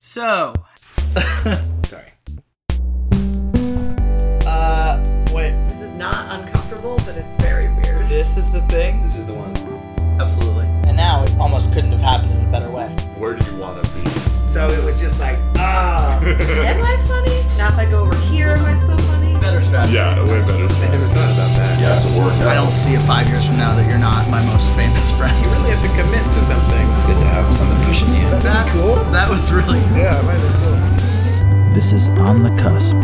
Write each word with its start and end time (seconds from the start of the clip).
So, 0.00 0.54
Sorry. 1.82 2.12
Uh, 4.46 5.02
wait. 5.34 5.52
This 5.68 5.80
is 5.80 5.92
not 5.94 6.26
uncomfortable, 6.40 6.96
but 7.04 7.16
it's 7.16 7.42
very 7.42 7.68
weird. 7.74 8.08
this 8.08 8.36
is 8.36 8.52
the 8.52 8.60
thing, 8.62 9.02
This 9.02 9.16
is 9.16 9.26
the 9.26 9.34
one. 9.34 9.50
absolutely. 10.20 10.66
And 10.86 10.96
now 10.96 11.24
it 11.24 11.36
almost 11.38 11.72
couldn't 11.74 11.90
have 11.92 12.00
happened 12.00 12.30
in 12.38 12.46
a 12.46 12.50
better 12.52 12.70
way. 12.70 12.88
Where 13.18 13.34
do 13.34 13.50
you 13.50 13.58
want 13.58 13.82
to 13.84 13.94
be? 13.94 14.08
So 14.44 14.68
it 14.68 14.82
was 14.84 15.00
just 15.00 15.18
like, 15.20 15.36
ah. 15.56 16.20
Am 16.24 16.82
I 16.84 16.96
funny? 17.06 17.42
Now 17.58 17.68
if 17.68 17.78
I 17.78 17.86
go 17.90 18.02
over 18.02 18.16
here, 18.28 18.48
am 18.48 18.64
I 18.64 18.74
still 18.76 18.96
funny? 18.98 19.27
Better 19.48 19.64
strategy. 19.64 19.94
Yeah, 19.94 20.20
way 20.28 20.44
better. 20.44 20.68
I 20.68 20.88
never 20.92 21.06
thought 21.08 21.32
about 21.32 21.56
that. 21.56 21.80
Yes, 21.80 22.04
it 22.04 22.12
worked 22.20 22.36
I 22.44 22.52
don't 22.52 22.76
see 22.76 22.92
it 22.92 23.00
five 23.06 23.28
years 23.28 23.46
from 23.46 23.56
now 23.56 23.74
that 23.74 23.88
you're 23.88 23.98
not 23.98 24.28
my 24.28 24.44
most 24.44 24.68
famous 24.76 25.16
friend. 25.16 25.32
You 25.42 25.48
really 25.48 25.70
have 25.70 25.80
to 25.80 25.88
commit 25.96 26.22
to 26.36 26.40
something. 26.44 26.84
Good 27.08 27.16
to 27.16 27.28
have 27.32 27.54
something 27.54 27.82
pushing 27.88 28.12
you. 28.12 28.28
That's 28.44 28.78
cool. 28.78 28.96
That 29.08 29.30
was 29.30 29.50
really 29.50 29.80
cool. 29.88 29.96
Yeah, 29.96 30.20
it 30.20 30.24
might 30.24 30.36
be 30.36 30.52
cool. 30.60 31.72
This 31.72 31.94
is 31.94 32.10
On 32.28 32.42
the 32.42 32.50
Cusp. 32.60 32.94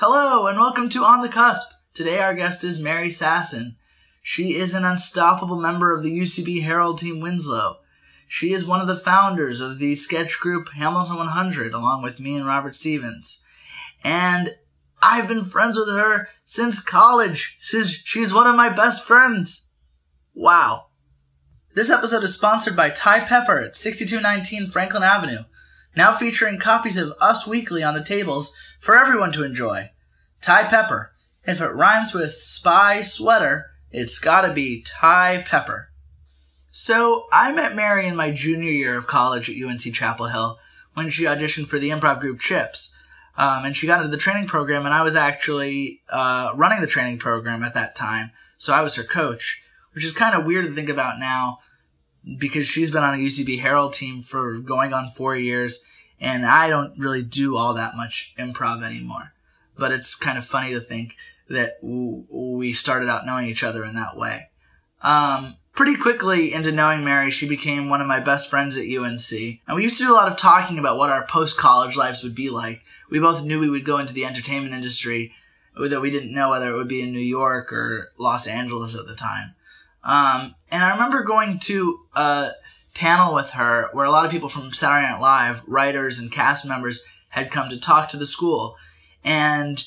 Hello 0.00 0.46
and 0.46 0.56
welcome 0.56 0.88
to 0.88 1.00
On 1.00 1.20
the 1.20 1.28
Cusp. 1.28 1.70
Today 1.92 2.18
our 2.20 2.32
guest 2.32 2.64
is 2.64 2.80
Mary 2.80 3.08
Sasson. 3.08 3.76
She 4.22 4.54
is 4.54 4.72
an 4.72 4.86
unstoppable 4.86 5.60
member 5.60 5.92
of 5.92 6.02
the 6.02 6.18
UCB 6.18 6.62
Harold 6.62 6.96
Team 6.96 7.20
Winslow. 7.20 7.76
She 8.26 8.54
is 8.54 8.64
one 8.64 8.80
of 8.80 8.86
the 8.86 8.96
founders 8.96 9.60
of 9.60 9.80
the 9.80 9.96
sketch 9.96 10.40
group 10.40 10.70
Hamilton 10.70 11.18
100 11.18 11.74
along 11.74 12.02
with 12.02 12.20
me 12.20 12.36
and 12.36 12.46
Robert 12.46 12.74
Stevens. 12.74 13.44
And 14.02 14.56
I've 15.02 15.26
been 15.26 15.44
friends 15.44 15.76
with 15.76 15.88
her 15.88 16.28
since 16.46 16.82
college. 16.82 17.56
She's, 17.60 17.90
she's 17.90 18.32
one 18.32 18.46
of 18.46 18.54
my 18.54 18.68
best 18.70 19.04
friends. 19.04 19.70
Wow. 20.34 20.86
This 21.74 21.90
episode 21.90 22.22
is 22.22 22.34
sponsored 22.34 22.76
by 22.76 22.90
Thai 22.90 23.20
Pepper 23.20 23.58
at 23.58 23.76
6219 23.76 24.70
Franklin 24.70 25.02
Avenue, 25.02 25.44
now 25.96 26.12
featuring 26.12 26.58
copies 26.58 26.96
of 26.96 27.14
Us 27.20 27.46
Weekly 27.46 27.82
on 27.82 27.94
the 27.94 28.04
tables 28.04 28.56
for 28.78 28.96
everyone 28.96 29.32
to 29.32 29.44
enjoy. 29.44 29.90
Thai 30.40 30.64
Pepper. 30.64 31.12
If 31.44 31.60
it 31.60 31.68
rhymes 31.68 32.14
with 32.14 32.34
spy 32.34 33.00
sweater, 33.02 33.72
it's 33.90 34.18
gotta 34.18 34.52
be 34.52 34.84
Thai 34.86 35.44
Pepper. 35.46 35.90
So, 36.70 37.26
I 37.32 37.52
met 37.52 37.74
Mary 37.74 38.06
in 38.06 38.16
my 38.16 38.30
junior 38.30 38.70
year 38.70 38.96
of 38.96 39.06
college 39.06 39.50
at 39.50 39.56
UNC 39.56 39.80
Chapel 39.80 40.26
Hill 40.28 40.58
when 40.94 41.10
she 41.10 41.24
auditioned 41.24 41.66
for 41.66 41.78
the 41.78 41.90
improv 41.90 42.20
group 42.20 42.40
Chips. 42.40 42.96
Um, 43.36 43.64
and 43.64 43.76
she 43.76 43.86
got 43.86 44.00
into 44.00 44.10
the 44.10 44.18
training 44.18 44.46
program, 44.46 44.84
and 44.84 44.94
I 44.94 45.02
was 45.02 45.16
actually 45.16 46.02
uh, 46.10 46.52
running 46.54 46.80
the 46.80 46.86
training 46.86 47.18
program 47.18 47.62
at 47.62 47.74
that 47.74 47.96
time. 47.96 48.30
So 48.58 48.72
I 48.72 48.82
was 48.82 48.96
her 48.96 49.02
coach, 49.02 49.64
which 49.94 50.04
is 50.04 50.12
kind 50.12 50.36
of 50.36 50.44
weird 50.46 50.66
to 50.66 50.70
think 50.70 50.88
about 50.88 51.18
now 51.18 51.58
because 52.38 52.66
she's 52.66 52.90
been 52.90 53.02
on 53.02 53.14
a 53.14 53.18
UCB 53.18 53.60
Harold 53.60 53.94
team 53.94 54.22
for 54.22 54.58
going 54.58 54.92
on 54.92 55.10
four 55.10 55.36
years, 55.36 55.84
and 56.20 56.44
I 56.44 56.68
don't 56.68 56.96
really 56.98 57.22
do 57.22 57.56
all 57.56 57.74
that 57.74 57.96
much 57.96 58.34
improv 58.38 58.82
anymore. 58.84 59.32
But 59.76 59.92
it's 59.92 60.14
kind 60.14 60.38
of 60.38 60.44
funny 60.44 60.72
to 60.72 60.80
think 60.80 61.16
that 61.48 61.70
we 61.82 62.72
started 62.72 63.08
out 63.08 63.26
knowing 63.26 63.46
each 63.46 63.64
other 63.64 63.84
in 63.84 63.94
that 63.94 64.16
way. 64.16 64.40
Um, 65.02 65.56
pretty 65.74 65.96
quickly 65.96 66.52
into 66.52 66.70
knowing 66.72 67.04
Mary, 67.04 67.30
she 67.30 67.48
became 67.48 67.88
one 67.88 68.00
of 68.00 68.06
my 68.06 68.20
best 68.20 68.48
friends 68.48 68.78
at 68.78 68.84
UNC, 68.84 69.60
and 69.66 69.76
we 69.76 69.82
used 69.82 69.98
to 69.98 70.04
do 70.04 70.12
a 70.12 70.14
lot 70.14 70.30
of 70.30 70.36
talking 70.36 70.78
about 70.78 70.96
what 70.96 71.10
our 71.10 71.26
post 71.26 71.58
college 71.58 71.96
lives 71.96 72.22
would 72.22 72.34
be 72.34 72.50
like. 72.50 72.82
We 73.12 73.20
both 73.20 73.44
knew 73.44 73.60
we 73.60 73.70
would 73.70 73.84
go 73.84 73.98
into 73.98 74.12
the 74.12 74.24
entertainment 74.24 74.74
industry, 74.74 75.32
though 75.76 76.00
we 76.00 76.10
didn't 76.10 76.34
know 76.34 76.50
whether 76.50 76.70
it 76.70 76.76
would 76.76 76.88
be 76.88 77.02
in 77.02 77.12
New 77.12 77.20
York 77.20 77.72
or 77.72 78.10
Los 78.18 78.46
Angeles 78.46 78.98
at 78.98 79.06
the 79.06 79.14
time. 79.14 79.54
Um, 80.02 80.54
and 80.72 80.82
I 80.82 80.92
remember 80.92 81.22
going 81.22 81.58
to 81.60 82.00
a 82.16 82.50
panel 82.94 83.34
with 83.34 83.50
her 83.50 83.88
where 83.92 84.06
a 84.06 84.10
lot 84.10 84.24
of 84.24 84.32
people 84.32 84.48
from 84.48 84.72
Saturday 84.72 85.10
Night 85.12 85.20
Live, 85.20 85.62
writers 85.68 86.18
and 86.18 86.32
cast 86.32 86.66
members, 86.66 87.06
had 87.28 87.50
come 87.50 87.68
to 87.68 87.78
talk 87.78 88.08
to 88.08 88.16
the 88.16 88.26
school. 88.26 88.76
And 89.24 89.84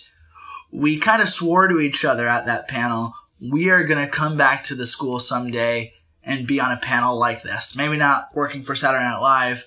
we 0.71 0.97
kind 0.97 1.21
of 1.21 1.27
swore 1.27 1.67
to 1.67 1.79
each 1.79 2.05
other 2.05 2.27
at 2.27 2.45
that 2.45 2.67
panel 2.67 3.13
we 3.41 3.69
are 3.69 3.83
going 3.83 4.03
to 4.03 4.11
come 4.11 4.38
back 4.38 4.63
to 4.66 4.75
the 4.75 4.85
school 4.85 5.19
someday 5.19 5.91
and 6.23 6.47
be 6.47 6.59
on 6.59 6.71
a 6.71 6.77
panel 6.77 7.17
like 7.17 7.44
this. 7.44 7.75
Maybe 7.75 7.97
not 7.97 8.29
working 8.33 8.63
for 8.63 8.75
Saturday 8.75 9.03
Night 9.03 9.19
Live, 9.19 9.66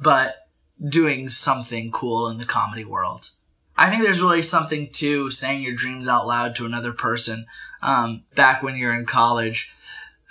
but 0.00 0.39
doing 0.86 1.28
something 1.28 1.90
cool 1.90 2.28
in 2.28 2.38
the 2.38 2.44
comedy 2.44 2.84
world. 2.84 3.30
I 3.76 3.88
think 3.88 4.02
there's 4.02 4.22
really 4.22 4.42
something 4.42 4.90
to 4.92 5.30
saying 5.30 5.62
your 5.62 5.74
dreams 5.74 6.08
out 6.08 6.26
loud 6.26 6.54
to 6.56 6.66
another 6.66 6.92
person 6.92 7.46
um, 7.82 8.24
back 8.34 8.62
when 8.62 8.76
you're 8.76 8.94
in 8.94 9.06
college 9.06 9.74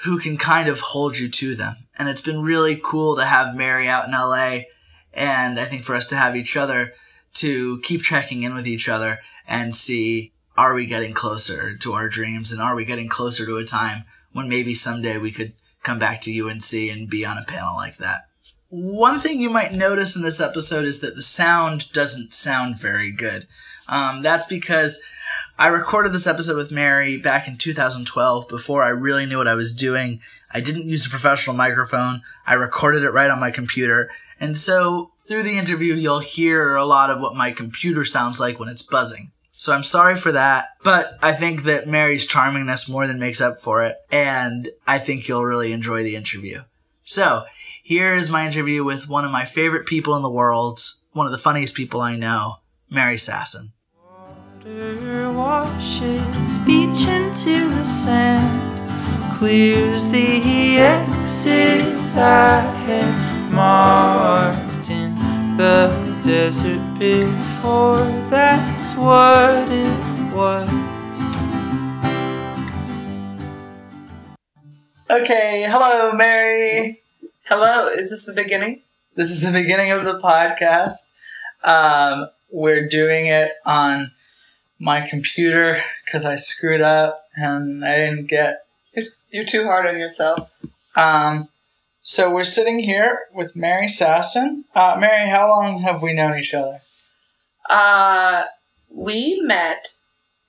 who 0.03 0.19
can 0.19 0.37
kind 0.37 0.69
of 0.69 0.79
hold 0.79 1.17
you 1.17 1.29
to 1.29 1.55
them. 1.55 1.75
And 1.97 2.07
it's 2.07 2.21
been 2.21 2.41
really 2.41 2.79
cool 2.81 3.15
to 3.15 3.25
have 3.25 3.55
Mary 3.55 3.87
out 3.87 4.05
in 4.05 4.11
LA 4.11 4.59
and 5.13 5.59
I 5.59 5.63
think 5.63 5.83
for 5.83 5.95
us 5.95 6.07
to 6.07 6.15
have 6.15 6.35
each 6.35 6.55
other 6.55 6.93
to 7.35 7.79
keep 7.81 8.01
checking 8.01 8.43
in 8.43 8.53
with 8.53 8.67
each 8.67 8.87
other 8.87 9.19
and 9.47 9.75
see 9.75 10.31
are 10.57 10.75
we 10.75 10.85
getting 10.85 11.13
closer 11.13 11.75
to 11.77 11.93
our 11.93 12.09
dreams 12.09 12.51
and 12.51 12.61
are 12.61 12.75
we 12.75 12.85
getting 12.85 13.09
closer 13.09 13.45
to 13.45 13.57
a 13.57 13.65
time 13.65 14.03
when 14.31 14.49
maybe 14.49 14.73
someday 14.73 15.17
we 15.17 15.31
could 15.31 15.53
come 15.83 15.99
back 15.99 16.21
to 16.21 16.31
UNC 16.31 16.73
and 16.73 17.09
be 17.09 17.25
on 17.25 17.37
a 17.37 17.45
panel 17.45 17.75
like 17.75 17.97
that. 17.97 18.28
One 18.69 19.19
thing 19.19 19.41
you 19.41 19.49
might 19.49 19.73
notice 19.73 20.15
in 20.15 20.21
this 20.21 20.39
episode 20.39 20.85
is 20.85 21.01
that 21.01 21.15
the 21.15 21.23
sound 21.23 21.91
doesn't 21.91 22.33
sound 22.33 22.79
very 22.79 23.11
good. 23.11 23.45
Um, 23.87 24.21
that's 24.21 24.45
because 24.45 25.01
I 25.57 25.69
recorded 25.69 26.13
this 26.13 26.27
episode 26.27 26.55
with 26.55 26.71
Mary 26.71 27.17
back 27.17 27.47
in 27.47 27.57
2012 27.57 28.47
before 28.47 28.83
I 28.83 28.89
really 28.89 29.25
knew 29.25 29.37
what 29.37 29.47
I 29.47 29.55
was 29.55 29.73
doing. 29.73 30.19
I 30.53 30.61
didn't 30.61 30.87
use 30.87 31.07
a 31.07 31.09
professional 31.09 31.55
microphone. 31.55 32.21
I 32.45 32.53
recorded 32.53 33.03
it 33.03 33.09
right 33.09 33.31
on 33.31 33.39
my 33.39 33.49
computer. 33.49 34.11
And 34.39 34.55
so 34.55 35.13
through 35.27 35.43
the 35.43 35.57
interview, 35.57 35.95
you'll 35.95 36.19
hear 36.19 36.75
a 36.75 36.85
lot 36.85 37.09
of 37.09 37.19
what 37.19 37.35
my 37.35 37.51
computer 37.51 38.05
sounds 38.05 38.39
like 38.39 38.59
when 38.59 38.69
it's 38.69 38.83
buzzing. 38.83 39.31
So 39.51 39.73
I'm 39.73 39.83
sorry 39.83 40.15
for 40.15 40.31
that, 40.31 40.69
but 40.83 41.17
I 41.21 41.33
think 41.33 41.63
that 41.63 41.87
Mary's 41.87 42.27
charmingness 42.27 42.89
more 42.89 43.05
than 43.07 43.19
makes 43.19 43.41
up 43.41 43.59
for 43.59 43.83
it, 43.83 43.97
and 44.09 44.69
I 44.87 44.99
think 44.99 45.27
you'll 45.27 45.43
really 45.43 45.73
enjoy 45.73 46.01
the 46.01 46.15
interview. 46.15 46.61
So, 47.03 47.43
here's 47.89 48.29
my 48.29 48.45
interview 48.45 48.83
with 48.83 49.09
one 49.09 49.25
of 49.25 49.31
my 49.31 49.43
favorite 49.43 49.87
people 49.87 50.15
in 50.15 50.21
the 50.21 50.29
world, 50.29 50.79
one 51.13 51.25
of 51.25 51.31
the 51.31 51.39
funniest 51.39 51.73
people 51.73 51.99
I 52.01 52.15
know, 52.15 52.57
Mary 52.87 53.15
Sasson. 53.15 53.71
Water 54.63 55.31
washes 55.33 56.59
beach 56.59 57.07
into 57.07 57.67
the 57.67 57.83
sand, 57.83 59.33
clears 59.39 60.07
the 60.09 60.77
X's 60.77 62.15
I 62.15 62.61
had 62.85 63.51
marked 63.51 64.91
in 64.91 65.15
the 65.57 66.19
desert 66.21 66.99
before. 66.99 68.05
That's 68.29 68.93
what 68.93 69.67
it 69.67 70.31
was. 70.31 70.69
Okay, 75.09 75.65
hello, 75.67 76.13
Mary. 76.13 77.01
Hello, 77.49 77.87
is 77.87 78.11
this 78.11 78.25
the 78.25 78.33
beginning? 78.33 78.83
This 79.15 79.31
is 79.31 79.41
the 79.41 79.51
beginning 79.51 79.89
of 79.89 80.05
the 80.05 80.19
podcast. 80.19 81.09
Um, 81.63 82.27
we're 82.51 82.87
doing 82.87 83.25
it 83.25 83.53
on 83.65 84.11
my 84.77 85.01
computer 85.01 85.81
because 86.05 86.25
I 86.25 86.35
screwed 86.35 86.81
up 86.81 87.25
and 87.35 87.83
I 87.83 87.95
didn't 87.95 88.29
get 88.29 88.59
You're, 88.93 89.05
you're 89.31 89.45
too 89.45 89.63
hard 89.63 89.87
on 89.87 89.97
yourself. 89.97 90.55
Um, 90.95 91.47
so 92.01 92.31
we're 92.31 92.43
sitting 92.43 92.77
here 92.77 93.21
with 93.33 93.55
Mary 93.55 93.87
Sasson. 93.87 94.65
Uh, 94.75 94.97
Mary, 94.99 95.27
how 95.27 95.49
long 95.49 95.79
have 95.79 96.03
we 96.03 96.13
known 96.13 96.37
each 96.37 96.53
other? 96.53 96.81
Uh, 97.67 98.43
we 98.91 99.41
met. 99.41 99.95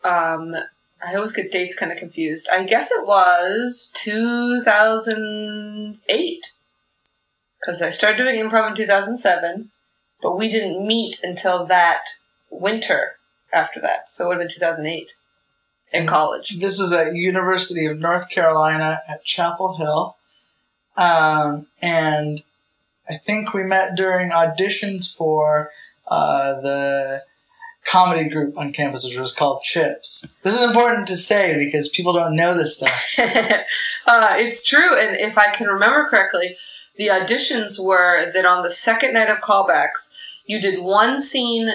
Um, 0.05 0.55
I 1.03 1.15
always 1.15 1.33
get 1.33 1.51
dates 1.51 1.75
kind 1.75 1.93
of 1.93 1.97
confused. 1.97 2.47
I 2.53 2.65
guess 2.65 2.91
it 2.91 3.07
was 3.07 3.91
2008 3.95 6.53
because 7.61 7.83
I 7.83 7.91
started 7.91 8.19
doing 8.19 8.37
improv 8.37 8.69
in 8.69 8.75
2007, 8.75 9.71
but 10.23 10.37
we 10.37 10.49
didn't 10.49 10.87
meet 10.87 11.21
until 11.23 11.67
that 11.67 12.05
winter 12.51 13.17
after 13.53 13.81
that. 13.81 14.09
So 14.11 14.25
it 14.25 14.29
would 14.29 14.35
have 14.35 14.41
been 14.43 14.55
2008 14.55 15.15
in 15.93 16.07
college. 16.07 16.59
This 16.59 16.79
is 16.79 16.93
at 16.93 17.15
University 17.15 17.87
of 17.87 17.99
North 17.99 18.29
Carolina 18.29 19.01
at 19.09 19.25
Chapel 19.25 19.77
Hill. 19.77 20.17
Um, 20.97 21.67
and 21.83 22.43
I 23.09 23.17
think 23.17 23.53
we 23.53 23.65
met 23.65 23.97
during 23.97 24.31
auditions 24.31 25.15
for 25.15 25.71
uh, 26.07 26.61
the 26.61 27.25
comedy 27.85 28.29
group 28.29 28.57
on 28.57 28.73
campus, 28.73 29.05
which 29.05 29.17
was 29.17 29.35
called 29.35 29.63
Chips. 29.63 30.27
This 30.43 30.55
is 30.55 30.63
important 30.63 31.09
to 31.09 31.17
say 31.17 31.59
because 31.59 31.89
people 31.89 32.13
don't 32.13 32.37
know 32.37 32.55
this 32.55 32.77
stuff. 32.77 33.07
uh, 33.19 34.35
it's 34.37 34.65
true, 34.65 34.97
and 34.99 35.17
if 35.17 35.39
I 35.39 35.51
can 35.51 35.67
remember 35.67 36.09
correctly, 36.09 36.57
the 36.97 37.09
auditions 37.09 37.83
were 37.83 38.31
that 38.33 38.45
on 38.45 38.63
the 38.63 38.71
second 38.71 39.15
night 39.15 39.31
of 39.31 39.39
callbacks, 39.39 40.13
you 40.47 40.61
did 40.61 40.83
one 40.83 41.21
scene 41.21 41.71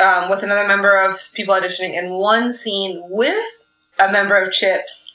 um, 0.00 0.28
with 0.28 0.42
another 0.42 0.68
member 0.68 1.00
of 1.00 1.18
people 1.34 1.54
auditioning 1.54 1.98
and 1.98 2.12
one 2.12 2.52
scene 2.52 3.02
with 3.08 3.64
a 3.98 4.12
member 4.12 4.40
of 4.40 4.52
Chips, 4.52 5.12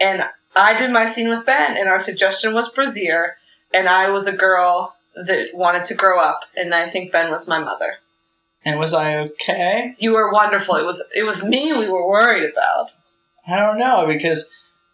and 0.00 0.24
I 0.56 0.76
did 0.76 0.90
my 0.90 1.06
scene 1.06 1.28
with 1.28 1.46
Ben, 1.46 1.76
and 1.78 1.88
our 1.88 2.00
suggestion 2.00 2.54
was 2.54 2.70
Brazier, 2.70 3.36
and 3.74 3.88
I 3.88 4.10
was 4.10 4.26
a 4.26 4.36
girl 4.36 4.96
that 5.14 5.50
wanted 5.54 5.84
to 5.86 5.94
grow 5.94 6.20
up, 6.20 6.40
and 6.56 6.74
I 6.74 6.86
think 6.86 7.12
Ben 7.12 7.30
was 7.30 7.48
my 7.48 7.58
mother. 7.58 7.98
And 8.64 8.78
was 8.78 8.94
I 8.94 9.16
okay? 9.16 9.94
You 9.98 10.12
were 10.12 10.32
wonderful. 10.32 10.76
It 10.76 10.84
was 10.84 11.06
it 11.16 11.24
was 11.24 11.44
me 11.44 11.72
we 11.72 11.88
were 11.88 12.08
worried 12.08 12.48
about. 12.48 12.92
I 13.48 13.58
don't 13.58 13.78
know 13.78 14.06
because 14.06 14.50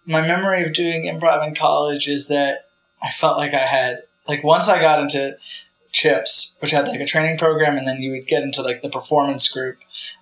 my 0.06 0.26
memory 0.26 0.64
of 0.64 0.72
doing 0.72 1.04
improv 1.04 1.46
in 1.46 1.54
college 1.54 2.08
is 2.08 2.28
that 2.28 2.67
I 3.02 3.10
felt 3.10 3.38
like 3.38 3.54
I 3.54 3.58
had 3.58 4.02
like 4.26 4.44
once 4.44 4.68
I 4.68 4.80
got 4.80 5.00
into 5.00 5.36
Chips, 5.92 6.58
which 6.60 6.70
had 6.70 6.86
like 6.86 7.00
a 7.00 7.06
training 7.06 7.38
program, 7.38 7.76
and 7.76 7.88
then 7.88 7.98
you 7.98 8.10
would 8.12 8.26
get 8.26 8.42
into 8.42 8.62
like 8.62 8.82
the 8.82 8.90
performance 8.90 9.48
group. 9.48 9.78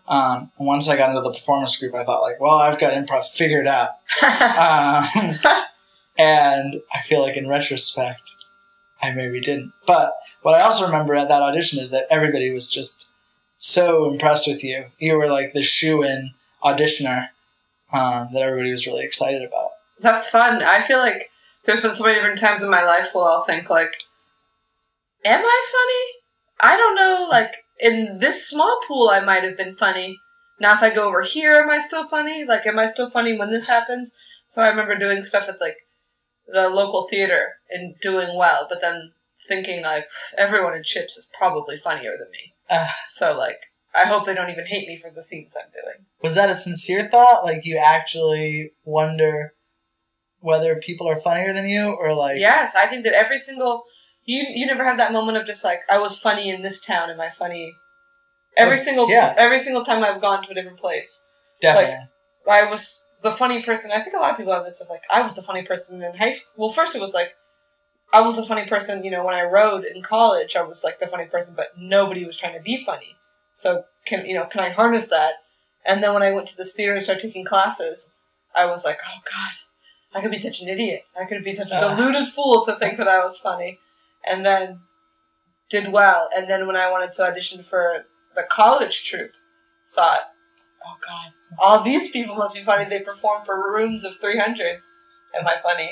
Um, 0.09 0.51
and 0.59 0.67
once 0.67 0.89
I 0.89 0.97
got 0.97 1.11
into 1.11 1.23
the 1.23 1.33
performance 1.33 1.77
group, 1.79 1.95
I 1.95 2.05
thought 2.05 2.23
like, 2.23 2.41
well, 2.41 2.59
I've 2.59 2.79
got 2.79 2.93
improv 2.93 3.27
figured 3.27 3.67
out. 3.67 3.89
um, 4.23 5.35
and 6.19 6.77
I 6.95 7.03
feel 7.07 7.21
like 7.21 7.37
in 7.37 7.49
retrospect, 7.49 8.37
I 9.03 9.13
maybe 9.13 9.41
didn't. 9.41 9.73
But 9.87 10.15
what 10.43 10.55
I 10.55 10.63
also 10.63 10.87
remember 10.87 11.15
at 11.15 11.29
that 11.29 11.43
audition 11.43 11.81
is 11.81 11.91
that 11.91 12.07
everybody 12.11 12.51
was 12.53 12.69
just 12.69 13.09
so 13.59 14.11
impressed 14.11 14.47
with 14.47 14.63
you. 14.63 14.87
You 14.99 15.17
were 15.17 15.29
like 15.29 15.53
the 15.53 15.63
shoe 15.63 16.05
in 16.05 16.31
auditioner 16.63 17.29
um, 17.93 18.29
that 18.33 18.43
everybody 18.43 18.71
was 18.71 18.87
really 18.87 19.05
excited 19.05 19.43
about. 19.43 19.71
That's 20.01 20.29
fun. 20.29 20.63
I 20.63 20.83
feel 20.83 20.99
like 20.99 21.31
there's 21.67 21.83
been 21.83 21.93
so 21.93 22.05
many 22.05 22.15
different 22.17 22.39
times 22.39 22.63
in 22.63 22.71
my 22.71 22.85
life 22.85 23.11
where 23.13 23.27
I'll 23.27 23.43
think 23.43 23.69
like, 23.71 23.97
am 25.25 25.43
I 25.45 25.63
funny? 25.73 26.73
I 26.73 26.77
don't 26.77 26.95
know. 26.95 27.27
Like 27.31 27.55
in 27.81 28.19
this 28.19 28.49
small 28.49 28.81
pool, 28.87 29.11
I 29.11 29.21
might 29.21 29.45
have 29.45 29.57
been 29.57 29.77
funny. 29.77 30.19
Now, 30.59 30.73
if 30.75 30.83
I 30.83 30.95
go 30.95 31.09
over 31.09 31.21
here, 31.23 31.53
am 31.53 31.71
I 31.71 31.81
still 31.81 32.07
funny? 32.07 32.45
Like, 32.45 32.67
am 32.67 32.79
I 32.79 32.87
still 32.87 33.11
funny 33.11 33.39
when 33.39 33.51
this 33.51 33.67
happens? 33.67 34.17
So 34.47 34.63
I 34.63 34.69
remember 34.71 34.97
doing 34.97 35.21
stuff 35.23 35.49
at 35.49 35.61
like 35.61 35.77
the 36.47 36.71
local 36.71 37.07
theater 37.09 37.55
and 37.71 37.95
doing 38.01 38.37
well, 38.37 38.67
but 38.69 38.81
then 38.81 39.13
thinking 39.49 39.83
like 39.83 40.07
everyone 40.39 40.75
in 40.75 40.83
Chips 40.83 41.17
is 41.17 41.31
probably 41.37 41.77
funnier 41.77 42.13
than 42.19 42.31
me. 42.31 42.55
Uh, 42.71 42.89
So 43.09 43.37
like, 43.37 43.67
I 43.95 44.07
hope 44.07 44.25
they 44.27 44.35
don't 44.35 44.51
even 44.51 44.67
hate 44.67 44.89
me 44.89 44.97
for 44.97 45.11
the 45.11 45.23
scenes 45.23 45.57
I'm 45.59 45.71
doing. 45.71 46.07
was 46.23 46.35
that 46.35 46.51
a 46.51 46.55
sincere 46.55 47.09
thought? 47.09 47.45
Like 47.45 47.65
you 47.65 47.77
actually 47.77 48.73
wonder 48.85 49.53
whether 50.47 50.77
people 50.77 51.09
are 51.09 51.21
funnier 51.21 51.53
than 51.53 51.69
you, 51.69 51.91
or 51.91 52.15
like 52.15 52.39
Yes, 52.39 52.77
I 52.77 52.87
think 52.87 53.03
that 53.05 53.15
every 53.15 53.37
single 53.37 53.83
you 54.25 54.47
you 54.55 54.65
never 54.65 54.85
have 54.85 54.97
that 54.99 55.13
moment 55.13 55.37
of 55.37 55.45
just 55.45 55.65
like 55.65 55.81
I 55.91 55.99
was 55.99 56.19
funny 56.19 56.49
in 56.49 56.63
this 56.63 56.81
town. 56.81 57.11
Am 57.11 57.21
I 57.21 57.31
funny? 57.31 57.75
Every 58.57 58.79
single 58.79 59.11
yeah. 59.11 59.35
every 59.37 59.59
single 59.59 59.85
time 59.85 60.05
I've 60.05 60.21
gone 60.21 60.43
to 60.45 60.53
a 60.53 60.55
different 60.55 60.79
place, 60.79 61.29
definitely. 61.61 62.07
I 62.49 62.71
was 62.71 63.11
the 63.25 63.33
funny 63.33 63.61
person. 63.61 63.91
I 63.93 64.01
think 64.01 64.15
a 64.15 64.21
lot 64.21 64.31
of 64.31 64.37
people 64.37 64.53
have 64.53 64.65
this 64.65 64.81
of 64.81 64.89
like 64.89 65.03
I 65.11 65.21
was 65.21 65.35
the 65.35 65.43
funny 65.43 65.65
person 65.65 66.01
in 66.01 66.17
high 66.17 66.31
school. 66.31 66.53
Well, 66.57 66.75
first 66.75 66.95
it 66.95 67.01
was 67.01 67.13
like 67.13 67.31
I 68.15 68.21
was 68.21 68.37
the 68.37 68.47
funny 68.47 68.67
person. 68.67 69.03
You 69.03 69.11
know, 69.11 69.25
when 69.25 69.35
I 69.35 69.43
rode 69.43 69.85
in 69.85 70.01
college, 70.03 70.55
I 70.55 70.63
was 70.63 70.85
like 70.85 71.01
the 71.01 71.09
funny 71.09 71.27
person, 71.27 71.55
but 71.57 71.77
nobody 71.77 72.25
was 72.25 72.37
trying 72.37 72.55
to 72.55 72.63
be 72.63 72.85
funny. 72.85 73.17
So 73.53 73.85
can 74.07 74.25
you 74.27 74.35
know 74.35 74.47
can 74.47 74.61
I 74.61 74.71
harness 74.71 75.09
that? 75.09 75.35
And 75.85 76.03
then 76.03 76.15
when 76.15 76.23
I 76.23 76.33
went 76.33 76.47
to 76.49 76.57
this 76.57 76.75
theater 76.75 76.95
and 76.95 77.03
started 77.03 77.23
taking 77.23 77.45
classes, 77.45 78.15
I 78.57 78.67
was 78.67 78.85
like, 78.85 79.01
oh 79.05 79.21
god, 79.25 79.53
I 80.17 80.23
could 80.23 80.31
be 80.31 80.39
such 80.39 80.63
an 80.63 80.69
idiot. 80.69 81.03
I 81.21 81.27
could 81.27 81.45
be 81.45 81.53
such 81.53 81.71
a 81.73 81.77
Ah. 81.77 81.95
deluded 81.95 82.27
fool 82.29 82.65
to 82.65 82.77
think 82.77 82.97
that 82.97 83.07
I 83.09 83.19
was 83.23 83.39
funny. 83.39 83.81
And 84.27 84.45
then 84.45 84.81
did 85.69 85.93
well. 85.93 86.31
And 86.35 86.49
then 86.51 86.67
when 86.67 86.77
I 86.77 86.91
wanted 86.91 87.13
to 87.15 87.25
audition 87.25 87.63
for 87.63 88.07
the 88.35 88.45
college 88.45 89.05
troupe, 89.05 89.33
thought, 89.95 90.21
oh 90.87 90.97
god, 91.07 91.33
all 91.59 91.83
these 91.83 92.11
people 92.11 92.35
must 92.35 92.55
be 92.55 92.65
funny. 92.65 92.85
They 92.87 93.01
perform 93.01 93.45
for 93.45 93.57
rooms 93.73 94.05
of 94.05 94.17
300. 94.21 94.81
Am 95.39 95.47
I 95.47 95.57
funny? 95.63 95.91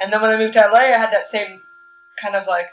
And 0.00 0.12
then 0.12 0.22
when 0.22 0.30
I 0.30 0.38
moved 0.38 0.54
to 0.54 0.60
LA, 0.60 0.78
I 0.78 0.98
had 0.98 1.12
that 1.12 1.28
same 1.28 1.60
kind 2.20 2.34
of 2.34 2.46
like, 2.46 2.70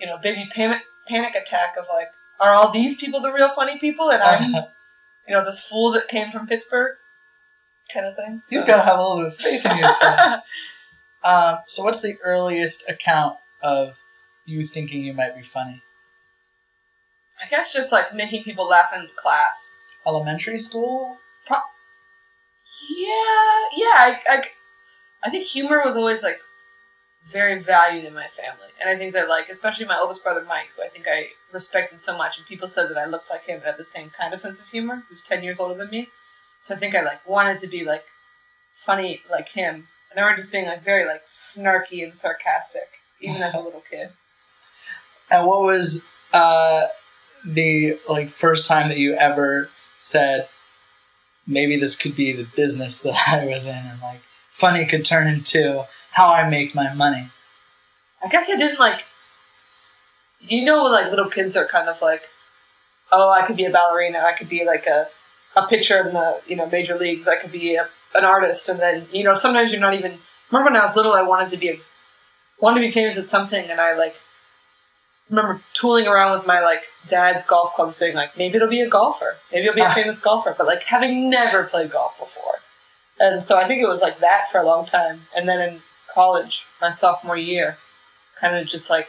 you 0.00 0.06
know, 0.06 0.16
baby 0.22 0.48
panic, 0.50 0.82
panic 1.06 1.34
attack 1.34 1.76
of 1.78 1.86
like, 1.92 2.10
are 2.40 2.54
all 2.54 2.70
these 2.70 2.96
people 2.98 3.20
the 3.20 3.32
real 3.32 3.48
funny 3.50 3.78
people? 3.78 4.10
And 4.10 4.22
I'm, 4.22 4.52
you 5.28 5.34
know, 5.34 5.44
this 5.44 5.60
fool 5.64 5.92
that 5.92 6.08
came 6.08 6.30
from 6.30 6.46
Pittsburgh 6.46 6.96
kind 7.92 8.06
of 8.06 8.16
thing. 8.16 8.42
You've 8.50 8.66
got 8.66 8.76
to 8.76 8.82
have 8.82 8.98
a 8.98 9.02
little 9.02 9.24
bit 9.24 9.32
of 9.32 9.36
faith 9.36 9.64
in 9.64 9.78
yourself. 9.78 10.42
um, 11.24 11.56
so, 11.66 11.84
what's 11.84 12.00
the 12.00 12.14
earliest 12.22 12.88
account 12.88 13.36
of 13.62 14.02
you 14.44 14.66
thinking 14.66 15.02
you 15.02 15.12
might 15.12 15.36
be 15.36 15.42
funny? 15.42 15.82
I 17.42 17.48
guess 17.48 17.72
just 17.72 17.92
like 17.92 18.14
making 18.14 18.44
people 18.44 18.68
laugh 18.68 18.92
in 18.94 19.08
class. 19.16 19.74
Elementary 20.06 20.58
school? 20.58 21.18
Yeah, 22.90 23.68
yeah. 23.76 23.86
I, 23.86 24.20
I, 24.28 24.42
I 25.24 25.30
think 25.30 25.46
humor 25.46 25.82
was 25.84 25.96
always 25.96 26.22
like 26.22 26.40
very 27.24 27.62
valued 27.62 28.04
in 28.04 28.14
my 28.14 28.26
family, 28.26 28.68
and 28.80 28.90
I 28.90 28.96
think 28.96 29.12
that 29.14 29.28
like 29.28 29.48
especially 29.48 29.86
my 29.86 29.98
oldest 29.98 30.24
brother 30.24 30.44
Mike, 30.48 30.68
who 30.76 30.82
I 30.82 30.88
think 30.88 31.06
I 31.08 31.28
respected 31.52 32.00
so 32.00 32.16
much, 32.16 32.38
and 32.38 32.46
people 32.46 32.66
said 32.66 32.88
that 32.88 32.98
I 32.98 33.04
looked 33.04 33.30
like 33.30 33.44
him 33.44 33.56
and 33.56 33.64
had 33.64 33.76
the 33.76 33.84
same 33.84 34.10
kind 34.10 34.32
of 34.32 34.40
sense 34.40 34.60
of 34.60 34.68
humor. 34.68 35.04
Who's 35.08 35.22
ten 35.22 35.44
years 35.44 35.60
older 35.60 35.74
than 35.74 35.90
me, 35.90 36.08
so 36.62 36.76
I 36.76 36.78
think 36.78 36.94
I 36.94 37.02
like 37.02 37.28
wanted 37.28 37.58
to 37.58 37.66
be 37.66 37.84
like 37.84 38.04
funny 38.72 39.20
like 39.28 39.48
him, 39.48 39.88
and 40.10 40.18
I 40.18 40.22
remember 40.22 40.40
just 40.40 40.52
being 40.52 40.66
like 40.66 40.84
very 40.84 41.04
like 41.04 41.24
snarky 41.24 42.04
and 42.04 42.16
sarcastic, 42.16 42.88
even 43.20 43.42
as 43.42 43.54
a 43.54 43.60
little 43.60 43.82
kid. 43.90 44.10
And 45.28 45.46
what 45.46 45.62
was 45.62 46.06
uh, 46.32 46.86
the 47.44 47.98
like 48.08 48.28
first 48.28 48.66
time 48.66 48.88
that 48.90 48.98
you 48.98 49.14
ever 49.14 49.70
said, 49.98 50.48
maybe 51.48 51.76
this 51.76 52.00
could 52.00 52.14
be 52.14 52.32
the 52.32 52.44
business 52.44 53.02
that 53.02 53.18
I 53.28 53.44
was 53.44 53.66
in, 53.66 53.74
and 53.74 54.00
like 54.00 54.20
funny 54.50 54.86
could 54.86 55.04
turn 55.04 55.26
into 55.26 55.84
how 56.12 56.30
I 56.30 56.48
make 56.48 56.76
my 56.76 56.94
money? 56.94 57.28
I 58.24 58.28
guess 58.28 58.48
I 58.48 58.56
didn't 58.56 58.78
like. 58.78 59.04
You 60.38 60.64
know, 60.64 60.84
like 60.84 61.10
little 61.10 61.28
kids 61.28 61.56
are 61.56 61.66
kind 61.66 61.88
of 61.88 62.00
like, 62.00 62.22
oh, 63.10 63.32
I 63.32 63.44
could 63.46 63.56
be 63.56 63.64
a 63.64 63.70
ballerina. 63.70 64.20
I 64.20 64.32
could 64.32 64.48
be 64.48 64.64
like 64.64 64.86
a, 64.86 65.06
a 65.56 65.66
pitcher 65.66 66.06
in 66.06 66.14
the 66.14 66.40
you 66.46 66.56
know 66.56 66.66
major 66.66 66.96
leagues. 66.96 67.28
I 67.28 67.36
could 67.36 67.52
be 67.52 67.74
a, 67.76 67.88
an 68.14 68.24
artist, 68.24 68.68
and 68.68 68.80
then 68.80 69.06
you 69.12 69.24
know 69.24 69.34
sometimes 69.34 69.72
you're 69.72 69.80
not 69.80 69.94
even. 69.94 70.18
Remember 70.50 70.70
when 70.72 70.80
I 70.80 70.84
was 70.84 70.96
little, 70.96 71.12
I 71.14 71.22
wanted 71.22 71.48
to 71.50 71.56
be 71.56 71.68
a, 71.70 71.76
wanted 72.60 72.80
to 72.80 72.86
be 72.86 72.90
famous 72.90 73.18
at 73.18 73.24
something, 73.26 73.70
and 73.70 73.80
I 73.80 73.94
like 73.94 74.16
remember 75.30 75.60
tooling 75.72 76.06
around 76.06 76.32
with 76.32 76.46
my 76.46 76.60
like 76.60 76.82
dad's 77.08 77.46
golf 77.46 77.72
clubs, 77.74 77.96
being 77.96 78.14
like, 78.14 78.36
maybe 78.36 78.56
it'll 78.56 78.68
be 78.68 78.80
a 78.82 78.88
golfer, 78.88 79.36
maybe 79.52 79.68
I'll 79.68 79.74
be 79.74 79.80
a 79.80 79.86
Ah. 79.86 79.94
famous 79.94 80.20
golfer, 80.20 80.54
but 80.56 80.66
like 80.66 80.82
having 80.84 81.30
never 81.30 81.64
played 81.64 81.90
golf 81.90 82.18
before, 82.18 82.56
and 83.20 83.42
so 83.42 83.56
I 83.58 83.64
think 83.64 83.82
it 83.82 83.88
was 83.88 84.02
like 84.02 84.18
that 84.18 84.50
for 84.50 84.58
a 84.58 84.66
long 84.66 84.84
time, 84.84 85.22
and 85.36 85.48
then 85.48 85.60
in 85.60 85.82
college, 86.12 86.64
my 86.80 86.90
sophomore 86.90 87.36
year, 87.38 87.78
kind 88.38 88.56
of 88.56 88.66
just 88.66 88.90
like 88.90 89.08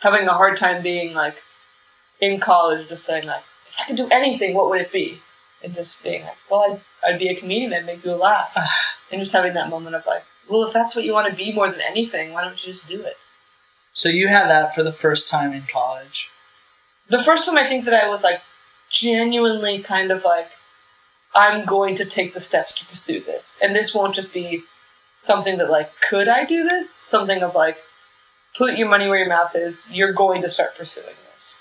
having 0.00 0.26
a 0.28 0.32
hard 0.32 0.56
time 0.56 0.82
being 0.82 1.12
like 1.14 1.42
in 2.20 2.40
college, 2.40 2.88
just 2.88 3.04
saying 3.04 3.24
like, 3.26 3.42
if 3.68 3.76
I 3.80 3.84
could 3.84 3.96
do 3.96 4.08
anything, 4.10 4.54
what 4.54 4.70
would 4.70 4.80
it 4.80 4.92
be? 4.92 5.18
And 5.62 5.74
just 5.74 6.02
being 6.02 6.22
like, 6.22 6.38
well, 6.50 6.80
I'd, 7.04 7.12
I'd 7.12 7.18
be 7.18 7.28
a 7.28 7.34
comedian, 7.34 7.74
I'd 7.74 7.86
make 7.86 8.04
you 8.04 8.12
laugh, 8.12 8.56
and 9.12 9.20
just 9.20 9.32
having 9.32 9.54
that 9.54 9.68
moment 9.68 9.94
of 9.94 10.06
like, 10.06 10.24
well, 10.48 10.66
if 10.66 10.72
that's 10.72 10.96
what 10.96 11.04
you 11.04 11.12
want 11.12 11.28
to 11.28 11.34
be 11.36 11.52
more 11.52 11.68
than 11.68 11.80
anything, 11.86 12.32
why 12.32 12.42
don't 12.42 12.64
you 12.64 12.72
just 12.72 12.88
do 12.88 13.00
it? 13.02 13.14
So 13.92 14.08
you 14.08 14.28
had 14.28 14.48
that 14.48 14.74
for 14.74 14.82
the 14.82 14.92
first 14.92 15.30
time 15.30 15.52
in 15.52 15.62
college. 15.62 16.28
the 17.08 17.18
first 17.18 17.46
time 17.46 17.56
I 17.56 17.64
think 17.64 17.84
that 17.84 18.04
I 18.04 18.08
was 18.08 18.24
like 18.24 18.40
genuinely 18.90 19.80
kind 19.80 20.10
of 20.10 20.24
like, 20.24 20.48
I'm 21.34 21.64
going 21.64 21.94
to 21.96 22.04
take 22.04 22.34
the 22.34 22.40
steps 22.40 22.74
to 22.78 22.86
pursue 22.86 23.20
this. 23.20 23.60
And 23.62 23.74
this 23.74 23.94
won't 23.94 24.14
just 24.14 24.32
be 24.32 24.62
something 25.16 25.58
that 25.58 25.70
like, 25.70 25.90
could 26.00 26.28
I 26.28 26.44
do 26.44 26.64
this? 26.64 26.90
Something 26.90 27.42
of 27.42 27.54
like, 27.54 27.78
put 28.56 28.78
your 28.78 28.88
money 28.88 29.06
where 29.08 29.18
your 29.18 29.28
mouth 29.28 29.54
is. 29.54 29.88
You're 29.92 30.12
going 30.12 30.42
to 30.42 30.48
start 30.48 30.76
pursuing 30.76 31.14
this. 31.32 31.56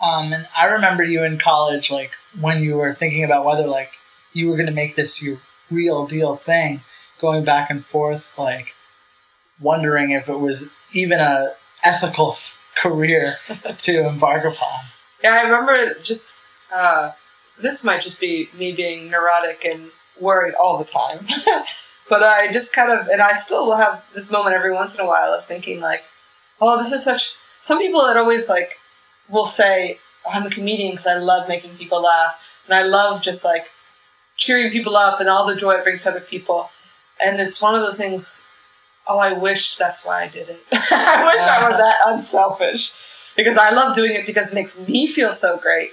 Um, 0.00 0.32
and 0.32 0.46
I 0.56 0.66
remember 0.66 1.02
you 1.02 1.24
in 1.24 1.38
college, 1.38 1.90
like 1.90 2.12
when 2.40 2.62
you 2.62 2.76
were 2.76 2.94
thinking 2.94 3.24
about 3.24 3.44
whether 3.44 3.66
like 3.66 3.92
you 4.32 4.48
were 4.48 4.56
going 4.56 4.66
to 4.68 4.72
make 4.72 4.96
this 4.96 5.22
your 5.22 5.38
real 5.70 6.06
deal 6.06 6.36
thing, 6.36 6.80
going 7.20 7.44
back 7.44 7.70
and 7.70 7.84
forth, 7.84 8.38
like 8.38 8.74
wondering 9.60 10.10
if 10.10 10.28
it 10.28 10.38
was 10.38 10.70
even 10.92 11.18
a 11.20 11.52
ethical 11.82 12.30
f- 12.32 12.72
career 12.76 13.34
to 13.78 14.06
embark 14.06 14.44
upon. 14.44 14.80
Yeah, 15.22 15.34
I 15.34 15.42
remember 15.42 15.94
just, 16.02 16.38
uh, 16.74 17.12
this 17.60 17.84
might 17.84 18.02
just 18.02 18.20
be 18.20 18.48
me 18.58 18.72
being 18.72 19.10
neurotic 19.10 19.64
and 19.64 19.90
worried 20.20 20.54
all 20.54 20.78
the 20.78 20.84
time. 20.84 21.26
but 22.08 22.22
I 22.22 22.52
just 22.52 22.74
kind 22.74 22.92
of, 22.92 23.08
and 23.08 23.22
I 23.22 23.32
still 23.32 23.66
will 23.66 23.76
have 23.76 24.04
this 24.14 24.30
moment 24.30 24.54
every 24.54 24.72
once 24.72 24.98
in 24.98 25.04
a 25.04 25.08
while 25.08 25.32
of 25.32 25.46
thinking 25.46 25.80
like, 25.80 26.04
oh, 26.60 26.78
this 26.78 26.92
is 26.92 27.04
such, 27.04 27.34
some 27.60 27.78
people 27.78 28.02
that 28.02 28.16
always 28.16 28.48
like 28.48 28.78
will 29.28 29.46
say, 29.46 29.98
I'm 30.32 30.46
a 30.46 30.50
comedian 30.50 30.92
because 30.92 31.06
I 31.06 31.14
love 31.14 31.48
making 31.48 31.76
people 31.76 32.02
laugh. 32.02 32.42
And 32.66 32.74
I 32.74 32.82
love 32.82 33.22
just 33.22 33.44
like 33.44 33.68
cheering 34.36 34.70
people 34.70 34.96
up 34.96 35.20
and 35.20 35.28
all 35.28 35.46
the 35.46 35.56
joy 35.56 35.72
it 35.72 35.84
brings 35.84 36.02
to 36.04 36.10
other 36.10 36.20
people. 36.20 36.70
And 37.24 37.40
it's 37.40 37.62
one 37.62 37.74
of 37.74 37.80
those 37.80 37.98
things, 37.98 38.44
oh, 39.08 39.18
I 39.18 39.32
wish 39.32 39.76
that's 39.76 40.04
why 40.04 40.22
I 40.22 40.28
did 40.28 40.48
it. 40.48 40.60
I 40.72 41.24
wish 41.24 41.40
I 41.40 41.64
were 41.70 41.76
that 41.76 41.96
unselfish. 42.06 42.92
Because 43.36 43.58
I 43.58 43.70
love 43.70 43.94
doing 43.94 44.14
it 44.14 44.26
because 44.26 44.52
it 44.52 44.54
makes 44.54 44.78
me 44.88 45.06
feel 45.06 45.32
so 45.32 45.58
great. 45.58 45.90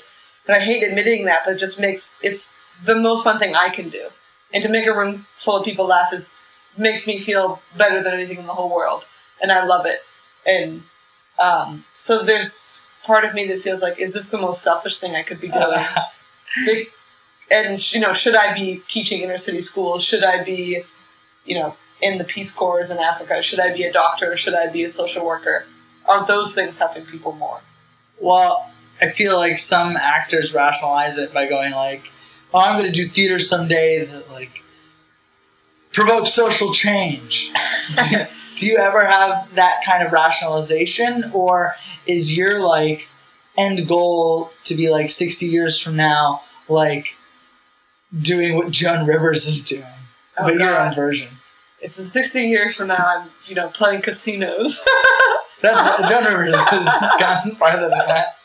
And 0.47 0.55
I 0.55 0.59
hate 0.59 0.83
admitting 0.83 1.25
that, 1.25 1.41
but 1.45 1.55
it 1.55 1.59
just 1.59 1.79
makes 1.79 2.19
it's 2.23 2.59
the 2.85 2.95
most 2.95 3.23
fun 3.23 3.39
thing 3.39 3.55
I 3.55 3.69
can 3.69 3.89
do. 3.89 4.07
And 4.53 4.63
to 4.63 4.69
make 4.69 4.85
a 4.87 4.93
room 4.93 5.25
full 5.35 5.57
of 5.57 5.65
people 5.65 5.85
laugh 5.87 6.13
is 6.13 6.35
makes 6.77 7.05
me 7.05 7.17
feel 7.17 7.61
better 7.77 8.01
than 8.01 8.13
anything 8.13 8.39
in 8.39 8.45
the 8.45 8.53
whole 8.53 8.73
world. 8.73 9.05
And 9.41 9.51
I 9.51 9.65
love 9.65 9.85
it. 9.85 9.99
And 10.45 10.83
Um, 11.39 11.83
so 11.95 12.23
there's 12.23 12.79
part 13.03 13.25
of 13.25 13.33
me 13.33 13.47
that 13.47 13.61
feels 13.61 13.81
like, 13.81 13.99
is 13.99 14.13
this 14.13 14.29
the 14.29 14.37
most 14.37 14.61
selfish 14.61 14.99
thing 14.99 15.15
I 15.15 15.23
could 15.23 15.41
be 15.41 15.49
doing? 15.49 15.83
And 17.51 17.93
you 17.93 17.99
know, 17.99 18.13
should 18.13 18.35
I 18.35 18.53
be 18.53 18.81
teaching 18.87 19.21
inner 19.21 19.37
city 19.37 19.61
schools? 19.61 20.03
Should 20.03 20.23
I 20.23 20.43
be, 20.43 20.81
you 21.45 21.59
know, 21.59 21.75
in 22.01 22.17
the 22.17 22.23
Peace 22.23 22.53
Corps 22.53 22.89
in 22.89 22.97
Africa? 22.97 23.43
Should 23.43 23.59
I 23.59 23.71
be 23.71 23.83
a 23.83 23.91
doctor? 23.91 24.35
Should 24.35 24.55
I 24.55 24.71
be 24.71 24.83
a 24.83 24.89
social 24.89 25.23
worker? 25.23 25.65
Are 26.07 26.25
those 26.25 26.55
things 26.55 26.79
helping 26.79 27.05
people 27.05 27.33
more? 27.33 27.61
Well, 28.19 28.71
I 29.01 29.09
feel 29.09 29.37
like 29.37 29.59
some 29.59 29.95
actors 29.97 30.53
rationalize 30.53 31.17
it 31.19 31.33
by 31.33 31.45
going 31.47 31.73
like, 31.73 32.11
"Oh, 32.53 32.59
I'm 32.59 32.79
going 32.79 32.91
to 32.91 32.95
do 32.95 33.07
theater 33.07 33.37
someday 33.37 34.03
that 34.03 34.31
like 34.31 34.63
provokes 35.91 36.33
social 36.33 36.73
change." 36.73 37.51
do, 38.55 38.59
do 38.59 38.65
you 38.67 38.77
ever 38.77 39.05
have 39.05 39.53
that 39.55 39.81
kind 39.85 40.03
of 40.03 40.11
rationalization, 40.11 41.25
or 41.33 41.75
is 42.05 42.35
your 42.35 42.61
like 42.61 43.07
end 43.57 43.87
goal 43.87 44.51
to 44.65 44.75
be 44.75 44.89
like 44.89 45.09
60 45.09 45.45
years 45.45 45.79
from 45.79 45.95
now, 45.95 46.41
like 46.67 47.15
doing 48.21 48.55
what 48.55 48.71
Joan 48.71 49.05
Rivers 49.07 49.45
is 49.45 49.65
doing, 49.65 49.83
Oh, 50.37 50.45
but 50.45 50.55
your 50.55 50.79
own 50.79 50.93
version? 50.93 51.29
If 51.81 51.99
in 51.99 52.07
60 52.07 52.41
years 52.41 52.75
from 52.75 52.87
now 52.87 53.05
I'm, 53.05 53.29
you 53.45 53.55
know, 53.55 53.67
playing 53.69 54.01
casinos. 54.01 54.83
That's 55.61 56.09
Joan 56.09 56.23
Rivers 56.25 56.55
has 56.55 56.85
gotten 57.19 57.51
farther 57.55 57.89
than 57.89 58.07
that. 58.07 58.35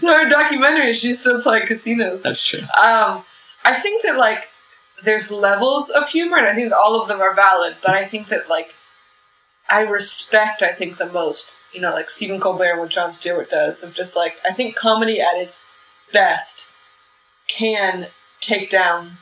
So 0.00 0.06
her 0.12 0.28
documentary, 0.28 0.92
she's 0.92 1.20
still 1.20 1.42
playing 1.42 1.66
casinos. 1.66 2.22
That's 2.22 2.42
true. 2.46 2.60
Um, 2.60 3.24
I 3.64 3.74
think 3.74 4.04
that 4.04 4.16
like 4.18 4.48
there's 5.04 5.30
levels 5.30 5.90
of 5.90 6.08
humor, 6.08 6.36
and 6.36 6.46
I 6.46 6.54
think 6.54 6.70
that 6.70 6.78
all 6.78 7.00
of 7.00 7.08
them 7.08 7.20
are 7.20 7.34
valid. 7.34 7.76
But 7.82 7.92
I 7.92 8.04
think 8.04 8.28
that 8.28 8.48
like 8.48 8.74
I 9.68 9.82
respect, 9.82 10.62
I 10.62 10.72
think 10.72 10.96
the 10.96 11.12
most, 11.12 11.56
you 11.72 11.80
know, 11.80 11.92
like 11.92 12.10
Stephen 12.10 12.40
Colbert 12.40 12.72
and 12.72 12.80
what 12.80 12.88
Jon 12.88 13.12
Stewart 13.12 13.50
does 13.50 13.82
of 13.82 13.94
just 13.94 14.16
like 14.16 14.36
I 14.48 14.52
think 14.52 14.76
comedy 14.76 15.20
at 15.20 15.36
its 15.36 15.70
best 16.12 16.64
can 17.48 18.08
take 18.40 18.70
down. 18.70 19.12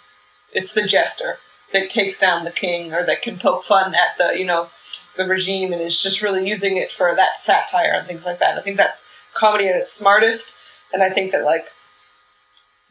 It's 0.53 0.73
the 0.73 0.87
jester 0.87 1.38
that 1.73 1.91
takes 1.91 2.21
down 2.21 2.45
the 2.45 2.50
king, 2.50 2.93
or 2.93 3.05
that 3.05 3.23
can 3.23 3.38
poke 3.38 3.65
fun 3.65 3.95
at 3.95 4.17
the 4.19 4.38
you 4.38 4.45
know 4.45 4.69
the 5.17 5.26
regime, 5.26 5.73
and 5.73 5.83
is 5.83 6.03
just 6.03 6.23
really 6.23 6.49
using 6.49 6.76
it 6.76 6.93
for 6.93 7.15
that 7.17 7.38
satire 7.38 7.95
and 7.95 8.07
things 8.07 8.26
like 8.26 8.38
that. 8.38 8.50
And 8.50 8.61
I 8.61 8.62
think 8.62 8.76
that's 8.76 9.11
comedy 9.35 9.69
at 9.69 9.76
its 9.76 9.93
smartest, 9.93 10.55
and 10.93 11.03
I 11.03 11.09
think 11.09 11.33
that 11.33 11.45
like 11.45 11.67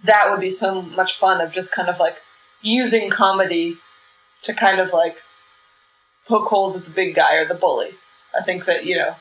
that 0.04 0.30
would 0.30 0.42
be 0.42 0.50
so 0.50 0.82
much 0.82 1.14
fun 1.14 1.40
of 1.42 1.54
just 1.54 1.74
kind 1.74 1.90
of 1.90 2.00
like 2.00 2.18
using 2.62 3.10
comedy 3.10 3.78
to 4.44 4.54
kind 4.54 4.80
of 4.80 4.92
like 4.92 5.18
poke 6.28 6.48
holes 6.48 6.78
at 6.78 6.86
the 6.86 6.92
big 6.92 7.16
guy 7.16 7.36
or 7.36 7.46
the 7.46 7.54
bully. 7.56 7.92
I 8.38 8.42
think 8.44 8.66
that 8.66 8.86
you 8.86 8.98
know, 8.98 9.16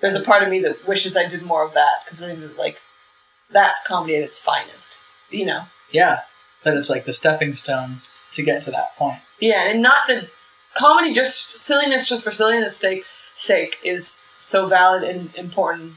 there's 0.00 0.14
a 0.14 0.22
part 0.22 0.42
of 0.42 0.48
me 0.48 0.60
that 0.60 0.86
wishes 0.86 1.16
I 1.16 1.26
did 1.28 1.42
more 1.42 1.64
of 1.64 1.74
that 1.74 2.04
because 2.04 2.22
I 2.22 2.28
think 2.28 2.40
that 2.40 2.58
like 2.58 2.80
that's 3.50 3.86
comedy 3.86 4.16
at 4.16 4.22
its 4.22 4.38
finest. 4.42 4.98
You 5.30 5.46
know, 5.46 5.62
Yeah, 5.90 6.20
that 6.62 6.76
it's 6.76 6.90
like 6.90 7.04
the 7.06 7.12
stepping 7.12 7.54
stones 7.54 8.26
to 8.32 8.42
get 8.42 8.62
to 8.64 8.70
that 8.70 8.94
point. 8.96 9.18
yeah, 9.40 9.68
and 9.68 9.82
not 9.82 10.06
that 10.08 10.28
comedy 10.74 11.12
just 11.12 11.58
silliness 11.58 12.08
just 12.08 12.22
for 12.24 12.30
silliness 12.32 12.76
sake 12.76 13.04
sake 13.34 13.78
is 13.84 14.28
so 14.40 14.66
valid 14.66 15.02
and 15.02 15.34
important 15.36 15.94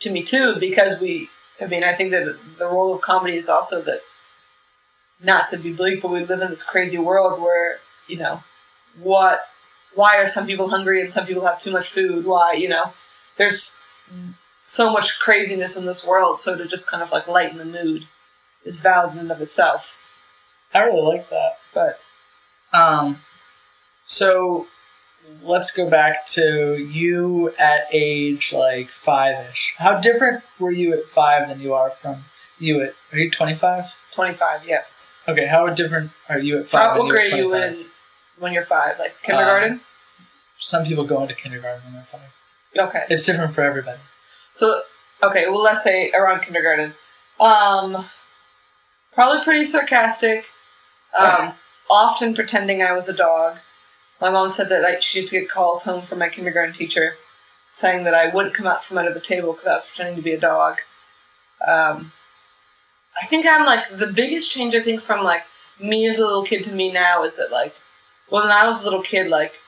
to 0.00 0.10
me 0.10 0.22
too 0.22 0.56
because 0.58 1.00
we. 1.00 1.28
I 1.60 1.66
mean, 1.66 1.84
I 1.84 1.92
think 1.92 2.10
that 2.10 2.36
the 2.58 2.66
role 2.66 2.92
of 2.96 3.00
comedy 3.00 3.36
is 3.36 3.48
also 3.48 3.80
that 3.82 4.00
not 5.22 5.46
to 5.48 5.56
be 5.56 5.72
bleak, 5.72 6.02
but 6.02 6.10
we 6.10 6.24
live 6.24 6.40
in 6.40 6.50
this 6.50 6.64
crazy 6.64 6.98
world 6.98 7.40
where 7.40 7.78
you 8.08 8.18
know 8.18 8.42
what 9.00 9.46
why 9.94 10.16
are 10.18 10.26
some 10.26 10.46
people 10.46 10.68
hungry 10.68 11.00
and 11.00 11.10
some 11.10 11.26
people 11.26 11.44
have 11.46 11.58
too 11.58 11.70
much 11.70 11.88
food 11.88 12.24
why 12.24 12.52
you 12.52 12.68
know 12.68 12.92
there's 13.36 13.82
so 14.62 14.92
much 14.92 15.18
craziness 15.18 15.76
in 15.76 15.86
this 15.86 16.06
world 16.06 16.38
so 16.40 16.56
to 16.56 16.66
just 16.66 16.90
kind 16.90 17.02
of 17.02 17.12
like 17.12 17.28
lighten 17.28 17.58
the 17.58 17.64
mood 17.64 18.06
is 18.64 18.80
valid 18.80 19.12
in 19.12 19.18
and 19.18 19.30
of 19.30 19.40
itself 19.40 20.00
I 20.74 20.80
really 20.82 21.02
like 21.02 21.28
that. 21.30 21.58
but 21.72 22.00
Um, 22.72 23.18
so 24.06 24.66
let's 25.42 25.70
go 25.70 25.88
back 25.88 26.26
to 26.26 26.76
you 26.76 27.52
at 27.58 27.86
age 27.92 28.52
like 28.52 28.88
five 28.88 29.50
ish. 29.52 29.74
How 29.78 30.00
different 30.00 30.42
were 30.58 30.72
you 30.72 30.92
at 30.92 31.04
five 31.04 31.48
than 31.48 31.60
you 31.60 31.74
are 31.74 31.90
from 31.90 32.24
you 32.58 32.82
at? 32.82 32.94
Are 33.12 33.18
you 33.18 33.30
twenty 33.30 33.54
five? 33.54 33.94
25 34.12 34.68
yes 34.68 35.08
Okay, 35.26 35.46
how 35.46 35.66
different 35.68 36.12
are 36.28 36.38
you 36.38 36.58
at 36.58 36.68
five? 36.68 36.92
How, 36.92 36.98
what 36.98 37.10
grade 37.10 37.32
are 37.32 37.36
you 37.38 37.54
in 37.54 37.84
when 38.38 38.52
you're 38.52 38.62
five 38.62 38.98
like 38.98 39.14
kindergarten 39.22 39.80
Some 40.58 40.84
people 40.84 41.04
go 41.04 41.22
into 41.22 41.34
kindergarten 41.34 41.82
when 41.84 41.94
they're 41.94 42.02
five. 42.02 42.32
okay 42.78 43.04
It's 43.08 43.26
different 43.26 43.54
for 43.54 43.62
everybody. 43.62 43.98
So 44.52 44.82
okay, 45.22 45.44
well 45.48 45.62
let's 45.62 45.82
say 45.82 46.10
around 46.12 46.40
kindergarten. 46.42 46.94
Um 47.40 48.04
probably 49.12 49.42
pretty 49.42 49.64
sarcastic. 49.64 50.46
Um 51.18 51.52
often 51.90 52.34
pretending 52.34 52.82
I 52.82 52.92
was 52.92 53.08
a 53.08 53.16
dog. 53.16 53.58
My 54.20 54.30
mom 54.30 54.48
said 54.48 54.68
that 54.70 54.84
I, 54.84 55.00
she 55.00 55.18
used 55.18 55.28
to 55.30 55.40
get 55.40 55.50
calls 55.50 55.84
home 55.84 56.02
from 56.02 56.18
my 56.20 56.28
kindergarten 56.28 56.72
teacher 56.72 57.16
saying 57.70 58.04
that 58.04 58.14
I 58.14 58.28
wouldn't 58.28 58.54
come 58.54 58.66
out 58.66 58.84
from 58.84 58.98
under 58.98 59.12
the 59.12 59.20
table 59.20 59.52
because 59.52 59.66
I 59.66 59.74
was 59.74 59.84
pretending 59.84 60.16
to 60.16 60.22
be 60.22 60.32
a 60.32 60.40
dog. 60.40 60.78
Um, 61.66 62.12
I 63.20 63.26
think 63.26 63.46
I'm 63.48 63.66
like 63.66 63.88
the 63.90 64.06
biggest 64.06 64.50
change 64.50 64.74
I 64.74 64.80
think 64.80 65.00
from 65.00 65.24
like 65.24 65.42
me 65.80 66.06
as 66.06 66.18
a 66.18 66.24
little 66.26 66.44
kid 66.44 66.62
to 66.64 66.72
me 66.72 66.92
now 66.92 67.22
is 67.24 67.36
that 67.36 67.50
like 67.50 67.74
well, 68.30 68.42
when 68.46 68.56
I 68.56 68.64
was 68.66 68.80
a 68.80 68.84
little 68.84 69.02
kid 69.02 69.28
like 69.28 69.58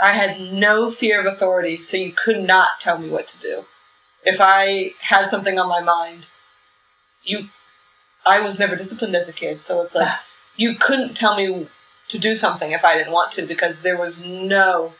I 0.00 0.12
had 0.12 0.40
no 0.52 0.90
fear 0.90 1.20
of 1.20 1.26
authority, 1.26 1.80
so 1.82 1.96
you 1.96 2.12
could 2.12 2.40
not 2.40 2.80
tell 2.80 2.98
me 2.98 3.08
what 3.08 3.28
to 3.28 3.38
do 3.38 3.64
if 4.24 4.38
I 4.40 4.92
had 5.00 5.28
something 5.28 5.58
on 5.58 5.68
my 5.68 5.80
mind, 5.80 6.26
you, 7.24 7.48
I 8.26 8.40
was 8.40 8.58
never 8.58 8.76
disciplined 8.76 9.16
as 9.16 9.28
a 9.28 9.32
kid, 9.32 9.62
so 9.62 9.82
it's 9.82 9.94
like 9.94 10.08
you 10.56 10.76
couldn't 10.76 11.16
tell 11.16 11.36
me 11.36 11.66
to 12.08 12.18
do 12.18 12.34
something 12.34 12.72
if 12.72 12.84
I 12.84 12.96
didn't 12.96 13.12
want 13.12 13.32
to 13.32 13.46
because 13.46 13.82
there 13.82 13.96
was 13.96 14.24
no 14.24 14.92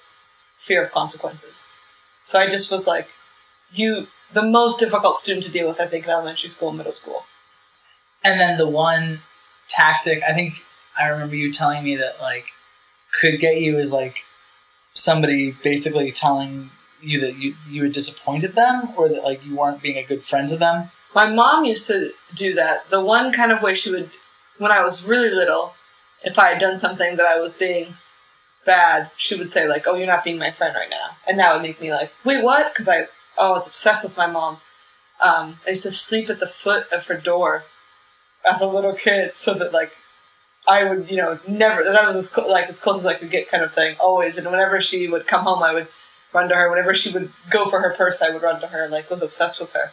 fear 0.59 0.85
of 0.85 0.93
consequences. 0.93 1.67
So 2.23 2.39
I 2.39 2.47
just 2.47 2.71
was 2.71 2.87
like, 2.87 3.09
you, 3.73 4.07
the 4.33 4.43
most 4.43 4.79
difficult 4.79 5.17
student 5.17 5.45
to 5.45 5.51
deal 5.51 5.69
with, 5.69 5.81
I 5.81 5.87
think, 5.87 6.05
in 6.05 6.11
elementary 6.11 6.51
school, 6.51 6.69
and 6.69 6.79
middle 6.79 6.93
school. 6.93 7.25
And 8.25 8.41
then 8.41 8.57
the 8.59 8.69
one 8.69 9.19
tactic 9.69 10.23
I 10.29 10.33
think 10.33 10.63
I 11.01 11.09
remember 11.09 11.35
you 11.35 11.53
telling 11.53 11.83
me 11.83 11.97
that 11.97 12.21
like 12.21 12.53
could 13.13 13.39
get 13.39 13.61
you 13.61 13.79
is 13.79 13.93
like 13.93 14.25
somebody 14.93 15.53
basically 15.63 16.11
telling 16.11 16.71
you 17.01 17.21
that 17.21 17.37
you 17.37 17.55
you 17.69 17.83
had 17.85 17.93
disappointed 17.93 18.55
them 18.55 18.89
or 18.97 19.09
that 19.09 19.25
like 19.25 19.45
you 19.45 19.57
weren't 19.57 19.83
being 19.83 19.99
a 19.99 20.05
good 20.05 20.23
friend 20.23 20.49
to 20.49 20.57
them. 20.57 20.91
My 21.15 21.29
mom 21.29 21.65
used 21.65 21.87
to 21.89 22.13
do 22.35 22.55
that. 22.55 22.89
The 22.89 23.05
one 23.05 23.33
kind 23.33 23.53
of 23.53 23.63
way 23.63 23.75
she 23.75 23.91
would, 23.91 24.11
when 24.59 24.73
I 24.73 24.83
was 24.83 25.07
really 25.07 25.31
little, 25.31 25.75
if 26.25 26.39
I 26.39 26.49
had 26.49 26.61
done 26.61 26.79
something 26.79 27.17
that 27.17 27.27
I 27.27 27.39
was 27.39 27.57
being 27.57 27.95
bad, 28.65 29.11
she 29.17 29.35
would 29.37 29.49
say 29.49 29.69
like, 29.69 29.87
"Oh, 29.87 29.95
you're 29.97 30.07
not 30.07 30.25
being 30.25 30.39
my 30.39 30.51
friend 30.51 30.75
right 30.75 30.91
now," 30.91 31.17
and 31.27 31.39
that 31.39 31.53
would 31.53 31.63
make 31.63 31.81
me 31.81 31.93
like, 31.93 32.13
"Wait, 32.25 32.43
what?" 32.43 32.73
Because 32.73 32.89
I, 32.89 33.03
oh, 33.37 33.51
I 33.51 33.53
was 33.53 33.67
obsessed 33.67 34.05
with 34.05 34.17
my 34.17 34.27
mom. 34.27 34.59
Um, 35.21 35.57
I 35.67 35.71
used 35.71 35.83
to 35.83 35.91
sleep 35.91 36.31
at 36.31 36.41
the 36.41 36.47
foot 36.47 36.91
of 36.93 37.07
her 37.07 37.17
door 37.17 37.65
as 38.51 38.61
a 38.61 38.67
little 38.67 38.95
kid, 38.95 39.37
so 39.37 39.55
that 39.55 39.73
like 39.73 39.93
I 40.69 40.85
would, 40.85 41.11
you 41.11 41.17
know, 41.17 41.39
never. 41.49 41.83
That 41.83 42.07
was 42.07 42.17
as 42.17 42.37
like 42.37 42.69
as 42.69 42.81
close 42.81 42.99
as 42.99 43.07
I 43.07 43.15
could 43.15 43.31
get, 43.31 43.49
kind 43.49 43.65
of 43.65 43.73
thing, 43.73 43.97
always. 44.01 44.39
And 44.39 44.47
whenever 44.51 44.81
she 44.81 45.09
would 45.09 45.27
come 45.27 45.43
home, 45.43 45.63
I 45.63 45.75
would 45.75 45.89
run 46.33 46.49
to 46.49 46.55
her. 46.55 46.71
Whenever 46.71 46.95
she 46.95 47.11
would 47.11 47.31
go 47.51 47.67
for 47.67 47.81
her 47.81 47.91
purse, 47.95 48.23
I 48.23 48.31
would 48.31 48.43
run 48.43 48.61
to 48.61 48.69
her. 48.69 48.89
Like 48.89 49.11
was 49.11 49.23
obsessed 49.23 49.61
with 49.61 49.73
her. 49.73 49.91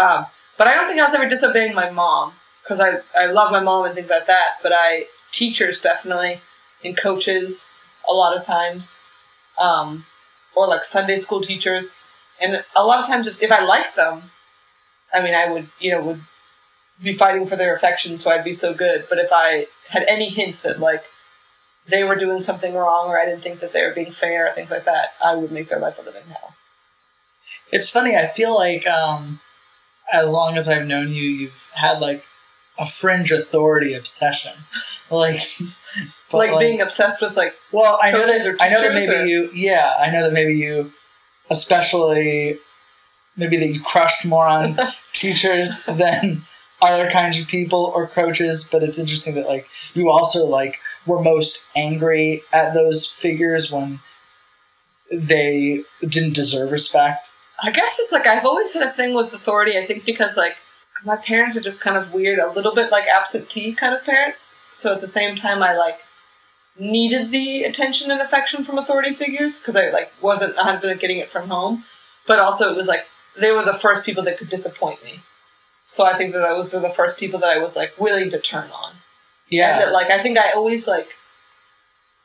Um, 0.00 0.26
but 0.56 0.68
I 0.68 0.74
don't 0.74 0.86
think 0.86 1.00
I 1.00 1.04
was 1.04 1.14
ever 1.14 1.28
disobeying 1.28 1.74
my 1.74 1.90
mom 1.90 2.32
because 2.62 2.80
I, 2.80 2.98
I 3.18 3.26
love 3.26 3.50
my 3.50 3.60
mom 3.60 3.86
and 3.86 3.94
things 3.94 4.10
like 4.10 4.26
that. 4.26 4.58
But 4.62 4.72
I 4.74 5.06
teachers 5.32 5.80
definitely 5.80 6.40
and 6.84 6.96
coaches 6.96 7.68
a 8.08 8.12
lot 8.12 8.36
of 8.36 8.44
times, 8.44 8.98
um, 9.58 10.04
or 10.54 10.68
like 10.68 10.84
Sunday 10.84 11.16
school 11.16 11.40
teachers, 11.40 11.98
and 12.40 12.64
a 12.76 12.84
lot 12.84 13.00
of 13.00 13.06
times 13.06 13.26
if, 13.26 13.42
if 13.42 13.50
I 13.50 13.64
liked 13.64 13.96
them, 13.96 14.22
I 15.12 15.22
mean 15.22 15.34
I 15.34 15.50
would 15.50 15.66
you 15.80 15.90
know 15.90 16.00
would 16.02 16.20
be 17.02 17.12
fighting 17.12 17.46
for 17.46 17.56
their 17.56 17.74
affection, 17.74 18.18
so 18.18 18.30
I'd 18.30 18.44
be 18.44 18.52
so 18.52 18.74
good. 18.74 19.06
But 19.08 19.18
if 19.18 19.30
I 19.32 19.66
had 19.88 20.04
any 20.08 20.28
hint 20.28 20.60
that 20.60 20.80
like 20.80 21.04
they 21.86 22.04
were 22.04 22.16
doing 22.16 22.40
something 22.40 22.74
wrong 22.74 23.08
or 23.08 23.18
I 23.18 23.26
didn't 23.26 23.42
think 23.42 23.60
that 23.60 23.72
they 23.72 23.84
were 23.86 23.92
being 23.94 24.12
fair 24.12 24.48
or 24.48 24.52
things 24.52 24.70
like 24.70 24.84
that, 24.84 25.08
I 25.24 25.34
would 25.34 25.52
make 25.52 25.68
their 25.68 25.78
life 25.78 25.98
a 25.98 26.02
living 26.02 26.22
hell. 26.28 26.54
It's 27.72 27.90
funny. 27.90 28.16
I 28.16 28.26
feel 28.26 28.54
like 28.54 28.86
um, 28.86 29.40
as 30.12 30.32
long 30.32 30.56
as 30.56 30.68
I've 30.68 30.86
known 30.86 31.08
you, 31.08 31.22
you've 31.22 31.68
had 31.74 32.00
like 32.00 32.24
a 32.78 32.86
fringe 32.86 33.32
authority 33.32 33.94
obsession, 33.94 34.52
like 35.10 35.40
but, 36.30 36.38
like, 36.50 36.58
being 36.60 36.80
obsessed 36.80 37.20
with 37.22 37.36
like 37.36 37.54
Well, 37.72 37.98
I 38.02 38.10
know 38.12 38.26
that 38.26 38.56
I 38.60 38.68
know 38.68 38.82
that 38.82 38.94
maybe 38.94 39.12
or- 39.12 39.24
you. 39.26 39.50
Yeah, 39.52 39.92
I 39.98 40.10
know 40.10 40.22
that 40.24 40.32
maybe 40.32 40.54
you, 40.54 40.92
especially 41.50 42.58
maybe 43.36 43.56
that 43.58 43.68
you 43.68 43.80
crushed 43.80 44.24
more 44.24 44.46
on 44.46 44.78
teachers 45.12 45.84
than 45.84 46.42
other 46.82 47.10
kinds 47.10 47.40
of 47.40 47.48
people 47.48 47.92
or 47.94 48.06
coaches. 48.06 48.68
But 48.70 48.82
it's 48.82 48.98
interesting 48.98 49.34
that 49.34 49.46
like 49.46 49.68
you 49.94 50.10
also 50.10 50.46
like 50.46 50.78
were 51.06 51.20
most 51.20 51.68
angry 51.76 52.42
at 52.52 52.74
those 52.74 53.06
figures 53.06 53.70
when 53.70 54.00
they 55.12 55.84
didn't 56.00 56.34
deserve 56.34 56.72
respect. 56.72 57.30
I 57.62 57.70
guess 57.70 57.98
it's 58.00 58.12
like 58.12 58.26
I've 58.26 58.46
always 58.46 58.72
had 58.72 58.82
a 58.82 58.90
thing 58.90 59.14
with 59.14 59.32
authority. 59.32 59.78
I 59.78 59.84
think 59.84 60.04
because 60.04 60.36
like 60.36 60.56
my 61.04 61.16
parents 61.16 61.56
are 61.56 61.60
just 61.60 61.82
kind 61.82 61.96
of 61.96 62.14
weird, 62.14 62.38
a 62.38 62.50
little 62.50 62.74
bit 62.74 62.90
like 62.90 63.06
absentee 63.06 63.72
kind 63.72 63.94
of 63.94 64.04
parents. 64.04 64.62
So 64.72 64.94
at 64.94 65.00
the 65.00 65.06
same 65.06 65.36
time, 65.36 65.62
I 65.62 65.76
like 65.76 66.00
needed 66.78 67.30
the 67.30 67.62
attention 67.62 68.10
and 68.10 68.20
affection 68.20 68.64
from 68.64 68.78
authority 68.78 69.12
figures 69.12 69.58
because 69.60 69.76
I 69.76 69.90
like 69.90 70.12
wasn't 70.20 70.56
100 70.56 70.80
percent 70.80 71.00
getting 71.00 71.18
it 71.18 71.28
from 71.28 71.48
home. 71.48 71.84
But 72.26 72.38
also, 72.38 72.70
it 72.72 72.76
was 72.76 72.88
like 72.88 73.06
they 73.38 73.52
were 73.52 73.64
the 73.64 73.74
first 73.74 74.04
people 74.04 74.22
that 74.24 74.38
could 74.38 74.48
disappoint 74.48 75.04
me. 75.04 75.20
So 75.84 76.04
I 76.06 76.14
think 76.14 76.32
that 76.32 76.40
those 76.40 76.72
were 76.72 76.80
the 76.80 76.90
first 76.90 77.18
people 77.18 77.38
that 77.40 77.56
I 77.56 77.60
was 77.60 77.76
like 77.76 77.94
willing 77.98 78.30
to 78.30 78.38
turn 78.40 78.70
on. 78.70 78.90
And 78.90 78.98
Yeah. 79.48 79.78
that 79.80 79.92
like 79.92 80.10
I 80.10 80.18
think 80.18 80.38
I 80.38 80.50
always 80.52 80.88
like 80.88 81.14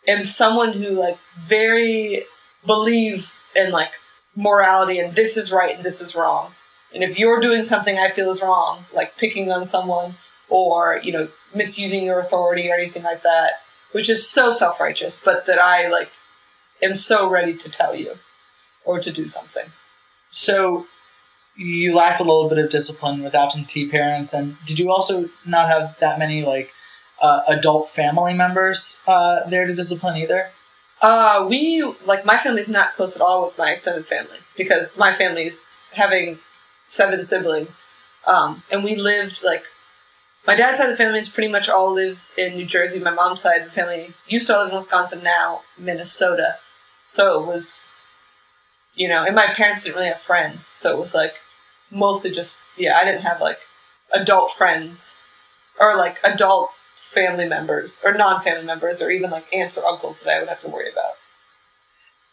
am 0.08 0.24
someone 0.24 0.74
who 0.74 0.90
like 0.90 1.18
very 1.38 2.24
believe 2.66 3.32
in 3.56 3.72
like 3.72 3.92
morality 4.36 5.00
and 5.00 5.16
this 5.16 5.38
is 5.38 5.52
right 5.52 5.76
and 5.76 5.84
this 5.84 6.02
is 6.02 6.16
wrong. 6.16 6.54
And 6.94 7.04
if 7.04 7.20
you're 7.20 7.42
doing 7.42 7.64
something 7.64 8.00
I 8.00 8.10
feel 8.10 8.32
is 8.32 8.42
wrong, 8.42 8.86
like 8.94 9.18
picking 9.18 9.52
on 9.52 9.66
someone 9.66 10.16
or, 10.48 11.00
you 11.04 11.12
know, 11.12 11.28
misusing 11.54 12.04
your 12.04 12.20
authority 12.20 12.72
or 12.72 12.76
anything 12.76 13.04
like 13.04 13.22
that, 13.22 13.52
which 13.92 14.10
is 14.10 14.28
so 14.28 14.52
self 14.52 14.80
righteous, 14.80 15.20
but 15.24 15.46
that 15.46 15.60
I 15.60 15.88
like 15.88 16.12
am 16.82 16.96
so 16.96 17.30
ready 17.30 17.54
to 17.56 17.70
tell 17.70 17.94
you 17.96 18.14
or 18.86 19.00
to 19.00 19.12
do 19.12 19.28
something. 19.28 19.66
So 20.32 20.88
you 21.60 21.94
lacked 21.94 22.22
a 22.22 22.24
little 22.24 22.48
bit 22.48 22.58
of 22.58 22.70
discipline 22.70 23.22
with 23.22 23.36
absentee 23.36 23.88
parents, 23.88 24.34
and 24.34 24.56
did 24.66 24.80
you 24.80 24.90
also 24.90 25.30
not 25.46 25.68
have 25.68 25.98
that 26.00 26.18
many 26.18 26.44
like 26.44 26.72
uh, 27.22 27.42
adult 27.50 27.90
family 27.90 28.34
members 28.34 29.04
uh, 29.08 29.48
there 29.50 29.68
to 29.68 29.76
discipline 29.76 30.16
either? 30.16 30.48
Uh, 31.02 31.46
we 31.50 31.84
like 32.06 32.26
my 32.26 32.38
family's 32.38 32.70
not 32.70 32.94
close 32.94 33.16
at 33.16 33.22
all 33.22 33.46
with 33.46 33.58
my 33.58 33.72
extended 33.72 34.06
family 34.06 34.38
because 34.58 34.98
my 34.98 35.14
family's 35.14 35.76
having 35.94 36.40
seven 36.88 37.26
siblings, 37.26 37.86
um, 38.26 38.64
and 38.72 38.84
we 38.84 38.96
lived 38.96 39.44
like 39.44 39.66
my 40.48 40.56
dad's 40.56 40.78
side 40.78 40.86
of 40.86 40.92
the 40.92 40.98
family 40.98 41.20
is 41.20 41.28
pretty 41.30 41.52
much 41.52 41.68
all 41.68 41.94
lives 41.94 42.36
in 42.38 42.56
New 42.56 42.66
Jersey. 42.66 43.02
My 43.02 43.12
mom's 43.12 43.42
side 43.42 43.60
of 43.60 43.66
the 43.66 43.72
family 43.72 44.14
used 44.28 44.48
to 44.48 44.58
live 44.58 44.70
in 44.70 44.76
Wisconsin, 44.76 45.22
now 45.24 45.62
Minnesota. 45.78 46.56
So 47.06 47.44
it 47.44 47.48
was, 47.48 47.90
you 48.96 49.10
know, 49.10 49.26
and 49.26 49.36
my 49.36 49.48
parents 49.48 49.84
didn't 49.84 49.98
really 49.98 50.08
have 50.08 50.22
friends, 50.22 50.72
so 50.76 50.96
it 50.96 51.00
was 51.00 51.14
like 51.14 51.36
mostly 51.92 52.32
just 52.32 52.64
yeah. 52.78 52.98
I 52.98 53.06
didn't 53.06 53.22
have 53.22 53.42
like 53.42 53.60
adult 54.14 54.52
friends 54.52 55.18
or 55.80 55.96
like 55.98 56.18
adult 56.24 56.72
family 56.96 57.48
members 57.48 58.04
or 58.06 58.14
non-family 58.14 58.66
members 58.66 59.02
or 59.02 59.10
even 59.10 59.32
like 59.32 59.46
aunts 59.54 59.78
or 59.78 59.86
uncles 59.86 60.22
that 60.24 60.32
I 60.36 60.40
would 60.40 60.50
have 60.50 60.62
to 60.62 60.68
worry 60.68 60.90
about. 60.92 61.14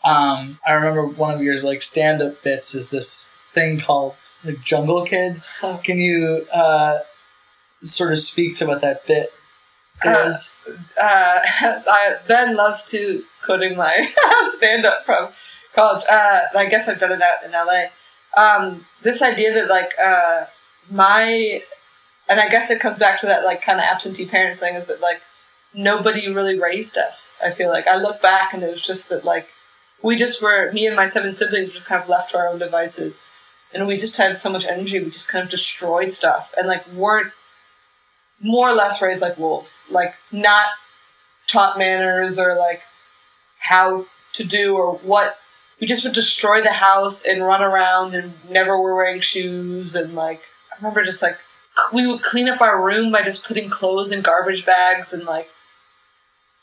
Um, 0.04 0.58
I 0.66 0.72
remember 0.72 1.04
one 1.06 1.34
of 1.34 1.42
your 1.42 1.60
like 1.62 1.82
stand-up 1.82 2.42
bits 2.42 2.74
is 2.74 2.90
this 2.90 3.30
thing 3.52 3.78
called 3.78 4.14
like 4.44 4.60
Jungle 4.62 5.04
Kids. 5.04 5.56
Oh. 5.62 5.80
Can 5.82 5.98
you 5.98 6.46
uh, 6.52 6.98
sort 7.82 8.12
of 8.12 8.18
speak 8.18 8.56
to 8.56 8.66
what 8.66 8.82
that 8.82 9.06
bit 9.06 9.32
Uh, 10.04 10.26
is? 10.28 10.54
uh, 11.00 11.40
I, 11.60 12.16
Ben 12.28 12.54
loves 12.56 12.84
to 12.90 13.24
quoting 13.42 13.76
my 13.76 14.12
stand 14.56 14.84
up 14.86 15.04
from 15.04 15.28
college. 15.74 16.04
Uh, 16.10 16.40
I 16.54 16.66
guess 16.66 16.88
I've 16.88 17.00
done 17.00 17.12
it 17.12 17.22
out 17.22 17.44
in 17.44 17.52
LA. 17.52 17.86
Um, 18.36 18.84
this 19.02 19.22
idea 19.22 19.54
that 19.54 19.68
like 19.68 19.92
uh, 20.04 20.44
my, 20.90 21.62
and 22.28 22.40
I 22.40 22.48
guess 22.48 22.70
it 22.70 22.80
comes 22.80 22.98
back 22.98 23.20
to 23.20 23.26
that 23.26 23.44
like 23.44 23.62
kind 23.62 23.78
of 23.78 23.84
absentee 23.86 24.26
parents 24.26 24.60
thing 24.60 24.74
is 24.74 24.88
that 24.88 25.00
like 25.00 25.22
nobody 25.74 26.32
really 26.32 26.58
raised 26.58 26.96
us. 26.98 27.34
I 27.42 27.50
feel 27.50 27.70
like 27.70 27.86
I 27.86 27.96
look 27.96 28.20
back 28.20 28.52
and 28.52 28.62
it 28.62 28.70
was 28.70 28.82
just 28.82 29.08
that 29.08 29.24
like 29.24 29.48
we 30.02 30.16
just 30.16 30.42
were 30.42 30.70
me 30.72 30.86
and 30.86 30.96
my 30.96 31.06
seven 31.06 31.32
siblings 31.32 31.72
just 31.72 31.86
kind 31.86 32.02
of 32.02 32.08
left 32.08 32.30
to 32.30 32.38
our 32.38 32.48
own 32.48 32.58
devices, 32.58 33.26
and 33.74 33.86
we 33.86 33.96
just 33.96 34.16
had 34.16 34.36
so 34.36 34.50
much 34.50 34.64
energy. 34.66 34.98
We 35.00 35.10
just 35.10 35.28
kind 35.28 35.42
of 35.42 35.50
destroyed 35.50 36.12
stuff 36.12 36.54
and 36.56 36.68
like 36.68 36.86
weren't 36.88 37.32
more 38.40 38.68
or 38.68 38.74
less 38.74 39.00
raised 39.00 39.22
like 39.22 39.38
wolves, 39.38 39.82
like 39.90 40.14
not 40.30 40.66
taught 41.46 41.78
manners 41.78 42.38
or 42.38 42.54
like 42.54 42.82
how 43.58 44.06
to 44.34 44.44
do 44.44 44.76
or 44.76 44.94
what. 44.98 45.38
We 45.80 45.86
just 45.86 46.04
would 46.04 46.14
destroy 46.14 46.62
the 46.62 46.72
house 46.72 47.26
and 47.26 47.44
run 47.44 47.62
around 47.62 48.14
and 48.14 48.32
never 48.50 48.80
were 48.80 48.94
wearing 48.94 49.20
shoes 49.20 49.94
and 49.94 50.14
like 50.14 50.42
I 50.72 50.76
remember 50.76 51.04
just 51.04 51.22
like 51.22 51.38
we 51.92 52.06
would 52.06 52.22
clean 52.22 52.48
up 52.48 52.60
our 52.60 52.82
room 52.82 53.12
by 53.12 53.22
just 53.22 53.44
putting 53.44 53.68
clothes 53.68 54.10
in 54.10 54.22
garbage 54.22 54.64
bags 54.64 55.12
and 55.12 55.24
like 55.24 55.50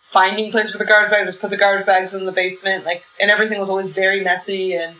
finding 0.02 0.52
place 0.52 0.72
for 0.72 0.78
the 0.78 0.86
garbage 0.86 1.12
bag, 1.12 1.26
just 1.26 1.40
put 1.40 1.50
the 1.50 1.58
garbage 1.58 1.86
bags 1.86 2.14
in 2.14 2.26
the 2.26 2.32
basement, 2.32 2.86
like 2.86 3.04
and 3.20 3.30
everything 3.30 3.60
was 3.60 3.70
always 3.70 3.94
very 3.94 4.24
messy 4.24 4.74
and 4.74 4.96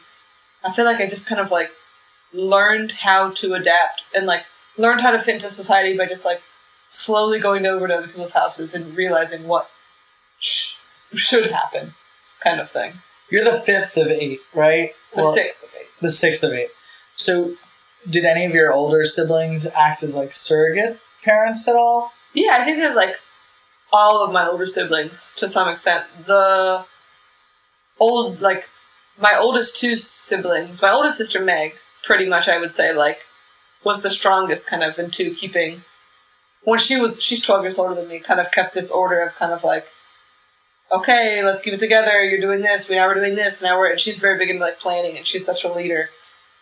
I 0.64 0.72
feel 0.72 0.86
like 0.86 1.02
I 1.02 1.08
just 1.08 1.28
kind 1.28 1.42
of 1.42 1.52
like 1.52 1.72
learned 2.34 2.92
how 2.92 3.32
to 3.32 3.54
adapt 3.54 4.06
and 4.16 4.26
like 4.26 4.46
learned 4.78 5.02
how 5.02 5.12
to 5.12 5.20
fit 5.20 5.36
into 5.36 5.50
society 5.50 5.98
by 5.98 6.06
just 6.06 6.26
like 6.26 6.42
slowly 6.90 7.40
going 7.40 7.66
over 7.66 7.88
to 7.88 7.96
other 7.96 8.08
people's 8.08 8.34
houses 8.34 8.74
and 8.74 8.96
realizing 8.96 9.48
what 9.48 9.70
sh- 10.40 10.76
should 11.14 11.52
happen, 11.52 11.94
kind 12.42 12.60
of 12.60 12.70
thing. 12.70 12.94
You're 13.34 13.44
the 13.44 13.58
fifth 13.58 13.98
of 13.98 14.10
eight, 14.10 14.42
right? 14.54 14.92
The 15.16 15.24
Or 15.24 15.34
sixth 15.34 15.64
of 15.64 15.72
eight. 15.82 15.88
The 16.00 16.12
sixth 16.12 16.44
of 16.44 16.54
eight. 16.54 16.70
So, 17.16 17.56
did 18.08 18.26
any 18.26 18.46
of 18.46 18.54
your 18.54 18.72
older 18.72 19.04
siblings 19.06 19.66
act 19.76 20.04
as 20.04 20.16
like 20.16 20.36
surrogate 20.36 21.00
parents 21.24 21.68
at 21.68 21.76
all? 21.76 22.14
Yeah, 22.36 22.58
I 22.60 22.64
think 22.64 22.78
that 22.78 22.96
like 22.96 23.16
all 23.92 24.24
of 24.24 24.32
my 24.32 24.46
older 24.46 24.68
siblings, 24.68 25.34
to 25.38 25.48
some 25.48 25.68
extent, 25.68 26.06
the 26.28 26.86
old 28.00 28.40
like 28.40 28.70
my 29.20 29.36
oldest 29.36 29.80
two 29.80 29.96
siblings, 29.96 30.84
my 30.84 30.92
oldest 30.92 31.18
sister 31.18 31.42
Meg, 31.42 31.74
pretty 32.04 32.30
much 32.30 32.48
I 32.48 32.60
would 32.60 32.72
say 32.72 32.94
like 32.94 33.22
was 33.84 34.04
the 34.04 34.12
strongest 34.12 34.70
kind 34.70 34.84
of 34.84 35.00
into 35.00 35.34
keeping. 35.34 35.82
When 36.66 36.78
she 36.78 37.02
was, 37.02 37.20
she's 37.20 37.42
twelve 37.42 37.64
years 37.64 37.80
older 37.80 37.96
than 37.96 38.08
me. 38.08 38.20
Kind 38.20 38.40
of 38.40 38.52
kept 38.52 38.76
this 38.76 38.92
order 38.92 39.22
of 39.22 39.34
kind 39.34 39.52
of 39.52 39.64
like, 39.64 39.88
okay, 40.94 41.44
let's 41.44 41.62
keep 41.62 41.74
it 41.74 41.80
together. 41.80 42.24
You're 42.24 42.42
doing 42.42 42.62
this. 42.62 42.90
We 42.90 42.96
now 42.96 43.08
we're 43.08 43.16
doing 43.16 43.36
this. 43.36 43.62
Now 43.62 43.78
we're. 43.78 43.92
And 43.92 44.00
she's 44.00 44.20
very 44.20 44.38
big 44.38 44.50
into 44.50 44.62
like 44.62 44.80
planning, 44.80 45.18
and 45.18 45.28
she's 45.28 45.46
such 45.46 45.64
a 45.64 45.72
leader. 45.72 46.10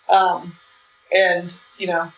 Um, 0.09 0.53
and 1.15 1.53
you 1.77 1.87
know, 1.87 2.11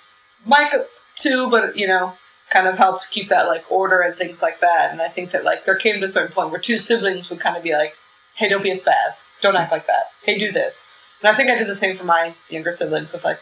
Mike 0.46 0.74
too, 1.16 1.50
but 1.50 1.76
you 1.76 1.88
know, 1.88 2.14
kind 2.50 2.68
of 2.68 2.78
helped 2.78 3.10
keep 3.12 3.30
that 3.30 3.48
like 3.48 3.70
order 3.72 4.02
and 4.02 4.16
things 4.16 4.42
like 4.42 4.60
that. 4.60 4.92
And 4.92 5.02
I 5.02 5.08
think 5.08 5.32
that 5.32 5.44
like 5.44 5.66
there 5.66 5.76
came 5.76 6.00
to 6.00 6.06
a 6.06 6.10
certain 6.10 6.34
point 6.34 6.52
where 6.52 6.60
two 6.60 6.78
siblings 6.78 7.30
would 7.30 7.40
kind 7.40 7.58
of 7.58 7.64
be 7.64 7.74
like, 7.74 7.96
"Hey, 8.36 8.50
don't 8.50 8.64
be 8.64 8.72
a 8.72 8.76
spaz. 8.76 9.26
Don't 9.42 9.56
act 9.56 9.72
like 9.72 9.88
that. 9.88 10.12
Hey, 10.24 10.38
do 10.38 10.52
this." 10.52 10.86
And 11.22 11.30
I 11.30 11.34
think 11.34 11.50
I 11.50 11.58
did 11.58 11.68
the 11.68 11.76
same 11.76 11.96
for 11.96 12.04
my 12.04 12.34
younger 12.50 12.72
siblings 12.72 13.14
of 13.14 13.24
like, 13.24 13.40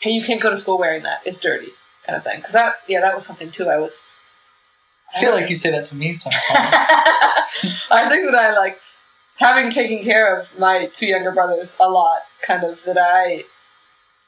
"Hey, 0.00 0.10
you 0.10 0.24
can't 0.24 0.40
go 0.40 0.50
to 0.50 0.56
school 0.56 0.78
wearing 0.78 1.02
that. 1.02 1.20
It's 1.24 1.40
dirty," 1.40 1.72
kind 2.06 2.16
of 2.16 2.24
thing. 2.24 2.36
Because 2.36 2.54
that, 2.54 2.74
yeah, 2.88 3.00
that 3.00 3.14
was 3.14 3.26
something 3.26 3.50
too. 3.50 3.68
I 3.68 3.78
was. 3.78 4.06
I 5.14 5.20
feel 5.20 5.32
like 5.32 5.48
you 5.48 5.54
say 5.54 5.70
that 5.70 5.86
to 5.86 5.96
me 5.96 6.12
sometimes. 6.12 6.42
I 7.90 8.06
think 8.08 8.30
that 8.30 8.34
I 8.34 8.56
like 8.56 8.78
having 9.36 9.70
taken 9.70 10.04
care 10.04 10.36
of 10.38 10.58
my 10.58 10.86
two 10.92 11.06
younger 11.06 11.30
brothers 11.32 11.76
a 11.80 11.88
lot. 11.88 12.18
Kind 12.42 12.64
of 12.64 12.82
that 12.84 12.98
I 12.98 13.44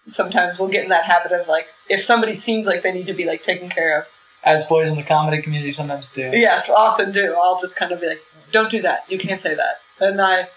sometimes 0.06 0.58
will 0.58 0.68
get 0.68 0.82
in 0.84 0.88
that 0.90 1.04
habit 1.04 1.32
of 1.32 1.46
like 1.48 1.68
if 1.88 2.00
somebody 2.00 2.34
seems 2.34 2.66
like 2.66 2.82
they 2.82 2.92
need 2.92 3.06
to 3.06 3.12
be 3.12 3.26
like 3.26 3.42
taken 3.42 3.68
care 3.68 3.98
of. 3.98 4.06
as 4.44 4.66
boys 4.68 4.90
in 4.90 4.96
the 4.96 5.04
comedy 5.04 5.40
community 5.42 5.70
sometimes 5.72 6.12
do. 6.12 6.30
Yes, 6.32 6.70
often 6.70 7.12
do. 7.12 7.34
I'll 7.40 7.60
just 7.60 7.76
kind 7.76 7.92
of 7.92 8.00
be 8.00 8.08
like, 8.08 8.22
"Don't 8.52 8.70
do 8.70 8.80
that. 8.82 9.04
You 9.08 9.18
can't 9.18 9.40
say 9.40 9.54
that." 9.54 9.80
And 10.00 10.20
I 10.20 10.48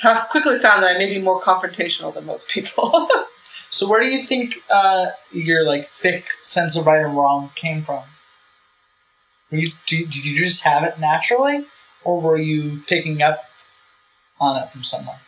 have 0.00 0.28
quickly 0.28 0.58
found 0.58 0.82
that 0.82 0.94
I 0.94 0.98
may 0.98 1.06
be 1.12 1.20
more 1.20 1.40
confrontational 1.40 2.12
than 2.14 2.26
most 2.26 2.48
people. 2.48 3.08
So 3.72 3.88
where 3.88 4.00
do 4.00 4.08
you 4.08 4.26
think 4.26 4.56
uh, 4.68 5.06
your 5.30 5.64
like 5.64 5.86
thick 5.86 6.26
sense 6.42 6.76
of 6.76 6.86
right 6.88 7.04
and 7.04 7.16
wrong 7.16 7.52
came 7.54 7.82
from? 7.82 8.02
You, 9.50 9.66
did 9.86 10.14
you 10.14 10.36
just 10.36 10.62
have 10.64 10.84
it 10.84 10.98
naturally, 11.00 11.64
or 12.04 12.20
were 12.20 12.36
you 12.36 12.80
picking 12.86 13.20
up 13.20 13.44
on 14.40 14.62
it 14.62 14.70
from 14.70 14.84
somewhere? 14.84 15.18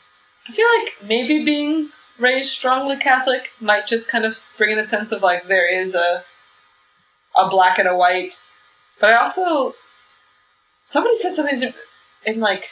I 0.48 0.52
feel 0.52 0.66
like 0.78 1.08
maybe 1.08 1.44
being 1.44 1.88
raised 2.18 2.52
strongly 2.52 2.96
Catholic 2.96 3.50
might 3.60 3.86
just 3.86 4.08
kind 4.10 4.24
of 4.24 4.38
bring 4.56 4.70
in 4.70 4.78
a 4.78 4.84
sense 4.84 5.12
of 5.12 5.22
like 5.22 5.46
there 5.46 5.68
is 5.70 5.94
a 5.94 6.22
a 7.36 7.48
black 7.48 7.78
and 7.78 7.88
a 7.88 7.96
white. 7.96 8.32
But 9.00 9.10
I 9.10 9.16
also 9.16 9.74
somebody 10.84 11.16
said 11.16 11.34
something 11.34 11.72
in 12.24 12.40
like 12.40 12.68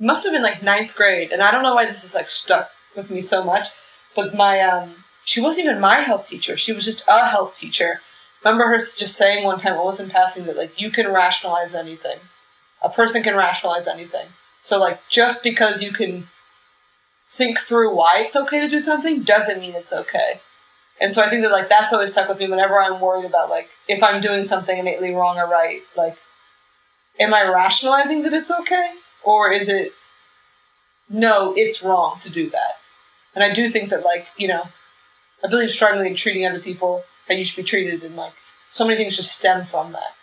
must 0.00 0.24
have 0.24 0.32
been 0.32 0.42
like 0.42 0.62
ninth 0.62 0.94
grade, 0.94 1.32
and 1.32 1.42
I 1.42 1.50
don't 1.50 1.62
know 1.62 1.74
why 1.74 1.86
this 1.86 2.04
is 2.04 2.14
like 2.14 2.28
stuck 2.28 2.70
with 2.96 3.10
me 3.10 3.20
so 3.20 3.44
much. 3.44 3.68
But 4.14 4.34
my 4.34 4.60
um, 4.60 4.94
she 5.24 5.40
wasn't 5.40 5.66
even 5.66 5.80
my 5.80 5.96
health 5.96 6.26
teacher; 6.26 6.56
she 6.56 6.72
was 6.72 6.84
just 6.84 7.06
a 7.08 7.28
health 7.28 7.56
teacher. 7.56 8.00
Remember 8.44 8.66
her 8.66 8.76
just 8.76 9.16
saying 9.16 9.44
one 9.44 9.60
time, 9.60 9.76
what 9.76 9.86
was 9.86 10.00
in 10.00 10.10
passing, 10.10 10.44
that 10.46 10.56
like 10.56 10.80
you 10.80 10.90
can 10.90 11.12
rationalize 11.12 11.74
anything. 11.74 12.18
A 12.82 12.88
person 12.88 13.22
can 13.22 13.36
rationalize 13.36 13.88
anything. 13.88 14.26
So 14.62 14.78
like 14.78 15.00
just 15.08 15.42
because 15.42 15.82
you 15.82 15.92
can 15.92 16.24
think 17.26 17.58
through 17.58 17.94
why 17.94 18.14
it's 18.18 18.36
okay 18.36 18.60
to 18.60 18.68
do 18.68 18.80
something 18.80 19.22
doesn't 19.22 19.60
mean 19.60 19.74
it's 19.74 19.92
okay. 19.92 20.40
And 21.00 21.12
so 21.12 21.22
I 21.22 21.28
think 21.28 21.42
that 21.42 21.52
like 21.52 21.68
that's 21.68 21.92
always 21.92 22.12
stuck 22.12 22.28
with 22.28 22.38
me 22.38 22.48
whenever 22.48 22.80
I'm 22.80 23.00
worried 23.00 23.24
about 23.24 23.50
like 23.50 23.68
if 23.88 24.02
I'm 24.02 24.20
doing 24.20 24.44
something 24.44 24.78
innately 24.78 25.14
wrong 25.14 25.38
or 25.38 25.46
right, 25.46 25.80
like 25.96 26.16
am 27.18 27.34
I 27.34 27.44
rationalizing 27.48 28.22
that 28.22 28.32
it's 28.32 28.50
okay? 28.50 28.92
Or 29.24 29.50
is 29.52 29.68
it 29.68 29.92
no, 31.08 31.54
it's 31.56 31.82
wrong 31.82 32.18
to 32.20 32.30
do 32.30 32.50
that? 32.50 32.72
And 33.34 33.44
I 33.44 33.52
do 33.52 33.68
think 33.68 33.90
that 33.90 34.04
like 34.04 34.26
you 34.36 34.48
know, 34.48 34.64
I 35.44 35.48
believe 35.48 35.70
strongly 35.70 36.08
in 36.08 36.16
treating 36.16 36.46
other 36.46 36.60
people 36.60 37.02
how 37.28 37.34
you 37.34 37.44
should 37.44 37.62
be 37.62 37.68
treated, 37.68 38.02
and 38.02 38.16
like 38.16 38.32
so 38.66 38.86
many 38.86 38.96
things 38.96 39.16
just 39.16 39.36
stem 39.36 39.64
from 39.64 39.92
that. 39.92 40.14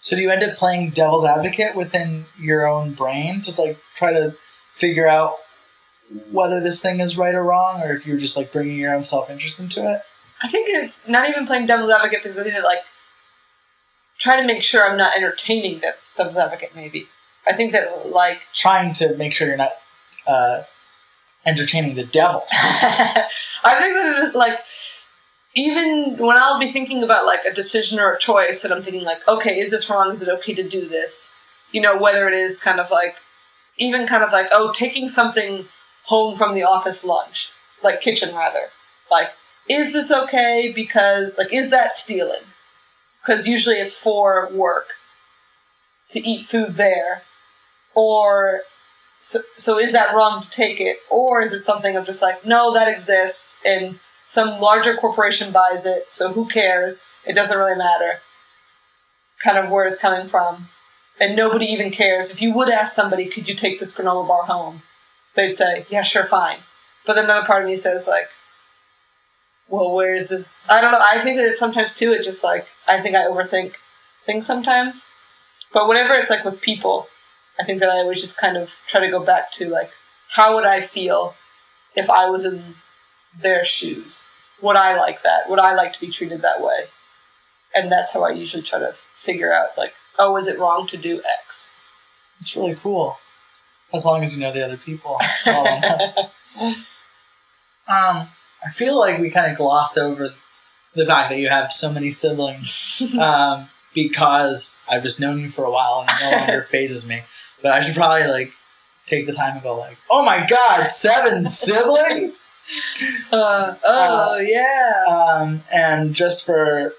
So 0.00 0.16
do 0.16 0.22
you 0.22 0.30
end 0.30 0.42
up 0.42 0.56
playing 0.56 0.90
devil's 0.90 1.24
advocate 1.24 1.76
within 1.76 2.24
your 2.38 2.66
own 2.66 2.94
brain 2.94 3.40
to 3.42 3.62
like 3.62 3.78
try 3.94 4.12
to 4.12 4.34
figure 4.70 5.06
out 5.06 5.34
whether 6.30 6.60
this 6.60 6.80
thing 6.80 7.00
is 7.00 7.18
right 7.18 7.34
or 7.34 7.44
wrong, 7.44 7.82
or 7.82 7.92
if 7.92 8.06
you're 8.06 8.18
just 8.18 8.36
like 8.36 8.52
bringing 8.52 8.78
your 8.78 8.94
own 8.94 9.04
self 9.04 9.30
interest 9.30 9.60
into 9.60 9.80
it? 9.92 10.00
I 10.42 10.48
think 10.48 10.68
it's 10.70 11.06
not 11.06 11.28
even 11.28 11.46
playing 11.46 11.66
devil's 11.66 11.90
advocate 11.90 12.22
because 12.22 12.38
I 12.38 12.42
think 12.42 12.54
that 12.54 12.64
like 12.64 12.84
try 14.18 14.40
to 14.40 14.46
make 14.46 14.62
sure 14.62 14.88
I'm 14.88 14.96
not 14.96 15.16
entertaining 15.16 15.80
the 15.80 15.94
devil's 16.16 16.36
advocate. 16.36 16.74
Maybe 16.74 17.06
I 17.46 17.52
think 17.52 17.72
that 17.72 18.08
like 18.10 18.40
Trying 18.54 18.92
to 18.94 19.16
make 19.16 19.32
sure 19.32 19.48
you're 19.48 19.56
not 19.56 19.72
uh, 20.26 20.62
entertaining 21.44 21.94
the 21.94 22.04
devil. 22.04 22.44
I 22.52 23.76
think 23.78 23.94
that 23.94 24.32
like 24.34 24.60
even 25.54 26.16
when 26.16 26.36
I'll 26.36 26.60
be 26.60 26.70
thinking 26.70 27.02
about 27.02 27.26
like 27.26 27.44
a 27.44 27.52
decision 27.52 27.98
or 27.98 28.12
a 28.12 28.18
choice, 28.18 28.64
and 28.64 28.72
I'm 28.72 28.82
thinking 28.82 29.04
like, 29.04 29.26
okay, 29.28 29.58
is 29.58 29.70
this 29.70 29.90
wrong? 29.90 30.10
Is 30.10 30.22
it 30.22 30.28
okay 30.28 30.54
to 30.54 30.68
do 30.68 30.86
this? 30.86 31.34
You 31.72 31.80
know, 31.80 31.96
whether 31.96 32.28
it 32.28 32.34
is 32.34 32.60
kind 32.60 32.80
of 32.80 32.90
like 32.90 33.16
even 33.78 34.06
kind 34.06 34.22
of 34.22 34.32
like 34.32 34.48
oh, 34.52 34.72
taking 34.72 35.08
something 35.08 35.64
home 36.04 36.36
from 36.36 36.54
the 36.54 36.62
office 36.62 37.04
lunch, 37.04 37.50
like 37.82 38.00
kitchen 38.00 38.34
rather, 38.34 38.66
like 39.10 39.30
is 39.68 39.92
this 39.92 40.12
okay? 40.12 40.72
Because 40.74 41.36
like 41.38 41.52
is 41.52 41.70
that 41.70 41.94
stealing? 41.94 42.42
Because 43.22 43.46
usually 43.46 43.76
it's 43.76 44.00
for 44.00 44.48
work 44.52 44.94
to 46.10 46.26
eat 46.26 46.46
food 46.46 46.76
there, 46.76 47.22
or 47.94 48.62
so, 49.20 49.40
so 49.56 49.78
is 49.78 49.92
that 49.92 50.14
wrong 50.14 50.42
to 50.42 50.50
take 50.50 50.80
it 50.80 50.96
or 51.10 51.42
is 51.42 51.52
it 51.52 51.62
something 51.62 51.96
of 51.96 52.06
just 52.06 52.22
like 52.22 52.44
no 52.46 52.72
that 52.72 52.88
exists 52.88 53.60
and 53.64 53.98
some 54.30 54.60
larger 54.60 54.94
corporation 54.94 55.50
buys 55.50 55.84
it 55.86 56.06
so 56.08 56.32
who 56.32 56.46
cares? 56.46 57.08
It 57.26 57.34
doesn't 57.34 57.58
really 57.58 57.76
matter. 57.76 58.20
Kind 59.42 59.58
of 59.58 59.72
where 59.72 59.88
it's 59.88 59.98
coming 59.98 60.28
from. 60.28 60.68
And 61.20 61.34
nobody 61.34 61.66
even 61.66 61.90
cares. 61.90 62.30
If 62.30 62.40
you 62.40 62.54
would 62.54 62.68
ask 62.70 62.94
somebody 62.94 63.26
could 63.26 63.48
you 63.48 63.56
take 63.56 63.80
this 63.80 63.92
granola 63.92 64.28
bar 64.28 64.44
home? 64.44 64.82
They'd 65.34 65.54
say 65.54 65.84
yeah 65.90 66.02
sure 66.02 66.26
fine. 66.26 66.58
But 67.04 67.14
then 67.14 67.24
another 67.24 67.44
part 67.44 67.64
of 67.64 67.68
me 67.68 67.74
says 67.74 68.06
like 68.06 68.28
well 69.68 69.92
where 69.92 70.14
is 70.14 70.28
this? 70.28 70.64
I 70.68 70.80
don't 70.80 70.92
know. 70.92 71.04
I 71.12 71.18
think 71.24 71.36
that 71.36 71.46
it's 71.46 71.58
sometimes 71.58 71.92
too 71.92 72.12
it 72.12 72.22
just 72.24 72.44
like 72.44 72.68
i 72.86 73.00
think 73.00 73.16
i 73.16 73.22
overthink 73.24 73.74
things 74.26 74.46
sometimes. 74.46 75.08
But 75.72 75.88
whenever 75.88 76.14
it's 76.14 76.30
like 76.30 76.44
with 76.44 76.60
people 76.60 77.08
I 77.58 77.64
think 77.64 77.80
that 77.80 77.90
I 77.90 78.04
would 78.04 78.16
just 78.16 78.38
kind 78.38 78.56
of 78.56 78.80
try 78.86 79.00
to 79.00 79.10
go 79.10 79.24
back 79.24 79.50
to 79.52 79.68
like, 79.68 79.90
how 80.30 80.54
would 80.54 80.64
I 80.64 80.80
feel 80.80 81.34
if 81.96 82.08
I 82.08 82.30
was 82.30 82.44
in 82.44 82.62
their 83.38 83.64
shoes? 83.64 84.24
Would 84.62 84.76
I 84.76 84.96
like 84.96 85.22
that? 85.22 85.48
Would 85.48 85.58
I 85.58 85.74
like 85.74 85.92
to 85.94 86.00
be 86.00 86.10
treated 86.10 86.42
that 86.42 86.60
way? 86.60 86.84
And 87.74 87.90
that's 87.90 88.12
how 88.12 88.24
I 88.24 88.30
usually 88.30 88.62
try 88.62 88.78
to 88.78 88.92
figure 89.14 89.52
out 89.52 89.78
like, 89.78 89.94
oh, 90.18 90.36
is 90.36 90.48
it 90.48 90.58
wrong 90.58 90.86
to 90.88 90.96
do 90.96 91.22
X? 91.40 91.72
It's 92.38 92.56
really 92.56 92.74
cool, 92.74 93.18
as 93.92 94.04
long 94.06 94.22
as 94.22 94.36
you 94.36 94.42
know 94.42 94.52
the 94.52 94.64
other 94.64 94.78
people. 94.78 95.18
um, 95.46 96.76
I 97.88 98.70
feel 98.72 98.98
like 98.98 99.18
we 99.18 99.30
kind 99.30 99.50
of 99.50 99.58
glossed 99.58 99.98
over 99.98 100.32
the 100.94 101.06
fact 101.06 101.30
that 101.30 101.38
you 101.38 101.48
have 101.48 101.70
so 101.70 101.92
many 101.92 102.10
siblings 102.10 103.14
um, 103.20 103.68
because 103.94 104.82
I've 104.88 105.02
just 105.02 105.20
known 105.20 105.38
you 105.38 105.48
for 105.48 105.64
a 105.64 105.70
while 105.70 106.00
and 106.00 106.10
it 106.10 106.30
no 106.30 106.38
longer 106.38 106.62
fazes 106.70 107.06
me. 107.06 107.20
But 107.62 107.72
I 107.72 107.80
should 107.80 107.94
probably 107.94 108.26
like 108.26 108.52
take 109.06 109.26
the 109.26 109.32
time 109.32 109.54
and 109.54 109.62
go 109.62 109.76
like, 109.76 109.98
oh 110.10 110.24
my 110.24 110.46
god, 110.48 110.86
seven 110.86 111.46
siblings. 111.46 112.46
Uh, 113.32 113.74
oh 113.84 114.38
yeah. 114.38 115.04
Um, 115.08 115.62
and 115.72 116.14
just 116.14 116.44
for 116.44 116.92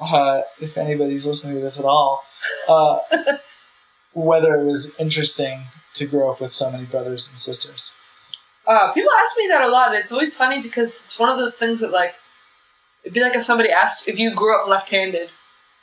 uh, 0.00 0.40
if 0.60 0.76
anybody's 0.76 1.26
listening 1.26 1.54
to 1.56 1.60
this 1.60 1.78
at 1.78 1.84
all, 1.84 2.24
uh, 2.68 2.98
whether 4.12 4.54
it 4.54 4.64
was 4.64 4.98
interesting 4.98 5.60
to 5.94 6.06
grow 6.06 6.32
up 6.32 6.40
with 6.40 6.50
so 6.50 6.70
many 6.70 6.84
brothers 6.84 7.30
and 7.30 7.38
sisters. 7.38 7.96
Uh, 8.66 8.92
people 8.92 9.10
ask 9.20 9.36
me 9.38 9.46
that 9.48 9.64
a 9.64 9.68
lot, 9.70 9.88
and 9.88 9.96
it's 9.96 10.12
always 10.12 10.36
funny 10.36 10.60
because 10.60 11.02
it's 11.02 11.18
one 11.18 11.28
of 11.28 11.38
those 11.38 11.58
things 11.58 11.80
that 11.80 11.92
like 11.92 12.14
it'd 13.02 13.14
be 13.14 13.20
like 13.20 13.36
if 13.36 13.42
somebody 13.42 13.70
asked 13.70 14.08
if 14.08 14.18
you 14.18 14.34
grew 14.34 14.58
up 14.60 14.68
left-handed, 14.68 15.30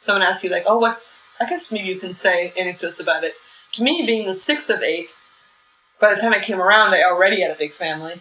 someone 0.01 0.23
asks 0.23 0.43
you 0.43 0.49
like, 0.49 0.63
"Oh, 0.65 0.79
what's?" 0.79 1.25
I 1.39 1.45
guess 1.45 1.71
maybe 1.71 1.87
you 1.87 1.99
can 1.99 2.13
say 2.13 2.53
anecdotes 2.57 2.99
about 2.99 3.23
it. 3.23 3.33
To 3.73 3.83
me, 3.83 4.03
being 4.05 4.27
the 4.27 4.33
sixth 4.33 4.69
of 4.69 4.81
eight, 4.81 5.13
by 5.99 6.09
the 6.13 6.19
time 6.19 6.33
I 6.33 6.39
came 6.39 6.59
around, 6.59 6.93
I 6.93 7.03
already 7.03 7.41
had 7.41 7.51
a 7.51 7.55
big 7.55 7.73
family, 7.73 8.15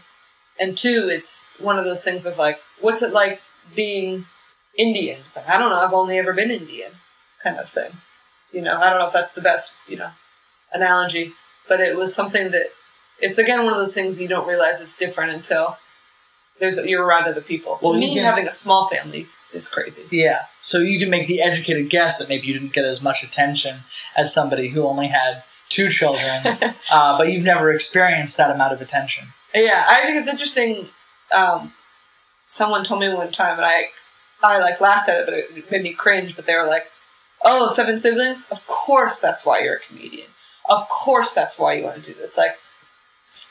and 0.60 0.76
two, 0.76 1.08
it's 1.10 1.48
one 1.58 1.78
of 1.78 1.84
those 1.84 2.04
things 2.04 2.26
of 2.26 2.38
like, 2.38 2.60
what's 2.80 3.02
it 3.02 3.12
like 3.12 3.40
being 3.74 4.26
Indian? 4.76 5.18
It's 5.24 5.36
like 5.36 5.48
I 5.48 5.58
don't 5.58 5.70
know. 5.70 5.80
I've 5.80 5.94
only 5.94 6.18
ever 6.18 6.32
been 6.32 6.50
Indian, 6.50 6.92
kind 7.42 7.58
of 7.58 7.68
thing. 7.68 7.90
You 8.52 8.62
know, 8.62 8.78
I 8.80 8.90
don't 8.90 8.98
know 8.98 9.06
if 9.06 9.12
that's 9.12 9.32
the 9.32 9.40
best 9.40 9.78
you 9.88 9.96
know 9.96 10.10
analogy, 10.72 11.32
but 11.68 11.80
it 11.80 11.96
was 11.96 12.14
something 12.14 12.50
that 12.50 12.66
it's 13.20 13.38
again 13.38 13.64
one 13.64 13.72
of 13.72 13.78
those 13.78 13.94
things 13.94 14.20
you 14.20 14.28
don't 14.28 14.46
realize 14.46 14.80
it's 14.80 14.96
different 14.96 15.32
until 15.32 15.76
there's 16.60 16.84
you're 16.84 17.04
around 17.04 17.24
other 17.24 17.40
people. 17.40 17.78
Well, 17.82 17.94
to 17.94 17.98
me, 17.98 18.14
can- 18.14 18.24
having 18.24 18.46
a 18.46 18.52
small 18.52 18.88
family 18.88 19.22
is, 19.22 19.48
is 19.52 19.66
crazy. 19.66 20.04
Yeah. 20.10 20.42
So 20.60 20.78
you 20.78 20.98
can 20.98 21.10
make 21.10 21.26
the 21.26 21.40
educated 21.40 21.88
guess 21.88 22.18
that 22.18 22.28
maybe 22.28 22.46
you 22.46 22.52
didn't 22.52 22.72
get 22.72 22.84
as 22.84 23.02
much 23.02 23.24
attention 23.24 23.78
as 24.16 24.32
somebody 24.32 24.68
who 24.68 24.86
only 24.86 25.08
had 25.08 25.42
two 25.70 25.88
children, 25.88 26.42
uh, 26.92 27.16
but 27.16 27.28
you've 27.28 27.44
never 27.44 27.72
experienced 27.72 28.36
that 28.36 28.50
amount 28.50 28.72
of 28.72 28.80
attention. 28.80 29.28
Yeah, 29.54 29.84
I 29.88 30.02
think 30.02 30.18
it's 30.18 30.28
interesting. 30.28 30.86
Um, 31.36 31.72
someone 32.44 32.84
told 32.84 33.00
me 33.00 33.12
one 33.12 33.32
time, 33.32 33.56
and 33.56 33.64
I, 33.64 33.84
I 34.42 34.58
like 34.60 34.80
laughed 34.80 35.08
at 35.08 35.20
it, 35.20 35.24
but 35.26 35.34
it 35.34 35.70
made 35.70 35.82
me 35.82 35.92
cringe. 35.92 36.36
But 36.36 36.46
they 36.46 36.54
were 36.54 36.66
like, 36.66 36.86
"Oh, 37.44 37.68
seven 37.68 37.98
siblings? 37.98 38.48
Of 38.50 38.66
course, 38.66 39.20
that's 39.20 39.44
why 39.44 39.60
you're 39.60 39.76
a 39.76 39.80
comedian. 39.80 40.28
Of 40.68 40.88
course, 40.88 41.34
that's 41.34 41.58
why 41.58 41.74
you 41.74 41.84
want 41.84 41.96
to 41.96 42.12
do 42.12 42.18
this. 42.18 42.38
Like 42.38 42.56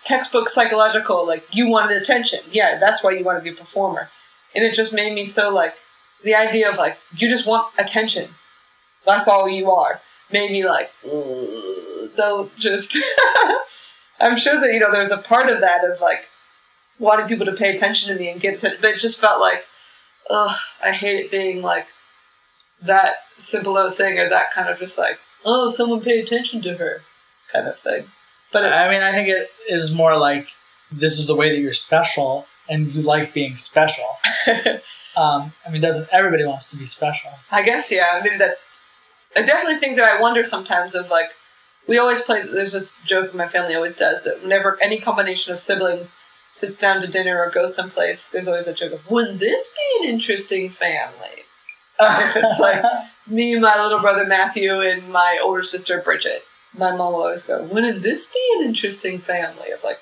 textbook 0.05 0.49
psychological. 0.49 1.25
Like 1.27 1.43
you 1.53 1.67
wanted 1.67 2.01
attention. 2.01 2.39
Yeah, 2.51 2.77
that's 2.79 3.03
why 3.03 3.11
you 3.11 3.23
want 3.23 3.39
to 3.39 3.43
be 3.43 3.55
a 3.55 3.59
performer. 3.59 4.09
And 4.55 4.63
it 4.63 4.73
just 4.73 4.93
made 4.93 5.13
me 5.13 5.25
so 5.25 5.53
like 5.53 5.73
the 6.23 6.35
idea 6.35 6.69
of 6.69 6.77
like 6.77 6.97
you 7.17 7.27
just 7.29 7.47
want 7.47 7.67
attention. 7.77 8.29
That's 9.05 9.27
all 9.27 9.49
you 9.49 9.71
are. 9.71 9.99
Made 10.31 10.51
me 10.51 10.65
like, 10.65 10.91
"Ugh, 11.05 12.09
don't 12.15 12.55
just. 12.57 12.97
I'm 14.19 14.37
sure 14.37 14.59
that 14.59 14.73
you 14.73 14.79
know 14.79 14.91
there's 14.91 15.11
a 15.11 15.17
part 15.17 15.49
of 15.49 15.61
that 15.61 15.83
of 15.83 16.01
like 16.01 16.27
wanting 16.99 17.27
people 17.27 17.45
to 17.45 17.53
pay 17.53 17.75
attention 17.75 18.13
to 18.13 18.19
me 18.19 18.29
and 18.29 18.41
get 18.41 18.55
attention, 18.55 18.79
but 18.81 18.91
it 18.91 18.99
just 18.99 19.21
felt 19.21 19.39
like, 19.39 19.65
ugh, 20.29 20.55
I 20.83 20.91
hate 20.91 21.19
it 21.19 21.31
being 21.31 21.61
like 21.61 21.87
that 22.81 23.13
simple 23.37 23.77
of 23.77 23.91
a 23.91 23.95
thing 23.95 24.19
or 24.19 24.29
that 24.29 24.51
kind 24.53 24.69
of 24.69 24.79
just 24.79 24.97
like, 24.97 25.19
oh, 25.45 25.69
someone 25.69 26.01
pay 26.01 26.19
attention 26.19 26.61
to 26.63 26.75
her 26.75 27.01
kind 27.51 27.67
of 27.67 27.79
thing. 27.79 28.05
But 28.51 28.65
it, 28.65 28.73
I 28.73 28.89
mean, 28.89 29.01
I 29.01 29.11
think 29.11 29.29
it 29.29 29.49
is 29.69 29.95
more 29.95 30.17
like 30.17 30.49
this 30.91 31.17
is 31.17 31.27
the 31.27 31.35
way 31.35 31.51
that 31.51 31.59
you're 31.59 31.73
special 31.73 32.47
and 32.69 32.87
you 32.87 33.01
like 33.01 33.33
being 33.33 33.55
special. 33.55 34.05
Um, 35.19 35.51
I 35.67 35.69
mean, 35.69 35.81
doesn't 35.81 36.07
everybody 36.13 36.45
wants 36.45 36.71
to 36.71 36.77
be 36.77 36.85
special? 36.85 37.31
I 37.51 37.61
guess 37.61 37.91
yeah, 37.91 38.21
maybe 38.23 38.37
that's. 38.37 38.69
I 39.35 39.41
definitely 39.41 39.75
think 39.75 39.97
that 39.97 40.05
I 40.05 40.21
wonder 40.21 40.43
sometimes 40.43 40.95
of 40.95 41.09
like, 41.09 41.27
we 41.89 41.97
always 41.97 42.21
play. 42.21 42.43
There's 42.43 42.73
this 42.73 42.97
joke 43.03 43.25
that 43.25 43.35
my 43.35 43.47
family 43.47 43.73
always 43.73 43.95
does 43.95 44.23
that 44.23 44.43
whenever 44.43 44.77
any 44.79 44.99
combination 44.99 45.51
of 45.51 45.59
siblings 45.59 46.19
sits 46.51 46.77
down 46.77 47.01
to 47.01 47.07
dinner 47.07 47.39
or 47.39 47.49
goes 47.49 47.75
someplace, 47.75 48.29
there's 48.29 48.47
always 48.47 48.67
that 48.67 48.77
joke 48.77 48.93
of, 48.93 49.09
"Wouldn't 49.09 49.39
this 49.39 49.73
be 49.73 50.03
an 50.03 50.13
interesting 50.13 50.69
family?" 50.69 51.45
if 51.99 52.35
It's 52.35 52.59
like 52.59 52.85
me, 53.27 53.59
my 53.59 53.75
little 53.81 53.99
brother 53.99 54.25
Matthew, 54.25 54.79
and 54.81 55.09
my 55.11 55.39
older 55.43 55.63
sister 55.63 55.99
Bridget. 55.99 56.43
My 56.77 56.91
mom 56.95 57.13
will 57.13 57.23
always 57.23 57.43
go, 57.43 57.63
"Wouldn't 57.63 58.03
this 58.03 58.29
be 58.29 58.53
an 58.59 58.65
interesting 58.65 59.17
family?" 59.17 59.71
Of 59.71 59.83
like, 59.83 59.99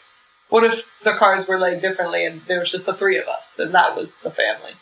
what 0.50 0.65
if 0.65 0.86
the 1.04 1.13
cards 1.13 1.47
were 1.47 1.58
laid 1.58 1.82
differently 1.82 2.26
and 2.26 2.41
there 2.41 2.60
was 2.60 2.71
just 2.71 2.86
the 2.86 2.93
three 2.93 3.17
of 3.17 3.30
us 3.30 3.60
and 3.60 3.73
that 3.73 3.95
was 3.95 4.19
the 4.19 4.32
family? 4.32 4.73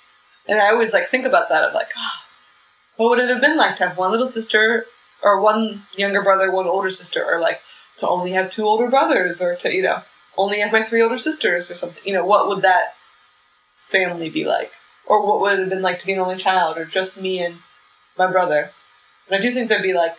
And 0.48 0.60
I 0.60 0.70
always 0.70 0.94
like 0.94 1.06
think 1.06 1.28
about 1.28 1.50
that 1.50 1.64
of 1.64 1.74
like, 1.76 1.92
ah, 1.96 2.26
what 2.98 3.10
would 3.12 3.20
it 3.20 3.30
have 3.30 3.42
been 3.42 3.58
like 3.58 3.76
to 3.76 3.88
have 3.88 3.98
one 3.98 4.10
little 4.10 4.28
sister 4.28 4.88
or 5.26 5.42
one 5.42 5.82
younger 5.98 6.22
brother, 6.22 6.52
one 6.52 6.68
older 6.68 6.92
sister, 6.92 7.26
or 7.26 7.40
like 7.40 7.60
to 7.98 8.08
only 8.08 8.32
have 8.32 8.52
two 8.52 8.66
older 8.66 8.90
brothers, 8.90 9.42
or 9.42 9.56
to 9.58 9.74
you 9.74 9.84
know 9.84 10.04
only 10.38 10.60
have 10.60 10.72
my 10.72 10.84
three 10.84 11.02
older 11.02 11.18
sisters 11.18 11.72
or 11.72 11.76
something? 11.76 12.04
You 12.06 12.14
know, 12.14 12.26
what 12.26 12.48
would 12.48 12.62
that 12.62 12.94
family 13.76 14.30
be 14.30 14.46
like? 14.46 14.72
Or 15.08 15.26
what 15.26 15.42
would 15.42 15.54
it 15.54 15.60
have 15.60 15.70
been 15.70 15.82
like 15.82 16.00
to 16.00 16.06
be 16.06 16.14
an 16.14 16.20
only 16.20 16.38
child, 16.38 16.78
or 16.78 16.86
just 16.86 17.20
me 17.20 17.44
and 17.44 17.56
my 18.18 18.32
brother? 18.32 18.72
And 19.28 19.38
I 19.38 19.42
do 19.42 19.52
think 19.52 19.68
there'd 19.68 19.84
be 19.84 19.94
like 19.94 20.16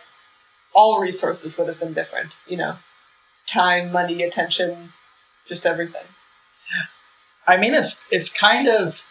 all 0.75 1.01
resources 1.01 1.57
would 1.57 1.67
have 1.67 1.79
been 1.79 1.93
different. 1.93 2.35
You 2.47 2.57
know, 2.57 2.75
time, 3.47 3.91
money, 3.91 4.21
attention, 4.21 4.89
just 5.47 5.65
everything. 5.65 6.03
I 7.47 7.55
mean, 7.55 7.73
it's 7.73 8.03
it's 8.11 8.31
kind 8.31 8.67
of 8.67 9.03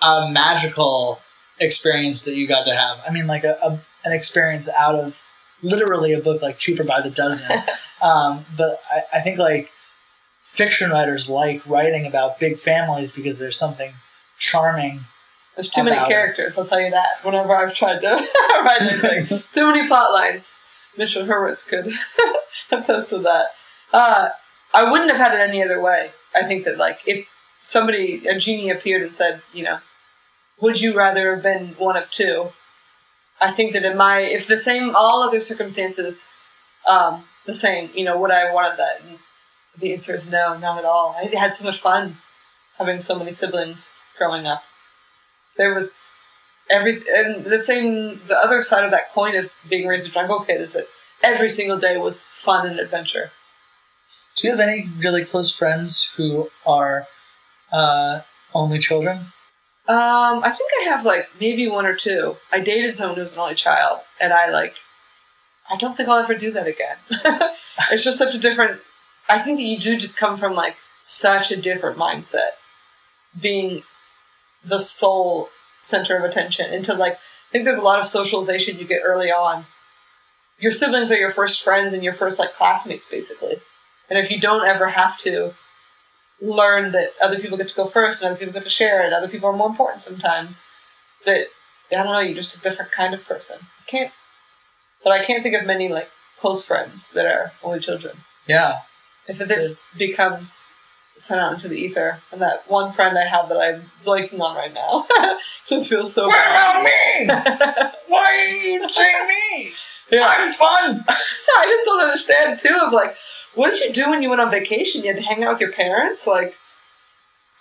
a 0.00 0.30
magical 0.30 1.20
experience 1.58 2.22
that 2.24 2.34
you 2.34 2.46
got 2.46 2.64
to 2.66 2.74
have. 2.74 3.02
I 3.06 3.12
mean, 3.12 3.26
like 3.26 3.44
a, 3.44 3.58
a 3.62 3.80
an 4.06 4.12
experience 4.12 4.68
out 4.78 4.94
of 4.94 5.22
literally 5.62 6.12
a 6.14 6.20
book 6.20 6.40
like 6.40 6.56
Cheaper 6.58 6.84
by 6.84 7.00
the 7.02 7.10
Dozen. 7.10 7.58
um, 8.02 8.44
but 8.56 8.80
I, 8.90 9.18
I 9.18 9.20
think 9.20 9.38
like 9.38 9.70
fiction 10.40 10.90
writers 10.90 11.28
like 11.28 11.66
writing 11.66 12.06
about 12.06 12.40
big 12.40 12.56
families 12.58 13.12
because 13.12 13.38
there's 13.38 13.58
something 13.58 13.92
charming. 14.38 15.00
There's 15.56 15.70
too 15.70 15.82
many 15.82 15.96
About 15.96 16.08
it. 16.08 16.12
characters, 16.12 16.58
I'll 16.58 16.66
tell 16.66 16.80
you 16.80 16.90
that. 16.90 17.06
Whenever 17.22 17.56
I've 17.56 17.74
tried 17.74 18.00
to 18.00 18.08
write 18.62 18.82
anything, 18.82 19.42
too 19.54 19.66
many 19.66 19.86
plot 19.86 20.12
lines. 20.12 20.54
Mitchell 20.98 21.24
Hurwitz 21.26 21.66
could 21.68 21.92
attest 22.70 23.10
to 23.10 23.18
that. 23.18 23.48
Uh, 23.92 24.28
I 24.72 24.90
wouldn't 24.90 25.10
have 25.10 25.18
had 25.18 25.34
it 25.34 25.46
any 25.46 25.62
other 25.62 25.80
way. 25.80 26.10
I 26.34 26.42
think 26.42 26.64
that 26.64 26.78
like 26.78 27.00
if 27.06 27.28
somebody 27.62 28.26
a 28.26 28.38
genie 28.38 28.70
appeared 28.70 29.02
and 29.02 29.16
said, 29.16 29.42
you 29.52 29.64
know, 29.64 29.78
would 30.60 30.80
you 30.80 30.96
rather 30.96 31.34
have 31.34 31.42
been 31.42 31.68
one 31.78 31.96
of 31.96 32.10
two? 32.10 32.52
I 33.40 33.50
think 33.50 33.72
that 33.74 33.84
in 33.84 33.96
my 33.96 34.20
if 34.20 34.46
the 34.46 34.58
same 34.58 34.94
all 34.96 35.22
other 35.22 35.40
circumstances, 35.40 36.30
um, 36.88 37.24
the 37.44 37.52
same, 37.52 37.90
you 37.94 38.04
know, 38.04 38.18
would 38.18 38.30
I 38.30 38.40
have 38.40 38.54
wanted 38.54 38.78
that? 38.78 39.02
And 39.06 39.18
the 39.78 39.92
answer 39.92 40.14
is 40.14 40.30
no, 40.30 40.56
not 40.58 40.78
at 40.78 40.84
all. 40.84 41.16
I 41.18 41.34
had 41.36 41.54
so 41.54 41.66
much 41.66 41.80
fun 41.80 42.16
having 42.78 43.00
so 43.00 43.18
many 43.18 43.30
siblings 43.30 43.94
growing 44.18 44.46
up. 44.46 44.62
There 45.56 45.74
was 45.74 46.02
every 46.70 47.00
and 47.14 47.44
the 47.44 47.58
same 47.58 48.20
the 48.26 48.36
other 48.36 48.62
side 48.62 48.84
of 48.84 48.90
that 48.90 49.12
coin 49.12 49.36
of 49.36 49.52
being 49.68 49.86
raised 49.86 50.08
a 50.08 50.10
jungle 50.10 50.40
kid 50.40 50.60
is 50.60 50.72
that 50.72 50.86
every 51.22 51.48
single 51.48 51.78
day 51.78 51.96
was 51.96 52.28
fun 52.28 52.66
and 52.66 52.80
adventure. 52.80 53.30
Do 54.36 54.46
you 54.46 54.56
have 54.56 54.60
any 54.60 54.88
really 54.98 55.24
close 55.24 55.54
friends 55.54 56.12
who 56.16 56.50
are 56.66 57.06
uh, 57.72 58.20
only 58.54 58.78
children? 58.78 59.26
Um, 59.88 60.42
I 60.42 60.50
think 60.50 60.70
I 60.80 60.90
have 60.90 61.04
like 61.04 61.28
maybe 61.40 61.68
one 61.68 61.86
or 61.86 61.94
two. 61.94 62.36
I 62.52 62.58
dated 62.60 62.92
someone 62.92 63.16
who 63.16 63.22
was 63.22 63.34
an 63.34 63.40
only 63.40 63.54
child, 63.54 64.00
and 64.20 64.32
I 64.32 64.50
like, 64.50 64.78
I 65.72 65.76
don't 65.76 65.96
think 65.96 66.08
I'll 66.08 66.22
ever 66.22 66.34
do 66.34 66.50
that 66.52 66.66
again. 66.66 66.96
it's 67.92 68.02
just 68.02 68.18
such 68.18 68.34
a 68.34 68.38
different. 68.38 68.80
I 69.28 69.38
think 69.38 69.58
that 69.58 69.64
you 69.64 69.78
do 69.78 69.96
just 69.96 70.18
come 70.18 70.36
from 70.36 70.54
like 70.54 70.76
such 71.02 71.52
a 71.52 71.56
different 71.56 71.98
mindset, 71.98 72.50
being 73.40 73.84
the 74.64 74.80
sole 74.80 75.50
center 75.78 76.16
of 76.16 76.24
attention. 76.24 76.72
Into 76.72 76.94
like, 76.94 77.14
I 77.14 77.52
think 77.52 77.64
there's 77.64 77.78
a 77.78 77.84
lot 77.84 78.00
of 78.00 78.06
socialization 78.06 78.78
you 78.78 78.86
get 78.86 79.02
early 79.04 79.30
on. 79.30 79.66
Your 80.58 80.72
siblings 80.72 81.12
are 81.12 81.18
your 81.18 81.30
first 81.30 81.62
friends 81.62 81.94
and 81.94 82.02
your 82.02 82.12
first 82.12 82.40
like 82.40 82.54
classmates, 82.54 83.06
basically. 83.08 83.56
And 84.10 84.18
if 84.18 84.32
you 84.32 84.40
don't 84.40 84.66
ever 84.66 84.88
have 84.88 85.16
to 85.18 85.54
learn 86.40 86.92
that 86.92 87.10
other 87.22 87.38
people 87.38 87.56
get 87.56 87.68
to 87.68 87.74
go 87.74 87.86
first 87.86 88.22
and 88.22 88.30
other 88.30 88.38
people 88.38 88.52
get 88.52 88.62
to 88.62 88.70
share 88.70 89.02
and 89.04 89.14
other 89.14 89.28
people 89.28 89.48
are 89.48 89.56
more 89.56 89.68
important 89.68 90.02
sometimes, 90.02 90.66
that 91.24 91.46
I 91.90 91.94
don't 91.96 92.06
know, 92.06 92.18
you're 92.20 92.34
just 92.34 92.56
a 92.56 92.60
different 92.60 92.92
kind 92.92 93.14
of 93.14 93.24
person. 93.26 93.58
I 93.62 93.90
can't, 93.90 94.12
but 95.02 95.12
I 95.12 95.24
can't 95.24 95.42
think 95.42 95.54
of 95.54 95.66
many 95.66 95.88
like 95.88 96.10
close 96.38 96.66
friends 96.66 97.10
that 97.12 97.26
are 97.26 97.52
only 97.62 97.80
children. 97.80 98.16
Yeah. 98.46 98.80
If 99.28 99.38
this 99.38 99.86
becomes 99.96 100.64
sent 101.16 101.40
out 101.40 101.54
into 101.54 101.66
the 101.68 101.76
ether, 101.78 102.20
and 102.30 102.40
that 102.42 102.68
one 102.70 102.92
friend 102.92 103.16
I 103.18 103.24
have 103.24 103.48
that 103.48 103.58
I'm 103.58 103.82
blanking 104.04 104.38
on 104.40 104.54
right 104.54 104.72
now 104.74 105.06
just 105.66 105.88
feels 105.88 106.12
so 106.12 106.28
What 106.28 106.36
bad. 106.36 107.24
about 107.24 107.84
me? 107.84 107.90
Why 108.08 108.24
are 108.34 108.66
you 108.66 108.80
me? 108.82 109.72
Yeah. 110.10 110.26
I'm 110.36 110.52
fun. 110.52 111.04
I 111.08 111.64
just 111.64 111.84
don't 111.84 112.02
understand 112.02 112.58
too 112.58 112.78
of 112.82 112.92
like, 112.92 113.16
what 113.54 113.72
did 113.72 113.82
you 113.82 113.92
do 113.92 114.10
when 114.10 114.22
you 114.22 114.28
went 114.28 114.40
on 114.40 114.50
vacation? 114.50 115.02
You 115.02 115.14
had 115.14 115.22
to 115.22 115.26
hang 115.26 115.42
out 115.42 115.52
with 115.52 115.60
your 115.60 115.72
parents? 115.72 116.26
Like, 116.26 116.56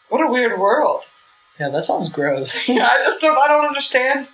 what 0.09 0.21
a 0.21 0.31
weird 0.31 0.59
world. 0.59 1.03
Yeah, 1.59 1.69
that 1.69 1.83
sounds 1.83 2.11
gross. 2.11 2.67
yeah, 2.69 2.87
I 2.91 3.01
just 3.03 3.21
don't 3.21 3.37
I 3.37 3.47
don't 3.47 3.65
understand 3.65 4.27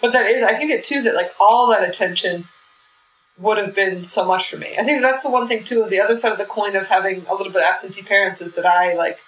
what 0.00 0.12
that 0.12 0.26
is. 0.26 0.42
I 0.42 0.54
think 0.54 0.70
it 0.70 0.84
too 0.84 1.02
that 1.02 1.14
like 1.14 1.32
all 1.40 1.68
that 1.70 1.88
attention 1.88 2.44
would 3.38 3.58
have 3.58 3.74
been 3.74 4.04
so 4.04 4.26
much 4.26 4.50
for 4.50 4.58
me. 4.58 4.74
I 4.78 4.82
think 4.82 5.02
that's 5.02 5.22
the 5.22 5.30
one 5.30 5.48
thing 5.48 5.64
too. 5.64 5.86
The 5.86 6.00
other 6.00 6.14
side 6.14 6.32
of 6.32 6.38
the 6.38 6.44
coin 6.44 6.76
of 6.76 6.86
having 6.86 7.24
a 7.26 7.34
little 7.34 7.52
bit 7.52 7.64
absentee 7.64 8.02
parents 8.02 8.40
is 8.40 8.54
that 8.54 8.66
I 8.66 8.94
like 8.94 9.20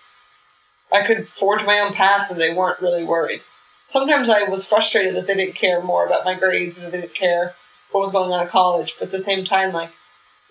I 0.93 1.03
could 1.03 1.27
forge 1.27 1.65
my 1.65 1.81
own 1.81 1.95
path 1.95 2.31
and 2.31 2.41
they 2.41 2.55
weren't 2.55 2.81
really 2.81 3.05
worried. 3.05 3.41
Sometimes 3.87 4.29
I 4.29 4.45
was 4.45 4.67
frustrated 4.67 5.17
that 5.17 5.27
they 5.27 5.35
didn't 5.35 5.55
care 5.55 5.83
more 5.83 6.07
about 6.07 6.25
my 6.25 6.35
grades 6.35 6.83
or 6.83 6.91
they 6.91 7.01
didn't 7.01 7.15
care 7.15 7.55
what 7.93 8.01
was 8.01 8.13
going 8.13 8.33
on 8.33 8.43
at 8.43 8.51
college. 8.51 8.95
But 8.99 9.07
at 9.07 9.13
the 9.13 9.19
same 9.19 9.45
time, 9.45 9.73
like 9.73 9.91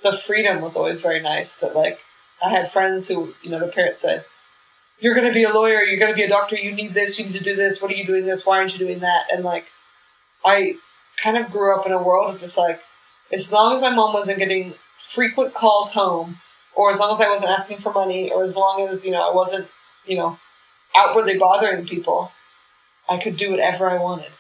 the 0.04 0.13
freedom 0.13 0.62
was 0.62 0.75
always 0.75 1.01
very 1.01 1.19
nice. 1.19 1.58
That 1.58 1.75
like 1.75 1.99
I 2.43 2.49
had 2.49 2.71
friends 2.71 3.08
who 3.08 3.34
you 3.43 3.49
know 3.51 3.60
the 3.60 3.71
parents 3.71 4.01
said, 4.01 4.25
"You're 4.99 5.15
going 5.15 5.27
to 5.27 5.34
be 5.34 5.43
a 5.43 5.54
lawyer. 5.54 5.82
You're 5.82 5.99
going 5.99 6.12
to 6.12 6.15
be 6.15 6.23
a 6.23 6.30
doctor. 6.30 6.56
You 6.56 6.71
need 6.71 6.93
this. 6.93 7.19
You 7.19 7.25
need 7.25 7.36
to 7.36 7.43
do 7.43 7.56
this. 7.56 7.82
What 7.82 7.91
are 7.91 7.95
you 7.95 8.06
doing 8.06 8.25
this? 8.25 8.45
Why 8.45 8.60
aren't 8.60 8.73
you 8.73 8.80
doing 8.80 8.99
that?" 8.99 9.25
And 9.32 9.43
like 9.43 9.65
I 10.45 10.75
kind 11.21 11.38
of 11.38 11.51
grew 11.51 11.77
up 11.77 11.86
in 11.86 11.91
a 11.91 12.01
world 12.01 12.34
of 12.34 12.41
just 12.41 12.58
like 12.58 12.82
as 13.32 13.51
long 13.51 13.73
as 13.73 13.82
my 13.82 13.89
mom 13.89 14.13
wasn't 14.13 14.39
getting 14.39 14.73
frequent 14.97 15.54
calls 15.54 15.93
home, 15.93 16.38
or 16.75 16.89
as 16.89 16.99
long 16.99 17.12
as 17.12 17.21
I 17.21 17.30
wasn't 17.30 17.51
asking 17.51 17.77
for 17.77 17.91
money, 17.91 18.32
or 18.32 18.43
as 18.43 18.56
long 18.56 18.88
as 18.88 19.06
you 19.06 19.12
know 19.12 19.30
I 19.30 19.34
wasn't 19.34 19.67
you 20.06 20.17
know 20.17 20.38
outwardly 20.95 21.38
bothering 21.38 21.86
people, 21.86 22.32
I 23.10 23.17
could 23.17 23.38
do 23.38 23.51
whatever 23.51 23.89
I 23.89 23.97
wanted. 23.97 24.32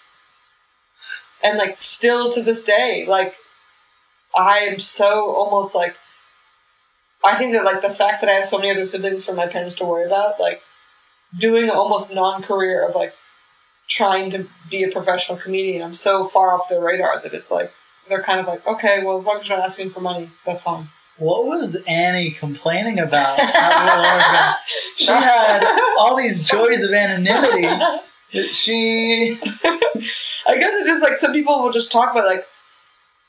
And 1.43 1.57
like 1.57 1.77
still 1.77 2.31
to 2.31 2.41
this 2.41 2.63
day, 2.63 3.05
like 3.07 3.35
I 4.37 4.59
am 4.59 4.79
so 4.79 5.33
almost 5.33 5.75
like 5.75 5.95
I 7.23 7.35
think 7.35 7.53
that 7.53 7.65
like 7.65 7.81
the 7.81 7.89
fact 7.89 8.21
that 8.21 8.29
I 8.29 8.33
have 8.33 8.45
so 8.45 8.57
many 8.57 8.71
other 8.71 8.85
siblings 8.85 9.25
for 9.25 9.33
my 9.33 9.47
parents 9.47 9.75
to 9.75 9.85
worry 9.85 10.05
about, 10.05 10.39
like 10.39 10.61
doing 11.37 11.69
almost 11.69 12.13
non-career 12.13 12.87
of 12.87 12.95
like 12.95 13.13
trying 13.87 14.31
to 14.31 14.47
be 14.69 14.83
a 14.83 14.91
professional 14.91 15.37
comedian, 15.37 15.83
I'm 15.83 15.93
so 15.93 16.23
far 16.23 16.53
off 16.53 16.69
their 16.69 16.81
radar 16.81 17.21
that 17.21 17.33
it's 17.33 17.51
like 17.51 17.71
they're 18.09 18.23
kind 18.23 18.39
of 18.39 18.47
like, 18.47 18.65
okay, 18.67 19.03
well 19.03 19.17
as 19.17 19.27
long 19.27 19.39
as 19.39 19.49
you're 19.49 19.57
not 19.57 19.65
asking 19.65 19.89
for 19.89 20.01
money, 20.01 20.29
that's 20.45 20.61
fine. 20.61 20.85
What 21.17 21.45
was 21.45 21.83
Annie 21.87 22.31
complaining 22.31 22.97
about? 22.97 23.37
at 23.37 23.85
Little 23.85 24.11
Orphan? 24.11 24.55
she 24.97 25.11
had 25.11 25.95
all 25.99 26.15
these 26.15 26.47
joys 26.47 26.83
of 26.83 26.91
anonymity. 26.91 27.67
She 28.53 29.37
I 30.47 30.57
guess 30.57 30.73
it's 30.73 30.87
just 30.87 31.01
like 31.01 31.17
some 31.17 31.33
people 31.33 31.61
will 31.61 31.71
just 31.71 31.91
talk 31.91 32.11
about 32.11 32.25
like 32.25 32.45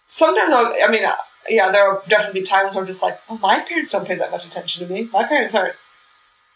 sometimes 0.07 0.53
I'll, 0.55 0.75
I 0.85 0.91
mean 0.91 1.05
uh, 1.05 1.15
yeah 1.49 1.71
there 1.71 1.91
will 1.91 2.03
definitely 2.09 2.41
be 2.41 2.47
times 2.47 2.71
where 2.71 2.81
I'm 2.81 2.87
just 2.87 3.03
like 3.03 3.19
oh 3.29 3.39
my 3.39 3.61
parents 3.61 3.93
don't 3.93 4.07
pay 4.07 4.15
that 4.17 4.31
much 4.31 4.47
attention 4.47 4.87
to 4.87 4.93
me. 4.93 5.09
My 5.13 5.25
parents 5.25 5.55
aren't 5.55 5.75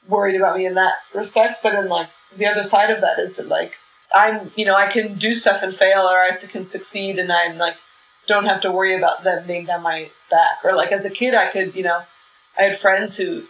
worried 0.08 0.36
about 0.36 0.56
me 0.56 0.66
in 0.66 0.74
that 0.74 0.94
respect. 1.14 1.62
But 1.62 1.74
in 1.74 1.88
like 1.88 2.08
the 2.36 2.46
other 2.46 2.62
side 2.62 2.90
of 2.90 3.00
that 3.00 3.18
is 3.18 3.36
that 3.36 3.48
like 3.48 3.76
I'm 4.14 4.50
you 4.56 4.64
know 4.64 4.76
I 4.76 4.86
can 4.86 5.14
do 5.14 5.34
stuff 5.34 5.62
and 5.62 5.74
fail 5.74 6.00
or 6.00 6.18
I 6.18 6.30
can 6.50 6.64
succeed 6.64 7.18
and 7.18 7.32
I'm 7.32 7.58
like 7.58 7.76
don't 8.26 8.46
have 8.46 8.60
to 8.62 8.72
worry 8.72 8.94
about 8.96 9.22
them 9.22 9.46
being 9.46 9.66
down 9.66 9.82
my 9.82 10.10
back. 10.30 10.64
Or 10.64 10.74
like 10.74 10.92
as 10.92 11.04
a 11.04 11.10
kid 11.10 11.34
I 11.34 11.50
could 11.50 11.74
you 11.74 11.82
know 11.82 12.00
I 12.58 12.62
had 12.62 12.78
friends 12.78 13.16
who 13.16 13.44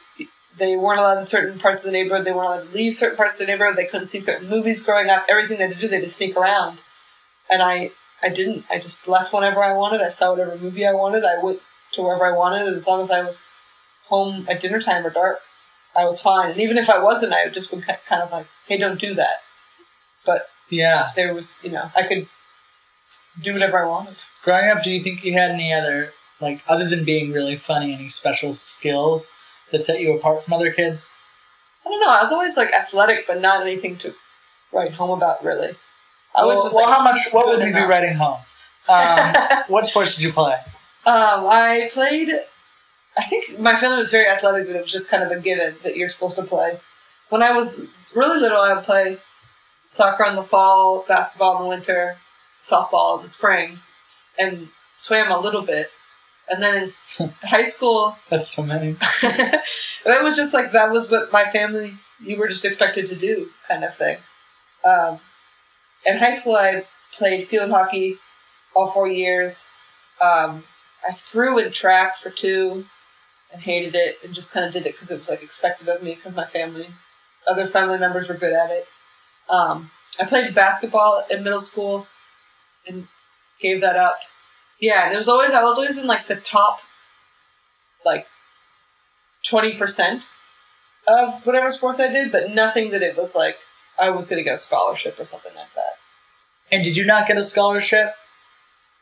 they 0.58 0.76
weren't 0.76 0.98
allowed 0.98 1.18
in 1.18 1.26
certain 1.26 1.58
parts 1.58 1.84
of 1.84 1.92
the 1.92 1.98
neighborhood. 1.98 2.24
They 2.24 2.32
weren't 2.32 2.46
allowed 2.46 2.70
to 2.70 2.74
leave 2.74 2.94
certain 2.94 3.16
parts 3.16 3.38
of 3.38 3.46
the 3.46 3.52
neighborhood. 3.52 3.76
They 3.76 3.84
couldn't 3.84 4.06
see 4.06 4.20
certain 4.20 4.48
movies 4.48 4.82
growing 4.82 5.10
up. 5.10 5.26
Everything 5.28 5.58
they 5.58 5.66
had 5.66 5.74
to 5.74 5.80
do 5.80 5.88
they 5.88 5.96
had 5.96 6.04
to 6.04 6.08
sneak 6.08 6.36
around 6.36 6.78
and 7.50 7.62
I 7.62 7.90
I 8.22 8.28
didn't. 8.28 8.64
I 8.70 8.78
just 8.78 9.06
left 9.08 9.32
whenever 9.32 9.62
I 9.62 9.74
wanted. 9.74 10.00
I 10.00 10.08
saw 10.08 10.30
whatever 10.30 10.56
movie 10.56 10.86
I 10.86 10.92
wanted. 10.92 11.24
I 11.24 11.42
went 11.42 11.60
to 11.92 12.02
wherever 12.02 12.26
I 12.26 12.36
wanted, 12.36 12.66
and 12.66 12.76
as 12.76 12.86
long 12.86 13.00
as 13.00 13.10
I 13.10 13.22
was 13.22 13.46
home 14.06 14.46
at 14.48 14.60
dinner 14.60 14.80
time 14.80 15.06
or 15.06 15.10
dark, 15.10 15.38
I 15.94 16.04
was 16.04 16.20
fine. 16.20 16.50
And 16.52 16.60
even 16.60 16.78
if 16.78 16.88
I 16.88 16.98
wasn't, 16.98 17.32
I 17.32 17.48
just 17.48 17.72
would 17.72 17.84
kind 17.86 18.22
of 18.22 18.32
like, 18.32 18.46
"Hey, 18.66 18.78
don't 18.78 19.00
do 19.00 19.14
that." 19.14 19.42
But 20.24 20.48
yeah. 20.70 21.12
there 21.14 21.32
was, 21.34 21.60
you 21.62 21.70
know, 21.70 21.90
I 21.94 22.02
could 22.02 22.26
do 23.40 23.52
whatever 23.52 23.78
I 23.78 23.86
wanted. 23.86 24.16
Growing 24.42 24.70
up, 24.70 24.82
do 24.82 24.90
you 24.90 25.00
think 25.00 25.24
you 25.24 25.32
had 25.32 25.50
any 25.50 25.72
other 25.72 26.12
like 26.40 26.62
other 26.68 26.88
than 26.88 27.04
being 27.04 27.32
really 27.32 27.56
funny, 27.56 27.94
any 27.94 28.08
special 28.08 28.52
skills 28.52 29.38
that 29.72 29.82
set 29.82 30.00
you 30.00 30.16
apart 30.16 30.42
from 30.42 30.54
other 30.54 30.72
kids? 30.72 31.10
I 31.84 31.90
don't 31.90 32.00
know. 32.00 32.10
I 32.10 32.20
was 32.20 32.32
always 32.32 32.56
like 32.56 32.72
athletic, 32.72 33.26
but 33.26 33.40
not 33.40 33.60
anything 33.62 33.96
to 33.98 34.14
write 34.72 34.92
home 34.92 35.10
about 35.10 35.44
really. 35.44 35.74
I 36.36 36.44
was 36.44 36.56
well, 36.56 36.70
well, 36.74 36.86
like, 36.86 36.96
how 36.96 37.04
much? 37.04 37.18
What 37.32 37.46
would 37.46 37.60
we 37.60 37.72
be 37.72 37.84
writing 37.84 38.14
home? 38.14 38.38
Um, 38.88 39.34
what 39.68 39.86
sports 39.86 40.16
did 40.16 40.24
you 40.24 40.32
play? 40.32 40.54
Um, 41.06 41.46
I 41.48 41.90
played. 41.92 42.30
I 43.18 43.22
think 43.22 43.58
my 43.58 43.74
family 43.74 43.98
was 43.98 44.10
very 44.10 44.28
athletic. 44.28 44.66
That 44.66 44.76
it 44.76 44.82
was 44.82 44.92
just 44.92 45.10
kind 45.10 45.22
of 45.22 45.30
a 45.30 45.40
given 45.40 45.74
that 45.82 45.96
you're 45.96 46.08
supposed 46.08 46.36
to 46.36 46.42
play. 46.42 46.78
When 47.30 47.42
I 47.42 47.52
was 47.52 47.86
really 48.14 48.40
little, 48.40 48.58
I 48.58 48.74
would 48.74 48.84
play 48.84 49.18
soccer 49.88 50.24
in 50.24 50.36
the 50.36 50.42
fall, 50.42 51.04
basketball 51.08 51.56
in 51.56 51.62
the 51.62 51.68
winter, 51.68 52.16
softball 52.60 53.16
in 53.16 53.22
the 53.22 53.28
spring, 53.28 53.78
and 54.38 54.68
swam 54.94 55.30
a 55.32 55.38
little 55.38 55.62
bit. 55.62 55.90
And 56.50 56.62
then 56.62 56.92
in 57.18 57.32
high 57.42 57.64
school, 57.64 58.16
That's 58.28 58.48
so 58.48 58.64
many. 58.64 58.92
that 59.22 60.22
was 60.22 60.36
just 60.36 60.54
like 60.54 60.72
that 60.72 60.92
was 60.92 61.10
what 61.10 61.32
my 61.32 61.44
family 61.44 61.94
you 62.20 62.36
were 62.36 62.48
just 62.48 62.64
expected 62.64 63.06
to 63.08 63.14
do 63.14 63.48
kind 63.68 63.84
of 63.84 63.94
thing 63.94 64.16
um, 64.84 65.18
in 66.06 66.18
high 66.18 66.32
school 66.32 66.54
i 66.54 66.84
played 67.12 67.48
field 67.48 67.70
hockey 67.70 68.16
all 68.74 68.88
four 68.88 69.08
years. 69.08 69.70
Um, 70.20 70.64
i 71.06 71.12
threw 71.12 71.58
in 71.58 71.72
track 71.72 72.16
for 72.16 72.30
two 72.30 72.84
and 73.52 73.62
hated 73.62 73.94
it 73.94 74.18
and 74.24 74.34
just 74.34 74.52
kind 74.52 74.66
of 74.66 74.72
did 74.72 74.86
it 74.86 74.92
because 74.92 75.10
it 75.10 75.18
was 75.18 75.30
like 75.30 75.42
expected 75.42 75.88
of 75.88 76.02
me 76.02 76.14
because 76.14 76.34
my 76.34 76.44
family 76.44 76.86
other 77.48 77.66
family 77.66 77.98
members 77.98 78.28
were 78.28 78.34
good 78.34 78.52
at 78.52 78.70
it. 78.70 78.86
Um, 79.48 79.90
i 80.18 80.24
played 80.24 80.54
basketball 80.54 81.24
in 81.30 81.44
middle 81.44 81.60
school 81.60 82.06
and 82.86 83.06
gave 83.60 83.80
that 83.80 83.96
up. 83.96 84.18
Yeah 84.80 85.06
and 85.06 85.14
it 85.14 85.18
was 85.18 85.28
always 85.28 85.52
i 85.52 85.62
was 85.62 85.78
always 85.78 85.98
in 85.98 86.06
like 86.06 86.26
the 86.26 86.36
top 86.36 86.80
like 88.04 88.26
20% 89.44 90.28
of 91.08 91.46
whatever 91.46 91.70
sports 91.70 92.00
I 92.00 92.08
did, 92.08 92.32
but 92.32 92.50
nothing 92.50 92.90
that 92.90 93.02
it 93.02 93.16
was 93.16 93.36
like 93.36 93.58
I 93.98 94.10
was 94.10 94.28
going 94.28 94.38
to 94.38 94.44
get 94.44 94.54
a 94.54 94.58
scholarship 94.58 95.18
or 95.18 95.24
something 95.24 95.54
like 95.54 95.72
that. 95.74 95.94
And 96.70 96.84
did 96.84 96.96
you 96.96 97.06
not 97.06 97.26
get 97.26 97.38
a 97.38 97.42
scholarship? 97.42 98.14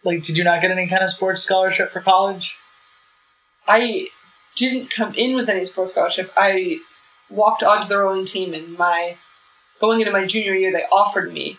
Like, 0.05 0.23
did 0.23 0.37
you 0.37 0.45
not 0.45 0.61
get 0.61 0.71
any 0.71 0.87
kind 0.87 1.03
of 1.03 1.11
sports 1.11 1.43
scholarship 1.43 1.91
for 1.91 2.01
college? 2.01 2.57
I 3.67 4.09
didn't 4.57 4.91
come 4.91 5.15
in 5.15 5.35
with 5.35 5.49
any 5.49 5.65
sports 5.65 5.93
scholarship. 5.93 6.33
I 6.37 6.79
walked 7.31 7.63
onto 7.63 7.89
the 7.89 7.99
rowing 7.99 8.27
team 8.27 8.55
in 8.55 8.77
my 8.77 9.17
going 9.81 10.01
into 10.01 10.13
my 10.13 10.27
junior 10.27 10.55
year. 10.55 10.73
They 10.73 10.85
offered 10.93 11.33
me 11.33 11.57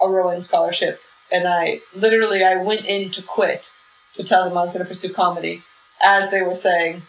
a 0.00 0.08
rowing 0.08 0.40
scholarship, 0.40 1.00
and 1.32 1.46
I 1.46 1.80
literally 1.94 2.44
I 2.44 2.62
went 2.62 2.84
in 2.84 3.10
to 3.10 3.22
quit 3.22 3.70
to 4.14 4.22
tell 4.22 4.44
them 4.44 4.56
I 4.56 4.62
was 4.62 4.72
going 4.72 4.84
to 4.84 4.88
pursue 4.88 5.12
comedy. 5.12 5.62
As 6.02 6.30
they 6.30 6.42
were 6.42 6.54
saying, 6.54 7.02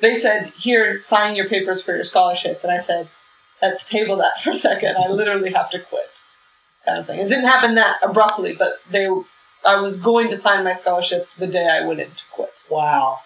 they 0.00 0.14
said, 0.14 0.52
"Here, 0.56 1.00
sign 1.00 1.34
your 1.34 1.48
papers 1.48 1.84
for 1.84 1.94
your 1.94 2.04
scholarship," 2.04 2.60
and 2.62 2.70
I 2.70 2.78
said, 2.78 3.08
"Let's 3.62 3.88
table 3.88 4.16
that 4.16 4.40
for 4.42 4.50
a 4.50 4.54
second. 4.54 4.96
I 4.96 5.08
literally 5.08 5.52
have 5.52 5.70
to 5.70 5.78
quit." 5.78 6.10
Kind 6.84 6.98
of 6.98 7.06
thing. 7.06 7.20
It 7.20 7.28
didn't 7.28 7.46
happen 7.46 7.76
that 7.76 7.98
abruptly, 8.02 8.54
but 8.54 8.80
they. 8.90 9.08
I 9.64 9.76
was 9.76 10.00
going 10.00 10.28
to 10.28 10.36
sign 10.36 10.64
my 10.64 10.72
scholarship 10.72 11.28
the 11.38 11.46
day 11.46 11.68
I 11.68 11.86
went 11.86 12.00
in 12.00 12.08
to 12.10 12.24
quit. 12.32 12.50
Wow. 12.68 13.20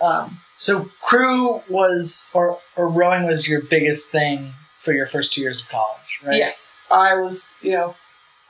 Um, 0.00 0.40
So 0.58 0.90
crew 1.00 1.62
was 1.68 2.30
or 2.34 2.58
or 2.76 2.88
rowing 2.88 3.24
was 3.26 3.48
your 3.48 3.62
biggest 3.62 4.12
thing 4.12 4.52
for 4.76 4.92
your 4.92 5.06
first 5.06 5.32
two 5.32 5.40
years 5.40 5.62
of 5.62 5.68
college, 5.70 6.20
right? 6.24 6.36
Yes, 6.36 6.76
I 6.90 7.14
was. 7.14 7.54
You 7.62 7.72
know, 7.72 7.96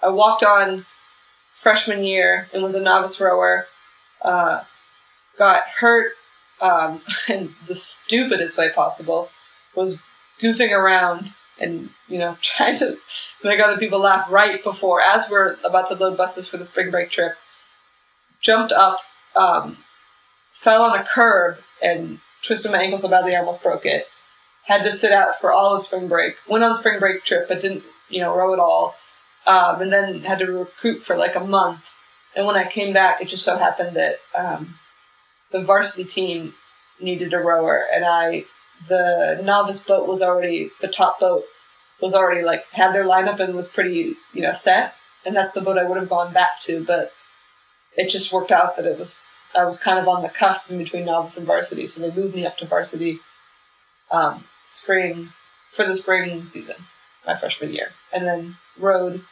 I 0.03 0.09
walked 0.09 0.43
on 0.43 0.85
freshman 1.53 2.03
year 2.05 2.49
and 2.53 2.63
was 2.63 2.75
a 2.75 2.83
novice 2.83 3.21
rower. 3.21 3.67
Uh, 4.23 4.61
got 5.39 5.63
hurt 5.81 6.13
um, 6.61 7.01
in 7.29 7.51
the 7.67 7.75
stupidest 7.75 8.59
way 8.59 8.71
possible. 8.73 9.31
Was 9.77 10.03
goofing 10.41 10.73
around 10.73 11.33
and 11.61 11.91
you 12.09 12.19
know 12.19 12.37
trying 12.43 12.77
to 12.79 12.97
make 13.45 13.61
other 13.61 13.79
people 13.79 14.01
laugh 14.01 14.31
right 14.31 14.63
before, 14.63 15.01
as 15.01 15.29
we're 15.31 15.57
about 15.65 15.87
to 15.89 15.95
load 15.95 16.17
buses 16.17 16.49
for 16.49 16.57
the 16.57 16.65
spring 16.65 16.91
break 16.91 17.11
trip. 17.11 17.33
Jumped 18.41 18.73
up, 18.73 19.01
um, 19.35 19.77
fell 20.53 20.83
on 20.83 20.99
a 20.99 21.05
curb 21.05 21.59
and 21.83 22.21
twisted 22.43 22.71
my 22.71 22.79
ankle 22.79 22.99
so 22.99 23.09
badly 23.09 23.35
I 23.35 23.41
almost 23.41 23.63
broke 23.63 23.85
it 23.85 24.07
had 24.69 24.85
to 24.85 24.93
sit 24.93 25.13
out 25.13 25.35
for 25.35 25.51
all 25.51 25.75
of 25.75 25.81
spring 25.81 26.09
break. 26.09 26.37
Went 26.47 26.63
on 26.63 26.75
spring 26.75 27.01
break 27.01 27.25
trip, 27.25 27.49
but 27.49 27.61
didn't, 27.61 27.83
you 28.11 28.21
know, 28.21 28.37
row 28.37 28.53
at 28.53 28.61
all. 28.61 28.95
Um, 29.47 29.81
and 29.81 29.91
then 29.91 30.21
had 30.21 30.41
to 30.41 30.47
recruit 30.47 31.03
for 31.03 31.17
like 31.17 31.35
a 31.35 31.41
month. 31.41 31.91
And 32.37 32.47
when 32.47 32.55
I 32.55 32.65
came 32.65 32.93
back, 32.93 33.23
it 33.23 33.29
just 33.29 33.45
so 33.45 33.57
happened 33.57 33.97
that 33.97 34.17
um, 34.37 34.75
the 35.51 35.61
varsity 35.61 36.05
team 36.05 36.53
needed 37.01 37.33
a 37.33 37.39
rower, 37.39 37.87
and 37.93 38.05
I, 38.05 38.45
the 38.87 39.41
novice 39.45 39.83
boat 39.83 40.07
was 40.07 40.23
already 40.23 40.71
the 40.81 40.89
top 40.89 41.21
boat 41.21 41.45
was 42.01 42.15
already 42.15 42.43
like 42.43 42.65
had 42.73 42.95
their 42.95 43.05
lineup 43.05 43.41
and 43.41 43.55
was 43.55 43.71
pretty, 43.71 44.15
you 44.33 44.43
know, 44.43 44.53
set. 44.53 44.95
And 45.27 45.35
that's 45.35 45.53
the 45.53 45.61
boat 45.61 45.79
I 45.79 45.85
would 45.85 45.99
have 45.99 46.09
gone 46.09 46.33
back 46.33 46.61
to, 46.61 46.85
but 46.85 47.13
it 47.97 48.09
just 48.09 48.33
worked 48.33 48.53
out 48.53 48.77
that 48.77 48.87
it 48.87 48.99
was 48.99 49.37
I 49.57 49.65
was 49.65 49.83
kind 49.83 49.99
of 49.99 50.07
on 50.07 50.23
the 50.23 50.29
cusp 50.29 50.71
in 50.71 50.79
between 50.79 51.07
novice 51.07 51.37
and 51.37 51.47
varsity, 51.47 51.87
so 51.87 52.01
they 52.01 52.15
moved 52.15 52.35
me 52.35 52.47
up 52.47 52.57
to 52.59 52.67
varsity 52.67 53.19
um, 54.11 54.45
spring 54.65 55.31
for 55.73 55.85
the 55.85 55.95
spring 55.95 56.45
season, 56.45 56.77
my 57.27 57.35
freshman 57.35 57.73
year, 57.73 57.93
and 58.13 58.27
then 58.27 58.57
rowed 58.79 59.23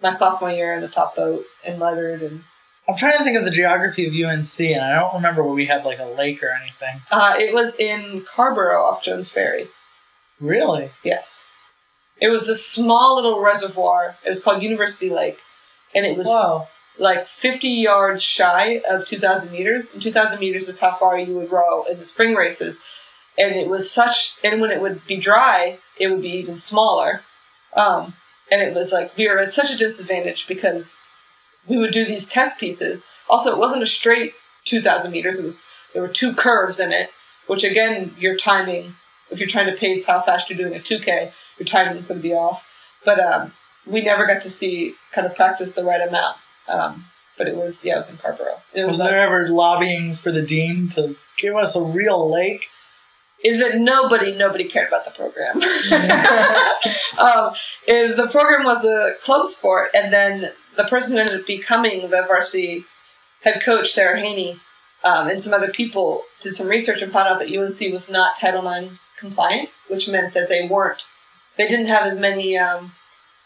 my 0.00 0.10
sophomore 0.10 0.50
year 0.50 0.74
in 0.74 0.80
the 0.80 0.88
top 0.88 1.16
boat 1.16 1.44
and 1.66 1.78
lettered 1.78 2.22
and 2.22 2.44
I'm 2.88 2.96
trying 2.96 3.16
to 3.16 3.24
think 3.24 3.36
of 3.38 3.44
the 3.44 3.50
geography 3.50 4.06
of 4.06 4.12
UNC, 4.12 4.60
and 4.60 4.84
I 4.84 4.94
don't 4.98 5.14
remember 5.14 5.42
where 5.42 5.54
we 5.54 5.66
had 5.66 5.84
like 5.84 5.98
a 5.98 6.04
lake 6.04 6.42
or 6.42 6.50
anything. 6.50 7.00
uh, 7.10 7.34
it 7.38 7.54
was 7.54 7.78
in 7.78 8.22
Carrboro 8.30 8.82
off 8.82 9.02
Jones 9.02 9.28
Ferry. 9.30 9.68
Really? 10.40 10.90
Yes, 11.02 11.46
it 12.20 12.28
was 12.28 12.46
this 12.46 12.66
small 12.66 13.16
little 13.16 13.40
reservoir. 13.42 14.16
It 14.24 14.28
was 14.28 14.42
called 14.44 14.62
University 14.62 15.08
Lake, 15.10 15.38
and 15.94 16.04
it 16.04 16.16
was 16.18 16.26
Wow. 16.28 16.68
like 16.98 17.26
50 17.26 17.68
yards 17.68 18.22
shy 18.22 18.82
of 18.88 19.06
2,000 19.06 19.50
meters. 19.52 19.92
And 19.94 20.02
2,000 20.02 20.38
meters 20.40 20.68
is 20.68 20.80
how 20.80 20.92
far 20.92 21.18
you 21.18 21.34
would 21.36 21.50
row 21.52 21.84
in 21.84 21.98
the 21.98 22.04
spring 22.04 22.34
races. 22.34 22.84
And 23.38 23.56
it 23.56 23.68
was 23.68 23.90
such, 23.90 24.34
and 24.44 24.60
when 24.60 24.70
it 24.70 24.80
would 24.80 25.06
be 25.06 25.16
dry, 25.16 25.78
it 25.98 26.08
would 26.08 26.22
be 26.22 26.30
even 26.36 26.54
smaller. 26.56 27.22
Um, 27.76 28.12
and 28.52 28.60
it 28.62 28.74
was 28.74 28.92
like, 28.92 29.16
we 29.16 29.28
were 29.28 29.38
at 29.40 29.52
such 29.52 29.72
a 29.72 29.76
disadvantage 29.78 30.46
because 30.46 30.98
we 31.66 31.78
would 31.78 31.92
do 31.92 32.04
these 32.04 32.28
test 32.28 32.60
pieces. 32.60 33.10
Also, 33.28 33.50
it 33.50 33.58
wasn't 33.58 33.82
a 33.82 33.86
straight 33.86 34.34
2,000 34.64 35.10
meters, 35.10 35.38
it 35.38 35.44
was, 35.44 35.66
there 35.92 36.02
were 36.02 36.08
two 36.08 36.34
curves 36.34 36.80
in 36.80 36.92
it, 36.92 37.10
which 37.46 37.64
again, 37.64 38.14
your 38.18 38.36
timing, 38.36 38.94
if 39.30 39.38
you're 39.38 39.48
trying 39.48 39.66
to 39.66 39.76
pace 39.76 40.06
how 40.06 40.20
fast 40.20 40.48
you're 40.48 40.58
doing 40.58 40.74
a 40.74 40.78
2K, 40.78 41.32
your 41.58 41.66
timing 41.66 41.96
is 41.96 42.06
going 42.06 42.20
to 42.20 42.22
be 42.22 42.32
off. 42.32 42.70
But 43.04 43.20
um, 43.20 43.52
we 43.86 44.00
never 44.00 44.26
got 44.26 44.42
to 44.42 44.50
see 44.50 44.94
kind 45.12 45.26
of 45.26 45.34
practice 45.34 45.74
the 45.74 45.84
right 45.84 46.06
amount. 46.06 46.36
Um, 46.68 47.04
but 47.36 47.46
it 47.46 47.56
was 47.56 47.84
yeah, 47.84 47.94
it 47.94 47.98
was 47.98 48.10
in 48.10 48.16
Carrboro. 48.16 48.54
It 48.72 48.84
Was 48.86 48.98
was, 48.98 49.08
there 49.08 49.18
ever 49.18 49.48
lobbying 49.48 50.14
for 50.14 50.32
the 50.32 50.40
dean 50.40 50.88
to 50.90 51.16
give 51.36 51.54
us 51.54 51.76
a 51.76 51.84
real 51.84 52.30
lake? 52.30 52.68
is 53.44 53.60
that 53.60 53.78
nobody 53.78 54.34
nobody 54.34 54.64
cared 54.64 54.88
about 54.88 55.04
the 55.04 55.10
program. 55.10 55.56
um, 57.18 57.54
the 57.86 58.28
program 58.32 58.64
was 58.64 58.84
a 58.84 59.14
club 59.22 59.46
sport, 59.46 59.90
and 59.94 60.12
then 60.12 60.50
the 60.76 60.84
person 60.84 61.14
who 61.14 61.20
ended 61.20 61.40
up 61.40 61.46
becoming 61.46 62.10
the 62.10 62.24
varsity 62.26 62.84
head 63.42 63.62
coach, 63.62 63.90
Sarah 63.90 64.18
Haney, 64.18 64.58
um, 65.04 65.28
and 65.28 65.42
some 65.42 65.52
other 65.52 65.70
people 65.70 66.22
did 66.40 66.54
some 66.54 66.68
research 66.68 67.02
and 67.02 67.12
found 67.12 67.28
out 67.28 67.38
that 67.38 67.54
UNC 67.54 67.92
was 67.92 68.10
not 68.10 68.36
Title 68.36 68.66
IX 68.66 68.98
compliant, 69.18 69.68
which 69.88 70.08
meant 70.08 70.34
that 70.34 70.48
they 70.48 70.66
weren't. 70.66 71.04
They 71.56 71.68
didn't 71.68 71.86
have 71.86 72.06
as 72.06 72.18
many 72.18 72.56
um, 72.58 72.92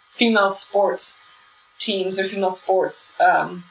female 0.09 0.51
sports 0.51 1.29
teams 1.79 2.19
or 2.19 2.25
female 2.25 2.51
sports 2.51 3.21
um, 3.21 3.65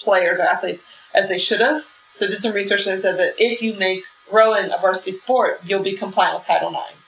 players 0.00 0.40
or 0.40 0.44
athletes 0.44 0.92
as 1.14 1.28
they 1.28 1.38
should 1.38 1.60
have. 1.60 1.84
So 2.10 2.26
did 2.26 2.40
some 2.40 2.52
research 2.52 2.86
and 2.86 2.92
they 2.92 3.00
said 3.00 3.18
that 3.18 3.34
if 3.38 3.62
you 3.62 3.74
make 3.74 4.04
rowing 4.30 4.66
a 4.66 4.80
varsity 4.80 5.12
sport, 5.12 5.60
you'll 5.64 5.82
be 5.82 5.94
compliant 5.94 6.38
with 6.38 6.46
Title 6.46 6.70
IX. 6.70 6.98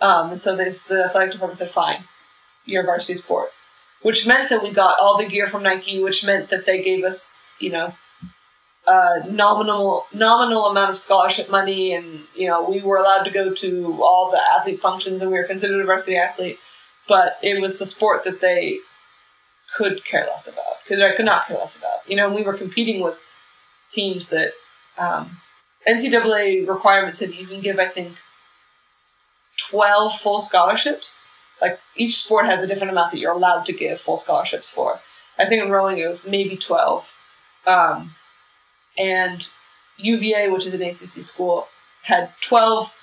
Um, 0.00 0.36
so 0.36 0.56
they, 0.56 0.70
the 0.88 1.04
athletic 1.06 1.32
department 1.32 1.58
said, 1.58 1.70
fine, 1.70 2.04
you're 2.64 2.82
a 2.82 2.86
varsity 2.86 3.16
sport. 3.16 3.50
Which 4.02 4.26
meant 4.26 4.48
that 4.50 4.62
we 4.62 4.70
got 4.70 5.00
all 5.00 5.18
the 5.18 5.26
gear 5.26 5.48
from 5.48 5.64
Nike, 5.64 6.02
which 6.02 6.24
meant 6.24 6.50
that 6.50 6.66
they 6.66 6.82
gave 6.82 7.04
us, 7.04 7.44
you 7.58 7.70
know, 7.70 7.94
a 8.86 9.28
nominal 9.28 10.06
nominal 10.14 10.66
amount 10.66 10.90
of 10.90 10.96
scholarship 10.96 11.50
money, 11.50 11.92
and 11.92 12.20
you 12.34 12.46
know 12.46 12.68
we 12.68 12.80
were 12.80 12.96
allowed 12.96 13.24
to 13.24 13.30
go 13.30 13.52
to 13.52 13.98
all 14.02 14.30
the 14.30 14.40
athlete 14.56 14.80
functions, 14.80 15.20
and 15.20 15.30
we 15.30 15.38
were 15.38 15.44
considered 15.44 15.80
a 15.80 15.84
varsity 15.84 16.16
athlete. 16.16 16.58
But 17.06 17.38
it 17.42 17.60
was 17.60 17.78
the 17.78 17.86
sport 17.86 18.24
that 18.24 18.40
they 18.40 18.78
could 19.76 20.04
care 20.04 20.24
less 20.26 20.48
about, 20.48 20.82
because 20.82 21.02
I 21.02 21.14
could 21.14 21.26
not 21.26 21.46
care 21.46 21.58
less 21.58 21.76
about. 21.76 22.08
You 22.08 22.16
know, 22.16 22.32
we 22.32 22.42
were 22.42 22.54
competing 22.54 23.02
with 23.02 23.18
teams 23.90 24.30
that 24.30 24.52
um, 24.98 25.38
NCAA 25.88 26.68
requirements 26.68 27.18
said 27.18 27.34
you 27.34 27.46
can 27.46 27.60
give, 27.60 27.78
I 27.78 27.86
think, 27.86 28.16
12 29.56 30.18
full 30.18 30.40
scholarships. 30.40 31.24
Like 31.60 31.80
each 31.96 32.22
sport 32.22 32.46
has 32.46 32.62
a 32.62 32.66
different 32.66 32.92
amount 32.92 33.12
that 33.12 33.18
you're 33.18 33.32
allowed 33.32 33.66
to 33.66 33.72
give 33.72 34.00
full 34.00 34.16
scholarships 34.16 34.70
for. 34.70 35.00
I 35.38 35.44
think 35.44 35.62
in 35.62 35.70
rowing 35.70 35.98
it 35.98 36.06
was 36.06 36.26
maybe 36.26 36.56
12. 36.56 37.12
Um, 37.66 38.12
and 38.96 39.48
UVA, 39.98 40.48
which 40.48 40.66
is 40.66 40.74
an 40.74 40.82
ACC 40.82 41.22
school, 41.24 41.68
had 42.02 42.30
12 42.40 42.94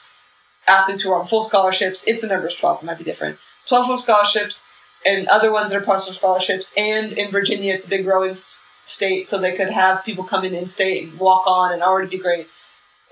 athletes 0.67 1.01
who 1.01 1.09
were 1.09 1.17
on 1.17 1.27
full 1.27 1.41
scholarships. 1.41 2.07
If 2.07 2.21
the 2.21 2.27
number 2.27 2.47
is 2.47 2.55
12, 2.55 2.83
it 2.83 2.85
might 2.85 2.97
be 2.97 3.03
different. 3.03 3.37
12 3.67 3.85
full 3.85 3.97
scholarships, 3.97 4.73
and 5.05 5.27
other 5.27 5.51
ones 5.51 5.69
that 5.69 5.81
are 5.81 5.85
partial 5.85 6.13
scholarships. 6.13 6.73
And 6.75 7.13
in 7.13 7.31
Virginia, 7.31 7.73
it's 7.73 7.85
a 7.85 7.89
big 7.89 8.05
rowing 8.05 8.35
state, 8.35 9.27
so 9.27 9.37
they 9.37 9.55
could 9.55 9.69
have 9.69 10.03
people 10.03 10.23
come 10.23 10.43
in 10.43 10.55
in 10.55 10.67
state 10.67 11.07
and 11.07 11.19
walk 11.19 11.47
on 11.47 11.71
and 11.71 11.83
already 11.83 12.09
be 12.09 12.17
great. 12.17 12.47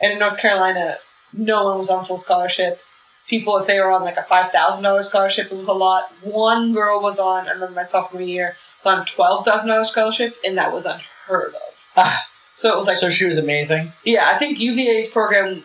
And 0.01 0.11
in 0.11 0.20
North 0.20 0.38
Carolina, 0.38 0.97
no 1.34 1.63
one 1.65 1.78
was 1.78 1.89
on 1.89 2.03
full 2.03 2.17
scholarship. 2.17 2.80
People, 3.28 3.57
if 3.57 3.67
they 3.67 3.80
were 3.80 3.89
on 3.91 4.03
like 4.03 4.17
a 4.17 4.24
five 4.24 4.51
thousand 4.51 4.84
dollars 4.84 5.07
scholarship, 5.09 5.51
it 5.51 5.55
was 5.57 5.67
a 5.69 5.74
lot. 5.74 6.11
One 6.21 6.74
girl 6.74 7.01
was 7.01 7.19
on. 7.19 7.47
I 7.47 7.51
remember 7.51 7.74
my 7.76 7.84
sophomore 7.84 8.21
year 8.21 8.57
was 8.84 8.93
on 8.99 9.05
twelve 9.05 9.45
thousand 9.45 9.69
dollars 9.69 9.89
scholarship, 9.89 10.36
and 10.45 10.57
that 10.57 10.74
was 10.74 10.86
unheard 10.86 11.53
of. 11.55 11.89
Ah, 11.95 12.26
So 12.53 12.74
it 12.74 12.78
was 12.78 12.88
like, 12.88 12.97
so 12.97 13.09
she 13.09 13.26
was 13.26 13.38
amazing. 13.38 13.91
yeah, 14.03 14.30
I 14.34 14.38
think 14.38 14.59
UVA's 14.59 15.09
program 15.09 15.63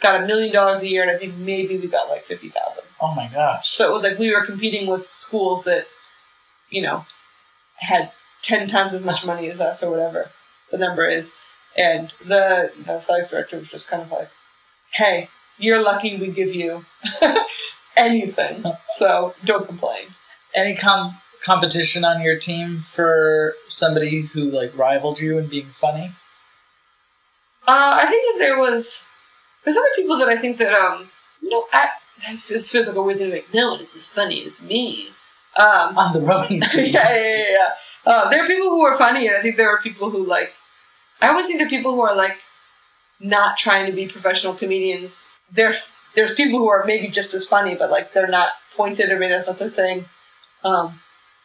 got 0.00 0.22
a 0.22 0.26
million 0.26 0.52
dollars 0.52 0.82
a 0.82 0.88
year, 0.88 1.02
and 1.02 1.10
I 1.10 1.16
think 1.16 1.34
maybe 1.36 1.76
we 1.78 1.86
got 1.88 2.08
like 2.10 2.22
fifty 2.22 2.48
thousand. 2.50 2.84
Oh 3.00 3.14
my 3.14 3.28
gosh. 3.32 3.74
So 3.74 3.88
it 3.88 3.92
was 3.92 4.02
like 4.02 4.18
we 4.18 4.32
were 4.34 4.44
competing 4.44 4.86
with 4.88 5.02
schools 5.04 5.64
that, 5.64 5.86
you 6.70 6.82
know, 6.82 7.06
had 7.76 8.12
ten 8.42 8.68
times 8.68 8.92
as 8.92 9.04
much 9.04 9.24
money 9.24 9.48
as 9.48 9.60
us 9.60 9.82
or 9.82 9.90
whatever 9.90 10.30
the 10.70 10.78
number 10.78 11.06
is. 11.08 11.36
And 11.76 12.12
the 12.24 12.70
you 12.78 12.84
know, 12.86 12.96
athletic 12.96 13.30
director 13.30 13.56
was 13.58 13.68
just 13.70 13.88
kind 13.88 14.02
of 14.02 14.10
like, 14.10 14.30
"Hey, 14.90 15.28
you're 15.58 15.82
lucky 15.82 16.16
we 16.16 16.28
give 16.28 16.54
you 16.54 16.84
anything, 17.96 18.62
so 18.88 19.34
don't 19.44 19.66
complain." 19.66 20.06
Any 20.54 20.74
com- 20.74 21.14
competition 21.44 22.04
on 22.04 22.22
your 22.22 22.38
team 22.38 22.78
for 22.78 23.54
somebody 23.68 24.22
who 24.22 24.40
like 24.50 24.76
rivaled 24.76 25.20
you 25.20 25.38
in 25.38 25.46
being 25.46 25.66
funny? 25.66 26.12
Uh, 27.66 27.98
I 28.02 28.06
think 28.06 28.24
that 28.34 28.38
there 28.44 28.58
was 28.58 29.02
There's 29.64 29.76
other 29.76 29.94
people 29.96 30.16
that 30.18 30.28
I 30.28 30.36
think 30.36 30.56
that 30.58 30.72
um 30.72 31.10
no, 31.42 31.64
I, 31.72 31.88
this 32.32 32.70
feels 32.70 32.88
like 32.88 32.96
a 32.96 33.02
weird 33.02 33.18
thing. 33.18 33.30
to 33.30 33.36
Like, 33.36 33.54
no, 33.54 33.76
this 33.76 33.94
is 33.94 34.08
funny. 34.08 34.44
as 34.46 34.60
me. 34.62 35.08
Um, 35.56 35.96
On 35.96 36.12
the 36.12 36.20
rowing 36.20 36.62
yeah, 36.74 37.12
yeah, 37.12 37.14
yeah, 37.14 37.50
yeah. 37.50 37.68
Uh, 38.06 38.28
there 38.30 38.42
are 38.44 38.46
people 38.46 38.70
who 38.70 38.82
are 38.86 38.96
funny, 38.96 39.26
and 39.26 39.36
I 39.36 39.40
think 39.42 39.56
there 39.56 39.68
are 39.68 39.80
people 39.80 40.10
who 40.10 40.24
like. 40.24 40.52
I 41.20 41.28
always 41.28 41.46
think 41.46 41.60
that 41.60 41.68
people 41.68 41.92
who 41.92 42.00
are 42.00 42.14
like 42.16 42.38
not 43.20 43.58
trying 43.58 43.86
to 43.86 43.92
be 43.92 44.06
professional 44.06 44.54
comedians. 44.54 45.26
There's 45.50 45.94
there's 46.14 46.34
people 46.34 46.58
who 46.58 46.68
are 46.68 46.84
maybe 46.84 47.08
just 47.08 47.34
as 47.34 47.46
funny, 47.46 47.74
but 47.74 47.90
like 47.90 48.12
they're 48.12 48.26
not 48.26 48.50
pointed 48.76 49.10
or 49.10 49.18
maybe 49.18 49.30
that's 49.30 49.46
not 49.46 49.58
their 49.58 49.68
thing. 49.68 50.04
Um, 50.64 51.00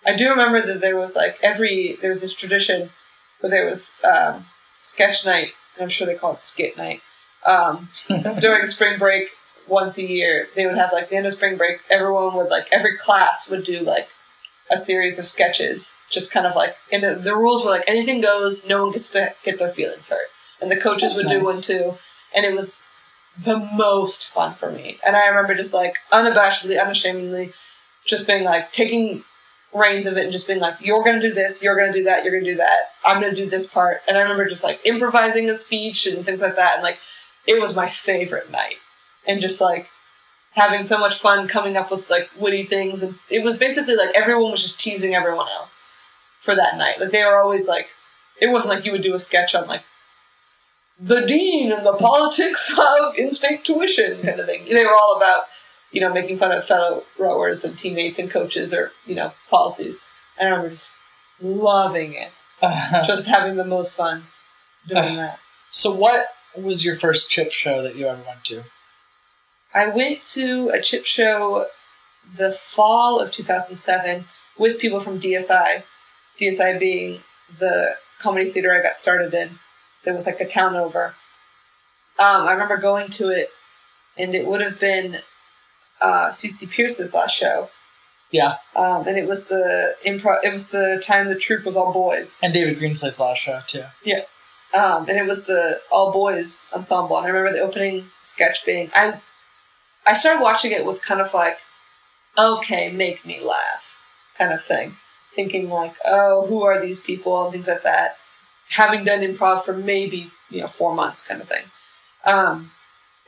I 0.06 0.16
do 0.16 0.30
remember 0.30 0.62
that 0.62 0.82
there 0.82 0.98
was 0.98 1.16
like 1.16 1.38
every 1.42 1.98
there 2.02 2.10
was 2.10 2.22
this 2.22 2.36
tradition 2.36 2.90
where 3.40 3.50
there 3.50 3.66
was 3.66 4.00
um, 4.04 4.46
sketch 4.82 5.26
night. 5.26 5.50
I'm 5.80 5.90
sure 5.90 6.06
they 6.08 6.16
call 6.16 6.34
it 6.34 6.40
skit 6.40 6.78
night. 6.78 7.02
Um, 7.46 7.90
during 8.40 8.68
spring 8.68 8.98
break 8.98 9.30
once 9.68 9.98
a 9.98 10.06
year 10.06 10.48
they 10.56 10.66
would 10.66 10.78
have 10.78 10.92
like 10.92 11.10
the 11.10 11.16
end 11.16 11.26
of 11.26 11.34
spring 11.34 11.58
break 11.58 11.80
everyone 11.90 12.36
would 12.36 12.50
like 12.50 12.68
every 12.72 12.98
class 12.98 13.50
would 13.50 13.64
do 13.64 13.80
like 13.82 14.10
a 14.72 14.78
series 14.78 15.20
of 15.20 15.26
sketches 15.26 15.90
just 16.10 16.32
kind 16.32 16.46
of 16.46 16.56
like 16.56 16.76
and 16.92 17.04
the, 17.04 17.16
the 17.16 17.36
rules 17.36 17.64
were 17.64 17.72
like 17.72 17.84
anything 17.88 18.22
goes 18.22 18.68
no 18.68 18.84
one 18.84 18.92
gets 18.94 19.12
to 19.12 19.34
get 19.44 19.60
their 19.60 19.70
feelings 19.70 20.10
hurt 20.10 20.28
and 20.62 20.72
the 20.72 20.78
coaches 20.78 21.16
That's 21.16 21.28
would 21.28 21.40
do 21.40 21.44
one 21.44 21.62
too 21.62 21.98
and 22.36 22.46
it 22.46 22.54
was 22.54 22.90
the 23.42 23.58
most 23.58 24.28
fun 24.28 24.54
for 24.54 24.72
me. 24.72 24.98
And 25.06 25.16
i 25.16 25.28
remember 25.28 25.56
just 25.56 25.74
like 25.74 25.98
unabashedly 26.12 26.82
unashamedly 26.82 27.52
just 28.06 28.28
being 28.28 28.44
like 28.44 28.72
taking 28.72 29.24
reins 29.74 30.06
of 30.06 30.18
it 30.18 30.24
and 30.24 30.32
just 30.32 30.48
being 30.48 30.60
like 30.60 30.76
you're 30.82 31.04
gonna 31.04 31.20
do 31.20 31.34
this 31.34 31.64
you're 31.64 31.76
gonna 31.76 31.92
do 31.92 32.04
that 32.04 32.24
you're 32.24 32.34
gonna 32.34 32.52
do 32.52 32.58
that. 32.58 32.92
I'm 33.06 33.20
gonna 33.22 33.36
do 33.36 33.50
this 33.50 33.70
part. 33.70 34.02
And 34.08 34.18
i 34.18 34.22
remember 34.22 34.48
just 34.48 34.64
like 34.64 34.80
improvising 34.86 35.50
a 35.50 35.56
speech 35.56 36.06
and 36.06 36.26
things 36.26 36.42
like 36.42 36.56
that. 36.56 36.76
And 36.76 36.84
like 36.84 37.00
it 37.48 37.60
was 37.62 37.76
my 37.76 37.88
favorite 37.88 38.52
night. 38.52 38.76
And 39.28 39.42
just 39.42 39.62
like 39.62 39.90
having 40.52 40.84
so 40.84 41.00
much 41.00 41.18
fun 41.18 41.48
coming 41.48 41.76
up 41.78 41.90
with 41.90 42.10
like 42.10 42.30
witty 42.40 42.64
things. 42.64 43.02
And 43.02 43.16
it 43.30 43.44
was 43.44 43.58
basically 43.58 43.96
like 43.96 44.12
everyone 44.16 44.52
was 44.52 44.62
just 44.62 44.80
teasing 44.80 45.16
everyone 45.16 45.48
else 45.50 45.90
for 46.40 46.56
that 46.56 46.78
night. 46.78 47.00
Like 47.00 47.12
they 47.12 47.24
were 47.24 47.38
always 47.38 47.68
like 47.68 47.90
it 48.40 48.48
wasn't 48.48 48.76
like 48.76 48.86
you 48.86 48.92
would 48.92 49.02
do 49.02 49.16
a 49.16 49.20
sketch 49.20 49.56
on 49.56 49.68
like 49.68 49.82
the 51.00 51.26
dean 51.26 51.72
and 51.72 51.86
the 51.86 51.94
politics 51.94 52.74
of 53.02 53.18
in-state 53.18 53.64
tuition 53.64 54.22
kind 54.22 54.40
of 54.40 54.46
thing 54.46 54.64
they 54.70 54.86
were 54.86 54.94
all 54.94 55.16
about 55.18 55.44
you 55.92 56.00
know 56.00 56.12
making 56.14 56.38
fun 56.38 56.52
of 56.52 56.64
fellow 56.64 57.04
rowers 57.20 57.64
and 57.64 57.78
teammates 57.78 58.20
and 58.20 58.30
coaches 58.30 58.74
or 58.74 58.92
you 59.06 59.16
know 59.16 59.32
policies 59.50 60.04
and 60.40 60.50
i 60.50 60.52
remember 60.52 60.72
just 60.72 60.92
loving 61.42 62.14
it 62.14 62.32
just 63.06 63.28
having 63.28 63.56
the 63.56 63.66
most 63.66 63.96
fun 63.96 64.24
doing 64.88 65.04
uh, 65.04 65.16
that 65.16 65.40
so, 65.76 65.92
what 65.92 66.28
was 66.56 66.86
your 66.86 66.96
first 66.96 67.32
chip 67.32 67.52
show 67.52 67.82
that 67.82 67.96
you 67.96 68.06
ever 68.06 68.22
went 68.28 68.44
to? 68.46 68.64
I 69.74 69.88
went 69.88 70.22
to 70.34 70.70
a 70.70 70.80
chip 70.80 71.08
show 71.08 71.66
the 72.38 72.52
fall 72.52 73.20
of 73.20 73.32
2007 73.32 74.26
with 74.60 74.80
people 74.80 75.00
from 75.00 75.20
DSI. 75.20 75.82
DSI 76.40 76.80
being 76.80 77.22
the 77.58 77.96
comedy 78.20 78.52
theater 78.52 78.72
I 78.72 78.84
got 78.84 79.00
started 79.00 79.34
in. 79.34 79.50
There 80.04 80.14
was 80.14 80.26
like 80.26 80.40
a 80.40 80.48
town 80.48 80.76
over. 80.76 81.16
Um, 82.20 82.48
I 82.48 82.54
remember 82.54 82.78
going 82.78 83.10
to 83.12 83.30
it, 83.30 83.50
and 84.18 84.36
it 84.36 84.46
would 84.46 84.62
have 84.62 84.80
been 84.80 85.18
uh, 86.02 86.28
CC 86.28 86.70
Pierce's 86.70 87.14
last 87.14 87.36
show. 87.36 87.70
Yeah. 88.32 88.58
Um, 88.76 89.08
and 89.08 89.18
it 89.18 89.28
was 89.28 89.48
the 89.48 89.96
improv. 90.06 90.38
It 90.44 90.52
was 90.52 90.72
the 90.72 91.02
time 91.06 91.28
the 91.28 91.36
troupe 91.36 91.66
was 91.66 91.76
all 91.76 91.94
boys. 91.94 92.40
And 92.42 92.54
David 92.54 92.80
Greenslade's 92.80 93.20
last 93.20 93.40
show, 93.40 93.60
too. 93.68 93.84
Yes. 94.04 94.50
Um, 94.74 95.08
and 95.08 95.20
it 95.20 95.28
was 95.28 95.46
the 95.46 95.80
all 95.92 96.12
boys 96.12 96.68
ensemble. 96.74 97.18
And 97.18 97.28
I 97.28 97.30
remember 97.30 97.58
the 97.58 97.64
opening 97.64 98.06
sketch 98.24 98.66
being 98.66 98.90
I 98.96 99.20
I 100.06 100.14
started 100.14 100.42
watching 100.42 100.72
it 100.72 100.86
with 100.86 101.02
kind 101.02 101.22
of 101.22 101.34
like, 101.34 101.60
okay, 102.38 102.92
make 102.92 103.26
me 103.26 103.40
laugh 103.40 103.96
kind 104.38 104.52
of 104.52 104.64
thing. 104.64 104.94
Thinking 105.34 105.70
like, 105.70 105.94
oh, 106.06 106.48
who 106.48 106.64
are 106.64 106.82
these 106.82 107.00
people 107.00 107.44
and 107.44 107.52
things 107.52 107.68
like 107.68 107.84
that. 107.84 108.18
Having 108.70 109.06
done 109.06 109.22
improv 109.22 109.64
for 109.64 109.74
maybe, 109.74 110.32
you 110.50 110.62
know, 110.62 110.68
four 110.68 110.96
months 110.96 111.28
kind 111.28 111.42
of 111.42 111.48
thing. 111.48 111.64
Um, 112.26 112.72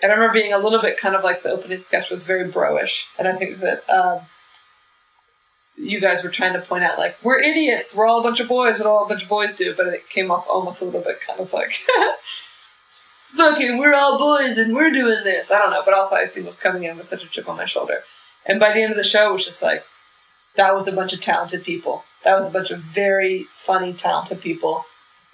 and 0.01 0.11
I 0.11 0.15
remember 0.15 0.33
being 0.33 0.53
a 0.53 0.57
little 0.57 0.81
bit 0.81 0.97
kind 0.97 1.15
of 1.15 1.23
like 1.23 1.43
the 1.43 1.49
opening 1.49 1.79
sketch 1.79 2.09
was 2.09 2.25
very 2.25 2.49
broish. 2.49 3.03
And 3.17 3.27
I 3.27 3.33
think 3.33 3.57
that 3.59 3.89
um, 3.89 4.21
you 5.77 5.99
guys 5.99 6.23
were 6.23 6.29
trying 6.29 6.53
to 6.53 6.59
point 6.59 6.83
out 6.83 6.97
like 6.97 7.17
we're 7.23 7.39
idiots. 7.39 7.95
We're 7.95 8.07
all 8.07 8.19
a 8.19 8.23
bunch 8.23 8.39
of 8.39 8.47
boys. 8.47 8.77
What 8.77 8.87
all 8.87 9.05
a 9.05 9.09
bunch 9.09 9.23
of 9.23 9.29
boys 9.29 9.55
do. 9.55 9.73
But 9.75 9.87
it 9.87 10.09
came 10.09 10.31
off 10.31 10.45
almost 10.49 10.81
a 10.81 10.85
little 10.85 11.01
bit 11.01 11.21
kind 11.21 11.39
of 11.39 11.51
like 11.53 11.73
okay 13.39 13.77
we're 13.77 13.93
all 13.93 14.17
boys 14.19 14.57
and 14.57 14.73
we're 14.73 14.91
doing 14.91 15.23
this. 15.23 15.51
I 15.51 15.59
don't 15.59 15.71
know. 15.71 15.81
But 15.83 15.93
also 15.93 16.15
i 16.15 16.25
think 16.25 16.45
was 16.45 16.59
coming 16.59 16.83
in 16.83 16.97
with 16.97 17.05
such 17.05 17.23
a 17.23 17.29
chip 17.29 17.49
on 17.49 17.57
my 17.57 17.65
shoulder. 17.65 18.03
And 18.45 18.59
by 18.59 18.73
the 18.73 18.81
end 18.81 18.91
of 18.91 18.97
the 18.97 19.03
show 19.03 19.29
it 19.29 19.33
was 19.33 19.45
just 19.45 19.63
like 19.63 19.83
that 20.55 20.73
was 20.73 20.87
a 20.87 20.93
bunch 20.93 21.13
of 21.13 21.21
talented 21.21 21.63
people. 21.63 22.03
That 22.23 22.35
was 22.35 22.49
a 22.49 22.51
bunch 22.51 22.71
of 22.71 22.79
very 22.79 23.43
funny 23.49 23.93
talented 23.93 24.41
people 24.41 24.85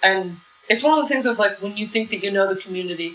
and 0.02 0.36
it's 0.68 0.82
one 0.82 0.92
of 0.92 0.98
those 0.98 1.08
things 1.08 1.26
of 1.26 1.38
like 1.38 1.60
when 1.62 1.76
you 1.76 1.86
think 1.86 2.10
that 2.10 2.22
you 2.22 2.30
know 2.30 2.52
the 2.52 2.60
community 2.60 3.14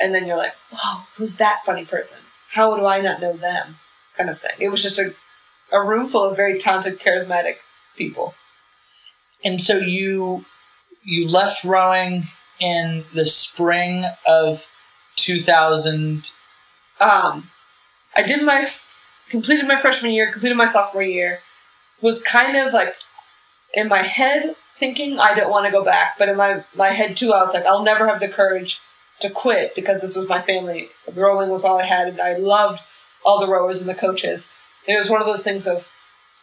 and 0.00 0.14
then 0.14 0.26
you're 0.26 0.36
like 0.36 0.54
whoa 0.70 1.02
who's 1.16 1.36
that 1.38 1.60
funny 1.64 1.84
person 1.84 2.22
how 2.52 2.76
do 2.76 2.86
i 2.86 3.00
not 3.00 3.20
know 3.20 3.32
them 3.32 3.76
kind 4.16 4.30
of 4.30 4.40
thing 4.40 4.52
it 4.58 4.68
was 4.68 4.82
just 4.82 4.98
a 4.98 5.14
a 5.72 5.82
room 5.82 6.08
full 6.08 6.28
of 6.28 6.36
very 6.36 6.58
talented, 6.58 7.00
charismatic 7.00 7.56
people. 7.96 8.34
And 9.44 9.60
so 9.60 9.76
you 9.78 10.44
you 11.02 11.28
left 11.28 11.64
rowing 11.64 12.24
in 12.60 13.04
the 13.12 13.26
spring 13.26 14.04
of 14.26 14.68
2000. 15.16 16.30
Um, 16.98 17.50
I 18.16 18.22
did 18.22 18.42
my 18.42 18.62
f- 18.64 18.98
completed 19.28 19.68
my 19.68 19.76
freshman 19.78 20.12
year, 20.12 20.32
completed 20.32 20.56
my 20.56 20.66
sophomore 20.66 21.02
year. 21.02 21.40
Was 22.00 22.22
kind 22.22 22.56
of 22.56 22.72
like 22.72 22.94
in 23.74 23.88
my 23.88 24.02
head 24.02 24.54
thinking 24.74 25.18
I 25.18 25.34
don't 25.34 25.50
want 25.50 25.66
to 25.66 25.72
go 25.72 25.84
back, 25.84 26.16
but 26.18 26.28
in 26.28 26.36
my 26.36 26.64
my 26.74 26.88
head 26.88 27.16
too, 27.16 27.32
I 27.32 27.40
was 27.40 27.54
like, 27.54 27.66
I'll 27.66 27.82
never 27.82 28.06
have 28.06 28.20
the 28.20 28.28
courage 28.28 28.80
to 29.20 29.30
quit 29.30 29.74
because 29.74 30.00
this 30.00 30.16
was 30.16 30.28
my 30.28 30.40
family. 30.40 30.88
Rowing 31.14 31.50
was 31.50 31.64
all 31.64 31.80
I 31.80 31.84
had, 31.84 32.08
and 32.08 32.20
I 32.20 32.36
loved 32.36 32.82
all 33.24 33.40
the 33.40 33.50
rowers 33.50 33.80
and 33.80 33.88
the 33.88 33.94
coaches. 33.94 34.48
And 34.86 34.94
it 34.94 34.98
was 34.98 35.10
one 35.10 35.20
of 35.20 35.26
those 35.26 35.44
things 35.44 35.66
of 35.66 35.90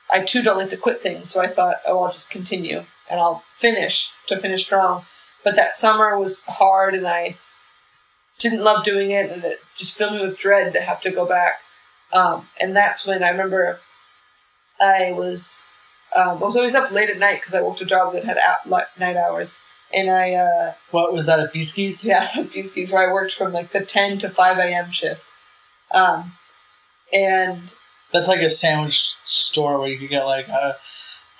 I 0.09 0.21
too 0.21 0.41
don't 0.41 0.57
like 0.57 0.69
to 0.69 0.77
quit 0.77 0.99
things, 0.99 1.29
so 1.29 1.41
I 1.41 1.47
thought, 1.47 1.77
oh, 1.87 2.03
I'll 2.03 2.11
just 2.11 2.31
continue 2.31 2.83
and 3.09 3.19
I'll 3.19 3.43
finish 3.55 4.09
to 4.27 4.37
finish 4.37 4.63
strong. 4.63 5.03
But 5.43 5.55
that 5.55 5.75
summer 5.75 6.17
was 6.17 6.45
hard, 6.45 6.93
and 6.93 7.07
I 7.07 7.35
didn't 8.37 8.63
love 8.63 8.83
doing 8.83 9.11
it, 9.11 9.31
and 9.31 9.43
it 9.43 9.59
just 9.75 9.97
filled 9.97 10.13
me 10.13 10.23
with 10.23 10.37
dread 10.37 10.73
to 10.73 10.81
have 10.81 11.01
to 11.01 11.11
go 11.11 11.25
back. 11.25 11.61
Um, 12.13 12.47
and 12.59 12.75
that's 12.75 13.05
when 13.05 13.23
I 13.23 13.29
remember 13.29 13.79
I 14.79 15.13
was 15.13 15.63
um, 16.15 16.37
I 16.37 16.45
was 16.45 16.55
always 16.55 16.75
up 16.75 16.91
late 16.91 17.09
at 17.09 17.17
night 17.17 17.35
because 17.35 17.53
I 17.55 17.61
worked 17.61 17.81
a 17.81 17.85
job 17.85 18.13
that 18.13 18.23
had 18.25 18.37
out, 18.37 18.67
like, 18.67 18.87
night 18.99 19.15
hours, 19.15 19.57
and 19.93 20.09
I 20.09 20.33
uh, 20.33 20.73
What 20.91 21.13
was 21.13 21.25
that 21.27 21.39
at 21.39 21.53
Beeskis? 21.53 22.05
yeah, 22.07 22.23
some 22.23 22.47
Beeskies 22.47 22.91
where 22.91 23.09
I 23.09 23.13
worked 23.13 23.33
from 23.33 23.53
like 23.53 23.71
the 23.71 23.85
ten 23.85 24.17
to 24.19 24.29
five 24.29 24.57
a.m. 24.57 24.91
shift, 24.91 25.23
um, 25.93 26.33
and 27.13 27.73
That's 28.11 28.27
like 28.27 28.41
a 28.41 28.49
sandwich 28.49 29.15
store 29.25 29.79
where 29.79 29.87
you 29.89 29.97
could 29.97 30.09
get 30.09 30.25
like 30.25 30.47
a 30.47 30.75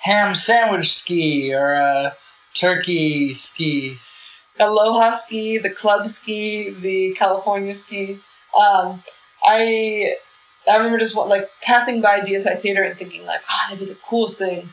ham 0.00 0.34
sandwich 0.34 0.92
ski 0.92 1.54
or 1.54 1.72
a 1.72 2.14
turkey 2.54 3.34
ski. 3.34 3.98
Aloha 4.60 5.12
ski, 5.12 5.58
the 5.58 5.70
club 5.70 6.06
ski, 6.06 6.70
the 6.70 7.14
California 7.14 7.74
ski. 7.74 8.18
Um, 8.58 9.02
I 9.44 10.14
I 10.68 10.76
remember 10.76 10.98
just 10.98 11.16
like 11.16 11.48
passing 11.60 12.00
by 12.00 12.20
DSI 12.20 12.58
theater 12.58 12.82
and 12.82 12.96
thinking 12.96 13.26
like, 13.26 13.40
ah, 13.50 13.66
that'd 13.68 13.86
be 13.86 13.92
the 13.92 13.98
coolest 14.00 14.38
thing 14.38 14.68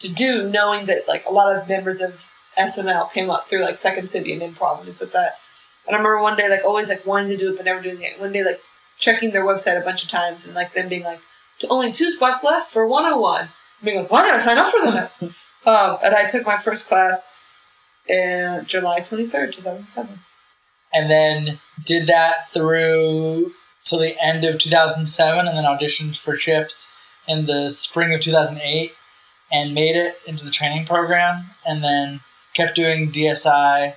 to 0.00 0.08
do, 0.08 0.48
knowing 0.48 0.86
that 0.86 1.08
like 1.08 1.24
a 1.26 1.32
lot 1.32 1.56
of 1.56 1.68
members 1.68 2.00
of 2.00 2.26
SNL 2.58 3.12
came 3.12 3.30
up 3.30 3.48
through 3.48 3.62
like 3.62 3.76
Second 3.76 4.10
City 4.10 4.32
and 4.32 4.42
improv 4.42 4.78
and 4.78 4.86
things 4.86 5.00
like 5.00 5.12
that. 5.12 5.36
And 5.86 5.94
I 5.94 5.98
remember 5.98 6.22
one 6.22 6.36
day 6.36 6.48
like 6.48 6.64
always 6.64 6.88
like 6.88 7.06
wanting 7.06 7.28
to 7.28 7.36
do 7.36 7.52
it 7.52 7.56
but 7.56 7.64
never 7.64 7.80
doing 7.80 8.02
it. 8.02 8.20
One 8.20 8.32
day 8.32 8.44
like 8.44 8.60
checking 8.98 9.32
their 9.32 9.44
website 9.44 9.80
a 9.80 9.84
bunch 9.84 10.02
of 10.02 10.10
times 10.10 10.46
and 10.46 10.54
like 10.54 10.72
them 10.72 10.88
being 10.88 11.04
like, 11.04 11.20
only 11.68 11.92
two 11.92 12.10
spots 12.10 12.42
left 12.44 12.72
for 12.72 12.86
101. 12.86 13.48
Being 13.82 14.00
like, 14.00 14.10
well, 14.10 14.24
I 14.24 14.28
gotta 14.28 14.40
sign 14.40 14.58
up 14.58 14.70
for 14.70 14.92
that. 14.92 15.12
um, 15.66 15.98
and 16.04 16.14
I 16.14 16.28
took 16.28 16.46
my 16.46 16.56
first 16.56 16.88
class 16.88 17.34
in 18.06 18.64
July 18.66 19.00
23rd, 19.00 19.54
2007. 19.54 20.18
And 20.92 21.10
then 21.10 21.58
did 21.84 22.06
that 22.08 22.50
through 22.50 23.52
till 23.84 23.98
the 23.98 24.16
end 24.22 24.44
of 24.44 24.58
2007 24.58 25.46
and 25.48 25.56
then 25.56 25.64
auditioned 25.64 26.16
for 26.18 26.36
Chips 26.36 26.94
in 27.28 27.46
the 27.46 27.70
spring 27.70 28.12
of 28.14 28.20
2008 28.20 28.92
and 29.52 29.74
made 29.74 29.96
it 29.96 30.16
into 30.26 30.44
the 30.44 30.50
training 30.50 30.86
program 30.86 31.44
and 31.66 31.82
then 31.82 32.20
kept 32.54 32.76
doing 32.76 33.10
DSI 33.10 33.94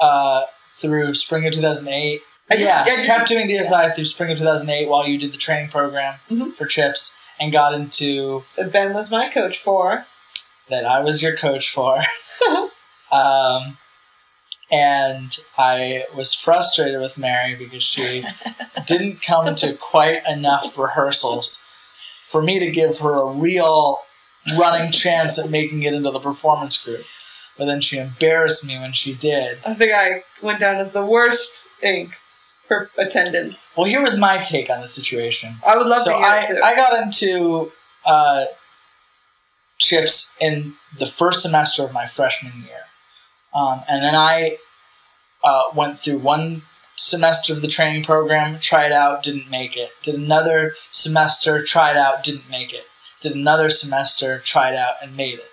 uh, 0.00 0.42
through 0.76 1.14
spring 1.14 1.46
of 1.46 1.52
2008. 1.54 2.20
I 2.50 2.54
yeah, 2.56 2.84
I 2.86 3.02
kept 3.04 3.28
doing 3.28 3.48
DSI 3.48 3.94
through 3.94 4.04
spring 4.04 4.30
of 4.30 4.38
2008 4.38 4.88
while 4.88 5.06
you 5.06 5.18
did 5.18 5.32
the 5.32 5.38
training 5.38 5.70
program 5.70 6.16
Mhm. 6.30 6.52
for 6.54 6.66
Chips 6.66 7.16
and 7.40 7.50
got 7.52 7.74
into 7.74 8.44
that 8.56 8.70
Ben 8.72 8.92
was 8.94 9.10
my 9.10 9.28
coach 9.28 9.58
for. 9.58 10.06
that 10.68 10.84
I 10.86 11.00
was 11.00 11.22
your 11.22 11.36
coach 11.36 11.70
for. 11.70 12.02
um, 13.12 13.76
and 14.70 15.36
I 15.58 16.04
was 16.16 16.34
frustrated 16.34 17.00
with 17.00 17.18
Mary 17.18 17.54
because 17.54 17.82
she 17.82 18.24
didn't 18.86 19.22
come 19.22 19.54
to 19.56 19.74
quite 19.74 20.20
enough 20.28 20.78
rehearsals 20.78 21.66
for 22.24 22.42
me 22.42 22.58
to 22.58 22.70
give 22.70 22.98
her 23.00 23.22
a 23.22 23.26
real 23.26 24.00
running 24.58 24.90
chance 24.90 25.38
at 25.38 25.50
making 25.50 25.82
it 25.82 25.94
into 25.94 26.10
the 26.10 26.18
performance 26.18 26.82
group. 26.82 27.04
But 27.56 27.66
then 27.66 27.80
she 27.80 27.98
embarrassed 27.98 28.66
me 28.66 28.78
when 28.78 28.92
she 28.92 29.14
did. 29.14 29.58
I 29.64 29.74
think 29.74 29.92
I 29.94 30.24
went 30.42 30.58
down 30.58 30.76
as 30.76 30.92
the 30.92 31.04
worst 31.04 31.66
ink 31.82 32.16
for 32.66 32.90
attendance. 32.98 33.70
Well, 33.76 33.86
here 33.86 34.02
was 34.02 34.18
my 34.18 34.38
take 34.38 34.70
on 34.70 34.80
the 34.80 34.86
situation. 34.86 35.54
I 35.64 35.76
would 35.76 35.86
love 35.86 36.02
so 36.02 36.12
to 36.12 36.16
hear 36.16 36.26
I, 36.26 36.46
too. 36.46 36.60
I 36.64 36.74
got 36.74 37.00
into 37.00 37.70
uh, 38.06 38.44
chips 39.78 40.34
in 40.40 40.72
the 40.98 41.06
first 41.06 41.42
semester 41.42 41.84
of 41.84 41.92
my 41.92 42.06
freshman 42.06 42.54
year 42.66 42.80
um, 43.54 43.82
and 43.90 44.02
then 44.02 44.14
i 44.14 44.56
uh, 45.42 45.62
went 45.74 45.98
through 45.98 46.18
one 46.18 46.62
semester 46.96 47.52
of 47.52 47.60
the 47.62 47.68
training 47.68 48.04
program 48.04 48.58
tried 48.58 48.92
out 48.92 49.22
didn't 49.22 49.50
make 49.50 49.76
it 49.76 49.90
did 50.02 50.14
another 50.14 50.74
semester 50.90 51.62
tried 51.62 51.96
out 51.96 52.22
didn't 52.22 52.48
make 52.48 52.72
it 52.72 52.86
did 53.20 53.34
another 53.34 53.68
semester 53.68 54.38
tried 54.38 54.74
out 54.74 54.94
and 55.02 55.16
made 55.16 55.38
it 55.38 55.50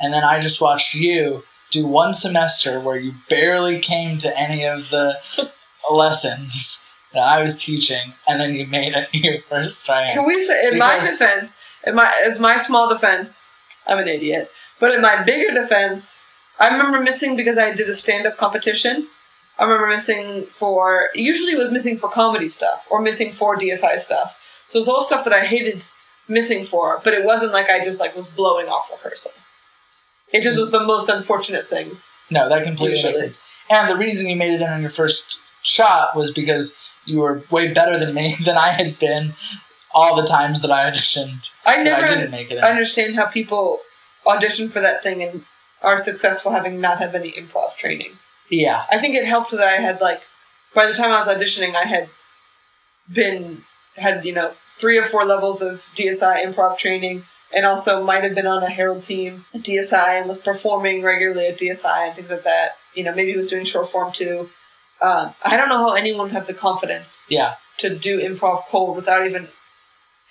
and 0.00 0.12
then 0.12 0.24
i 0.24 0.40
just 0.40 0.60
watched 0.60 0.94
you 0.94 1.44
do 1.70 1.86
one 1.86 2.12
semester 2.12 2.78
where 2.80 2.96
you 2.96 3.12
barely 3.30 3.78
came 3.78 4.18
to 4.18 4.38
any 4.38 4.64
of 4.64 4.90
the 4.90 5.16
lessons 5.90 6.82
that 7.12 7.22
i 7.22 7.42
was 7.42 7.62
teaching 7.62 8.12
and 8.28 8.40
then 8.40 8.54
you 8.54 8.66
made 8.66 8.94
it 8.94 9.08
your 9.12 9.40
first 9.42 9.84
try. 9.84 10.10
Can 10.12 10.26
we 10.26 10.40
say, 10.40 10.68
in 10.68 10.78
my 10.78 10.98
defense, 10.98 11.62
in 11.86 11.94
my 11.94 12.10
as 12.24 12.40
my 12.40 12.56
small 12.56 12.88
defense, 12.88 13.44
I'm 13.86 13.98
an 13.98 14.08
idiot. 14.08 14.50
But 14.80 14.92
in 14.92 15.02
my 15.02 15.22
bigger 15.22 15.54
defense, 15.54 16.20
I 16.62 16.68
remember 16.68 17.00
missing 17.00 17.36
because 17.36 17.58
I 17.58 17.74
did 17.74 17.88
a 17.88 17.94
stand-up 17.94 18.36
competition. 18.36 19.08
I 19.58 19.64
remember 19.64 19.88
missing 19.88 20.44
for 20.44 21.08
usually 21.12 21.52
it 21.52 21.58
was 21.58 21.72
missing 21.72 21.98
for 21.98 22.08
comedy 22.08 22.48
stuff 22.48 22.86
or 22.88 23.02
missing 23.02 23.32
for 23.32 23.56
DSI 23.58 23.98
stuff. 23.98 24.38
So 24.68 24.78
it's 24.78 24.88
all 24.88 25.02
stuff 25.02 25.24
that 25.24 25.32
I 25.32 25.44
hated 25.44 25.84
missing 26.28 26.64
for, 26.64 27.00
but 27.02 27.14
it 27.14 27.24
wasn't 27.24 27.52
like 27.52 27.68
I 27.68 27.84
just 27.84 28.00
like 28.00 28.14
was 28.14 28.28
blowing 28.28 28.68
off 28.68 28.88
rehearsal. 28.92 29.32
It 30.32 30.44
just 30.44 30.56
was 30.56 30.70
the 30.70 30.86
most 30.86 31.08
unfortunate 31.08 31.66
things. 31.66 32.14
No, 32.30 32.48
that 32.48 32.64
completely 32.64 33.02
makes 33.02 33.18
sense. 33.18 33.40
And 33.68 33.90
the 33.90 33.96
reason 33.96 34.28
you 34.28 34.36
made 34.36 34.54
it 34.54 34.62
in 34.62 34.68
on 34.68 34.82
your 34.82 34.90
first 34.90 35.40
shot 35.62 36.14
was 36.14 36.30
because 36.30 36.78
you 37.04 37.20
were 37.20 37.42
way 37.50 37.72
better 37.72 37.98
than 37.98 38.14
me 38.14 38.36
than 38.44 38.56
I 38.56 38.68
had 38.70 39.00
been 39.00 39.32
all 39.94 40.14
the 40.14 40.28
times 40.28 40.62
that 40.62 40.70
I 40.70 40.88
auditioned. 40.88 41.52
I 41.66 41.82
never 41.82 42.04
I 42.04 42.06
didn't 42.06 42.30
make 42.30 42.52
it 42.52 42.58
in. 42.58 42.64
understand 42.64 43.16
how 43.16 43.26
people 43.26 43.80
audition 44.24 44.68
for 44.68 44.80
that 44.80 45.02
thing 45.02 45.22
and 45.24 45.44
are 45.82 45.98
successful 45.98 46.52
having 46.52 46.80
not 46.80 46.98
have 46.98 47.14
any 47.14 47.32
improv 47.32 47.76
training. 47.76 48.12
yeah, 48.50 48.84
I 48.90 48.98
think 48.98 49.14
it 49.14 49.26
helped 49.26 49.50
that 49.52 49.60
I 49.60 49.80
had 49.80 50.00
like 50.00 50.22
by 50.74 50.86
the 50.86 50.94
time 50.94 51.10
I 51.10 51.18
was 51.18 51.28
auditioning, 51.28 51.74
I 51.74 51.84
had 51.84 52.08
been 53.12 53.62
had 53.96 54.24
you 54.24 54.32
know 54.32 54.52
three 54.66 54.98
or 54.98 55.04
four 55.04 55.24
levels 55.24 55.62
of 55.62 55.84
DSI 55.96 56.44
improv 56.44 56.78
training, 56.78 57.24
and 57.54 57.66
also 57.66 58.02
might 58.04 58.24
have 58.24 58.34
been 58.34 58.46
on 58.46 58.62
a 58.62 58.70
Harold 58.70 59.02
team 59.02 59.44
at 59.54 59.62
DSI 59.62 60.20
and 60.20 60.28
was 60.28 60.38
performing 60.38 61.02
regularly 61.02 61.46
at 61.46 61.58
DSI 61.58 62.08
and 62.08 62.14
things 62.16 62.30
like 62.30 62.44
that. 62.44 62.76
You 62.94 63.04
know, 63.04 63.14
maybe 63.14 63.32
he 63.32 63.36
was 63.36 63.46
doing 63.46 63.64
short 63.64 63.86
form 63.86 64.12
too. 64.12 64.50
Um, 65.00 65.34
I 65.44 65.56
don't 65.56 65.68
know 65.68 65.78
how 65.78 65.94
anyone 65.94 66.26
would 66.26 66.32
have 66.32 66.46
the 66.46 66.54
confidence 66.54 67.24
yeah. 67.28 67.54
to 67.78 67.96
do 67.96 68.20
improv 68.20 68.62
cold 68.68 68.94
without 68.94 69.26
even 69.26 69.48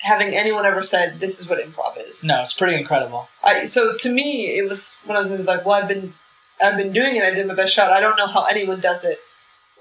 having 0.02 0.34
anyone 0.34 0.66
ever 0.66 0.82
said 0.82 1.20
this 1.20 1.40
is 1.40 1.48
what 1.48 1.58
improv 1.58 1.96
is. 2.08 2.22
No, 2.22 2.42
it's 2.42 2.54
pretty 2.54 2.76
incredible. 2.76 3.28
I, 3.42 3.64
so 3.64 3.96
to 3.96 4.12
me, 4.12 4.58
it 4.58 4.68
was 4.68 5.00
one 5.04 5.16
of 5.16 5.24
those 5.24 5.36
things 5.36 5.46
like, 5.46 5.64
well, 5.64 5.80
I've 5.80 5.88
been, 5.88 6.12
I've 6.62 6.76
been 6.76 6.92
doing 6.92 7.16
it. 7.16 7.22
I 7.22 7.30
did 7.30 7.46
my 7.46 7.54
best 7.54 7.74
shot. 7.74 7.90
I 7.90 8.00
don't 8.00 8.16
know 8.16 8.26
how 8.26 8.44
anyone 8.44 8.80
does 8.80 9.04
it 9.04 9.18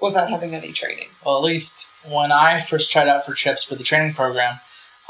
without 0.01 0.30
having 0.30 0.55
any 0.55 0.72
training. 0.72 1.07
Well, 1.26 1.38
at 1.38 1.43
least 1.43 1.93
when 2.07 2.32
I 2.32 2.59
first 2.59 2.91
tried 2.91 3.07
out 3.07 3.26
for 3.26 3.34
trips 3.34 3.63
for 3.63 3.76
the 3.76 3.84
training 3.84 4.13
program, 4.13 4.59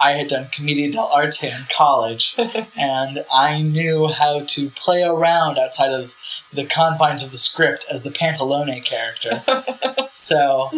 I 0.01 0.13
had 0.13 0.29
done 0.29 0.47
Commedia 0.51 0.91
dell'arte 0.91 1.43
in 1.43 1.67
college, 1.75 2.33
and 2.75 3.23
I 3.31 3.61
knew 3.61 4.07
how 4.07 4.41
to 4.41 4.69
play 4.71 5.03
around 5.03 5.59
outside 5.59 5.91
of 5.91 6.15
the 6.51 6.65
confines 6.65 7.23
of 7.23 7.29
the 7.31 7.37
script 7.37 7.85
as 7.89 8.03
the 8.03 8.09
Pantalone 8.09 8.83
character. 8.83 9.43
so 10.09 10.69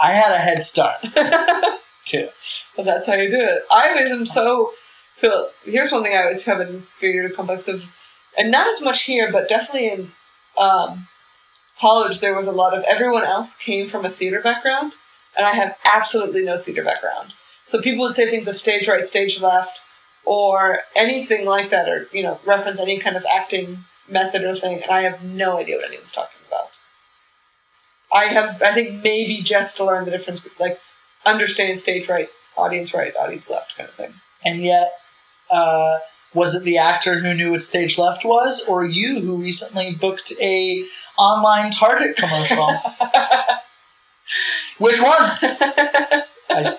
I 0.00 0.12
had 0.12 0.32
a 0.32 0.38
head 0.38 0.62
start, 0.62 0.98
too. 2.04 2.28
But 2.76 2.84
that's 2.84 3.06
how 3.06 3.14
you 3.14 3.30
do 3.30 3.40
it. 3.40 3.62
I 3.70 3.90
always 3.90 4.10
am 4.10 4.26
so 4.26 4.72
feel. 5.16 5.50
Here's 5.64 5.92
one 5.92 6.02
thing 6.02 6.14
I 6.14 6.22
always 6.22 6.44
have 6.46 6.84
figured 6.84 7.30
a 7.30 7.34
complex 7.34 7.68
of, 7.68 7.84
and 8.38 8.50
not 8.50 8.68
as 8.68 8.82
much 8.82 9.02
here, 9.02 9.30
but 9.30 9.48
definitely 9.48 9.88
in 9.90 10.08
um, 10.58 11.06
college, 11.78 12.20
there 12.20 12.34
was 12.34 12.46
a 12.46 12.52
lot 12.52 12.76
of 12.76 12.84
everyone 12.84 13.24
else 13.24 13.58
came 13.58 13.88
from 13.88 14.04
a 14.04 14.10
theater 14.10 14.40
background, 14.40 14.92
and 15.36 15.46
I 15.46 15.52
have 15.52 15.76
absolutely 15.84 16.42
no 16.42 16.58
theater 16.58 16.84
background. 16.84 17.32
So 17.64 17.80
people 17.80 18.04
would 18.04 18.14
say 18.14 18.30
things 18.30 18.48
of 18.48 18.56
stage 18.56 18.88
right, 18.88 19.04
stage 19.04 19.40
left, 19.40 19.80
or 20.24 20.80
anything 20.94 21.46
like 21.46 21.70
that, 21.70 21.88
or 21.88 22.08
you 22.12 22.22
know, 22.22 22.38
reference 22.44 22.80
any 22.80 22.98
kind 22.98 23.16
of 23.16 23.24
acting 23.32 23.78
method 24.08 24.44
or 24.44 24.54
thing, 24.54 24.82
and 24.82 24.90
I 24.90 25.02
have 25.02 25.22
no 25.24 25.58
idea 25.58 25.76
what 25.76 25.86
anyone's 25.86 26.12
talking 26.12 26.40
about. 26.48 26.68
I 28.12 28.24
have, 28.24 28.60
I 28.62 28.72
think, 28.74 29.02
maybe 29.02 29.38
just 29.38 29.76
to 29.76 29.84
learn 29.84 30.04
the 30.04 30.10
difference, 30.10 30.46
like 30.58 30.80
understand 31.24 31.78
stage 31.78 32.08
right, 32.08 32.28
audience 32.60 32.94
right, 32.94 33.12
audience 33.20 33.50
left, 33.50 33.76
kind 33.76 33.88
of 33.88 33.94
thing. 33.94 34.12
And 34.44 34.60
yet, 34.60 34.92
uh, 35.50 35.98
was 36.34 36.54
it 36.54 36.62
the 36.64 36.78
actor 36.78 37.18
who 37.18 37.34
knew 37.34 37.50
what 37.52 37.62
stage 37.62 37.98
left 37.98 38.24
was, 38.24 38.64
or 38.68 38.84
you 38.84 39.20
who 39.20 39.36
recently 39.36 39.92
booked 39.94 40.32
a 40.40 40.84
online 41.18 41.70
Target 41.72 42.16
commercial? 42.16 42.68
Which 44.78 45.00
one? 45.00 45.16
I, 46.50 46.76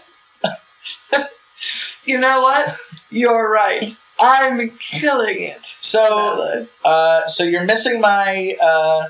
You 2.06 2.18
know 2.20 2.42
what? 2.42 2.76
You're 3.10 3.52
right. 3.52 3.96
I'm 4.20 4.70
killing 4.80 5.42
it. 5.42 5.66
so, 5.82 6.66
uh, 6.86 7.28
so 7.28 7.44
you're 7.44 7.64
missing 7.66 8.02
my 8.02 8.54
uh, 8.62 9.08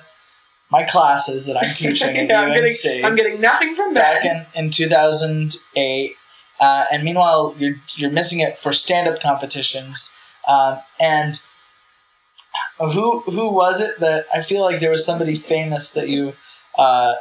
my 0.72 0.84
classes 0.84 1.46
that 1.46 1.58
I'm 1.58 1.74
teaching 1.76 2.16
Yeah, 2.30 2.42
I'm 2.42 2.54
getting, 2.54 3.06
I'm 3.06 3.16
getting 3.16 3.42
nothing 3.42 3.76
from 3.76 3.94
back 3.94 4.24
that. 4.24 4.56
in, 4.56 4.66
in 4.66 4.72
2008, 4.72 6.16
uh, 6.62 6.86
and 6.94 7.04
meanwhile 7.04 7.56
you're 7.58 7.76
you're 7.96 8.12
missing 8.12 8.40
it 8.40 8.58
for 8.58 8.72
stand 8.72 9.10
up 9.10 9.20
competitions. 9.20 10.14
Um, 10.48 10.80
and 11.00 11.42
who 12.80 13.22
who 13.22 13.50
was 13.50 13.82
it 13.82 14.00
that 14.00 14.26
I 14.34 14.42
feel 14.42 14.62
like 14.62 14.80
there 14.80 14.92
was 14.92 15.06
somebody 15.06 15.36
famous 15.36 15.94
that 15.94 16.08
you 16.08 16.34
uh, 16.78 17.14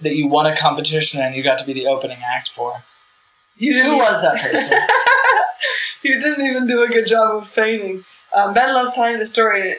that 0.00 0.14
you 0.14 0.26
won 0.26 0.46
a 0.46 0.56
competition 0.56 1.20
and 1.20 1.34
you 1.34 1.42
got 1.42 1.58
to 1.58 1.66
be 1.66 1.74
the 1.74 1.86
opening 1.86 2.18
act 2.26 2.50
for? 2.50 2.82
You 3.56 3.82
Who 3.84 3.98
was 3.98 4.22
that 4.22 4.40
person? 4.40 4.78
you 6.02 6.20
didn't 6.20 6.44
even 6.44 6.66
do 6.66 6.82
a 6.82 6.88
good 6.88 7.06
job 7.06 7.36
of 7.36 7.48
feigning. 7.48 8.04
Um, 8.34 8.54
ben 8.54 8.74
loves 8.74 8.94
telling 8.94 9.18
the 9.18 9.26
story. 9.26 9.74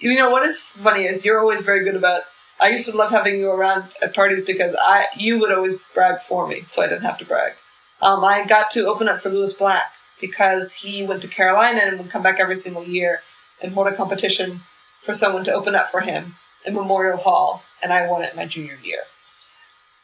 You 0.00 0.14
know 0.16 0.30
what 0.30 0.46
is 0.46 0.60
funny 0.60 1.04
is 1.04 1.24
you're 1.24 1.40
always 1.40 1.64
very 1.64 1.82
good 1.82 1.96
about. 1.96 2.22
I 2.60 2.68
used 2.68 2.90
to 2.90 2.96
love 2.96 3.10
having 3.10 3.38
you 3.38 3.50
around 3.50 3.84
at 4.02 4.14
parties 4.14 4.44
because 4.44 4.76
I 4.80 5.06
you 5.16 5.38
would 5.38 5.50
always 5.52 5.76
brag 5.94 6.20
for 6.20 6.46
me, 6.46 6.62
so 6.66 6.82
I 6.82 6.88
didn't 6.88 7.02
have 7.02 7.18
to 7.18 7.24
brag. 7.24 7.54
Um, 8.00 8.24
I 8.24 8.46
got 8.46 8.70
to 8.72 8.86
open 8.86 9.08
up 9.08 9.20
for 9.20 9.28
Lewis 9.28 9.52
Black 9.52 9.92
because 10.20 10.74
he 10.74 11.04
went 11.04 11.22
to 11.22 11.28
Carolina 11.28 11.80
and 11.84 11.98
would 11.98 12.10
come 12.10 12.22
back 12.22 12.38
every 12.40 12.56
single 12.56 12.84
year 12.84 13.22
and 13.62 13.72
hold 13.72 13.86
a 13.86 13.94
competition 13.94 14.60
for 15.02 15.14
someone 15.14 15.44
to 15.44 15.52
open 15.52 15.74
up 15.74 15.88
for 15.88 16.00
him 16.00 16.34
in 16.64 16.74
Memorial 16.74 17.18
Hall, 17.18 17.64
and 17.82 17.92
I 17.92 18.08
won 18.08 18.22
it 18.22 18.36
my 18.36 18.46
junior 18.46 18.78
year. 18.82 19.02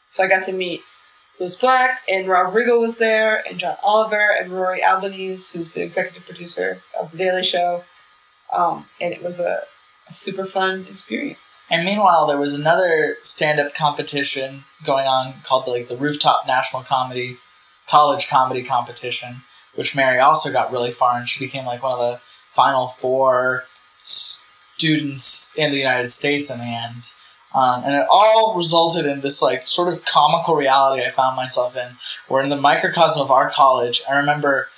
So 0.09 0.23
I 0.23 0.29
got 0.29 0.45
to 0.45 0.53
meet 0.53 0.83
Lewis 1.39 1.59
Black, 1.59 2.03
and 2.09 2.29
Rob 2.29 2.55
Riggle 2.55 2.81
was 2.81 2.99
there, 2.99 3.43
and 3.49 3.59
John 3.59 3.77
Oliver, 3.83 4.31
and 4.41 4.53
Rory 4.53 4.85
Albanese, 4.85 5.57
who's 5.57 5.73
the 5.73 5.83
executive 5.83 6.25
producer 6.25 6.81
of 6.99 7.11
The 7.11 7.19
Daily 7.19 7.43
Show. 7.43 7.85
Um, 8.53 8.87
and 9.01 9.13
it 9.13 9.23
was 9.23 9.41
a, 9.41 9.63
a 10.09 10.13
super 10.13 10.45
fun 10.45 10.87
experience. 10.89 11.63
And 11.71 11.85
meanwhile, 11.85 12.27
there 12.27 12.39
was 12.39 12.55
another 12.55 13.17
stand-up 13.23 13.75
competition 13.75 14.65
going 14.85 15.07
on 15.09 15.35
called 15.43 15.67
the, 15.67 15.73
like 15.73 15.89
the 15.89 15.97
Rooftop 15.97 16.47
National 16.47 16.83
Comedy 16.83 17.39
College 17.89 18.29
Comedy 18.29 18.63
Competition, 18.63 19.43
which 19.75 19.97
Mary 19.97 20.19
also 20.19 20.53
got 20.53 20.73
really 20.73 20.91
far, 20.91 21.19
and 21.19 21.29
she 21.29 21.45
became 21.45 21.67
like 21.67 21.83
one 21.83 21.93
of 21.93 21.99
the 21.99 22.21
final 22.51 22.87
four 22.87 23.65
students 24.03 25.55
in 25.57 25.71
the 25.71 25.79
United 25.79 26.09
States 26.09 26.51
in 26.51 26.59
the 26.59 26.65
end. 26.65 27.11
Um, 27.55 27.83
and 27.85 27.95
it 27.95 28.07
all 28.11 28.57
resulted 28.57 29.07
in 29.07 29.21
this 29.21 29.41
like 29.41 29.69
sort 29.69 29.93
of 29.93 30.05
comical 30.05 30.57
reality 30.57 31.03
I 31.03 31.11
found 31.11 31.37
myself 31.37 31.77
in, 31.77 31.97
where 32.27 32.43
in 32.43 32.51
the 32.51 32.57
microcosm 32.57 33.23
of 33.23 33.31
our 33.31 33.49
college, 33.49 34.03
I 34.11 34.17
remember 34.17 34.69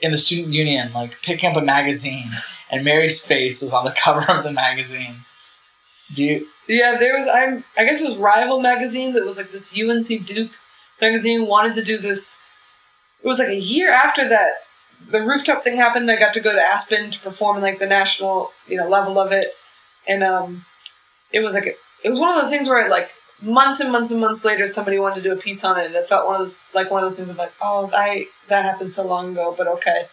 in 0.00 0.12
the 0.12 0.18
student 0.18 0.54
union 0.54 0.92
like 0.94 1.20
picking 1.22 1.50
up 1.50 1.56
a 1.56 1.62
magazine, 1.62 2.30
and 2.70 2.84
Mary's 2.84 3.24
face 3.24 3.60
was 3.60 3.74
on 3.74 3.84
the 3.84 3.90
cover 3.96 4.32
of 4.32 4.44
the 4.44 4.52
magazine. 4.52 5.16
Do 6.14 6.24
you? 6.24 6.46
Yeah, 6.68 6.96
there 6.98 7.14
was 7.14 7.28
I'm 7.32 7.64
I 7.76 7.84
guess 7.84 8.00
it 8.00 8.08
was 8.08 8.16
Rival 8.16 8.60
magazine 8.60 9.12
that 9.12 9.26
was 9.26 9.36
like 9.36 9.50
this 9.50 9.74
UNC 9.78 10.26
Duke 10.26 10.52
magazine 11.00 11.46
wanted 11.46 11.74
to 11.74 11.82
do 11.82 11.98
this. 11.98 12.40
It 13.22 13.26
was 13.26 13.38
like 13.38 13.48
a 13.48 13.60
year 13.60 13.92
after 13.92 14.28
that 14.28 14.54
the 15.10 15.20
rooftop 15.20 15.62
thing 15.62 15.76
happened. 15.76 16.10
I 16.10 16.16
got 16.16 16.34
to 16.34 16.40
go 16.40 16.54
to 16.54 16.60
Aspen 16.60 17.10
to 17.10 17.20
perform 17.20 17.56
in 17.56 17.62
like 17.62 17.78
the 17.78 17.86
national 17.86 18.52
you 18.66 18.76
know 18.76 18.88
level 18.88 19.18
of 19.18 19.32
it, 19.32 19.48
and 20.06 20.22
um, 20.22 20.64
it 21.32 21.40
was 21.40 21.54
like 21.54 21.66
a, 21.66 21.72
it 22.04 22.10
was 22.10 22.20
one 22.20 22.30
of 22.30 22.36
those 22.36 22.50
things 22.50 22.68
where 22.68 22.88
like 22.88 23.10
months 23.42 23.80
and 23.80 23.92
months 23.92 24.10
and 24.10 24.20
months 24.20 24.44
later 24.44 24.66
somebody 24.66 24.98
wanted 24.98 25.16
to 25.16 25.22
do 25.22 25.32
a 25.32 25.36
piece 25.36 25.64
on 25.64 25.78
it 25.78 25.86
and 25.86 25.94
it 25.94 26.08
felt 26.08 26.26
one 26.26 26.36
of 26.36 26.40
those 26.40 26.56
like 26.74 26.90
one 26.90 27.02
of 27.02 27.06
those 27.06 27.18
things 27.18 27.28
of 27.28 27.36
like 27.36 27.52
oh 27.60 27.90
I 27.92 28.28
that 28.48 28.64
happened 28.64 28.92
so 28.92 29.06
long 29.06 29.32
ago 29.32 29.54
but 29.56 29.66
okay 29.66 30.04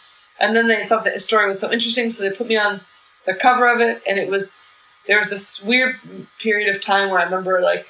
and 0.42 0.54
then 0.54 0.68
they 0.68 0.86
thought 0.86 1.06
the 1.06 1.18
story 1.20 1.48
was 1.48 1.58
so 1.58 1.72
interesting 1.72 2.10
so 2.10 2.22
they 2.22 2.36
put 2.36 2.48
me 2.48 2.58
on 2.58 2.82
the 3.26 3.34
cover 3.34 3.74
of 3.74 3.80
it 3.80 4.02
and 4.06 4.20
it 4.20 4.30
was 4.30 4.62
there 5.08 5.18
was 5.20 5.30
this 5.30 5.64
weird 5.64 5.96
period 6.40 6.74
of 6.74 6.82
time 6.82 7.10
where 7.10 7.20
I 7.20 7.24
remember 7.24 7.62
like 7.62 7.88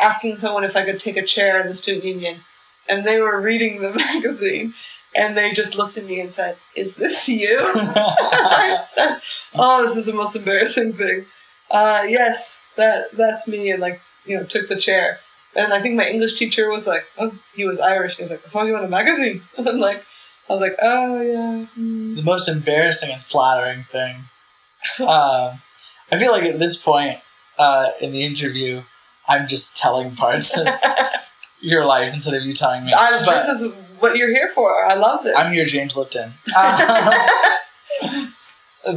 asking 0.00 0.38
someone 0.38 0.64
if 0.64 0.76
I 0.76 0.84
could 0.84 1.00
take 1.00 1.16
a 1.16 1.24
chair 1.24 1.60
in 1.60 1.68
the 1.68 1.74
student 1.74 2.04
union. 2.04 2.40
And 2.88 3.04
they 3.04 3.20
were 3.20 3.40
reading 3.40 3.80
the 3.80 3.94
magazine 4.14 4.74
and 5.14 5.36
they 5.36 5.52
just 5.52 5.76
looked 5.76 5.96
at 5.96 6.04
me 6.04 6.20
and 6.20 6.32
said 6.32 6.56
is 6.74 6.96
this 6.96 7.28
you? 7.28 7.58
I 7.60 8.82
said, 8.86 9.20
oh 9.54 9.82
this 9.82 9.96
is 9.96 10.06
the 10.06 10.14
most 10.14 10.36
embarrassing 10.36 10.94
thing. 10.94 11.26
Uh, 11.70 12.04
yes 12.06 12.60
that 12.76 13.12
that's 13.12 13.46
me 13.46 13.70
and 13.70 13.80
like 13.80 14.00
you 14.24 14.36
know 14.36 14.44
took 14.44 14.68
the 14.68 14.76
chair. 14.76 15.18
And 15.54 15.72
i 15.72 15.80
think 15.80 15.96
my 15.96 16.06
english 16.06 16.38
teacher 16.38 16.70
was 16.70 16.86
like 16.86 17.04
oh 17.18 17.38
he 17.54 17.64
was 17.64 17.80
irish. 17.80 18.16
He 18.16 18.22
was 18.22 18.30
like 18.30 18.42
i 18.44 18.48
saw 18.48 18.62
you 18.62 18.76
in 18.76 18.84
a 18.84 18.88
magazine. 18.88 19.42
And 19.58 19.80
like 19.80 20.04
i 20.48 20.52
was 20.52 20.60
like 20.60 20.76
oh 20.82 21.20
yeah 21.20 21.66
mm. 21.78 22.16
the 22.16 22.22
most 22.22 22.48
embarrassing 22.48 23.10
and 23.12 23.22
flattering 23.22 23.82
thing. 23.84 24.16
Um, 25.00 25.60
I 26.10 26.18
feel 26.18 26.32
like 26.32 26.42
at 26.42 26.58
this 26.58 26.82
point 26.82 27.18
uh, 27.58 27.90
in 28.00 28.12
the 28.12 28.24
interview, 28.24 28.82
I'm 29.32 29.48
just 29.48 29.78
telling 29.78 30.14
parts 30.14 30.56
of 30.56 30.66
your 31.60 31.84
life 31.84 32.12
instead 32.12 32.34
of 32.34 32.44
you 32.44 32.54
telling 32.54 32.84
me. 32.84 32.92
I, 32.92 33.22
But 33.24 33.46
this 33.46 33.60
is 33.60 33.74
what 33.98 34.16
you're 34.16 34.34
here 34.34 34.50
for 34.52 34.84
i 34.84 34.94
love 34.94 35.22
this 35.22 35.32
I'm 35.36 35.54
your 35.54 35.64
James 35.64 35.96
Lipton. 35.96 36.32
Uh, 36.56 37.28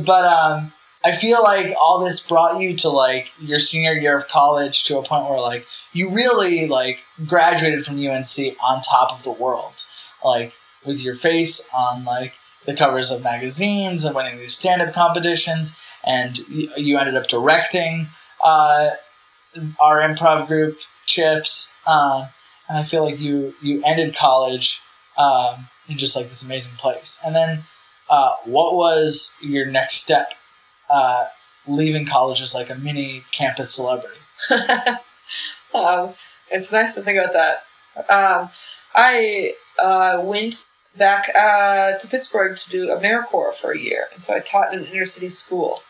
but 0.03 0.25
um, 0.25 0.73
I 1.03 1.11
feel 1.11 1.43
like 1.43 1.75
all 1.79 2.03
this 2.03 2.25
brought 2.25 2.59
you 2.59 2.75
to 2.77 2.89
like 2.89 3.31
your 3.39 3.59
senior 3.59 3.93
year 3.93 4.17
of 4.17 4.27
college 4.27 4.83
to 4.86 4.97
a 4.97 5.03
point 5.03 5.29
where 5.29 5.39
like 5.39 5.67
you 5.93 6.09
really 6.09 6.67
like 6.67 7.03
graduated 7.27 7.86
from 7.86 7.99
UNC 7.99 8.57
on 8.67 8.81
top 8.81 9.11
of 9.11 9.23
the 9.23 9.31
world, 9.31 9.86
like 10.23 10.53
with 10.83 11.03
your 11.03 11.15
face 11.15 11.69
on 11.73 12.03
like 12.03 12.33
the 12.65 12.75
covers 12.75 13.11
of 13.11 13.23
magazines 13.23 14.03
and 14.03 14.15
winning 14.15 14.39
these 14.39 14.57
stand-up 14.57 14.93
competitions, 14.93 15.79
and 16.03 16.39
you, 16.49 16.69
you 16.75 16.97
ended 16.97 17.15
up 17.15 17.27
directing 17.27 18.07
uh, 18.43 18.89
our 19.79 19.99
improv 19.99 20.47
group 20.47 20.79
Chips, 21.05 21.75
um, 21.85 22.25
and 22.67 22.79
I 22.79 22.83
feel 22.83 23.03
like 23.05 23.19
you 23.19 23.53
you 23.61 23.81
ended 23.85 24.15
college 24.15 24.81
um, 25.17 25.67
in 25.87 25.97
just 25.97 26.15
like 26.15 26.27
this 26.27 26.45
amazing 26.45 26.75
place, 26.77 27.21
and 27.25 27.35
then. 27.35 27.63
Uh, 28.07 28.35
what 28.45 28.75
was 28.75 29.35
your 29.41 29.65
next 29.65 29.95
step 29.95 30.33
uh, 30.91 31.25
leaving 31.67 32.05
college 32.05 32.41
as 32.41 32.53
like 32.53 32.69
a 32.69 32.75
mini 32.75 33.23
campus 33.31 33.73
celebrity. 33.73 34.19
um, 35.73 36.13
it's 36.51 36.71
nice 36.71 36.95
to 36.95 37.01
think 37.01 37.19
about 37.19 37.33
that. 37.33 38.09
Um, 38.09 38.49
I 38.93 39.53
uh, 39.81 40.21
went 40.23 40.65
back 40.97 41.29
uh, 41.35 41.97
to 41.97 42.07
Pittsburgh 42.07 42.57
to 42.57 42.69
do 42.69 42.87
AmeriCorps 42.87 43.55
for 43.55 43.71
a 43.71 43.79
year, 43.79 44.05
and 44.13 44.23
so 44.23 44.35
I 44.35 44.39
taught 44.39 44.73
in 44.73 44.81
an 44.81 44.85
inner 44.87 45.05
city 45.05 45.29
school. 45.29 45.81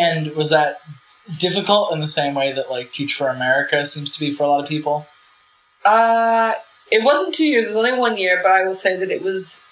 And 0.00 0.34
was 0.36 0.50
that 0.50 0.80
difficult 1.38 1.92
in 1.92 2.00
the 2.00 2.06
same 2.06 2.34
way 2.34 2.52
that 2.52 2.70
like 2.70 2.92
Teach 2.92 3.14
for 3.14 3.28
America 3.28 3.84
seems 3.84 4.14
to 4.14 4.20
be 4.20 4.32
for 4.32 4.44
a 4.44 4.48
lot 4.48 4.62
of 4.62 4.68
people? 4.68 5.06
Uh, 5.84 6.54
it 6.90 7.04
wasn't 7.04 7.34
two 7.34 7.46
years; 7.46 7.66
it 7.66 7.68
was 7.68 7.76
only 7.76 7.98
one 7.98 8.16
year. 8.16 8.40
But 8.42 8.52
I 8.52 8.64
will 8.64 8.74
say 8.74 8.96
that 8.96 9.10
it 9.10 9.22
was 9.22 9.62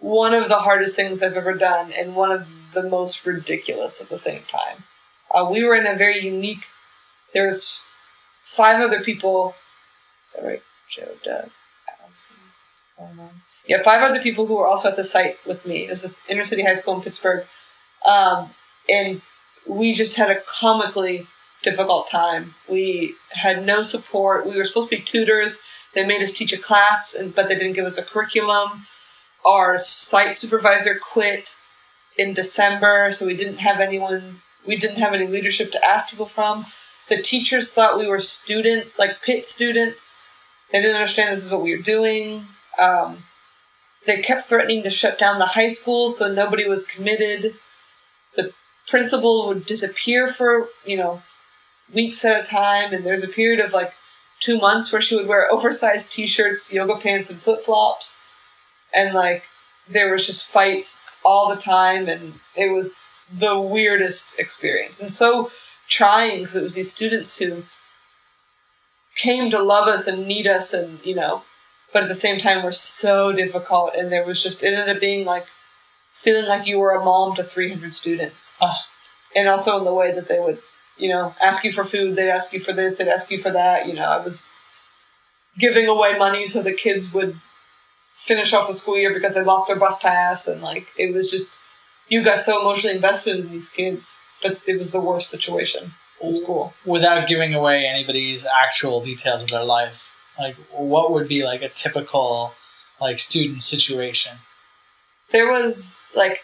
one 0.00 0.34
of 0.34 0.48
the 0.48 0.58
hardest 0.58 0.96
things 0.96 1.22
I've 1.22 1.36
ever 1.36 1.54
done, 1.54 1.92
and 1.96 2.16
one 2.16 2.30
of 2.30 2.72
the 2.72 2.82
most 2.82 3.24
ridiculous 3.26 4.02
at 4.02 4.08
the 4.08 4.18
same 4.18 4.42
time. 4.48 4.84
Uh, 5.34 5.48
we 5.50 5.64
were 5.64 5.74
in 5.74 5.86
a 5.86 5.96
very 5.96 6.18
unique. 6.20 6.66
There's 7.34 7.84
five 8.42 8.80
other 8.80 9.00
people. 9.00 9.54
Is 10.26 10.32
that 10.32 10.46
right? 10.46 10.62
Joe, 10.88 11.08
Doug, 11.22 11.50
Allison. 12.00 12.36
Yeah, 13.66 13.82
five 13.82 14.02
other 14.02 14.20
people 14.20 14.46
who 14.46 14.56
were 14.56 14.66
also 14.66 14.88
at 14.88 14.96
the 14.96 15.04
site 15.04 15.36
with 15.46 15.66
me. 15.66 15.84
It 15.84 15.90
was 15.90 16.02
this 16.02 16.24
inner 16.28 16.44
city 16.44 16.62
high 16.62 16.74
school 16.74 16.94
in 16.94 17.02
Pittsburgh, 17.02 17.46
um, 18.06 18.50
and 18.88 19.20
we 19.68 19.94
just 19.94 20.16
had 20.16 20.30
a 20.30 20.40
comically 20.40 21.26
difficult 21.62 22.08
time. 22.08 22.54
We 22.68 23.14
had 23.32 23.66
no 23.66 23.82
support. 23.82 24.46
We 24.46 24.56
were 24.56 24.64
supposed 24.64 24.90
to 24.90 24.96
be 24.96 25.02
tutors. 25.02 25.60
They 25.94 26.06
made 26.06 26.22
us 26.22 26.32
teach 26.32 26.52
a 26.52 26.58
class, 26.58 27.16
but 27.34 27.48
they 27.48 27.54
didn't 27.56 27.74
give 27.74 27.84
us 27.84 27.98
a 27.98 28.02
curriculum. 28.02 28.86
Our 29.44 29.78
site 29.78 30.36
supervisor 30.36 30.98
quit 30.98 31.54
in 32.16 32.34
December, 32.34 33.10
so 33.10 33.26
we 33.26 33.36
didn't 33.36 33.58
have 33.58 33.80
anyone. 33.80 34.40
We 34.66 34.76
didn't 34.76 34.98
have 34.98 35.14
any 35.14 35.26
leadership 35.26 35.72
to 35.72 35.84
ask 35.84 36.10
people 36.10 36.26
from. 36.26 36.66
The 37.08 37.22
teachers 37.22 37.72
thought 37.72 37.98
we 37.98 38.06
were 38.06 38.20
student, 38.20 38.98
like 38.98 39.22
pit 39.22 39.46
students. 39.46 40.22
They 40.70 40.82
didn't 40.82 40.96
understand 40.96 41.32
this 41.32 41.44
is 41.44 41.50
what 41.50 41.62
we 41.62 41.74
were 41.74 41.82
doing. 41.82 42.44
Um, 42.78 43.18
they 44.06 44.20
kept 44.20 44.42
threatening 44.42 44.82
to 44.82 44.90
shut 44.90 45.18
down 45.18 45.38
the 45.38 45.46
high 45.46 45.68
school, 45.68 46.10
so 46.10 46.32
nobody 46.32 46.68
was 46.68 46.86
committed. 46.86 47.54
Principal 48.88 49.48
would 49.48 49.66
disappear 49.66 50.28
for 50.28 50.68
you 50.84 50.96
know 50.96 51.22
weeks 51.92 52.24
at 52.24 52.40
a 52.40 52.42
time, 52.42 52.92
and 52.92 53.04
there's 53.04 53.22
a 53.22 53.28
period 53.28 53.60
of 53.60 53.72
like 53.72 53.92
two 54.40 54.58
months 54.58 54.92
where 54.92 55.02
she 55.02 55.16
would 55.16 55.26
wear 55.26 55.50
oversized 55.50 56.12
t-shirts, 56.12 56.72
yoga 56.72 56.96
pants, 56.96 57.30
and 57.30 57.40
flip 57.40 57.64
flops, 57.64 58.24
and 58.94 59.14
like 59.14 59.44
there 59.88 60.12
was 60.12 60.26
just 60.26 60.50
fights 60.50 61.02
all 61.24 61.48
the 61.48 61.60
time, 61.60 62.08
and 62.08 62.34
it 62.56 62.72
was 62.72 63.04
the 63.32 63.60
weirdest 63.60 64.38
experience. 64.38 65.00
And 65.02 65.10
so 65.10 65.50
trying 65.88 66.40
because 66.40 66.56
it 66.56 66.62
was 66.62 66.74
these 66.74 66.92
students 66.92 67.38
who 67.38 67.64
came 69.16 69.50
to 69.50 69.62
love 69.62 69.88
us 69.88 70.06
and 70.06 70.26
need 70.26 70.46
us, 70.46 70.72
and 70.72 71.04
you 71.04 71.14
know, 71.14 71.42
but 71.92 72.02
at 72.02 72.08
the 72.08 72.14
same 72.14 72.38
time 72.38 72.62
were 72.62 72.72
so 72.72 73.32
difficult, 73.32 73.94
and 73.94 74.10
there 74.10 74.24
was 74.24 74.42
just 74.42 74.62
it 74.62 74.74
ended 74.74 74.96
up 74.96 75.00
being 75.00 75.26
like 75.26 75.46
feeling 76.24 76.48
like 76.48 76.66
you 76.66 76.78
were 76.78 76.92
a 76.92 77.04
mom 77.04 77.34
to 77.36 77.44
300 77.44 77.94
students, 77.94 78.56
Ah. 78.60 78.78
and 79.36 79.48
also 79.48 79.78
in 79.78 79.84
the 79.84 79.94
way 79.94 80.10
that 80.12 80.28
they 80.28 80.40
would 80.40 80.58
you 80.96 81.08
know, 81.08 81.32
ask 81.40 81.62
you 81.62 81.72
for 81.72 81.84
food, 81.84 82.16
they'd 82.16 82.28
ask 82.28 82.52
you 82.52 82.58
for 82.58 82.72
this, 82.72 82.96
they'd 82.98 83.06
ask 83.08 83.30
you 83.30 83.38
for 83.38 83.52
that. 83.52 83.86
You 83.86 83.94
know, 83.94 84.02
I 84.04 84.18
was 84.18 84.48
giving 85.56 85.86
away 85.88 86.18
money 86.18 86.44
so 86.46 86.60
the 86.60 86.72
kids 86.72 87.14
would 87.14 87.36
finish 88.16 88.52
off 88.52 88.66
the 88.66 88.74
school 88.74 88.98
year 88.98 89.14
because 89.14 89.34
they 89.34 89.44
lost 89.44 89.68
their 89.68 89.76
bus 89.78 90.00
pass, 90.02 90.48
and 90.48 90.60
like 90.60 90.88
it 90.98 91.14
was 91.14 91.30
just 91.30 91.54
you 92.08 92.24
got 92.24 92.38
so 92.40 92.60
emotionally 92.60 92.96
invested 92.96 93.38
in 93.38 93.50
these 93.50 93.70
kids, 93.70 94.18
but 94.42 94.58
it 94.66 94.76
was 94.76 94.90
the 94.90 95.00
worst 95.00 95.30
situation 95.30 95.92
in 96.20 96.32
school. 96.32 96.74
Without 96.84 97.28
giving 97.28 97.54
away 97.54 97.86
anybody's 97.86 98.44
actual 98.64 99.00
details 99.00 99.42
of 99.44 99.50
their 99.50 99.64
life, 99.64 100.10
like 100.38 100.56
what 100.72 101.12
would 101.12 101.28
be 101.28 101.44
like 101.44 101.62
a 101.62 101.68
typical 101.68 102.54
like 103.00 103.20
student 103.20 103.62
situation? 103.62 104.32
There 105.30 105.50
was 105.50 106.02
like 106.14 106.40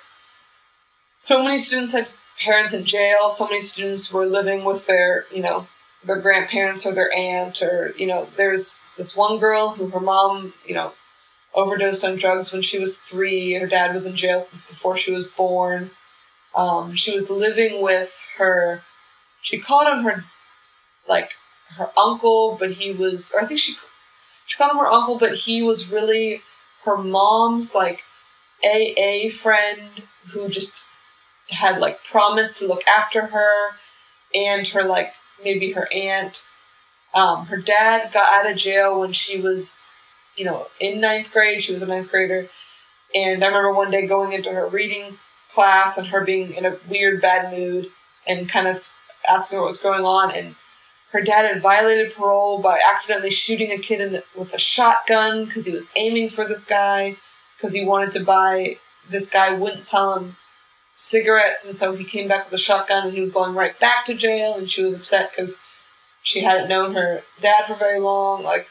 so 1.19 1.43
many 1.43 1.59
students 1.59 1.93
had 1.93 2.09
parents 2.39 2.75
in 2.75 2.85
jail, 2.85 3.31
so 3.31 3.47
many 3.47 3.61
students 3.61 4.13
were 4.13 4.27
living 4.27 4.65
with 4.65 4.87
their, 4.87 5.25
you 5.33 5.41
know, 5.43 5.67
their 6.05 6.21
grandparents 6.21 6.85
or 6.87 6.93
their 6.93 7.13
aunt 7.15 7.63
or, 7.63 7.95
you 7.97 8.07
know, 8.07 8.29
there's 8.37 8.85
this 8.99 9.17
one 9.17 9.39
girl 9.39 9.71
who 9.71 9.89
her 9.89 10.01
mom, 10.01 10.53
you 10.67 10.75
know, 10.75 10.93
overdosed 11.55 12.05
on 12.05 12.17
drugs 12.17 12.53
when 12.53 12.63
she 12.63 12.79
was 12.79 13.01
three. 13.01 13.55
Her 13.55 13.67
dad 13.67 13.95
was 13.95 14.07
in 14.07 14.17
jail 14.17 14.41
since 14.41 14.63
before 14.63 14.97
she 14.97 15.13
was 15.13 15.27
born. 15.27 15.91
Um, 16.55 16.95
she 16.95 17.13
was 17.13 17.31
living 17.31 17.83
with 17.83 18.21
her, 18.39 18.83
she 19.41 19.59
called 19.59 19.89
him 19.89 20.05
her, 20.05 20.25
like, 21.09 21.33
her 21.77 21.89
uncle, 21.99 22.57
but 22.61 22.73
he 22.73 22.93
was, 22.93 23.33
or 23.35 23.41
I 23.43 23.47
think 23.47 23.61
she, 23.61 23.75
she 24.47 24.57
called 24.57 24.73
him 24.73 24.79
her 24.79 24.87
uncle, 24.87 25.19
but 25.19 25.35
he 25.35 25.63
was 25.63 25.91
really 25.91 26.43
her 26.85 26.97
mom's, 26.97 27.75
like, 27.75 28.03
AA 28.65 29.31
friend 29.31 30.03
who 30.33 30.49
just 30.49 30.87
had 31.51 31.81
like 31.81 32.03
promised 32.05 32.59
to 32.59 32.67
look 32.67 32.87
after 32.87 33.27
her 33.27 33.73
and 34.35 34.67
her 34.69 34.83
like 34.83 35.15
maybe 35.43 35.73
her 35.73 35.89
aunt. 35.93 36.45
Um, 37.15 37.47
her 37.47 37.59
dad 37.59 38.13
got 38.13 38.33
out 38.33 38.51
of 38.51 38.57
jail 38.57 39.01
when 39.01 39.13
she 39.13 39.41
was, 39.41 39.85
you 40.37 40.45
know, 40.45 40.67
in 40.81 41.01
ninth 41.01 41.33
grade. 41.33 41.63
She 41.63 41.73
was 41.73 41.83
a 41.83 41.87
ninth 41.87 42.11
grader. 42.11 42.49
And 43.15 43.45
I 43.45 43.47
remember 43.47 43.73
one 43.73 43.91
day 43.91 44.07
going 44.07 44.33
into 44.33 44.51
her 44.51 44.67
reading 44.67 45.19
class 45.51 45.97
and 45.97 46.09
her 46.09 46.25
being 46.25 46.55
in 46.55 46.65
a 46.65 46.77
weird 46.89 47.23
bad 47.23 47.53
mood 47.53 47.91
and 48.27 48.49
kind 48.49 48.67
of 48.67 48.89
asking 49.31 49.59
what 49.59 49.67
was 49.67 49.79
going 49.79 50.05
on. 50.05 50.33
And 50.33 50.57
her 51.13 51.21
dad 51.21 51.47
had 51.47 51.63
violated 51.63 52.13
parole 52.15 52.61
by 52.61 52.81
accidentally 52.91 53.31
shooting 53.31 53.71
a 53.71 53.79
kid 53.79 54.11
the, 54.11 54.25
with 54.37 54.53
a 54.53 54.59
shotgun 54.59 55.45
because 55.45 55.67
he 55.67 55.73
was 55.73 55.91
aiming 55.95 56.31
for 56.31 56.45
this 56.45 56.67
guy 56.67 57.17
because 57.57 57.75
he 57.75 57.85
wanted 57.85 58.13
to 58.13 58.25
buy 58.25 58.77
this 59.09 59.31
guy 59.31 59.53
wouldn't 59.53 59.85
sell 59.85 60.19
him 60.19 60.37
cigarettes 60.95 61.67
and 61.67 61.75
so 61.75 61.95
he 61.95 62.05
came 62.05 62.29
back 62.29 62.45
with 62.45 62.55
a 62.55 62.63
shotgun 62.63 63.07
and 63.07 63.15
he 63.15 63.21
was 63.21 63.31
going 63.31 63.55
right 63.55 63.79
back 63.81 64.05
to 64.05 64.15
jail 64.15 64.55
and 64.57 64.71
she 64.71 64.83
was 64.83 64.95
upset 64.95 65.31
because 65.31 65.61
she 66.23 66.41
hadn't 66.41 66.69
known 66.69 66.95
her 66.95 67.23
dad 67.41 67.67
for 67.67 67.75
very 67.75 67.99
long 67.99 68.43
like 68.45 68.69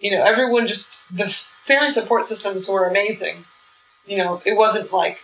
you 0.00 0.10
know 0.10 0.22
everyone 0.22 0.66
just 0.66 1.02
the 1.14 1.26
family 1.26 1.88
support 1.88 2.26
systems 2.26 2.68
were 2.68 2.88
amazing 2.88 3.44
you 4.06 4.18
know 4.18 4.42
it 4.44 4.56
wasn't 4.56 4.92
like 4.92 5.20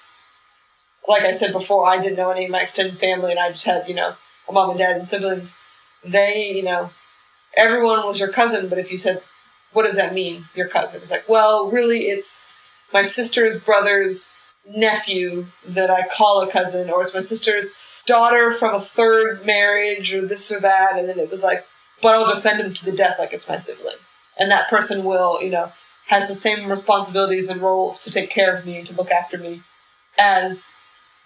like 1.09 1.23
i 1.23 1.33
said 1.33 1.53
before 1.53 1.87
i 1.87 2.01
didn't 2.01 2.17
know 2.17 2.31
any 2.31 2.45
of 2.45 2.51
my 2.53 2.61
extended 2.61 2.97
family 2.97 3.33
and 3.33 3.41
i 3.41 3.51
just 3.51 3.67
had 3.67 3.89
you 3.89 3.95
know 3.95 4.14
a 4.49 4.53
mom 4.53 4.71
and 4.71 4.79
dad 4.79 4.97
and 4.97 5.09
siblings 5.09 5.59
they, 6.07 6.53
you 6.55 6.62
know, 6.62 6.91
everyone 7.57 8.07
was 8.07 8.21
your 8.21 8.31
cousin, 8.31 8.69
but 8.69 8.79
if 8.79 8.91
you 8.91 8.99
said, 8.99 9.23
what 9.73 9.85
does 9.85 9.97
that 9.97 10.14
mean, 10.14 10.45
your 10.55 10.69
cousin? 10.69 11.03
It's 11.03 11.11
like, 11.11 11.29
well, 11.29 11.71
really, 11.71 12.03
it's 12.05 12.47
my 12.93 13.03
sister's 13.03 13.59
brother's 13.59 14.39
nephew 14.68 15.47
that 15.66 15.91
I 15.91 16.07
call 16.07 16.43
a 16.43 16.51
cousin, 16.51 16.91
or 16.91 17.03
it's 17.03 17.14
my 17.14 17.20
sister's 17.20 17.78
daughter 18.07 18.51
from 18.51 18.74
a 18.74 18.80
third 18.80 19.45
marriage, 19.45 20.14
or 20.14 20.26
this 20.26 20.51
or 20.53 20.61
that. 20.61 20.99
And 20.99 21.09
then 21.09 21.18
it 21.18 21.30
was 21.30 21.43
like, 21.43 21.64
but 22.03 22.14
I'll 22.14 22.34
defend 22.34 22.61
him 22.61 22.74
to 22.74 22.84
the 22.84 22.97
death 22.97 23.18
like 23.18 23.32
it's 23.32 23.49
my 23.49 23.59
sibling. 23.59 23.97
And 24.39 24.51
that 24.51 24.68
person 24.68 25.05
will, 25.05 25.43
you 25.43 25.51
know, 25.51 25.72
has 26.09 26.28
the 26.28 26.34
same 26.34 26.68
responsibilities 26.68 27.49
and 27.49 27.61
roles 27.61 28.03
to 28.03 28.11
take 28.11 28.30
care 28.30 28.55
of 28.55 28.66
me 28.66 28.76
and 28.78 28.87
to 28.87 28.95
look 28.95 29.11
after 29.11 29.39
me 29.39 29.62
as 30.18 30.72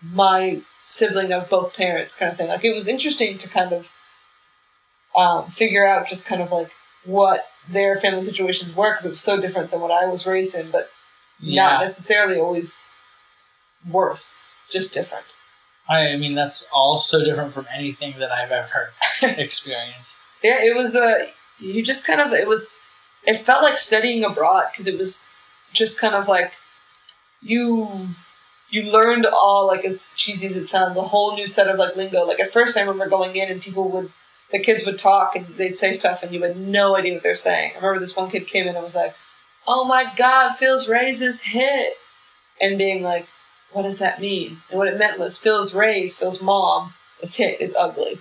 my 0.02 0.61
sibling 0.84 1.32
of 1.32 1.50
both 1.50 1.76
parents, 1.76 2.18
kind 2.18 2.32
of 2.32 2.38
thing. 2.38 2.48
Like 2.48 2.64
it 2.64 2.74
was 2.74 2.88
interesting 2.88 3.36
to 3.38 3.48
kind 3.48 3.72
of 3.72 3.90
um, 5.16 5.46
figure 5.50 5.86
out 5.86 6.08
just 6.08 6.26
kind 6.26 6.40
of 6.40 6.50
like 6.50 6.70
what 7.04 7.46
their 7.68 7.98
family 8.00 8.22
situations 8.22 8.74
were 8.74 8.92
because 8.92 9.06
it 9.06 9.11
was 9.11 9.20
so 9.20 9.40
different 9.40 9.70
than 9.70 9.80
what 9.80 9.90
I 9.90 10.06
was 10.06 10.26
raised 10.26 10.54
in, 10.54 10.70
but 10.70 10.90
not 11.43 11.80
necessarily 11.80 12.38
always 12.38 12.84
worse, 13.91 14.36
just 14.70 14.93
different. 14.93 15.24
I 15.88 16.16
mean, 16.16 16.34
that's 16.34 16.68
all 16.72 16.97
so 16.97 17.24
different 17.24 17.53
from 17.53 17.66
anything 17.74 18.14
that 18.18 18.30
I've 18.30 18.53
ever 18.53 18.93
experienced. 19.41 20.20
Yeah, 20.43 20.62
it 20.62 20.76
was 20.76 20.95
a. 20.95 21.28
You 21.59 21.82
just 21.82 22.07
kind 22.07 22.20
of 22.20 22.32
it 22.32 22.47
was. 22.47 22.76
It 23.26 23.38
felt 23.38 23.62
like 23.62 23.76
studying 23.76 24.24
abroad 24.24 24.66
because 24.70 24.86
it 24.86 24.97
was 24.97 25.34
just 25.72 26.01
kind 26.01 26.14
of 26.14 26.28
like 26.28 26.55
you 27.43 28.09
you 28.70 28.91
learned 28.91 29.26
all 29.26 29.66
like 29.66 29.84
as 29.84 30.14
cheesy 30.16 30.47
as 30.47 30.57
it 30.57 30.68
sounds 30.68 30.97
a 30.97 31.03
whole 31.03 31.34
new 31.34 31.47
set 31.47 31.68
of 31.68 31.78
like 31.78 31.97
lingo. 31.97 32.24
Like 32.24 32.41
at 32.41 32.53
first, 32.53 32.78
I 32.78 32.82
remember 32.82 33.09
going 33.09 33.34
in 33.36 33.51
and 33.51 33.61
people 33.61 33.88
would 33.91 34.11
the 34.53 34.59
kids 34.59 34.86
would 34.86 34.99
talk 34.99 35.36
and 35.36 35.47
they'd 35.47 35.74
say 35.74 35.93
stuff 35.93 36.22
and 36.22 36.32
you 36.32 36.43
had 36.43 36.57
no 36.57 36.97
idea 36.97 37.14
what 37.14 37.22
they're 37.22 37.34
saying. 37.34 37.72
I 37.72 37.76
remember 37.76 38.01
this 38.01 38.16
one 38.16 38.30
kid 38.30 38.47
came 38.47 38.66
in 38.66 38.74
and 38.74 38.84
was 38.84 38.97
like, 38.97 39.14
"Oh 39.66 39.84
my 39.84 40.06
God, 40.16 40.54
Phil's 40.54 40.88
raise 40.88 41.20
is 41.20 41.42
hit," 41.42 41.94
and 42.61 42.78
being 42.78 43.02
like, 43.02 43.26
"What 43.72 43.82
does 43.82 43.98
that 43.98 44.20
mean?" 44.20 44.62
And 44.70 44.78
what 44.78 44.88
it 44.88 44.98
meant 44.98 45.18
was 45.18 45.38
Phil's 45.38 45.74
raise, 45.74 46.16
Phil's 46.16 46.42
mom 46.42 46.94
is 47.20 47.36
hit 47.36 47.61
is 47.61 47.76
ugly, 47.76 48.18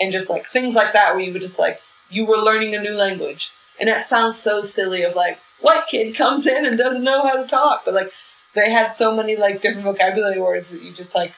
and 0.00 0.12
just 0.12 0.30
like 0.30 0.46
things 0.46 0.74
like 0.74 0.92
that 0.92 1.14
where 1.14 1.24
you 1.24 1.32
were 1.32 1.38
just 1.38 1.58
like 1.58 1.80
you 2.10 2.24
were 2.24 2.36
learning 2.36 2.74
a 2.74 2.80
new 2.80 2.94
language, 2.94 3.50
and 3.78 3.88
that 3.88 4.02
sounds 4.02 4.36
so 4.36 4.60
silly 4.60 5.02
of 5.02 5.14
like 5.16 5.38
white 5.60 5.86
kid 5.88 6.14
comes 6.14 6.46
in 6.46 6.66
and 6.66 6.78
doesn't 6.78 7.04
know 7.04 7.22
how 7.22 7.36
to 7.36 7.46
talk, 7.46 7.84
but 7.84 7.94
like 7.94 8.12
they 8.54 8.70
had 8.70 8.94
so 8.94 9.14
many 9.16 9.36
like 9.36 9.62
different 9.62 9.84
vocabulary 9.84 10.40
words 10.40 10.70
that 10.70 10.82
you 10.82 10.92
just 10.92 11.14
like 11.14 11.34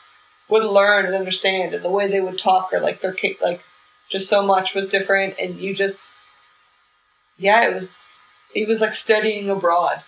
would 0.48 0.64
learn 0.64 1.06
and 1.06 1.14
understand, 1.14 1.74
and 1.74 1.84
the 1.84 1.90
way 1.90 2.08
they 2.08 2.20
would 2.20 2.38
talk 2.38 2.72
or 2.72 2.80
like 2.80 3.00
their 3.00 3.16
like 3.42 3.62
just 4.08 4.28
so 4.28 4.44
much 4.44 4.74
was 4.74 4.88
different, 4.88 5.34
and 5.38 5.56
you 5.56 5.74
just 5.74 6.10
yeah, 7.38 7.68
it 7.68 7.74
was 7.74 7.98
it 8.54 8.68
was 8.68 8.80
like 8.80 8.92
studying 8.92 9.50
abroad. 9.50 10.02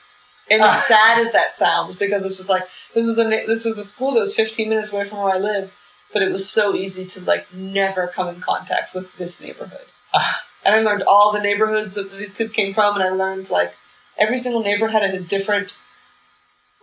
And 0.50 0.62
ah. 0.62 0.74
as 0.74 0.84
sad 0.84 1.18
as 1.18 1.32
that 1.32 1.54
sounds, 1.54 1.96
because 1.96 2.24
it's 2.24 2.36
just 2.36 2.50
like 2.50 2.64
this 2.94 3.06
was 3.06 3.18
a 3.18 3.28
this 3.46 3.64
was 3.64 3.78
a 3.78 3.84
school 3.84 4.12
that 4.12 4.20
was 4.20 4.34
15 4.34 4.68
minutes 4.68 4.92
away 4.92 5.04
from 5.04 5.18
where 5.18 5.34
I 5.34 5.38
lived, 5.38 5.72
but 6.12 6.22
it 6.22 6.30
was 6.30 6.48
so 6.48 6.74
easy 6.74 7.04
to 7.06 7.20
like 7.22 7.52
never 7.54 8.06
come 8.06 8.28
in 8.28 8.40
contact 8.40 8.94
with 8.94 9.16
this 9.16 9.40
neighborhood. 9.40 9.86
Ah. 10.12 10.42
and 10.64 10.74
I 10.74 10.80
learned 10.80 11.02
all 11.08 11.32
the 11.32 11.40
neighborhoods 11.40 11.94
that 11.94 12.12
these 12.12 12.36
kids 12.36 12.52
came 12.52 12.72
from, 12.72 12.94
and 12.94 13.04
I 13.04 13.10
learned 13.10 13.50
like 13.50 13.74
every 14.18 14.38
single 14.38 14.62
neighborhood 14.62 15.02
had 15.02 15.14
a 15.14 15.20
different 15.20 15.78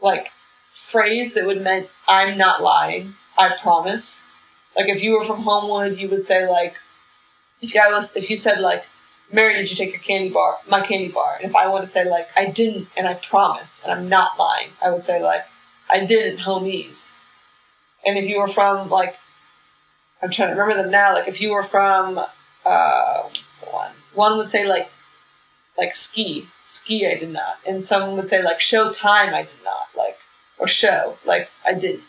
like 0.01 0.31
phrase 0.73 1.33
that 1.35 1.45
would 1.45 1.61
mean 1.61 1.85
I'm 2.07 2.37
not 2.37 2.63
lying, 2.63 3.13
I 3.37 3.55
promise. 3.61 4.21
Like 4.75 4.89
if 4.89 5.03
you 5.03 5.11
were 5.11 5.23
from 5.23 5.43
Homewood, 5.43 5.99
you 5.99 6.09
would 6.09 6.21
say 6.21 6.49
like 6.49 6.75
if 7.61 7.75
I 7.75 7.91
was 7.91 8.15
if 8.15 8.29
you 8.29 8.37
said 8.37 8.59
like 8.59 8.85
Mary, 9.33 9.53
did 9.55 9.69
you 9.69 9.77
take 9.77 9.91
your 9.91 10.01
candy 10.01 10.29
bar? 10.29 10.57
My 10.69 10.81
candy 10.81 11.07
bar. 11.07 11.37
And 11.41 11.49
if 11.49 11.55
I 11.55 11.67
want 11.67 11.83
to 11.83 11.89
say 11.89 12.09
like 12.09 12.29
I 12.35 12.45
didn't 12.45 12.87
and 12.97 13.07
I 13.07 13.13
promise 13.15 13.83
and 13.83 13.91
I'm 13.91 14.09
not 14.09 14.37
lying, 14.37 14.69
I 14.83 14.89
would 14.89 15.01
say 15.01 15.21
like 15.21 15.45
I 15.89 16.03
didn't, 16.03 16.39
homies. 16.39 17.11
And 18.05 18.17
if 18.17 18.25
you 18.25 18.39
were 18.39 18.47
from 18.47 18.89
like 18.89 19.17
I'm 20.21 20.29
trying 20.29 20.49
to 20.49 20.59
remember 20.59 20.81
them 20.81 20.91
now. 20.91 21.13
Like 21.13 21.27
if 21.27 21.41
you 21.41 21.51
were 21.51 21.63
from 21.63 22.19
uh, 22.65 23.21
what's 23.23 23.65
the 23.65 23.71
one? 23.71 23.91
One 24.13 24.37
would 24.37 24.45
say 24.45 24.67
like 24.67 24.91
like 25.77 25.95
ski, 25.95 26.47
ski. 26.67 27.07
I 27.07 27.17
did 27.17 27.31
not, 27.31 27.57
and 27.67 27.83
someone 27.83 28.15
would 28.17 28.27
say 28.27 28.43
like 28.43 28.61
show 28.61 28.91
time. 28.91 29.33
I 29.33 29.43
did 29.43 29.63
not 29.63 29.87
like 29.97 30.17
or 30.57 30.67
show 30.67 31.17
like 31.25 31.49
I 31.65 31.73
didn't. 31.73 32.03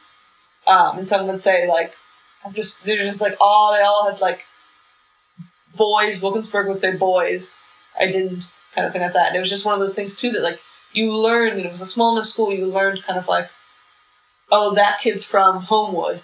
Um, 0.66 0.98
and 0.98 1.08
someone 1.08 1.28
would 1.28 1.40
say 1.40 1.68
like 1.68 1.94
I'm 2.44 2.52
just 2.52 2.84
they're 2.84 2.98
just 2.98 3.20
like 3.20 3.36
all 3.40 3.72
they 3.72 3.82
all 3.82 4.10
had 4.10 4.20
like 4.20 4.44
boys. 5.76 6.20
Wilkinsburg 6.20 6.68
would 6.68 6.78
say 6.78 6.96
boys. 6.96 7.58
I 7.98 8.06
didn't 8.06 8.48
kind 8.74 8.86
of 8.86 8.92
thing 8.92 9.02
like 9.02 9.12
that. 9.12 9.28
And 9.28 9.36
it 9.36 9.40
was 9.40 9.50
just 9.50 9.66
one 9.66 9.74
of 9.74 9.80
those 9.80 9.94
things 9.94 10.14
too 10.16 10.30
that 10.30 10.42
like 10.42 10.60
you 10.92 11.14
learned. 11.14 11.56
And 11.56 11.66
it 11.66 11.70
was 11.70 11.80
a 11.80 11.86
small 11.86 12.16
enough 12.16 12.26
school. 12.26 12.52
You 12.52 12.66
learned 12.66 13.02
kind 13.02 13.18
of 13.18 13.28
like, 13.28 13.50
oh, 14.50 14.74
that 14.74 15.00
kid's 15.00 15.24
from 15.24 15.62
Homewood. 15.62 16.20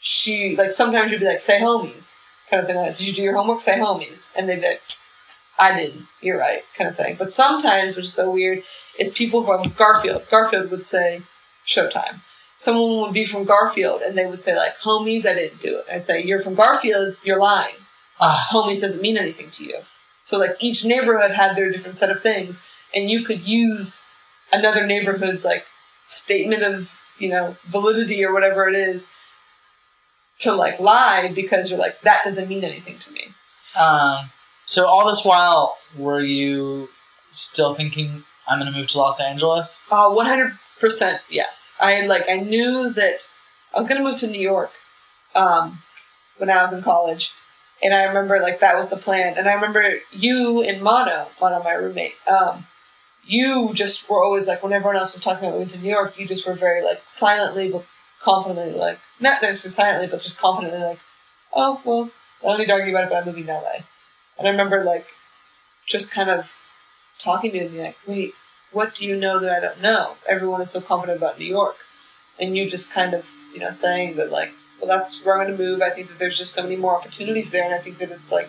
She 0.00 0.56
like 0.56 0.72
sometimes 0.72 1.10
you'd 1.10 1.20
be 1.20 1.26
like, 1.26 1.40
say 1.40 1.60
homies, 1.60 2.18
kind 2.48 2.60
of 2.60 2.66
thing. 2.66 2.76
Like, 2.76 2.96
Did 2.96 3.06
you 3.06 3.14
do 3.14 3.22
your 3.22 3.36
homework? 3.36 3.60
Say 3.60 3.78
homies, 3.78 4.34
and 4.34 4.48
they'd 4.48 4.60
be 4.60 4.68
like, 4.68 4.82
I 5.58 5.76
didn't. 5.76 6.06
You're 6.22 6.38
right, 6.38 6.62
kind 6.74 6.88
of 6.88 6.96
thing. 6.96 7.16
But 7.18 7.30
sometimes, 7.30 7.96
which 7.96 8.06
is 8.06 8.14
so 8.14 8.30
weird, 8.30 8.62
is 8.98 9.12
people 9.12 9.42
from 9.42 9.68
Garfield. 9.76 10.22
Garfield 10.30 10.70
would 10.70 10.82
say 10.82 11.20
Showtime. 11.66 12.20
Someone 12.56 13.02
would 13.02 13.12
be 13.12 13.24
from 13.26 13.44
Garfield 13.44 14.02
and 14.02 14.16
they 14.16 14.26
would 14.26 14.40
say 14.40 14.56
like, 14.56 14.76
homies, 14.78 15.26
I 15.26 15.34
didn't 15.34 15.60
do 15.60 15.78
it. 15.78 15.84
I'd 15.90 16.04
say, 16.04 16.22
you're 16.22 16.40
from 16.40 16.54
Garfield, 16.54 17.16
you're 17.24 17.38
lying 17.38 17.74
Ah, 18.20 18.48
homies 18.52 18.80
doesn't 18.82 19.02
mean 19.02 19.16
anything 19.16 19.50
to 19.52 19.64
you. 19.64 19.78
So 20.24 20.38
like 20.38 20.56
each 20.60 20.84
neighborhood 20.84 21.32
had 21.32 21.56
their 21.56 21.70
different 21.72 21.96
set 21.96 22.10
of 22.10 22.22
things, 22.22 22.62
and 22.94 23.10
you 23.10 23.24
could 23.24 23.46
use 23.46 24.02
another 24.52 24.86
neighborhood's 24.86 25.44
like 25.44 25.64
statement 26.04 26.62
of 26.62 26.98
you 27.18 27.28
know 27.28 27.56
validity 27.64 28.24
or 28.24 28.32
whatever 28.32 28.68
it 28.68 28.74
is 28.74 29.12
to 30.40 30.52
like 30.54 30.80
lie 30.80 31.30
because 31.34 31.70
you're 31.70 31.78
like 31.78 32.00
that 32.02 32.22
doesn't 32.24 32.48
mean 32.48 32.64
anything 32.64 32.98
to 32.98 33.10
me. 33.12 33.28
um, 33.78 34.30
so 34.66 34.86
all 34.86 35.06
this 35.08 35.24
while, 35.24 35.76
were 35.98 36.20
you 36.20 36.88
still 37.32 37.74
thinking 37.74 38.22
I'm 38.48 38.60
going 38.60 38.72
to 38.72 38.78
move 38.78 38.88
to 38.88 38.98
Los 38.98 39.20
Angeles? 39.20 39.82
Uh, 39.90 40.10
one 40.10 40.26
hundred 40.26 40.52
percent 40.78 41.20
yes. 41.30 41.74
I 41.80 42.06
like 42.06 42.28
I 42.28 42.36
knew 42.36 42.92
that 42.92 43.26
I 43.74 43.78
was 43.78 43.88
gonna 43.88 44.02
move 44.02 44.16
to 44.18 44.26
New 44.28 44.40
York 44.40 44.72
um, 45.34 45.78
when 46.38 46.50
I 46.50 46.62
was 46.62 46.72
in 46.72 46.82
college, 46.82 47.32
and 47.82 47.94
I 47.94 48.04
remember 48.04 48.38
like 48.40 48.60
that 48.60 48.76
was 48.76 48.90
the 48.90 48.96
plan. 48.96 49.34
And 49.36 49.48
I 49.48 49.54
remember 49.54 49.94
you 50.12 50.62
and 50.62 50.82
Mono, 50.82 51.28
Mono, 51.40 51.62
my 51.62 51.72
roommate. 51.72 52.14
Um, 52.28 52.66
you 53.24 53.72
just 53.74 54.08
were 54.10 54.22
always 54.22 54.48
like 54.48 54.62
when 54.62 54.72
everyone 54.72 54.96
else 54.96 55.12
was 55.12 55.22
talking 55.22 55.44
about 55.44 55.58
moving 55.58 55.68
to 55.68 55.78
New 55.78 55.90
York, 55.90 56.18
you 56.18 56.26
just 56.26 56.46
were 56.46 56.54
very 56.54 56.82
like 56.82 57.02
silently 57.06 57.70
but 57.70 57.84
confidently 58.20 58.78
like 58.78 58.98
not 59.18 59.40
necessarily 59.40 59.72
silently 59.72 60.08
but 60.08 60.22
just 60.22 60.38
confidently 60.38 60.80
like, 60.80 60.98
oh 61.54 61.80
well, 61.84 62.10
I 62.42 62.48
don't 62.48 62.58
need 62.58 62.66
to 62.66 62.72
argue 62.72 62.90
about 62.90 63.04
it, 63.04 63.10
but 63.10 63.16
I'm 63.16 63.26
moving 63.26 63.46
to 63.46 63.52
LA. 63.52 63.84
And 64.38 64.48
I 64.48 64.50
remember 64.50 64.84
like 64.84 65.06
just 65.86 66.12
kind 66.12 66.30
of 66.30 66.54
talking 67.18 67.52
to 67.52 67.68
being 67.68 67.82
like, 67.82 67.96
wait, 68.06 68.32
what 68.72 68.94
do 68.94 69.06
you 69.06 69.16
know 69.16 69.38
that 69.38 69.50
I 69.50 69.60
don't 69.60 69.80
know? 69.82 70.14
Everyone 70.28 70.60
is 70.60 70.70
so 70.70 70.80
confident 70.80 71.18
about 71.18 71.38
New 71.38 71.46
York. 71.46 71.76
And 72.38 72.56
you 72.56 72.68
just 72.70 72.92
kind 72.92 73.12
of, 73.12 73.30
you 73.52 73.60
know, 73.60 73.70
saying 73.70 74.16
that 74.16 74.30
like, 74.30 74.52
well 74.80 74.88
that's 74.88 75.24
where 75.24 75.36
I'm 75.36 75.46
gonna 75.46 75.58
move. 75.58 75.82
I 75.82 75.90
think 75.90 76.08
that 76.08 76.18
there's 76.18 76.38
just 76.38 76.52
so 76.52 76.62
many 76.62 76.76
more 76.76 76.96
opportunities 76.96 77.50
there 77.50 77.64
and 77.64 77.74
I 77.74 77.78
think 77.78 77.98
that 77.98 78.10
it's 78.10 78.32
like 78.32 78.48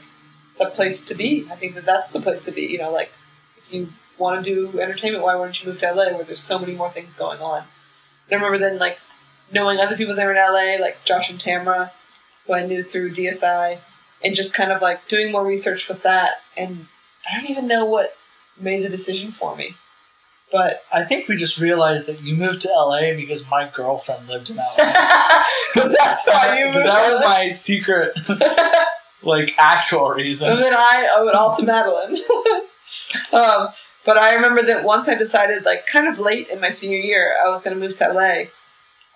the 0.59 0.69
place 0.69 1.05
to 1.05 1.15
be. 1.15 1.47
I 1.51 1.55
think 1.55 1.75
that 1.75 1.85
that's 1.85 2.11
the 2.11 2.19
place 2.19 2.41
to 2.43 2.51
be, 2.51 2.63
you 2.63 2.77
know, 2.77 2.91
like 2.91 3.11
if 3.57 3.73
you 3.73 3.89
want 4.17 4.43
to 4.43 4.69
do 4.71 4.79
entertainment, 4.79 5.23
why 5.23 5.35
wouldn't 5.35 5.61
you 5.63 5.69
move 5.69 5.79
to 5.79 5.91
LA 5.91 6.13
where 6.13 6.23
there's 6.23 6.39
so 6.39 6.59
many 6.59 6.73
more 6.73 6.89
things 6.89 7.15
going 7.15 7.39
on? 7.39 7.63
And 8.29 8.33
I 8.33 8.35
remember 8.35 8.57
then 8.57 8.77
like 8.77 8.99
knowing 9.51 9.79
other 9.79 9.97
people 9.97 10.15
there 10.15 10.31
in 10.31 10.37
LA, 10.37 10.81
like 10.81 11.03
Josh 11.05 11.29
and 11.29 11.39
Tamara, 11.39 11.91
who 12.45 12.53
I 12.53 12.65
knew 12.65 12.83
through 12.83 13.11
DSI, 13.13 13.79
and 14.23 14.35
just 14.35 14.53
kind 14.53 14.71
of 14.71 14.81
like 14.81 15.07
doing 15.07 15.31
more 15.31 15.45
research 15.45 15.87
with 15.87 16.03
that. 16.03 16.41
And 16.55 16.87
I 17.29 17.35
don't 17.35 17.49
even 17.49 17.67
know 17.67 17.85
what 17.85 18.15
made 18.59 18.83
the 18.83 18.89
decision 18.89 19.31
for 19.31 19.55
me. 19.55 19.75
But 20.51 20.83
I 20.91 21.03
think 21.03 21.29
we 21.29 21.37
just 21.37 21.59
realized 21.59 22.07
that 22.07 22.21
you 22.21 22.35
moved 22.35 22.61
to 22.61 22.69
LA 22.75 23.13
because 23.15 23.49
my 23.49 23.69
girlfriend 23.73 24.27
lived 24.27 24.49
in 24.49 24.57
LA. 24.57 24.63
because 25.73 25.95
that's 25.95 26.27
why 26.27 26.59
you 26.59 26.65
moved 26.65 26.85
that 26.85 27.07
was 27.09 27.21
my 27.21 27.47
secret, 27.47 28.11
like, 29.23 29.55
actual 29.57 30.09
reason. 30.09 30.51
And 30.51 30.59
then 30.59 30.73
I 30.73 31.09
owe 31.15 31.27
it 31.29 31.35
all 31.35 31.55
to 31.55 31.63
Madeline. 31.63 32.15
um, 33.33 33.69
but 34.05 34.17
I 34.17 34.35
remember 34.35 34.61
that 34.63 34.83
once 34.83 35.07
I 35.07 35.15
decided, 35.15 35.63
like, 35.63 35.85
kind 35.85 36.07
of 36.07 36.19
late 36.19 36.49
in 36.49 36.59
my 36.59 36.69
senior 36.69 36.97
year, 36.97 37.33
I 37.43 37.47
was 37.47 37.63
going 37.63 37.75
to 37.75 37.79
move 37.79 37.95
to 37.95 38.11
LA. 38.11 38.45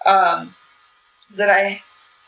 Um, 0.10 0.56
that 1.36 1.50
I, 1.50 1.82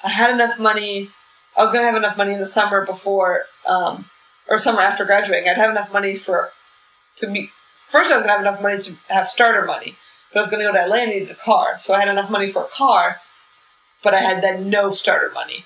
I 0.04 0.10
had 0.10 0.34
enough 0.34 0.60
money. 0.60 1.10
I 1.58 1.62
was 1.62 1.72
going 1.72 1.84
to 1.84 1.92
have 1.92 1.96
enough 1.96 2.18
money 2.18 2.34
in 2.34 2.40
the 2.40 2.48
summer 2.48 2.86
before, 2.86 3.44
um, 3.68 4.06
or 4.50 4.58
summer 4.58 4.82
after 4.82 5.06
graduating. 5.06 5.50
I'd 5.50 5.58
have 5.58 5.72
enough 5.72 5.94
money 5.94 6.16
for 6.16 6.50
to 7.18 7.30
meet. 7.30 7.52
First, 7.90 8.12
I 8.12 8.16
was 8.16 8.24
to 8.24 8.30
have 8.30 8.42
enough 8.42 8.62
money 8.62 8.80
to 8.80 8.94
have 9.10 9.28
starter 9.28 9.66
money, 9.66 9.96
but 10.32 10.40
I 10.40 10.42
was 10.42 10.50
going 10.52 10.66
to 10.66 10.72
go 10.72 10.78
to 10.78 10.90
LA. 10.90 10.98
and 10.98 11.12
needed 11.12 11.32
a 11.32 11.36
car, 11.36 11.80
so 11.80 11.94
I 11.94 12.00
had 12.00 12.10
enough 12.10 12.30
money 12.30 12.48
for 12.52 12.64
a 12.64 12.68
car, 12.68 13.18
but 14.04 14.14
I 14.14 14.20
had 14.20 14.44
then 14.44 14.70
no 14.70 14.92
starter 14.92 15.32
money. 15.34 15.64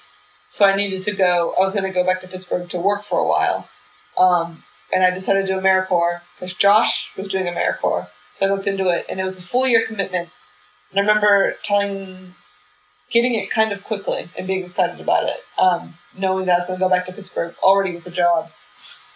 so 0.50 0.66
I 0.66 0.76
needed 0.76 1.02
to 1.04 1.14
go. 1.16 1.54
I 1.58 1.62
was 1.62 1.74
going 1.74 1.92
to 1.92 1.94
go 1.94 2.06
back 2.06 2.22
to 2.22 2.28
Pittsburgh 2.28 2.70
to 2.70 2.78
work 2.78 3.04
for 3.04 3.20
a 3.20 3.28
while, 3.28 3.70
um, 4.18 4.64
and 4.94 5.04
I 5.04 5.10
decided 5.10 5.48
to 5.48 5.54
do 5.54 5.60
AmeriCorps 5.60 6.22
because 6.36 6.54
Josh 6.54 7.10
was 7.18 7.28
doing 7.28 7.46
AmeriCorps. 7.46 8.10
So 8.36 8.46
I 8.46 8.50
looked 8.50 8.68
into 8.68 8.90
it, 8.90 9.06
and 9.10 9.20
it 9.20 9.24
was 9.24 9.40
a 9.40 9.44
full 9.44 9.68
year 9.68 9.86
commitment. 9.88 10.30
And 10.92 11.00
I 11.00 11.02
remember 11.02 11.56
telling, 11.64 12.36
getting 13.10 13.34
it 13.36 13.50
kind 13.50 13.72
of 13.72 13.84
quickly 13.84 14.30
and 14.38 14.46
being 14.48 14.64
excited 14.66 15.00
about 15.00 15.24
it, 15.30 15.40
um, 15.58 15.94
knowing 16.18 16.46
that 16.46 16.54
I 16.54 16.58
was 16.58 16.68
going 16.68 16.80
to 16.80 16.86
go 16.86 16.90
back 16.90 17.06
to 17.08 17.14
Pittsburgh 17.14 17.56
already 17.64 17.94
with 17.94 18.06
a 18.06 18.12
job. 18.12 18.52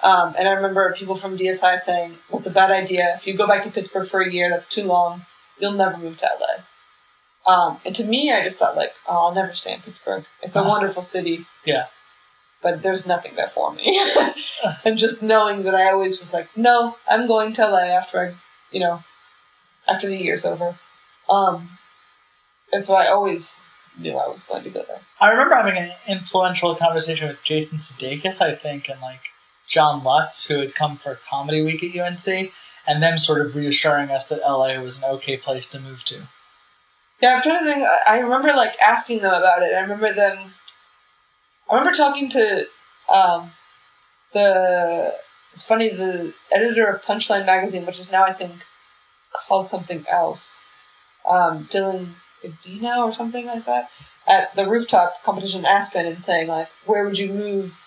Um, 0.05 0.35
and 0.37 0.47
I 0.47 0.51
remember 0.51 0.93
people 0.93 1.15
from 1.15 1.35
DSI 1.37 1.77
saying, 1.77 2.17
"That's 2.31 2.45
a 2.47 2.51
bad 2.51 2.71
idea. 2.71 3.15
If 3.17 3.25
you 3.27 3.33
go 3.33 3.47
back 3.47 3.63
to 3.63 3.71
Pittsburgh 3.71 4.07
for 4.07 4.21
a 4.21 4.31
year, 4.31 4.49
that's 4.49 4.69
too 4.69 4.83
long. 4.83 5.25
You'll 5.59 5.73
never 5.73 5.97
move 5.97 6.17
to 6.19 6.29
LA." 6.39 6.53
Um, 7.51 7.79
and 7.85 7.95
to 7.95 8.03
me, 8.05 8.31
I 8.31 8.43
just 8.43 8.59
thought 8.59 8.75
like, 8.77 8.93
"Oh, 9.07 9.27
I'll 9.27 9.33
never 9.35 9.53
stay 9.53 9.73
in 9.73 9.81
Pittsburgh. 9.81 10.25
It's 10.43 10.55
a 10.55 10.59
Uh-huh. 10.59 10.69
wonderful 10.69 11.01
city." 11.01 11.45
Yeah. 11.65 11.87
But 12.61 12.81
there's 12.83 13.05
nothing 13.05 13.33
there 13.35 13.47
for 13.49 13.73
me. 13.73 13.99
and 14.85 14.97
just 14.97 15.21
knowing 15.21 15.63
that 15.63 15.75
I 15.75 15.91
always 15.91 16.19
was 16.19 16.33
like, 16.33 16.55
"No, 16.55 16.97
I'm 17.09 17.27
going 17.27 17.53
to 17.53 17.67
LA 17.67 17.85
after 18.01 18.19
I, 18.19 18.33
you 18.71 18.79
know, 18.79 19.03
after 19.87 20.07
the 20.07 20.17
year's 20.17 20.45
over." 20.45 20.75
Um, 21.29 21.77
and 22.71 22.85
so 22.85 22.95
I 22.95 23.07
always 23.07 23.59
knew 23.97 24.17
I 24.17 24.27
was 24.27 24.45
going 24.45 24.63
to 24.63 24.69
go 24.69 24.83
there. 24.87 24.99
I 25.21 25.31
remember 25.31 25.55
having 25.55 25.77
an 25.77 25.91
influential 26.07 26.75
conversation 26.75 27.27
with 27.27 27.43
Jason 27.43 27.79
Sudeikis, 27.79 28.41
I 28.41 28.53
think, 28.55 28.89
and 28.89 28.99
like 29.01 29.31
John 29.67 30.03
Lutz, 30.03 30.47
who 30.47 30.59
had 30.59 30.75
come 30.75 30.95
for 30.95 31.19
Comedy 31.29 31.61
Week 31.61 31.83
at 31.83 31.95
UNC, 31.99 32.51
and 32.87 33.01
them 33.01 33.17
sort 33.17 33.45
of 33.45 33.55
reassuring 33.55 34.09
us 34.09 34.27
that 34.29 34.41
LA 34.41 34.79
was 34.81 34.99
an 35.01 35.09
okay 35.15 35.37
place 35.37 35.69
to 35.71 35.79
move 35.79 36.03
to. 36.05 36.23
Yeah, 37.21 37.35
I'm 37.35 37.41
trying 37.41 37.59
to 37.59 37.65
think. 37.65 37.87
I- 38.07 38.19
remember 38.19 38.49
like 38.49 38.79
asking 38.81 39.21
them 39.21 39.33
about 39.33 39.63
it. 39.63 39.73
I 39.73 39.81
remember 39.81 40.13
them. 40.13 40.37
I 41.69 41.73
remember 41.75 41.95
talking 41.95 42.29
to 42.29 42.67
um, 43.09 43.51
the. 44.33 45.13
It's 45.53 45.65
funny 45.65 45.89
the 45.89 46.33
editor 46.53 46.85
of 46.85 47.03
Punchline 47.03 47.45
magazine, 47.45 47.85
which 47.85 47.99
is 47.99 48.11
now 48.11 48.25
I 48.25 48.33
think 48.33 48.51
called 49.47 49.67
something 49.69 50.05
else, 50.11 50.59
um, 51.27 51.65
Dylan 51.65 52.09
Edina 52.43 53.01
or 53.01 53.13
something 53.13 53.45
like 53.45 53.65
that, 53.65 53.89
at 54.27 54.53
the 54.55 54.67
rooftop 54.67 55.23
competition 55.23 55.61
in 55.61 55.65
Aspen, 55.65 56.05
and 56.05 56.19
saying 56.19 56.49
like, 56.49 56.67
"Where 56.85 57.05
would 57.05 57.17
you 57.17 57.29
move? 57.31 57.84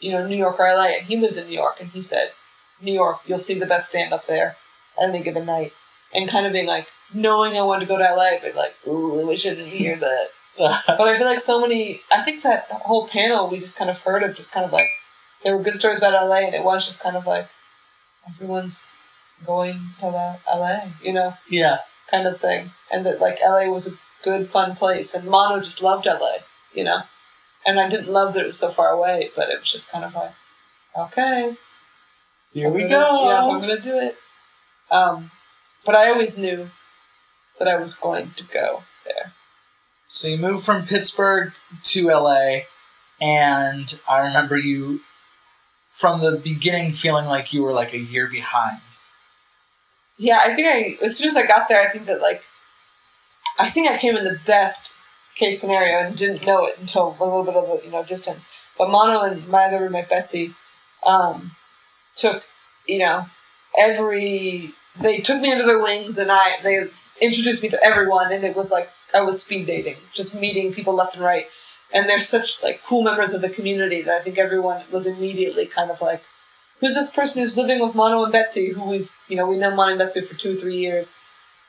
You 0.00 0.12
know, 0.12 0.26
New 0.26 0.36
York 0.36 0.58
or 0.58 0.66
LA?" 0.66 0.96
And 0.98 1.06
he 1.06 1.16
lived 1.16 1.36
in 1.36 1.46
New 1.46 1.54
York, 1.54 1.76
and 1.80 1.90
he 1.90 2.00
said, 2.00 2.32
"New 2.80 2.92
York. 2.92 3.20
You'll 3.26 3.38
see 3.38 3.58
the 3.58 3.66
best 3.66 3.88
stand 3.88 4.12
up 4.12 4.26
there 4.26 4.56
at 5.00 5.08
any 5.08 5.22
given 5.22 5.46
night." 5.46 5.72
And 6.14 6.28
kind 6.28 6.46
of 6.46 6.52
being 6.52 6.66
like, 6.66 6.88
knowing 7.12 7.56
I 7.56 7.62
wanted 7.62 7.80
to 7.80 7.86
go 7.86 7.98
to 7.98 8.04
LA, 8.04 8.38
but 8.42 8.54
like, 8.54 8.74
ooh, 8.86 9.26
we 9.26 9.36
shouldn't 9.36 9.68
hear 9.68 9.96
that. 9.96 10.28
But 10.58 11.00
I 11.00 11.18
feel 11.18 11.26
like 11.26 11.40
so 11.40 11.60
many. 11.60 12.00
I 12.10 12.22
think 12.22 12.42
that 12.42 12.66
whole 12.70 13.06
panel 13.06 13.50
we 13.50 13.58
just 13.58 13.76
kind 13.76 13.90
of 13.90 13.98
heard 13.98 14.22
of, 14.22 14.34
just 14.34 14.54
kind 14.54 14.64
of 14.64 14.72
like 14.72 14.88
there 15.44 15.54
were 15.54 15.62
good 15.62 15.74
stories 15.74 15.98
about 15.98 16.14
LA, 16.14 16.46
and 16.46 16.54
it 16.54 16.64
was 16.64 16.86
just 16.86 17.02
kind 17.02 17.14
of 17.14 17.26
like 17.26 17.46
everyone's 18.26 18.88
going 19.44 19.78
to 20.00 20.06
LA, 20.06 20.78
you 21.02 21.12
know, 21.12 21.34
yeah, 21.50 21.78
kind 22.10 22.26
of 22.26 22.40
thing, 22.40 22.70
and 22.90 23.04
that 23.04 23.20
like 23.20 23.38
LA 23.44 23.66
was 23.70 23.86
a 23.86 23.98
good, 24.24 24.48
fun 24.48 24.74
place, 24.74 25.14
and 25.14 25.28
Mono 25.28 25.60
just 25.60 25.82
loved 25.82 26.06
LA, 26.06 26.36
you 26.72 26.84
know, 26.84 27.02
and 27.66 27.80
I 27.80 27.88
didn't 27.88 28.08
love 28.12 28.34
that 28.34 28.42
it 28.42 28.46
was 28.46 28.58
so 28.58 28.70
far 28.70 28.90
away, 28.90 29.30
but 29.36 29.50
it 29.50 29.58
was 29.60 29.70
just 29.70 29.90
kind 29.90 30.04
of 30.04 30.14
like, 30.14 30.32
okay, 30.96 31.56
here 32.52 32.68
I'm 32.68 32.74
we 32.74 32.82
gonna- 32.82 32.90
go. 32.94 33.28
Yeah, 33.28 33.44
I'm 33.44 33.60
gonna 33.60 33.80
do 33.80 33.98
it. 33.98 34.16
Um, 34.90 35.30
but 35.84 35.94
I 35.94 36.10
always 36.10 36.38
knew 36.38 36.70
that 37.58 37.68
I 37.68 37.76
was 37.76 37.94
going 37.96 38.30
to 38.36 38.44
go 38.44 38.82
there. 39.04 39.32
So 40.08 40.28
you 40.28 40.38
moved 40.38 40.64
from 40.64 40.86
Pittsburgh 40.86 41.52
to 41.82 42.10
LA, 42.10 42.60
and 43.20 43.98
I 44.08 44.20
remember 44.26 44.56
you 44.56 45.00
from 45.88 46.20
the 46.20 46.32
beginning 46.38 46.92
feeling 46.92 47.26
like 47.26 47.52
you 47.52 47.62
were 47.62 47.72
like 47.72 47.92
a 47.94 47.98
year 47.98 48.28
behind. 48.28 48.80
Yeah, 50.18 50.40
I 50.44 50.54
think 50.54 50.68
I 51.00 51.04
as 51.04 51.16
soon 51.16 51.28
as 51.28 51.36
I 51.36 51.46
got 51.46 51.68
there, 51.68 51.80
I 51.86 51.90
think 51.90 52.06
that 52.06 52.20
like, 52.20 52.42
I 53.58 53.68
think 53.68 53.90
I 53.90 53.98
came 53.98 54.16
in 54.16 54.24
the 54.24 54.38
best 54.46 54.94
case 55.36 55.60
scenario 55.60 55.98
and 55.98 56.16
didn't 56.16 56.46
know 56.46 56.64
it 56.64 56.78
until 56.80 57.16
a 57.20 57.24
little 57.24 57.44
bit 57.44 57.54
of 57.54 57.64
a 57.64 57.84
you 57.84 57.92
know 57.92 58.02
distance. 58.04 58.50
But 58.76 58.90
Mono 58.90 59.22
and 59.22 59.46
my 59.48 59.64
other 59.64 59.80
roommate 59.80 60.08
Betsy 60.08 60.52
um, 61.06 61.52
took 62.16 62.44
you 62.86 62.98
know 62.98 63.26
every 63.78 64.70
they 65.00 65.20
took 65.20 65.40
me 65.40 65.52
under 65.52 65.66
their 65.66 65.82
wings 65.82 66.18
and 66.18 66.30
I 66.32 66.56
they 66.62 66.86
introduced 67.20 67.62
me 67.62 67.68
to 67.70 67.82
everyone 67.82 68.32
and 68.32 68.44
it 68.44 68.56
was 68.56 68.72
like 68.72 68.90
I 69.14 69.20
was 69.20 69.42
speed 69.42 69.66
dating, 69.66 69.96
just 70.12 70.34
meeting 70.34 70.72
people 70.72 70.94
left 70.94 71.14
and 71.14 71.24
right. 71.24 71.46
And 71.94 72.08
they're 72.08 72.20
such 72.20 72.62
like 72.62 72.82
cool 72.84 73.02
members 73.02 73.32
of 73.32 73.40
the 73.40 73.48
community 73.48 74.02
that 74.02 74.20
I 74.20 74.22
think 74.22 74.38
everyone 74.38 74.82
was 74.90 75.06
immediately 75.06 75.66
kind 75.66 75.90
of 75.90 76.00
like, 76.00 76.22
who's 76.80 76.94
this 76.94 77.14
person 77.14 77.42
who's 77.42 77.56
living 77.56 77.80
with 77.80 77.94
Mono 77.94 78.24
and 78.24 78.32
Betsy, 78.32 78.70
who 78.70 78.84
we 78.84 79.08
you 79.28 79.36
know 79.36 79.48
we 79.48 79.58
know 79.58 79.74
Mono 79.74 79.90
and 79.90 79.98
Betsy 79.98 80.20
for 80.20 80.36
two 80.36 80.54
three 80.54 80.76
years, 80.76 81.20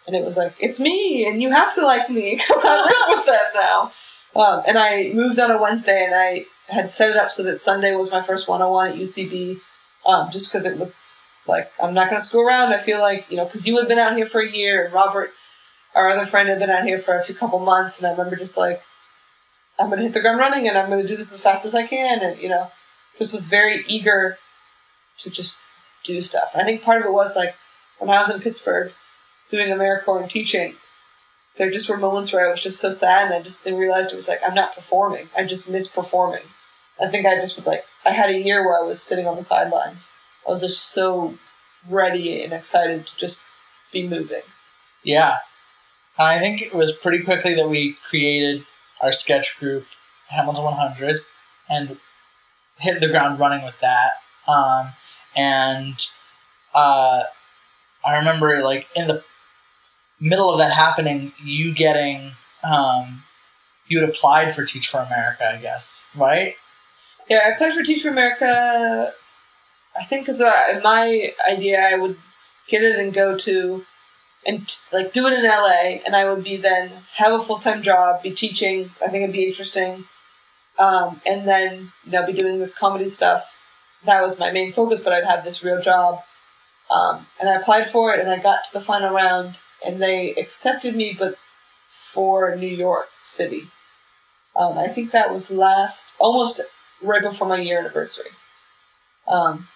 and 0.07 0.15
it 0.15 0.23
was 0.23 0.37
like 0.37 0.55
it's 0.59 0.79
me 0.79 1.27
and 1.27 1.41
you 1.41 1.51
have 1.51 1.75
to 1.75 1.85
like 1.85 2.09
me 2.09 2.35
because 2.37 2.63
I 2.63 3.07
live 3.09 3.17
with 3.17 3.25
them 3.25 3.45
now. 3.53 3.91
Um, 4.35 4.63
and 4.67 4.77
I 4.77 5.11
moved 5.13 5.39
on 5.39 5.51
a 5.51 5.61
Wednesday 5.61 6.05
and 6.05 6.15
I 6.15 6.45
had 6.67 6.89
set 6.89 7.09
it 7.09 7.17
up 7.17 7.29
so 7.29 7.43
that 7.43 7.57
Sunday 7.57 7.95
was 7.95 8.11
my 8.11 8.21
first 8.21 8.47
one 8.47 8.61
on 8.61 8.71
one 8.71 8.91
at 8.91 8.95
UCB, 8.95 9.59
um, 10.05 10.29
just 10.31 10.51
because 10.51 10.65
it 10.65 10.77
was 10.77 11.09
like 11.47 11.69
I'm 11.81 11.93
not 11.93 12.09
going 12.09 12.21
to 12.21 12.25
screw 12.25 12.47
around. 12.47 12.73
I 12.73 12.79
feel 12.79 12.99
like 12.99 13.29
you 13.29 13.37
know 13.37 13.45
because 13.45 13.67
you 13.67 13.77
had 13.77 13.87
been 13.87 13.99
out 13.99 14.15
here 14.15 14.25
for 14.25 14.41
a 14.41 14.49
year 14.49 14.85
and 14.85 14.93
Robert, 14.93 15.31
our 15.95 16.09
other 16.09 16.25
friend, 16.25 16.49
had 16.49 16.59
been 16.59 16.69
out 16.69 16.83
here 16.83 16.99
for 16.99 17.17
a 17.17 17.23
few 17.23 17.35
couple 17.35 17.59
months, 17.59 17.99
and 17.99 18.07
I 18.07 18.11
remember 18.11 18.35
just 18.35 18.57
like 18.57 18.81
I'm 19.79 19.87
going 19.87 19.99
to 19.99 20.05
hit 20.05 20.13
the 20.13 20.21
ground 20.21 20.39
running 20.39 20.67
and 20.67 20.77
I'm 20.77 20.89
going 20.89 21.01
to 21.01 21.07
do 21.07 21.17
this 21.17 21.33
as 21.33 21.41
fast 21.41 21.65
as 21.65 21.75
I 21.75 21.85
can, 21.85 22.21
and 22.21 22.39
you 22.39 22.49
know 22.49 22.71
just 23.17 23.33
was 23.33 23.47
very 23.47 23.83
eager 23.87 24.37
to 25.19 25.29
just 25.31 25.63
do 26.03 26.21
stuff. 26.21 26.51
And 26.53 26.61
I 26.61 26.65
think 26.65 26.83
part 26.83 27.01
of 27.01 27.07
it 27.07 27.13
was 27.13 27.35
like 27.35 27.55
when 27.97 28.11
I 28.11 28.19
was 28.19 28.33
in 28.33 28.39
Pittsburgh 28.39 28.93
doing 29.49 29.69
AmeriCorps 29.69 30.21
and 30.21 30.29
teaching, 30.29 30.75
there 31.57 31.71
just 31.71 31.89
were 31.89 31.97
moments 31.97 32.31
where 32.31 32.47
I 32.47 32.51
was 32.51 32.61
just 32.61 32.79
so 32.79 32.91
sad 32.91 33.25
and 33.25 33.33
I 33.33 33.41
just 33.41 33.63
then 33.63 33.77
realized 33.77 34.11
it 34.11 34.15
was 34.15 34.27
like 34.27 34.39
I'm 34.45 34.53
not 34.53 34.75
performing. 34.75 35.29
I'm 35.37 35.47
just 35.47 35.69
miss 35.69 35.87
performing. 35.87 36.43
I 37.01 37.07
think 37.07 37.25
I 37.25 37.35
just 37.35 37.55
would 37.57 37.65
like 37.65 37.85
I 38.05 38.11
had 38.11 38.29
a 38.29 38.39
year 38.39 38.63
where 38.65 38.79
I 38.79 38.85
was 38.85 39.01
sitting 39.01 39.27
on 39.27 39.35
the 39.35 39.41
sidelines. 39.41 40.11
I 40.47 40.51
was 40.51 40.61
just 40.61 40.91
so 40.91 41.35
ready 41.89 42.43
and 42.43 42.53
excited 42.53 43.07
to 43.07 43.17
just 43.17 43.47
be 43.91 44.07
moving. 44.07 44.41
Yeah. 45.03 45.37
I 46.17 46.39
think 46.39 46.61
it 46.61 46.73
was 46.73 46.91
pretty 46.91 47.23
quickly 47.23 47.53
that 47.55 47.69
we 47.69 47.93
created 47.93 48.65
our 49.01 49.11
sketch 49.11 49.59
group, 49.59 49.85
Hamilton 50.29 50.63
100, 50.63 51.21
and 51.69 51.97
hit 52.79 52.99
the 52.99 53.07
ground 53.07 53.39
running 53.39 53.63
with 53.63 53.79
that. 53.81 54.11
Um, 54.47 54.89
and 55.35 55.95
uh, 56.73 57.21
I 58.03 58.17
remember, 58.17 58.63
like, 58.63 58.87
in 58.95 59.07
the 59.07 59.23
middle 60.19 60.51
of 60.51 60.57
that 60.59 60.73
happening, 60.73 61.31
you 61.43 61.73
getting, 61.73 62.31
um, 62.63 63.23
you 63.87 63.99
had 63.99 64.09
applied 64.09 64.53
for 64.55 64.65
Teach 64.65 64.87
for 64.87 64.99
America, 64.99 65.49
I 65.49 65.57
guess, 65.57 66.05
right? 66.15 66.55
Yeah, 67.29 67.39
I 67.45 67.49
applied 67.49 67.73
for 67.73 67.83
Teach 67.83 68.01
for 68.01 68.09
America. 68.09 69.13
I 69.99 70.03
think 70.03 70.25
because 70.25 70.41
uh, 70.41 70.79
my 70.83 71.31
idea, 71.49 71.79
I 71.79 71.95
would 71.95 72.17
get 72.67 72.83
it 72.83 72.99
and 72.99 73.13
go 73.13 73.37
to, 73.37 73.85
and 74.45 74.75
like 74.93 75.13
do 75.13 75.25
it 75.27 75.33
in 75.33 75.45
LA, 75.45 76.01
and 76.05 76.15
I 76.15 76.31
would 76.31 76.43
be 76.43 76.57
then 76.57 76.91
have 77.15 77.33
a 77.39 77.43
full 77.43 77.59
time 77.59 77.81
job, 77.81 78.23
be 78.23 78.31
teaching. 78.31 78.91
I 79.03 79.07
think 79.07 79.23
it'd 79.23 79.33
be 79.33 79.45
interesting, 79.45 80.05
um, 80.79 81.21
and 81.25 81.47
then 81.47 81.91
you 82.05 82.11
know 82.11 82.25
be 82.25 82.33
doing 82.33 82.59
this 82.59 82.77
comedy 82.77 83.07
stuff. 83.07 83.53
That 84.05 84.21
was 84.21 84.39
my 84.39 84.51
main 84.51 84.73
focus, 84.73 84.99
but 84.99 85.11
I'd 85.11 85.25
have 85.25 85.43
this 85.43 85.63
real 85.63 85.81
job, 85.81 86.19
um, 86.91 87.25
and 87.39 87.49
I 87.49 87.55
applied 87.55 87.89
for 87.89 88.13
it, 88.13 88.19
and 88.19 88.29
I 88.29 88.37
got 88.37 88.63
to 88.65 88.73
the 88.73 88.85
final 88.85 89.13
round, 89.13 89.57
and 89.85 90.01
they 90.01 90.31
accepted 90.31 90.95
me, 90.95 91.15
but 91.17 91.35
for 91.89 92.55
New 92.55 92.67
York 92.67 93.09
City. 93.23 93.63
Um, 94.55 94.77
I 94.77 94.87
think 94.87 95.11
that 95.11 95.31
was 95.31 95.51
last 95.51 96.13
almost 96.19 96.61
right 97.01 97.21
before 97.21 97.47
my 97.47 97.59
year 97.59 97.79
anniversary. 97.79 98.31
Um, 99.27 99.67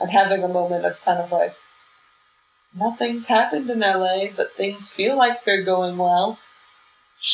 and 0.00 0.10
having 0.10 0.42
a 0.42 0.48
moment 0.48 0.84
of 0.84 1.00
kind 1.04 1.20
of 1.20 1.30
like, 1.30 1.54
nothing's 2.74 3.28
happened 3.28 3.70
in 3.70 3.80
LA, 3.80 4.26
but 4.34 4.52
things 4.52 4.92
feel 4.92 5.16
like 5.16 5.44
they're 5.44 5.62
going 5.62 5.98
well. 5.98 6.38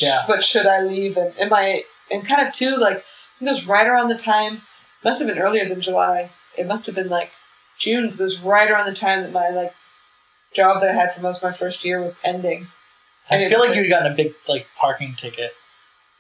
Yeah. 0.00 0.24
But 0.26 0.42
should 0.42 0.66
I 0.66 0.80
leave? 0.80 1.16
And 1.16 1.32
am 1.38 1.52
I, 1.52 1.84
and 2.11 2.26
kind 2.26 2.46
of 2.46 2.52
too, 2.52 2.76
like, 2.76 2.98
I 2.98 3.38
think 3.38 3.50
it 3.50 3.55
was 3.55 3.66
right 3.66 3.86
around 3.86 4.09
the 4.09 4.18
time, 4.18 4.62
must 5.05 5.20
have 5.20 5.28
been 5.28 5.38
earlier 5.38 5.68
than 5.68 5.80
July. 5.80 6.30
It 6.59 6.66
must 6.66 6.86
have 6.86 6.94
been 6.94 7.09
like 7.09 7.32
June, 7.78 8.05
because 8.05 8.20
it 8.20 8.24
was 8.24 8.40
right 8.40 8.70
around 8.70 8.86
the 8.86 8.94
time 8.94 9.22
that 9.22 9.32
my, 9.32 9.48
like, 9.50 9.74
job 10.55 10.80
that 10.80 10.90
I 10.90 10.94
had 10.94 11.14
for 11.14 11.20
most 11.20 11.38
of 11.38 11.42
my 11.42 11.52
first 11.52 11.84
year 11.84 12.00
was 12.00 12.20
ending. 12.24 12.68
I 13.30 13.48
feel 13.48 13.59
like 13.59 13.74
you'd 13.74 13.88
gotten 13.88 14.12
a 14.12 14.14
big, 14.14 14.34
like, 14.48 14.66
parking 14.78 15.14
ticket. 15.14 15.52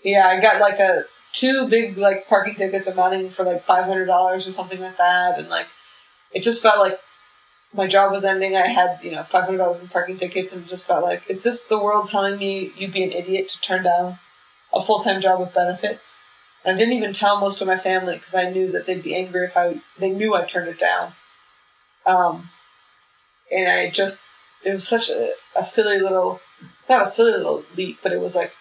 Yeah, 0.02 0.26
I 0.28 0.40
got 0.40 0.60
like 0.60 0.78
a 0.78 1.04
two 1.32 1.68
big 1.68 1.98
like 1.98 2.28
parking 2.28 2.54
tickets 2.54 2.86
amounting 2.86 3.28
for 3.28 3.42
like 3.42 3.62
five 3.62 3.84
hundred 3.84 4.06
dollars 4.06 4.46
or 4.46 4.52
something 4.52 4.80
like 4.80 4.96
that, 4.98 5.38
and 5.38 5.48
like 5.48 5.66
it 6.32 6.42
just 6.42 6.62
felt 6.62 6.78
like 6.78 6.98
my 7.72 7.86
job 7.86 8.12
was 8.12 8.24
ending. 8.24 8.56
I 8.56 8.68
had 8.68 8.98
you 9.02 9.10
know 9.10 9.22
five 9.24 9.44
hundred 9.44 9.58
dollars 9.58 9.80
in 9.80 9.88
parking 9.88 10.16
tickets, 10.16 10.54
and 10.54 10.64
it 10.64 10.68
just 10.68 10.86
felt 10.86 11.02
like, 11.02 11.28
is 11.28 11.42
this 11.42 11.66
the 11.66 11.82
world 11.82 12.06
telling 12.06 12.38
me 12.38 12.70
you'd 12.76 12.92
be 12.92 13.02
an 13.02 13.12
idiot 13.12 13.48
to 13.50 13.60
turn 13.60 13.82
down 13.82 14.18
a 14.72 14.80
full 14.80 15.00
time 15.00 15.20
job 15.20 15.40
with 15.40 15.54
benefits? 15.54 16.16
And 16.64 16.76
I 16.76 16.78
didn't 16.78 16.94
even 16.94 17.12
tell 17.12 17.40
most 17.40 17.60
of 17.60 17.66
my 17.66 17.76
family 17.76 18.14
because 18.14 18.34
I 18.34 18.48
knew 18.50 18.70
that 18.72 18.86
they'd 18.86 19.02
be 19.02 19.14
angry 19.14 19.46
if 19.46 19.56
I 19.56 19.80
they 19.98 20.10
knew 20.10 20.34
I 20.34 20.44
turned 20.44 20.68
it 20.68 20.78
down. 20.78 21.12
Um, 22.06 22.50
and 23.52 23.68
I 23.70 23.90
just 23.90 24.22
it 24.64 24.72
was 24.72 24.86
such 24.86 25.10
a, 25.10 25.30
a 25.58 25.64
silly 25.64 25.98
little 25.98 26.40
not 26.88 27.02
a 27.06 27.10
silly 27.10 27.32
little 27.32 27.64
leap, 27.76 27.98
but 28.02 28.12
it 28.12 28.20
was 28.20 28.34
like 28.36 28.52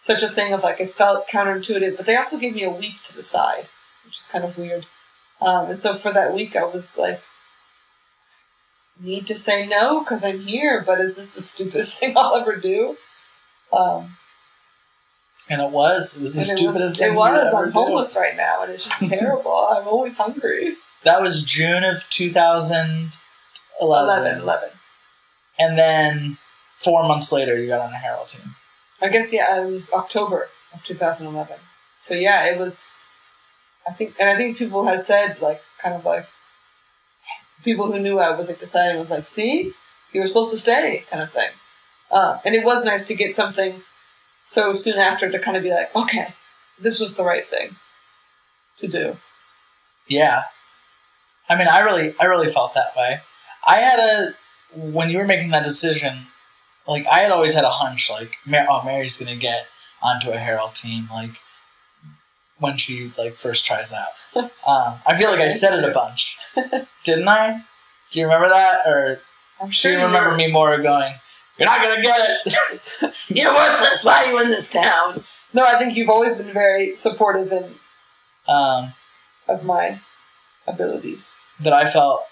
such 0.00 0.22
a 0.22 0.28
thing 0.28 0.52
of 0.52 0.62
like 0.62 0.80
it 0.80 0.90
felt 0.90 1.28
counterintuitive. 1.28 1.96
But 1.96 2.06
they 2.06 2.16
also 2.16 2.38
gave 2.38 2.54
me 2.54 2.62
a 2.64 2.70
week 2.70 3.02
to 3.04 3.14
the 3.16 3.22
side, 3.22 3.68
which 4.04 4.18
is 4.18 4.26
kind 4.30 4.44
of 4.44 4.56
weird. 4.58 4.86
Um, 5.40 5.66
and 5.70 5.78
so 5.78 5.94
for 5.94 6.12
that 6.12 6.34
week, 6.34 6.56
I 6.56 6.64
was 6.64 6.98
like, 6.98 7.20
need 9.00 9.26
to 9.28 9.36
say 9.36 9.66
no 9.66 10.00
because 10.00 10.24
I'm 10.24 10.40
here, 10.40 10.82
but 10.84 11.00
is 11.00 11.16
this 11.16 11.34
the 11.34 11.40
stupidest 11.40 11.96
thing 12.00 12.14
I'll 12.16 12.34
ever 12.36 12.56
do? 12.56 12.96
Um, 13.72 14.16
And 15.48 15.60
it 15.62 15.70
was. 15.70 16.16
It 16.16 16.22
was 16.22 16.32
the 16.32 16.40
and 16.40 16.48
it 16.50 16.56
stupidest 16.56 16.82
was. 16.82 16.98
thing 16.98 17.12
It 17.12 17.16
was. 17.16 17.54
I'm 17.54 17.66
do. 17.66 17.70
homeless 17.72 18.16
right 18.16 18.36
now, 18.36 18.62
and 18.62 18.72
it's 18.72 18.86
just 18.88 19.04
terrible. 19.10 19.68
I'm 19.70 19.86
always 19.86 20.18
hungry. 20.18 20.74
That 21.04 21.22
was 21.22 21.44
June 21.44 21.84
of 21.84 22.08
2011. 22.10 23.10
11, 23.80 24.42
11. 24.42 24.68
And 25.58 25.78
then 25.78 26.36
four 26.78 27.06
months 27.06 27.32
later, 27.32 27.60
you 27.60 27.66
got 27.68 27.80
on 27.80 27.92
a 27.92 27.96
Harold 27.96 28.28
team. 28.28 28.54
I 29.00 29.08
guess 29.08 29.32
yeah, 29.32 29.62
it 29.62 29.70
was 29.70 29.92
October 29.92 30.48
of 30.74 30.82
2011. 30.84 31.56
So 31.98 32.14
yeah, 32.14 32.46
it 32.52 32.58
was. 32.58 32.88
I 33.88 33.92
think, 33.92 34.14
and 34.20 34.28
I 34.28 34.36
think 34.36 34.58
people 34.58 34.84
had 34.84 35.04
said 35.04 35.40
like, 35.40 35.62
kind 35.82 35.94
of 35.94 36.04
like, 36.04 36.26
people 37.64 37.90
who 37.90 37.98
knew 37.98 38.18
I 38.18 38.36
was 38.36 38.48
like 38.48 38.58
deciding 38.58 38.98
was 38.98 39.10
like, 39.10 39.26
see, 39.26 39.72
you 40.12 40.20
were 40.20 40.26
supposed 40.26 40.50
to 40.50 40.58
stay, 40.58 41.04
kind 41.10 41.22
of 41.22 41.32
thing. 41.32 41.48
Um, 42.10 42.38
and 42.44 42.54
it 42.54 42.64
was 42.64 42.84
nice 42.84 43.06
to 43.06 43.14
get 43.14 43.34
something 43.34 43.82
so 44.42 44.72
soon 44.72 44.98
after 44.98 45.30
to 45.30 45.38
kind 45.38 45.56
of 45.56 45.62
be 45.62 45.70
like, 45.70 45.94
okay, 45.94 46.28
this 46.78 47.00
was 47.00 47.16
the 47.16 47.24
right 47.24 47.48
thing 47.48 47.76
to 48.78 48.88
do. 48.88 49.16
Yeah. 50.08 50.42
I 51.48 51.56
mean, 51.56 51.68
I 51.68 51.80
really, 51.80 52.14
I 52.20 52.24
really 52.24 52.50
felt 52.50 52.74
that 52.74 52.96
way. 52.96 53.20
I 53.68 53.76
had 53.76 53.98
a 53.98 54.34
when 54.74 55.10
you 55.10 55.18
were 55.18 55.26
making 55.26 55.50
that 55.50 55.64
decision, 55.64 56.14
like 56.86 57.06
I 57.06 57.20
had 57.20 57.30
always 57.30 57.54
had 57.54 57.64
a 57.64 57.70
hunch, 57.70 58.10
like, 58.10 58.32
oh, 58.68 58.82
Mary's 58.84 59.18
gonna 59.18 59.36
get 59.36 59.66
onto 60.02 60.30
a 60.30 60.38
Harold 60.38 60.74
team, 60.74 61.08
like 61.12 61.32
when 62.58 62.78
she 62.78 63.12
like 63.18 63.34
first 63.34 63.66
tries 63.66 63.92
out. 63.92 64.08
um, 64.66 64.94
I 65.06 65.16
feel 65.16 65.30
like 65.30 65.40
I 65.40 65.50
said 65.50 65.78
it 65.78 65.88
a 65.88 65.92
bunch, 65.92 66.36
didn't 67.04 67.28
I? 67.28 67.62
Do 68.10 68.20
you 68.20 68.26
remember 68.26 68.48
that, 68.48 68.86
or 68.86 69.20
I'm 69.60 69.68
do 69.68 69.72
sure 69.72 69.92
you 69.92 69.98
you 69.98 70.06
remember 70.06 70.34
me 70.34 70.50
more 70.50 70.76
going, 70.78 71.12
"You're 71.58 71.66
not 71.66 71.82
gonna 71.82 72.00
get 72.02 72.20
it"? 72.20 73.12
You're 73.28 73.54
worthless. 73.54 74.04
Why 74.04 74.24
are 74.24 74.30
you 74.30 74.40
in 74.40 74.50
this 74.50 74.68
town? 74.70 75.22
No, 75.54 75.64
I 75.64 75.74
think 75.78 75.96
you've 75.96 76.08
always 76.08 76.34
been 76.34 76.52
very 76.52 76.94
supportive 76.94 77.52
and 77.52 77.74
um, 78.48 78.92
of 79.46 79.64
my 79.64 79.98
abilities. 80.66 81.34
but 81.62 81.72
I 81.72 81.90
felt 81.90 82.22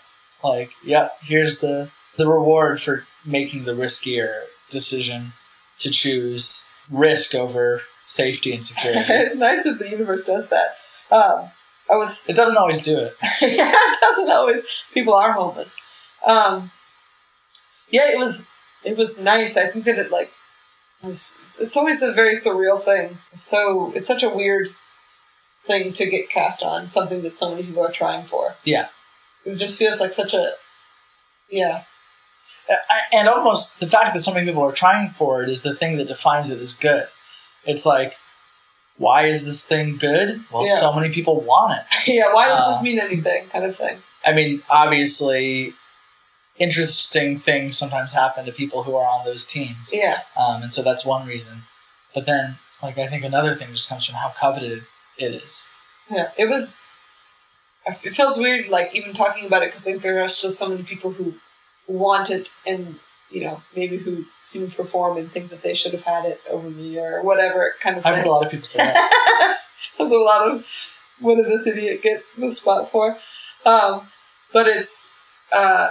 like, 0.49 0.73
yep, 0.85 1.17
here's 1.23 1.61
the 1.61 1.91
the 2.17 2.27
reward 2.27 2.81
for 2.81 3.05
making 3.25 3.65
the 3.65 3.73
riskier 3.73 4.45
decision 4.71 5.33
to 5.79 5.91
choose 5.91 6.69
risk 6.91 7.35
over 7.35 7.83
safety 8.05 8.55
and 8.55 8.65
security. 8.65 9.05
it's 9.09 9.37
nice 9.37 9.65
that 9.65 9.79
the 9.79 9.89
universe 9.89 10.25
does 10.25 10.49
that. 10.49 10.77
Um, 11.11 11.51
I 11.91 11.97
was 11.97 12.29
it 12.29 12.37
doesn't 12.37 12.57
always 12.57 12.83
do 12.83 12.99
it. 12.99 13.15
yeah, 13.43 13.73
it 13.73 14.01
doesn't 14.01 14.31
always. 14.31 14.63
People 14.93 15.15
are 15.15 15.33
homeless. 15.33 15.85
Um, 16.27 16.71
yeah, 17.91 18.11
it 18.11 18.19
was. 18.19 18.49
It 18.85 18.97
was 18.97 19.21
nice. 19.21 19.57
I 19.57 19.67
think 19.67 19.85
that 19.85 19.99
it 19.99 20.11
like. 20.11 20.31
It 21.03 21.09
was, 21.09 21.41
it's 21.61 21.77
always 21.77 22.03
a 22.03 22.13
very 22.13 22.33
surreal 22.33 22.81
thing. 22.81 23.19
So 23.35 23.93
it's 23.95 24.07
such 24.07 24.23
a 24.23 24.31
weird 24.31 24.71
thing 25.63 25.93
to 25.93 26.07
get 26.07 26.31
cast 26.31 26.63
on 26.63 26.89
something 26.89 27.23
that 27.23 27.35
so 27.35 27.51
many 27.51 27.65
people 27.65 27.85
are 27.85 27.93
trying 27.93 28.25
for. 28.25 28.55
Yeah. 28.65 28.89
It 29.47 29.57
just 29.59 29.79
feels 29.79 30.01
like 30.01 30.13
such 30.13 30.35
a. 30.35 30.53
Yeah. 31.51 31.83
I- 32.69 33.01
And 33.13 33.29
almost 33.29 33.79
the 33.81 33.87
fact 33.87 34.13
that 34.15 34.21
so 34.21 34.35
many 34.35 34.47
people 34.47 34.63
are 34.65 34.73
trying 34.73 35.11
for 35.11 35.43
it 35.43 35.49
is 35.49 35.63
the 35.63 35.75
thing 35.75 35.97
that 35.99 36.09
defines 36.09 36.51
it 36.51 36.61
as 36.61 36.75
good. 36.75 37.07
It's 37.65 37.87
like, 37.87 38.17
why 38.97 39.23
is 39.27 39.45
this 39.47 39.67
thing 39.67 39.97
good? 39.99 40.43
Well, 40.51 40.67
Yeah. 40.67 40.81
so 40.81 40.93
many 40.93 41.13
people 41.13 41.41
want 41.41 41.79
it. 41.79 41.85
yeah. 42.09 42.33
Why 42.33 42.49
does 42.49 42.59
Uh, 42.67 42.71
this 42.73 42.83
mean 42.83 42.99
anything? 42.99 43.47
Kind 43.49 43.65
of 43.65 43.77
thing. 43.77 44.03
I 44.25 44.33
mean, 44.33 44.63
obviously, 44.69 45.75
interesting 46.59 47.39
things 47.39 47.77
sometimes 47.79 48.13
happen 48.15 48.45
to 48.47 48.53
people 48.53 48.83
who 48.83 48.97
are 48.97 49.05
on 49.05 49.25
those 49.25 49.47
teams. 49.47 49.93
Yeah. 49.93 50.21
Um, 50.37 50.63
and 50.65 50.73
so 50.75 50.83
that's 50.83 51.05
one 51.05 51.27
reason. 51.27 51.63
But 52.15 52.27
then, 52.27 52.57
like, 52.83 52.99
I 52.99 53.07
think 53.07 53.25
another 53.25 53.55
thing 53.55 53.69
just 53.73 53.89
comes 53.89 54.07
from 54.07 54.17
how 54.17 54.31
coveted 54.31 54.85
it 55.19 55.33
is. 55.35 55.69
Yeah, 56.11 56.31
it 56.37 56.47
was. 56.49 56.83
It 57.87 57.95
feels 57.95 58.39
weird, 58.39 58.69
like 58.69 58.95
even 58.95 59.13
talking 59.13 59.47
about 59.47 59.63
it, 59.63 59.67
because 59.67 59.87
like 59.87 60.03
there 60.03 60.23
are 60.23 60.29
still 60.29 60.51
so 60.51 60.69
many 60.69 60.83
people 60.83 61.13
who 61.13 61.35
want 61.87 62.31
it, 62.31 62.53
and 62.67 62.97
you 63.31 63.45
know 63.45 63.63
maybe 63.75 63.97
who 63.97 64.25
see 64.43 64.61
me 64.61 64.69
perform 64.69 65.17
and 65.17 65.31
think 65.31 65.51
that 65.51 65.63
they 65.63 65.75
should 65.75 65.93
have 65.93 66.03
had 66.03 66.25
it 66.25 66.41
over 66.51 66.69
me 66.71 66.99
or 66.99 67.23
whatever 67.23 67.75
kind 67.81 67.97
of 67.97 68.07
I've 68.07 68.17
heard 68.17 68.27
a 68.27 68.31
lot 68.31 68.45
of 68.45 68.51
people 68.51 68.67
say 68.67 68.79
that. 68.79 69.59
There's 69.99 70.11
a 70.11 70.17
lot 70.17 70.51
of 70.51 70.67
what 71.21 71.37
did 71.37 71.47
this 71.47 71.67
idiot 71.67 72.03
get 72.03 72.23
the 72.37 72.51
spot 72.51 72.91
for? 72.91 73.17
Um, 73.65 74.03
but 74.53 74.67
it's 74.67 75.09
uh, 75.53 75.91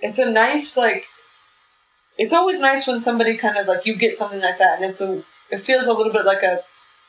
it's 0.00 0.18
a 0.18 0.30
nice 0.30 0.76
like. 0.76 1.06
It's 2.18 2.34
always 2.34 2.60
nice 2.60 2.86
when 2.86 3.00
somebody 3.00 3.38
kind 3.38 3.56
of 3.56 3.66
like 3.66 3.86
you 3.86 3.96
get 3.96 4.16
something 4.16 4.40
like 4.40 4.58
that, 4.58 4.76
and 4.76 4.84
it's 4.84 5.00
a 5.00 5.22
it 5.50 5.58
feels 5.58 5.86
a 5.86 5.94
little 5.94 6.12
bit 6.12 6.26
like 6.26 6.42
a 6.42 6.60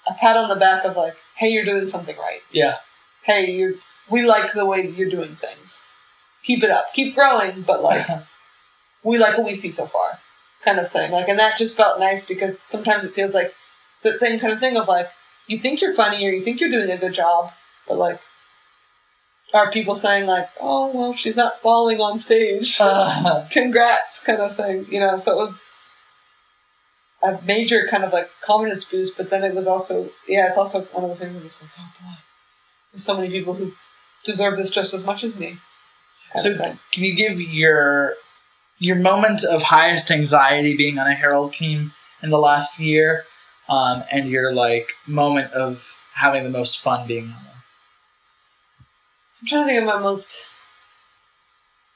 a 0.09 0.13
pat 0.13 0.38
on 0.38 0.49
the 0.49 0.55
back 0.55 0.86
of 0.86 0.95
like, 0.95 1.15
hey, 1.36 1.49
you're 1.49 1.65
doing 1.65 1.88
something 1.88 2.15
right 2.17 2.41
yeah. 2.51 2.77
Hey, 3.24 3.51
you 3.51 3.80
we 4.09 4.26
like 4.26 4.53
the 4.53 4.65
way 4.65 4.88
you're 4.88 5.09
doing 5.09 5.36
things. 5.36 5.82
Keep 6.43 6.63
it 6.63 6.69
up. 6.69 6.93
Keep 6.93 7.15
growing, 7.15 7.61
but 7.61 7.82
like 7.82 8.05
we 9.03 9.17
like 9.17 9.38
what 9.38 9.47
we 9.47 9.55
see 9.55 9.71
so 9.71 9.86
far. 9.86 10.19
Kind 10.63 10.80
of 10.80 10.89
thing. 10.89 11.11
Like 11.11 11.28
and 11.28 11.39
that 11.39 11.57
just 11.57 11.78
felt 11.78 11.99
nice 11.99 12.26
because 12.26 12.59
sometimes 12.59 13.05
it 13.05 13.13
feels 13.13 13.34
like 13.34 13.53
that 14.03 14.19
same 14.19 14.39
kind 14.39 14.53
of 14.53 14.59
thing 14.59 14.78
of 14.78 14.88
like 14.88 15.09
you 15.47 15.57
think 15.57 15.82
you're 15.82 15.93
funny 15.93 16.26
or 16.26 16.32
you 16.32 16.41
think 16.41 16.59
you're 16.59 16.69
doing 16.69 16.91
a 16.91 16.97
good 16.97 17.13
job, 17.13 17.51
but 17.88 17.97
like 17.97 18.19
are 19.53 19.71
people 19.71 19.93
saying 19.93 20.26
like, 20.26 20.49
Oh 20.59 20.91
well 20.93 21.13
she's 21.13 21.36
not 21.36 21.59
falling 21.59 21.99
on 22.01 22.17
stage. 22.17 22.78
Uh, 22.80 23.45
Congrats 23.51 24.26
kind 24.26 24.39
of 24.41 24.55
thing. 24.57 24.86
You 24.89 24.99
know, 24.99 25.17
so 25.17 25.34
it 25.34 25.38
was 25.38 25.65
a 27.24 27.39
major 27.45 27.88
kind 27.89 28.03
of 28.03 28.11
like 28.11 28.30
confidence 28.41 28.84
boost, 28.84 29.15
but 29.15 29.30
then 29.30 29.43
it 29.43 29.55
was 29.55 29.67
also 29.67 30.09
yeah, 30.28 30.47
it's 30.47 30.57
also 30.57 30.82
one 30.82 31.03
of 31.03 31.09
those 31.09 31.21
things 31.21 31.36
where 31.36 31.45
it's 31.45 31.61
like, 31.61 31.71
oh 31.80 31.91
boy, 32.01 32.15
there's 32.93 33.03
so 33.03 33.17
many 33.17 33.29
people 33.29 33.55
who 33.55 33.73
deserve 34.23 34.55
this 34.55 34.69
just 34.69 34.93
as 34.93 35.05
much 35.05 35.23
as 35.23 35.37
me. 35.37 35.57
So, 36.35 36.55
can 36.57 37.03
you 37.03 37.15
give 37.15 37.41
your 37.41 38.13
your 38.79 38.95
moment 38.95 39.43
of 39.43 39.63
highest 39.63 40.09
anxiety 40.09 40.75
being 40.75 40.97
on 40.97 41.07
a 41.07 41.13
Harold 41.13 41.53
team 41.53 41.91
in 42.21 42.29
the 42.29 42.39
last 42.39 42.79
year, 42.79 43.25
um, 43.69 44.03
and 44.11 44.29
your 44.29 44.53
like 44.53 44.93
moment 45.07 45.51
of 45.53 45.97
having 46.15 46.43
the 46.43 46.49
most 46.49 46.81
fun 46.81 47.07
being 47.07 47.25
on 47.25 47.43
them? 47.43 47.53
I'm 49.41 49.47
trying 49.47 49.63
to 49.63 49.67
think 49.67 49.81
of 49.81 49.85
my 49.87 49.99
most. 49.99 50.45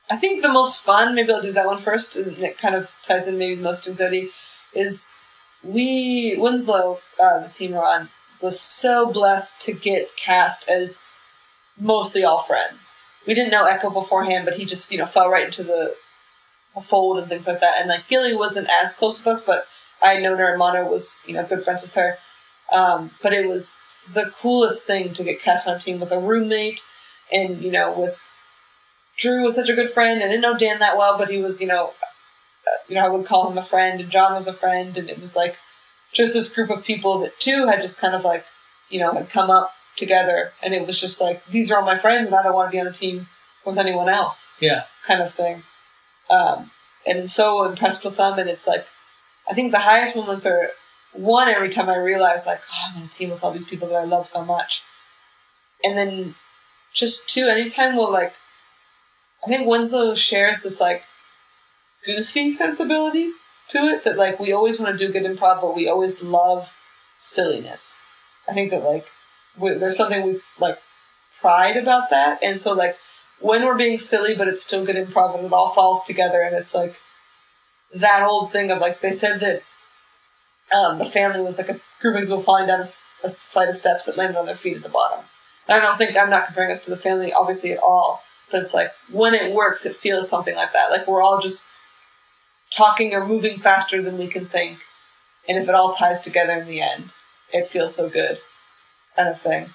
I 0.09 0.15
think 0.15 0.41
the 0.41 0.49
most 0.49 0.83
fun, 0.83 1.15
maybe 1.15 1.33
I'll 1.33 1.41
do 1.41 1.51
that 1.51 1.65
one 1.65 1.77
first, 1.77 2.15
and 2.15 2.37
it 2.37 2.57
kind 2.57 2.75
of 2.75 2.89
ties 3.03 3.27
in 3.27 3.37
maybe 3.37 3.55
the 3.55 3.63
most 3.63 3.87
anxiety, 3.87 4.29
is 4.73 5.13
we, 5.63 6.37
Winslow, 6.37 6.99
uh, 7.21 7.39
the 7.39 7.49
team 7.49 7.73
we're 7.73 7.83
on, 7.83 8.07
was 8.41 8.59
so 8.59 9.11
blessed 9.11 9.61
to 9.63 9.73
get 9.73 10.15
cast 10.15 10.69
as 10.69 11.05
mostly 11.79 12.23
all 12.23 12.39
friends. 12.39 12.95
We 13.25 13.33
didn't 13.33 13.51
know 13.51 13.65
Echo 13.65 13.89
beforehand, 13.89 14.45
but 14.45 14.55
he 14.55 14.65
just, 14.65 14.91
you 14.91 14.97
know, 14.97 15.05
fell 15.05 15.29
right 15.29 15.45
into 15.45 15.63
the, 15.63 15.95
the 16.75 16.81
fold 16.81 17.19
and 17.19 17.27
things 17.27 17.47
like 17.47 17.59
that. 17.61 17.79
And, 17.79 17.89
like, 17.89 18.07
Gilly 18.07 18.35
wasn't 18.35 18.69
as 18.69 18.95
close 18.95 19.17
with 19.17 19.27
us, 19.27 19.41
but 19.41 19.67
I 20.01 20.13
had 20.13 20.23
known 20.23 20.37
her, 20.37 20.49
and 20.49 20.59
Mono 20.59 20.89
was, 20.89 21.21
you 21.25 21.33
know, 21.33 21.45
good 21.45 21.63
friends 21.63 21.81
with 21.81 21.95
her. 21.95 22.17
Um, 22.75 23.11
but 23.21 23.33
it 23.33 23.47
was 23.47 23.79
the 24.13 24.31
coolest 24.39 24.87
thing 24.87 25.13
to 25.13 25.23
get 25.23 25.41
cast 25.41 25.67
on 25.67 25.75
a 25.75 25.79
team 25.79 25.99
with 25.99 26.11
a 26.11 26.19
roommate 26.19 26.81
and 27.31 27.61
you 27.61 27.71
know 27.71 27.97
with 27.97 28.19
Drew 29.17 29.43
was 29.43 29.55
such 29.55 29.69
a 29.69 29.73
good 29.73 29.89
friend. 29.89 30.21
I 30.21 30.27
didn't 30.27 30.41
know 30.41 30.57
Dan 30.57 30.79
that 30.79 30.97
well, 30.97 31.17
but 31.17 31.29
he 31.29 31.41
was 31.41 31.61
you 31.61 31.67
know, 31.67 31.93
uh, 32.67 32.77
you 32.87 32.95
know 32.95 33.05
I 33.05 33.09
would 33.09 33.25
call 33.25 33.49
him 33.49 33.57
a 33.57 33.63
friend, 33.63 33.99
and 33.99 34.09
John 34.09 34.33
was 34.33 34.47
a 34.47 34.53
friend, 34.53 34.97
and 34.97 35.09
it 35.09 35.19
was 35.19 35.35
like 35.35 35.57
just 36.13 36.33
this 36.33 36.53
group 36.53 36.69
of 36.69 36.83
people 36.83 37.19
that 37.19 37.39
too 37.39 37.67
had 37.67 37.81
just 37.81 37.99
kind 38.01 38.15
of 38.15 38.23
like 38.23 38.45
you 38.89 38.99
know 38.99 39.11
had 39.13 39.29
come 39.29 39.49
up 39.49 39.71
together, 39.95 40.51
and 40.61 40.73
it 40.73 40.85
was 40.87 40.99
just 40.99 41.19
like 41.21 41.45
these 41.47 41.71
are 41.71 41.79
all 41.79 41.85
my 41.85 41.97
friends, 41.97 42.27
and 42.27 42.35
I 42.35 42.43
don't 42.43 42.53
want 42.53 42.69
to 42.69 42.75
be 42.75 42.79
on 42.79 42.87
a 42.87 42.91
team 42.91 43.27
with 43.65 43.77
anyone 43.77 44.07
else, 44.09 44.49
Yeah. 44.61 44.83
kind 45.05 45.21
of 45.21 45.33
thing. 45.33 45.63
Um, 46.29 46.71
and 47.05 47.19
I'm 47.19 47.25
so 47.25 47.63
impressed 47.65 48.03
with 48.05 48.17
them, 48.17 48.37
and 48.39 48.49
it's 48.49 48.67
like 48.67 48.85
I 49.49 49.53
think 49.53 49.71
the 49.71 49.79
highest 49.79 50.15
moments 50.15 50.45
are 50.45 50.69
one 51.13 51.47
every 51.47 51.69
time 51.69 51.89
I 51.89 51.97
realize 51.97 52.45
like 52.45 52.59
oh, 52.71 52.91
I'm 52.91 53.01
on 53.01 53.07
a 53.07 53.09
team 53.09 53.29
with 53.29 53.43
all 53.43 53.51
these 53.51 53.65
people 53.65 53.87
that 53.89 53.95
I 53.95 54.03
love 54.05 54.25
so 54.25 54.43
much, 54.45 54.83
and 55.83 55.97
then 55.97 56.35
just 56.93 57.29
two 57.29 57.47
anytime 57.47 57.95
we'll 57.95 58.11
like 58.11 58.33
I 59.43 59.47
think 59.47 59.67
Winslow 59.67 60.15
shares 60.15 60.63
this 60.63 60.81
like 60.81 61.03
goofy 62.05 62.49
sensibility 62.51 63.31
to 63.69 63.79
it 63.79 64.03
that 64.03 64.17
like 64.17 64.39
we 64.39 64.53
always 64.53 64.79
want 64.79 64.97
to 64.97 65.05
do 65.05 65.11
good 65.11 65.23
improv, 65.23 65.61
but 65.61 65.75
we 65.75 65.87
always 65.87 66.23
love 66.23 66.73
silliness. 67.19 67.99
I 68.49 68.53
think 68.53 68.71
that 68.71 68.83
like 68.83 69.05
we, 69.57 69.73
there's 69.73 69.97
something 69.97 70.25
we 70.25 70.39
like 70.59 70.79
pride 71.41 71.77
about 71.77 72.09
that, 72.09 72.39
and 72.43 72.57
so 72.57 72.73
like 72.73 72.97
when 73.39 73.63
we're 73.63 73.77
being 73.77 73.99
silly, 73.99 74.35
but 74.35 74.47
it's 74.47 74.63
still 74.63 74.85
good 74.85 74.95
improv, 74.95 75.35
and 75.35 75.45
it 75.45 75.53
all 75.53 75.69
falls 75.69 76.03
together, 76.03 76.41
and 76.41 76.55
it's 76.55 76.75
like 76.75 76.95
that 77.93 78.23
whole 78.23 78.47
thing 78.47 78.71
of 78.71 78.79
like 78.79 79.01
they 79.01 79.11
said 79.11 79.39
that 79.39 79.61
um, 80.75 80.97
the 80.97 81.05
family 81.05 81.41
was 81.41 81.57
like 81.57 81.69
a 81.69 81.79
group 82.01 82.15
of 82.15 82.21
people 82.21 82.41
falling 82.41 82.67
down 82.67 82.81
a 82.81 83.29
flight 83.29 83.69
of 83.69 83.75
steps 83.75 84.05
that 84.05 84.17
landed 84.17 84.37
on 84.37 84.45
their 84.45 84.55
feet 84.55 84.77
at 84.77 84.83
the 84.83 84.89
bottom. 84.89 85.23
I 85.69 85.79
don't 85.79 85.97
think 85.97 86.15
I'm 86.17 86.29
not 86.29 86.45
comparing 86.45 86.71
us 86.71 86.81
to 86.81 86.89
the 86.89 86.97
family, 86.97 87.33
obviously 87.33 87.71
at 87.73 87.79
all, 87.79 88.23
but 88.51 88.61
it's 88.61 88.73
like 88.73 88.91
when 89.11 89.33
it 89.33 89.53
works, 89.53 89.85
it 89.85 89.95
feels 89.95 90.29
something 90.29 90.55
like 90.55 90.71
that. 90.73 90.91
Like 90.91 91.07
we're 91.07 91.21
all 91.21 91.39
just 91.39 91.69
talking 92.71 93.13
or 93.13 93.25
moving 93.25 93.59
faster 93.59 94.01
than 94.01 94.17
we 94.17 94.27
can 94.27 94.45
think, 94.45 94.79
and 95.47 95.57
if 95.57 95.67
it 95.69 95.75
all 95.75 95.91
ties 95.93 96.21
together 96.21 96.53
in 96.53 96.67
the 96.67 96.81
end, 96.81 97.13
it 97.53 97.65
feels 97.65 97.95
so 97.95 98.09
good, 98.09 98.39
kind 99.15 99.29
of 99.29 99.39
thing. 99.39 99.69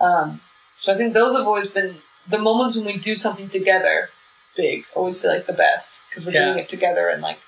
Um, 0.00 0.40
so 0.78 0.92
I 0.92 0.96
think 0.96 1.14
those 1.14 1.36
have 1.36 1.46
always 1.46 1.68
been 1.68 1.96
the 2.28 2.38
moments 2.38 2.76
when 2.76 2.84
we 2.86 2.96
do 2.96 3.16
something 3.16 3.48
together, 3.48 4.10
big, 4.56 4.84
always 4.94 5.20
feel 5.20 5.30
like 5.32 5.46
the 5.46 5.52
best 5.52 6.00
because 6.08 6.24
we're 6.26 6.32
Yeah. 6.32 6.46
doing 6.46 6.58
it 6.58 6.68
together 6.68 7.08
and 7.08 7.22
like 7.22 7.38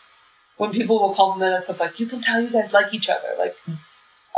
when 0.57 0.71
people 0.73 0.99
will 1.01 1.15
compliment 1.15 1.55
us 1.55 1.69
of 1.69 1.79
like 1.81 1.99
you 2.01 2.07
can 2.07 2.21
tell 2.21 2.41
you 2.41 2.51
guys 2.51 2.73
like 2.73 2.93
each 2.93 3.09
other 3.09 3.29
like 3.39 3.57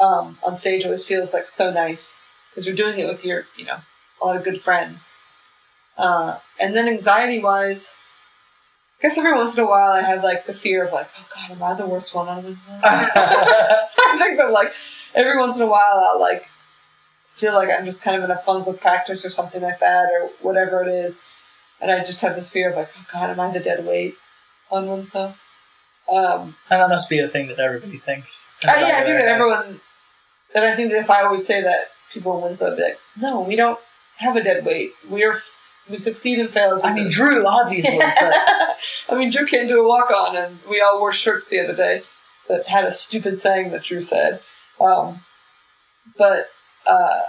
um, 0.00 0.38
on 0.44 0.54
stage 0.56 0.84
always 0.84 1.06
feels 1.06 1.34
like 1.34 1.48
so 1.48 1.70
nice 1.72 2.16
because 2.50 2.66
you're 2.66 2.76
doing 2.76 2.98
it 2.98 3.06
with 3.08 3.24
your 3.24 3.46
you 3.56 3.64
know 3.64 3.78
a 4.22 4.26
lot 4.26 4.36
of 4.36 4.44
good 4.44 4.60
friends 4.60 5.12
uh, 5.98 6.38
and 6.60 6.76
then 6.76 6.88
anxiety 6.88 7.38
wise 7.40 7.96
I 9.00 9.02
guess 9.02 9.16
every 9.16 9.32
once 9.32 9.56
in 9.56 9.64
a 9.64 9.66
while 9.66 9.92
I 9.92 10.02
have 10.02 10.22
like 10.22 10.44
the 10.44 10.52
fear 10.54 10.84
of 10.84 10.92
like 10.92 11.08
oh 11.18 11.26
god 11.34 11.50
am 11.56 11.62
I 11.62 11.74
the 11.74 11.86
worst 11.86 12.14
one 12.14 12.28
on 12.28 12.44
Wednesday 12.44 12.78
I 12.84 14.16
think 14.18 14.36
that 14.38 14.50
like 14.52 14.72
every 15.14 15.38
once 15.38 15.56
in 15.56 15.62
a 15.62 15.66
while 15.66 16.06
I'll 16.10 16.20
like 16.20 16.48
feel 17.26 17.54
like 17.54 17.70
I'm 17.76 17.84
just 17.84 18.04
kind 18.04 18.16
of 18.16 18.24
in 18.24 18.30
a 18.30 18.36
funk 18.38 18.66
with 18.66 18.80
practice 18.80 19.24
or 19.24 19.30
something 19.30 19.62
like 19.62 19.80
that 19.80 20.10
or 20.10 20.28
whatever 20.42 20.82
it 20.82 20.88
is 20.88 21.24
and 21.80 21.90
I 21.90 22.00
just 22.00 22.20
have 22.20 22.34
this 22.34 22.50
fear 22.52 22.70
of 22.70 22.76
like 22.76 22.90
oh 22.98 23.06
god 23.12 23.30
am 23.30 23.40
I 23.40 23.50
the 23.50 23.60
dead 23.60 23.86
weight 23.86 24.16
on 24.70 24.86
Wednesday 24.86 25.32
um, 26.12 26.56
And 26.70 26.80
that 26.80 26.88
must 26.88 27.08
be 27.08 27.20
a 27.20 27.28
thing 27.28 27.48
that 27.48 27.58
everybody 27.60 27.98
thinks. 27.98 28.52
uh, 28.66 28.72
yeah, 28.78 28.96
I 28.96 29.04
think 29.04 29.20
that 29.20 29.28
everyone, 29.28 29.80
and 30.54 30.64
I 30.64 30.74
think 30.74 30.90
that 30.90 30.98
if 31.00 31.10
I 31.10 31.22
always 31.22 31.46
say 31.46 31.62
that, 31.62 31.88
people 32.12 32.36
in 32.36 32.42
Winslow 32.42 32.70
would 32.70 32.76
be 32.76 32.82
like, 32.82 32.98
no, 33.20 33.40
we 33.40 33.54
don't 33.54 33.78
have 34.16 34.34
a 34.34 34.42
dead 34.42 34.64
weight. 34.64 34.90
We're 35.08 35.36
we 35.90 35.98
succeed 35.98 36.38
and 36.38 36.50
fail. 36.50 36.72
as 36.72 36.84
a 36.84 36.88
I 36.88 36.94
mean, 36.94 37.04
group." 37.04 37.14
Drew, 37.14 37.46
obviously. 37.46 37.98
I 38.00 39.14
mean, 39.16 39.30
Drew 39.30 39.46
can't 39.52 39.68
do 39.68 39.80
a 39.80 39.88
walk 39.88 40.10
on, 40.10 40.36
and 40.36 40.58
we 40.68 40.80
all 40.80 40.98
wore 41.00 41.12
shirts 41.12 41.50
the 41.50 41.60
other 41.60 41.74
day 41.74 42.02
that 42.48 42.66
had 42.66 42.84
a 42.84 42.92
stupid 42.92 43.38
saying 43.38 43.70
that 43.70 43.82
Drew 43.84 44.00
said. 44.00 44.40
Um, 44.80 45.20
but 46.16 46.48
uh, 46.86 47.20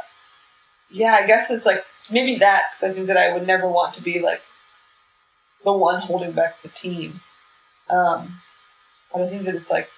yeah, 0.89 1.19
I 1.21 1.27
guess 1.27 1.51
it's 1.51 1.65
like 1.65 1.83
maybe 2.11 2.35
that 2.37 2.63
because 2.71 2.83
I 2.89 2.93
think 2.93 3.07
that 3.07 3.17
I 3.17 3.33
would 3.33 3.45
never 3.47 3.67
want 3.67 3.93
to 3.95 4.03
be 4.03 4.19
like 4.19 4.41
the 5.63 5.73
one 5.73 6.01
holding 6.01 6.31
back 6.31 6.61
the 6.61 6.69
team. 6.69 7.21
Um, 7.89 8.39
but 9.11 9.21
I 9.21 9.27
think 9.27 9.43
that 9.43 9.55
it's 9.55 9.71
like 9.71 9.89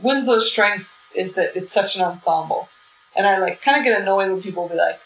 Winslow's 0.00 0.50
strength 0.50 0.96
is 1.14 1.34
that 1.34 1.56
it's 1.56 1.72
such 1.72 1.96
an 1.96 2.02
ensemble, 2.02 2.68
and 3.16 3.26
I 3.26 3.38
like 3.38 3.62
kind 3.62 3.76
of 3.78 3.84
get 3.84 4.00
annoyed 4.00 4.30
when 4.30 4.42
people 4.42 4.68
be 4.68 4.76
like, 4.76 5.00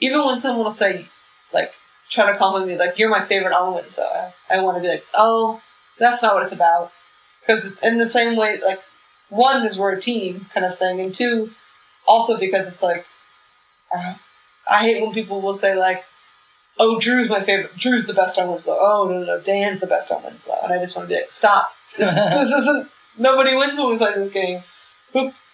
even 0.00 0.24
when 0.24 0.38
someone 0.40 0.64
will 0.64 0.70
say 0.70 1.06
like 1.52 1.74
try 2.12 2.30
to 2.30 2.38
compliment 2.38 2.70
me 2.70 2.78
like 2.78 2.98
you're 2.98 3.10
my 3.10 3.24
favorite 3.24 3.54
on 3.54 3.74
Winslow, 3.74 4.04
I, 4.04 4.32
I 4.50 4.62
want 4.62 4.76
to 4.76 4.82
be 4.82 4.88
like, 4.88 5.04
oh, 5.14 5.62
that's 5.98 6.22
not 6.22 6.34
what 6.34 6.42
it's 6.42 6.52
about, 6.52 6.92
because 7.40 7.78
in 7.80 7.98
the 7.98 8.06
same 8.06 8.36
way, 8.36 8.60
like 8.64 8.80
one 9.30 9.64
is 9.64 9.78
we're 9.78 9.92
a 9.92 10.00
team 10.00 10.46
kind 10.52 10.66
of 10.66 10.78
thing, 10.78 11.00
and 11.00 11.14
two, 11.14 11.50
also 12.06 12.38
because 12.38 12.70
it's 12.70 12.82
like, 12.82 13.06
uh, 13.96 14.14
I 14.70 14.82
hate 14.82 15.02
when 15.02 15.12
people 15.12 15.40
will 15.40 15.54
say 15.54 15.74
like. 15.74 16.04
Oh, 16.78 16.98
Drew's 16.98 17.28
my 17.28 17.40
favorite. 17.42 17.76
Drew's 17.76 18.06
the 18.06 18.14
best 18.14 18.38
on 18.38 18.50
Winslow. 18.50 18.76
Oh 18.80 19.06
no, 19.06 19.20
no, 19.20 19.26
no, 19.26 19.40
Dan's 19.40 19.80
the 19.80 19.86
best 19.86 20.10
on 20.10 20.24
Winslow, 20.24 20.56
and 20.64 20.72
I 20.72 20.78
just 20.78 20.96
want 20.96 21.06
to 21.06 21.14
be 21.14 21.20
like, 21.20 21.30
stop. 21.30 21.70
This, 21.98 22.14
this 22.14 22.48
isn't. 22.62 22.88
Nobody 23.18 23.54
wins 23.54 23.78
when 23.78 23.90
we 23.90 23.98
play 23.98 24.14
this 24.14 24.30
game. 24.30 24.62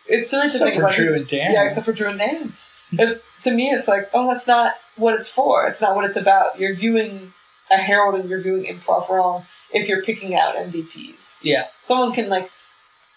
It's 0.06 0.30
silly 0.30 0.42
to 0.42 0.46
Except 0.46 0.64
think 0.64 0.74
for 0.76 0.82
about 0.82 0.94
Drew 0.94 1.12
and 1.12 1.26
Dan. 1.26 1.52
Yeah, 1.52 1.64
except 1.64 1.84
for 1.84 1.92
Drew 1.92 2.08
and 2.08 2.18
Dan. 2.18 2.52
It's 2.92 3.30
to 3.42 3.52
me, 3.52 3.70
it's 3.70 3.88
like, 3.88 4.08
oh, 4.14 4.32
that's 4.32 4.48
not 4.48 4.72
what 4.96 5.14
it's 5.14 5.32
for. 5.32 5.66
It's 5.66 5.80
not 5.80 5.94
what 5.94 6.04
it's 6.04 6.16
about. 6.16 6.58
You're 6.58 6.74
viewing 6.74 7.32
a 7.70 7.76
Harold 7.76 8.18
and 8.18 8.28
you're 8.28 8.40
viewing 8.40 8.64
improv 8.64 9.08
wrong 9.08 9.44
if 9.72 9.88
you're 9.88 10.02
picking 10.02 10.34
out 10.34 10.54
MVPs. 10.54 11.36
yeah. 11.42 11.66
Someone 11.82 12.12
can 12.12 12.28
like 12.28 12.50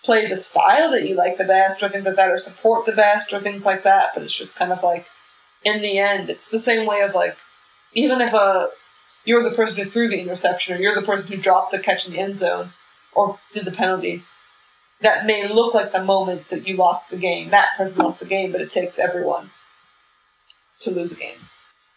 play 0.03 0.27
the 0.27 0.35
style 0.35 0.91
that 0.91 1.07
you 1.07 1.15
like 1.15 1.37
the 1.37 1.43
best, 1.43 1.81
or 1.83 1.89
things 1.89 2.05
like 2.05 2.15
that, 2.15 2.29
or 2.29 2.37
support 2.37 2.85
the 2.85 2.91
best, 2.91 3.33
or 3.33 3.39
things 3.39 3.65
like 3.65 3.83
that. 3.83 4.09
But 4.13 4.23
it's 4.23 4.37
just 4.37 4.57
kind 4.57 4.71
of 4.71 4.83
like, 4.83 5.05
in 5.63 5.81
the 5.81 5.97
end, 5.99 6.29
it's 6.29 6.49
the 6.49 6.59
same 6.59 6.87
way 6.87 7.01
of 7.01 7.13
like, 7.13 7.37
even 7.93 8.19
if 8.19 8.33
uh, 8.33 8.67
you're 9.25 9.47
the 9.47 9.55
person 9.55 9.77
who 9.77 9.85
threw 9.85 10.09
the 10.09 10.19
interception, 10.19 10.75
or 10.75 10.79
you're 10.79 10.95
the 10.95 11.05
person 11.05 11.31
who 11.31 11.41
dropped 11.41 11.71
the 11.71 11.79
catch 11.79 12.07
in 12.07 12.13
the 12.13 12.19
end 12.19 12.35
zone, 12.35 12.69
or 13.13 13.37
did 13.53 13.65
the 13.65 13.71
penalty, 13.71 14.23
that 15.01 15.25
may 15.25 15.47
look 15.47 15.73
like 15.73 15.91
the 15.91 16.03
moment 16.03 16.49
that 16.49 16.67
you 16.67 16.75
lost 16.75 17.11
the 17.11 17.17
game. 17.17 17.49
That 17.49 17.69
person 17.77 18.03
lost 18.03 18.19
the 18.19 18.25
game, 18.25 18.51
but 18.51 18.61
it 18.61 18.69
takes 18.69 18.99
everyone 18.99 19.51
to 20.81 20.91
lose 20.91 21.11
a 21.11 21.15
game. 21.15 21.37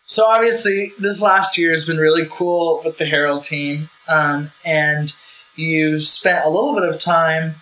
So 0.04 0.26
obviously, 0.26 0.92
this 0.98 1.20
last 1.22 1.56
year 1.56 1.70
has 1.70 1.84
been 1.86 1.96
really 1.98 2.26
cool 2.30 2.82
with 2.84 2.98
the 2.98 3.06
Harold 3.06 3.42
team, 3.42 3.88
um, 4.08 4.50
and 4.64 5.14
you 5.56 5.98
spent 5.98 6.44
a 6.44 6.50
little 6.50 6.74
bit 6.74 6.88
of 6.88 6.98
time 6.98 7.54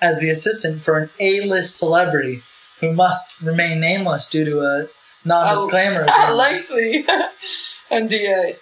as 0.00 0.20
the 0.20 0.30
assistant 0.30 0.82
for 0.82 0.98
an 0.98 1.10
A-list 1.18 1.76
celebrity 1.76 2.42
who 2.80 2.92
must 2.92 3.40
remain 3.42 3.80
nameless 3.80 4.30
due 4.30 4.44
to 4.44 4.60
a 4.60 4.86
non-disclaimer. 5.24 6.02
Agreement. 6.08 6.36
likely. 6.36 7.04
NDA. 7.90 8.56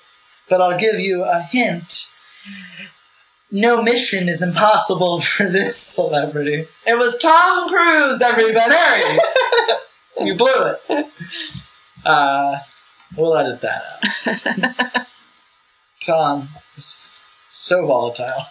but 0.48 0.60
I'll 0.62 0.78
give 0.78 0.98
you 0.98 1.22
a 1.22 1.40
hint. 1.42 2.12
No 3.50 3.82
mission 3.82 4.28
is 4.28 4.42
impossible 4.42 5.20
for 5.20 5.48
this 5.48 5.76
celebrity. 5.76 6.66
It 6.86 6.98
was 6.98 7.18
Tom 7.18 7.68
Cruise, 7.68 8.22
everybody. 8.22 8.74
You 10.20 10.34
blew 10.34 10.48
it. 10.88 11.06
Uh, 12.04 12.58
we'll 13.16 13.36
edit 13.36 13.60
that 13.60 13.82
out. 14.26 15.06
Tom 16.00 16.48
is 16.76 17.20
so 17.50 17.86
volatile. 17.86 18.46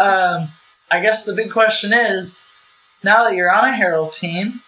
um, 0.00 0.48
I 0.90 1.00
guess 1.00 1.24
the 1.24 1.32
big 1.34 1.50
question 1.50 1.92
is 1.92 2.42
now 3.02 3.24
that 3.24 3.34
you're 3.34 3.52
on 3.52 3.64
a 3.64 3.72
Harold 3.72 4.12
team 4.12 4.60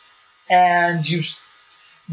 and 0.49 1.09
you've 1.09 1.35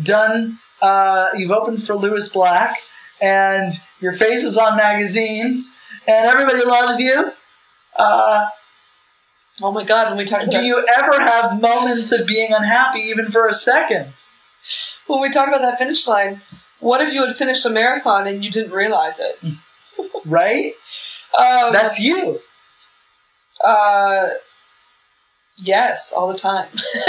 done, 0.02 0.60
uh, 0.82 1.28
you've 1.36 1.52
opened 1.52 1.84
for 1.84 1.96
Lewis 1.96 2.32
Black 2.34 2.76
and 3.22 3.72
your 4.02 4.12
face 4.12 4.44
is 4.44 4.58
on 4.58 4.76
magazines 4.78 5.78
and 6.08 6.28
everybody 6.28 6.66
loves 6.66 7.00
you. 7.00 7.32
Uh, 7.96 8.48
Oh 9.62 9.72
my 9.72 9.84
god, 9.84 10.10
when 10.10 10.18
we 10.18 10.26
talked 10.26 10.46
about 10.46 10.62
do 10.62 10.66
you 10.66 10.84
ever 10.98 11.20
have 11.20 11.62
moments 11.62 12.12
of 12.12 12.26
being 12.26 12.52
unhappy, 12.54 13.00
even 13.02 13.30
for 13.30 13.48
a 13.48 13.54
second? 13.54 14.12
When 15.08 15.22
we 15.22 15.30
talked 15.32 15.50
about 15.50 15.62
that 15.62 15.78
finish 15.80 16.08
line, 16.08 16.42
what 16.80 17.02
if 17.02 17.14
you 17.14 17.26
had 17.26 17.36
finished 17.36 17.66
a 17.66 17.70
marathon 17.70 18.28
and 18.28 18.44
you 18.44 18.52
didn't 18.52 18.72
realize 18.72 19.20
it? 19.20 19.44
Right? 20.26 20.72
Um, 21.38 21.74
That's 21.74 22.00
you. 22.00 22.40
uh, 23.66 24.28
yes, 25.58 26.14
all 26.16 26.32
the 26.32 26.38
time. 26.38 26.68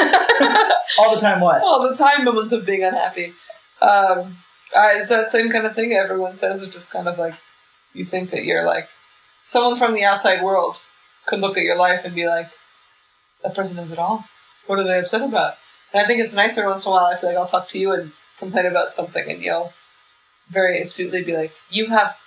All 0.98 1.14
the 1.14 1.20
time, 1.20 1.40
what? 1.40 1.62
all 1.62 1.88
the 1.88 1.96
time, 1.96 2.24
moments 2.24 2.52
of 2.52 2.66
being 2.66 2.84
unhappy. 2.84 3.32
Um, 3.80 4.36
I, 4.76 4.96
it's 5.00 5.08
that 5.10 5.28
same 5.28 5.50
kind 5.50 5.64
of 5.66 5.74
thing 5.74 5.92
everyone 5.92 6.36
says 6.36 6.62
of 6.62 6.72
just 6.72 6.92
kind 6.92 7.08
of 7.08 7.18
like 7.18 7.34
you 7.94 8.04
think 8.04 8.30
that 8.30 8.44
you're 8.44 8.64
like 8.66 8.88
someone 9.42 9.76
from 9.76 9.94
the 9.94 10.04
outside 10.04 10.42
world 10.42 10.76
could 11.26 11.40
look 11.40 11.56
at 11.56 11.64
your 11.64 11.76
life 11.78 12.04
and 12.04 12.14
be 12.14 12.26
like, 12.28 12.48
that 13.42 13.54
person 13.54 13.76
knows 13.76 13.90
it 13.92 13.98
all. 13.98 14.24
What 14.66 14.78
are 14.78 14.84
they 14.84 14.98
upset 14.98 15.22
about? 15.22 15.54
And 15.94 16.02
I 16.02 16.06
think 16.06 16.20
it's 16.20 16.34
nicer 16.34 16.68
once 16.68 16.84
in 16.84 16.90
a 16.90 16.94
while. 16.94 17.06
I 17.06 17.16
feel 17.16 17.30
like 17.30 17.38
I'll 17.38 17.46
talk 17.46 17.68
to 17.68 17.78
you 17.78 17.92
and 17.92 18.10
complain 18.36 18.66
about 18.66 18.96
something, 18.96 19.30
and 19.30 19.40
you'll 19.40 19.72
very 20.48 20.80
astutely 20.80 21.22
be 21.22 21.36
like, 21.36 21.52
"You 21.70 21.86
have, 21.86 22.18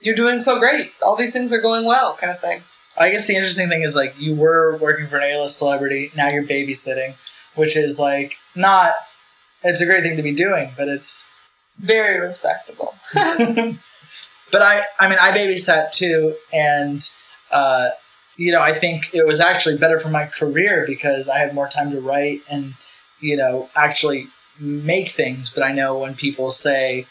you're 0.00 0.16
doing 0.16 0.40
so 0.40 0.58
great. 0.58 0.90
All 1.00 1.14
these 1.16 1.32
things 1.32 1.52
are 1.52 1.60
going 1.60 1.84
well," 1.84 2.14
kind 2.16 2.32
of 2.32 2.40
thing. 2.40 2.62
I 2.98 3.10
guess 3.10 3.28
the 3.28 3.36
interesting 3.36 3.68
thing 3.68 3.82
is 3.82 3.94
like 3.94 4.14
you 4.18 4.34
were 4.34 4.76
working 4.78 5.06
for 5.06 5.16
an 5.16 5.22
A-list 5.22 5.58
celebrity. 5.58 6.10
Now 6.16 6.28
you're 6.28 6.42
babysitting, 6.42 7.14
which 7.54 7.76
is 7.76 8.00
like 8.00 8.34
not. 8.56 8.92
It's 9.62 9.80
a 9.80 9.86
great 9.86 10.02
thing 10.02 10.16
to 10.16 10.22
be 10.22 10.34
doing, 10.34 10.72
but 10.76 10.88
it's. 10.88 11.24
Very 11.78 12.20
respectable. 12.20 12.94
but 13.14 14.62
I, 14.62 14.82
I 14.98 15.08
mean, 15.08 15.18
I 15.20 15.30
babysat 15.30 15.92
too, 15.92 16.34
and 16.52 17.08
uh, 17.52 17.90
you 18.36 18.52
know, 18.52 18.62
I 18.62 18.72
think 18.72 19.10
it 19.14 19.26
was 19.26 19.40
actually 19.40 19.76
better 19.78 19.98
for 19.98 20.08
my 20.08 20.26
career 20.26 20.84
because 20.86 21.28
I 21.28 21.38
had 21.38 21.54
more 21.54 21.68
time 21.68 21.90
to 21.92 22.00
write 22.00 22.40
and 22.50 22.74
you 23.20 23.36
know 23.36 23.68
actually 23.76 24.28
make 24.60 25.10
things. 25.10 25.50
But 25.50 25.62
I 25.64 25.72
know 25.72 25.98
when 25.98 26.14
people 26.14 26.50
say, 26.50 27.06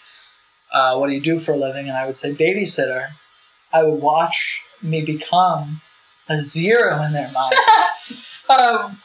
uh, 0.73 0.95
"What 0.97 1.07
do 1.07 1.13
you 1.13 1.21
do 1.21 1.37
for 1.37 1.53
a 1.53 1.57
living?" 1.57 1.87
and 1.87 1.97
I 1.97 2.05
would 2.05 2.15
say 2.15 2.33
babysitter, 2.33 3.09
I 3.73 3.83
would 3.83 4.01
watch 4.01 4.61
me 4.81 5.03
become 5.05 5.81
a 6.29 6.41
zero 6.41 7.01
in 7.03 7.13
their 7.13 7.31
mind. 7.33 7.55
um, 8.49 8.97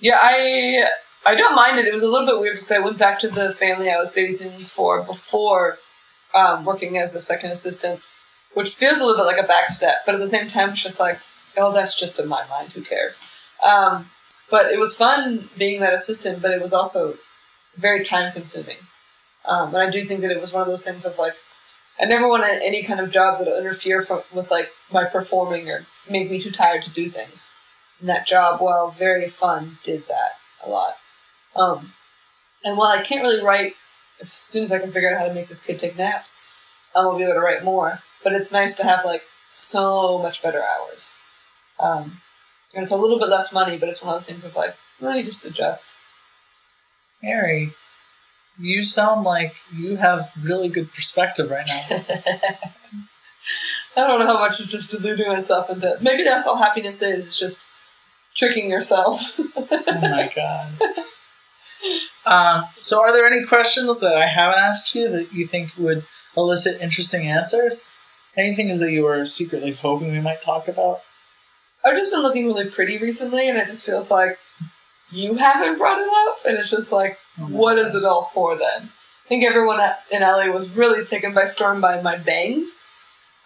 Yeah, 0.00 0.18
I 0.20 0.86
I 1.26 1.34
don't 1.34 1.54
mind 1.54 1.78
it. 1.78 1.86
It 1.86 1.94
was 1.94 2.02
a 2.02 2.08
little 2.08 2.26
bit 2.26 2.40
weird 2.40 2.56
because 2.56 2.72
I 2.72 2.78
went 2.80 2.98
back 2.98 3.18
to 3.20 3.28
the 3.28 3.52
family 3.52 3.90
I 3.90 3.96
was 3.98 4.10
babysitting 4.10 4.60
for 4.70 5.02
before 5.02 5.78
um, 6.34 6.64
working 6.64 6.98
as 6.98 7.14
a 7.14 7.20
second 7.20 7.50
assistant, 7.52 8.00
which 8.54 8.70
feels 8.70 8.98
a 8.98 9.04
little 9.04 9.16
bit 9.16 9.26
like 9.26 9.44
a 9.44 9.48
backstep, 9.48 10.04
but 10.06 10.14
at 10.14 10.20
the 10.20 10.28
same 10.28 10.48
time, 10.48 10.70
it's 10.70 10.82
just 10.82 11.00
like, 11.00 11.18
oh, 11.56 11.72
that's 11.72 11.98
just 11.98 12.18
in 12.18 12.28
my 12.28 12.44
mind. 12.48 12.72
Who 12.72 12.82
cares? 12.82 13.20
Um, 13.64 14.10
but 14.50 14.66
it 14.66 14.78
was 14.78 14.96
fun 14.96 15.48
being 15.56 15.80
that 15.80 15.92
assistant, 15.92 16.42
but 16.42 16.50
it 16.50 16.62
was 16.62 16.72
also 16.72 17.14
very 17.76 18.04
time 18.04 18.32
consuming. 18.32 18.76
Um, 19.46 19.74
and 19.74 19.78
I 19.78 19.90
do 19.90 20.00
think 20.02 20.20
that 20.22 20.30
it 20.30 20.40
was 20.40 20.52
one 20.52 20.62
of 20.62 20.68
those 20.68 20.84
things 20.84 21.04
of 21.04 21.18
like, 21.18 21.34
I 22.00 22.06
never 22.06 22.28
wanted 22.28 22.62
any 22.62 22.82
kind 22.82 23.00
of 23.00 23.10
job 23.10 23.38
that 23.38 23.46
would 23.46 23.58
interfere 23.58 24.02
from, 24.02 24.22
with 24.32 24.50
like 24.50 24.70
my 24.92 25.04
performing 25.04 25.70
or 25.70 25.86
make 26.10 26.30
me 26.30 26.40
too 26.40 26.50
tired 26.50 26.82
to 26.82 26.90
do 26.90 27.08
things. 27.08 27.48
And 28.00 28.08
that 28.08 28.26
job, 28.26 28.60
while 28.60 28.90
very 28.90 29.28
fun, 29.28 29.78
did 29.84 30.06
that 30.08 30.32
a 30.64 30.68
lot. 30.68 30.94
Um, 31.54 31.92
and 32.64 32.76
while 32.76 32.90
I 32.90 33.02
can't 33.02 33.22
really 33.22 33.44
write, 33.44 33.74
as 34.20 34.32
soon 34.32 34.62
as 34.62 34.72
I 34.72 34.78
can 34.78 34.92
figure 34.92 35.12
out 35.12 35.20
how 35.20 35.28
to 35.28 35.34
make 35.34 35.48
this 35.48 35.64
kid 35.64 35.78
take 35.78 35.96
naps, 35.96 36.42
I 36.96 37.04
will 37.04 37.16
be 37.16 37.24
able 37.24 37.34
to 37.34 37.40
write 37.40 37.64
more. 37.64 38.00
But 38.24 38.32
it's 38.32 38.52
nice 38.52 38.74
to 38.76 38.84
have 38.84 39.04
like 39.04 39.22
so 39.50 40.18
much 40.18 40.42
better 40.42 40.62
hours. 40.62 41.14
Um, 41.78 42.20
and 42.74 42.82
it's 42.82 42.92
a 42.92 42.96
little 42.96 43.18
bit 43.18 43.28
less 43.28 43.52
money, 43.52 43.76
but 43.76 43.88
it's 43.88 44.02
one 44.02 44.12
of 44.12 44.16
those 44.16 44.28
things 44.28 44.44
of 44.44 44.56
like, 44.56 44.74
you 45.00 45.22
just 45.22 45.44
adjust. 45.44 45.92
Mary, 47.22 47.70
you 48.58 48.82
sound 48.82 49.24
like 49.24 49.54
you 49.74 49.96
have 49.96 50.30
really 50.42 50.68
good 50.68 50.92
perspective 50.92 51.50
right 51.50 51.66
now. 51.66 51.86
I 53.96 54.06
don't 54.06 54.18
know 54.18 54.26
how 54.26 54.40
much 54.40 54.60
is 54.60 54.70
just 54.70 54.90
deluding 54.90 55.28
myself 55.28 55.70
into. 55.70 55.96
Maybe 56.00 56.24
that's 56.24 56.46
all 56.46 56.56
happiness 56.56 57.02
is. 57.02 57.26
It's 57.26 57.38
just 57.38 57.62
tricking 58.34 58.70
yourself. 58.70 59.38
oh 59.56 59.98
my 60.00 60.32
god. 60.34 60.72
Um, 62.26 62.64
so, 62.76 63.02
are 63.02 63.12
there 63.12 63.26
any 63.26 63.44
questions 63.44 64.00
that 64.00 64.16
I 64.16 64.26
haven't 64.26 64.58
asked 64.58 64.94
you 64.94 65.08
that 65.10 65.32
you 65.32 65.46
think 65.46 65.72
would 65.76 66.04
elicit 66.36 66.80
interesting 66.80 67.26
answers? 67.26 67.92
Anything 68.36 68.76
that 68.78 68.90
you 68.90 69.04
were 69.04 69.24
secretly 69.24 69.72
hoping 69.72 70.10
we 70.12 70.20
might 70.20 70.40
talk 70.42 70.66
about? 70.68 71.00
I've 71.84 71.94
just 71.96 72.10
been 72.12 72.22
looking 72.22 72.46
really 72.46 72.68
pretty 72.68 72.98
recently, 72.98 73.48
and 73.48 73.58
it 73.58 73.66
just 73.66 73.84
feels 73.86 74.10
like 74.10 74.38
you 75.10 75.34
haven't 75.34 75.78
brought 75.78 76.00
it 76.00 76.08
up, 76.28 76.38
and 76.46 76.56
it's 76.58 76.70
just 76.70 76.90
like, 76.92 77.18
Oh 77.38 77.44
what 77.46 77.76
God. 77.76 77.86
is 77.86 77.94
it 77.94 78.04
all 78.04 78.30
for 78.34 78.56
then? 78.56 78.82
I 79.26 79.28
think 79.28 79.44
everyone 79.44 79.80
in 80.10 80.22
LA 80.22 80.46
was 80.48 80.68
really 80.70 81.04
taken 81.04 81.32
by 81.34 81.44
storm 81.46 81.80
by 81.80 82.00
my 82.02 82.16
bangs 82.16 82.86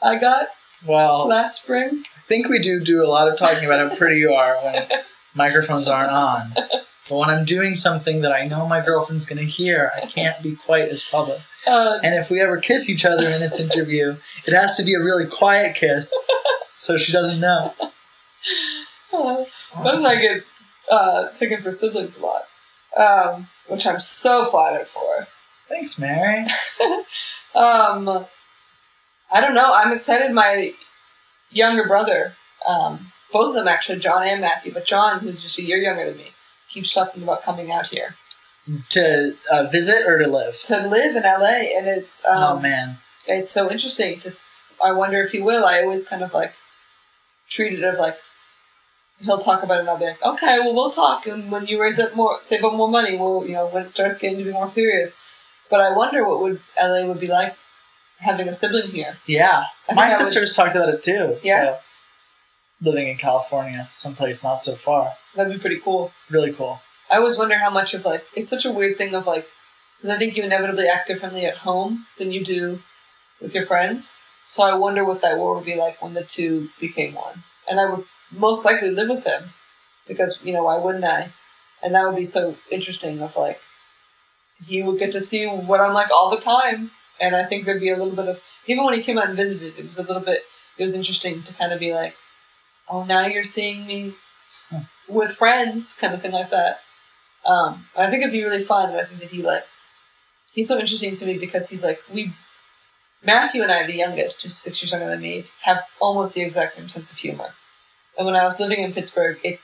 I 0.03 0.19
got 0.19 0.49
Well, 0.87 1.27
last 1.27 1.63
spring. 1.63 2.05
I 2.17 2.21
think 2.29 2.49
we 2.49 2.59
do 2.59 2.81
do 2.81 3.03
a 3.05 3.09
lot 3.09 3.29
of 3.29 3.37
talking 3.37 3.65
about 3.65 3.91
how 3.91 3.97
pretty 3.97 4.17
you 4.17 4.33
are 4.33 4.57
when 4.65 4.87
microphones 5.35 5.89
aren't 5.89 6.11
on. 6.13 6.53
But 7.09 7.17
when 7.19 7.31
I'm 7.31 7.45
doing 7.45 7.75
something 7.75 8.21
that 8.23 8.33
I 8.33 8.47
know 8.47 8.67
my 8.69 8.85
girlfriend's 8.85 9.27
going 9.27 9.39
to 9.39 9.45
hear, 9.45 9.91
I 9.97 10.07
can't 10.07 10.43
be 10.43 10.57
quite 10.57 10.89
as 10.89 11.05
public. 11.05 11.41
Uh, 11.67 11.99
And 12.03 12.15
if 12.15 12.31
we 12.31 12.41
ever 12.41 12.59
kiss 12.59 12.89
each 12.89 13.05
other 13.05 13.29
in 13.29 13.41
this 13.41 13.61
interview, 13.61 14.17
it 14.47 14.55
has 14.55 14.77
to 14.77 14.83
be 14.85 14.95
a 14.95 15.01
really 15.01 15.27
quiet 15.27 15.75
kiss 15.77 16.15
so 16.75 16.97
she 16.99 17.13
doesn't 17.13 17.41
know. 17.41 17.75
uh, 17.81 19.45
But 19.83 19.93
then 19.97 20.07
I 20.07 20.21
get 20.21 20.43
uh, 20.91 21.29
taken 21.31 21.61
for 21.63 21.73
siblings 21.73 22.19
a 22.19 22.25
lot, 22.25 22.43
um, 22.99 23.49
which 23.69 23.87
I'm 23.87 24.01
so 24.01 24.45
flattered 24.47 24.87
for. 24.87 25.27
Thanks, 25.69 25.99
Mary. 25.99 26.47
Um, 27.55 28.27
I 29.33 29.41
don't 29.41 29.55
know. 29.55 29.73
I'm 29.75 29.91
excited. 29.93 30.33
My 30.33 30.73
younger 31.51 31.87
brother, 31.89 32.35
um, 32.69 33.11
both 33.33 33.49
of 33.49 33.55
them 33.55 33.67
actually, 33.67 33.99
John 33.99 34.23
and 34.23 34.41
Matthew, 34.43 34.73
but 34.73 34.85
John, 34.87 35.19
who's 35.21 35.43
just 35.43 35.59
a 35.59 35.65
year 35.65 35.79
younger 35.79 36.05
than 36.05 36.19
me, 36.19 36.29
keeps 36.69 36.93
talking 36.95 37.23
about 37.23 37.43
coming 37.43 37.71
out 37.73 37.89
here 37.89 38.15
To 38.91 39.35
uh, 39.51 39.65
visit 39.65 40.07
or 40.07 40.19
to 40.19 40.29
live? 40.29 40.57
to 40.65 40.87
live 40.87 41.17
in 41.17 41.23
LA, 41.23 41.77
and 41.77 41.87
it's 41.89 42.27
um, 42.27 42.59
oh, 42.59 42.61
man. 42.61 42.99
it's 43.27 43.51
so 43.51 43.71
interesting 43.71 44.19
to. 44.21 44.33
I 44.85 44.93
wonder 44.93 45.21
if 45.23 45.33
he 45.33 45.41
will. 45.41 45.65
I 45.65 45.81
always 45.81 46.09
kind 46.09 46.23
of 46.23 46.33
like 46.35 46.53
treat 47.49 47.73
it 47.73 47.83
of 47.85 47.99
like 47.99 48.17
he'll 49.21 49.39
talk 49.39 49.63
about 49.63 49.79
it, 49.79 49.81
and 49.81 49.89
I'll 49.91 49.99
be 49.99 50.05
like, 50.07 50.25
okay, 50.25 50.59
well, 50.61 50.75
we'll 50.75 50.91
talk, 50.91 51.27
and 51.27 51.51
when 51.51 51.67
you 51.67 51.81
raise 51.81 51.99
up 51.99 52.15
more, 52.15 52.39
save 52.43 52.65
up 52.65 52.75
more 52.75 52.89
money, 52.89 53.17
we'll 53.17 53.47
you 53.47 53.55
know 53.55 53.67
when 53.67 53.83
it 53.85 53.89
starts 53.91 54.19
getting 54.19 54.39
to 54.39 54.45
be 54.45 54.53
more 54.53 54.69
serious. 54.69 55.19
But 55.71 55.81
I 55.81 55.91
wonder 55.91 56.27
what 56.29 56.41
would 56.43 56.61
LA 56.81 57.05
would 57.07 57.21
be 57.21 57.27
like 57.27 57.55
having 58.21 58.49
a 58.49 58.53
sibling 58.53 58.89
here. 58.91 59.17
Yeah. 59.27 59.65
My 59.95 60.07
I 60.07 60.09
would- 60.11 60.25
sisters 60.25 60.53
talked 60.53 60.75
about 60.77 60.89
it 60.89 61.03
too. 61.03 61.37
Yeah? 61.43 61.65
So, 61.65 61.79
living 62.81 63.09
in 63.09 63.17
California, 63.17 63.87
someplace 63.91 64.43
not 64.43 64.65
so 64.65 64.75
far. 64.75 65.13
That'd 65.35 65.53
be 65.53 65.59
pretty 65.59 65.81
cool. 65.81 66.13
Really 66.31 66.53
cool. 66.53 66.81
I 67.11 67.17
always 67.17 67.39
wonder 67.39 67.59
how 67.59 67.71
much 67.71 67.95
of 67.95 68.05
like 68.05 68.25
it's 68.37 68.49
such 68.49 68.65
a 68.65 68.73
weird 68.73 68.97
thing 68.97 69.15
of 69.15 69.27
like 69.27 69.47
because 69.97 70.15
I 70.15 70.19
think 70.19 70.37
you 70.37 70.45
inevitably 70.45 70.87
act 70.87 71.09
differently 71.09 71.45
at 71.45 71.59
home 71.59 72.07
than 72.19 72.33
you 72.33 72.45
do 72.45 72.81
with 73.41 73.55
your 73.55 73.65
friends. 73.65 74.15
So 74.47 74.63
I 74.63 74.75
wonder 74.75 75.05
what 75.05 75.23
that 75.23 75.39
war 75.39 75.55
would 75.55 75.65
be 75.65 75.77
like 75.77 76.01
when 76.03 76.15
the 76.15 76.23
two 76.23 76.69
became 76.81 77.15
one. 77.15 77.43
And 77.69 77.81
I 77.81 77.91
would 77.91 78.05
most 78.37 78.65
likely 78.65 78.91
live 78.91 79.09
with 79.09 79.25
him 79.25 79.51
because 80.07 80.39
you 80.43 80.53
know 80.53 80.65
why 80.65 80.79
wouldn't 80.79 81.05
I? 81.05 81.31
And 81.83 81.95
that 81.95 82.07
would 82.07 82.17
be 82.17 82.25
so 82.25 82.57
interesting. 82.71 83.21
Of 83.21 83.37
like 83.37 83.61
he 84.67 84.83
would 84.83 84.99
get 84.99 85.13
to 85.13 85.21
see 85.21 85.47
what 85.47 85.81
I'm 85.81 85.95
like 85.95 86.11
all 86.11 86.31
the 86.31 86.41
time, 86.41 86.91
and 87.21 87.35
I 87.37 87.45
think 87.45 87.65
there'd 87.65 87.81
be 87.81 87.91
a 87.91 87.97
little 87.97 88.15
bit 88.15 88.29
of 88.29 88.43
even 88.67 88.85
when 88.85 88.95
he 88.95 89.03
came 89.03 89.19
out 89.19 89.29
and 89.29 89.37
visited, 89.37 89.79
it 89.79 89.87
was 89.87 89.99
a 89.99 90.07
little 90.07 90.23
bit. 90.23 90.43
It 90.77 90.83
was 90.83 90.97
interesting 90.97 91.43
to 91.43 91.55
kind 91.55 91.73
of 91.73 91.81
be 91.81 91.93
like, 91.93 92.15
oh, 92.91 93.05
now 93.05 93.27
you're 93.27 93.43
seeing 93.45 93.87
me 93.87 94.13
with 95.09 95.33
friends, 95.33 95.97
kind 95.97 96.15
of 96.15 96.23
thing 96.23 96.33
like 96.33 96.51
that. 96.51 96.81
Um, 97.49 97.87
I 97.97 98.09
think 98.09 98.23
it'd 98.23 98.33
be 98.33 98.43
really 98.43 98.63
fun. 98.63 98.95
I 98.95 99.05
think 99.05 99.21
that 99.21 99.31
he 99.31 99.43
like 99.43 99.65
he's 100.53 100.69
so 100.69 100.79
interesting 100.79 101.15
to 101.15 101.27
me 101.27 101.39
because 101.39 101.71
he's 101.71 101.85
like 101.85 102.01
we 102.13 102.33
Matthew 103.25 103.63
and 103.63 103.73
I, 103.73 103.85
the 103.85 103.97
youngest, 103.97 104.43
who's 104.43 104.55
six 104.55 104.81
years 104.83 104.93
younger 104.93 105.09
than 105.09 105.21
me, 105.21 105.45
have 105.63 105.85
almost 106.01 106.35
the 106.35 106.43
exact 106.43 106.75
same 106.75 106.89
sense 106.89 107.11
of 107.11 107.19
humor. 107.19 107.55
And 108.17 108.27
when 108.27 108.37
I 108.37 108.45
was 108.45 108.61
living 108.61 108.83
in 108.83 108.93
Pittsburgh, 108.93 109.39
it 109.43 109.61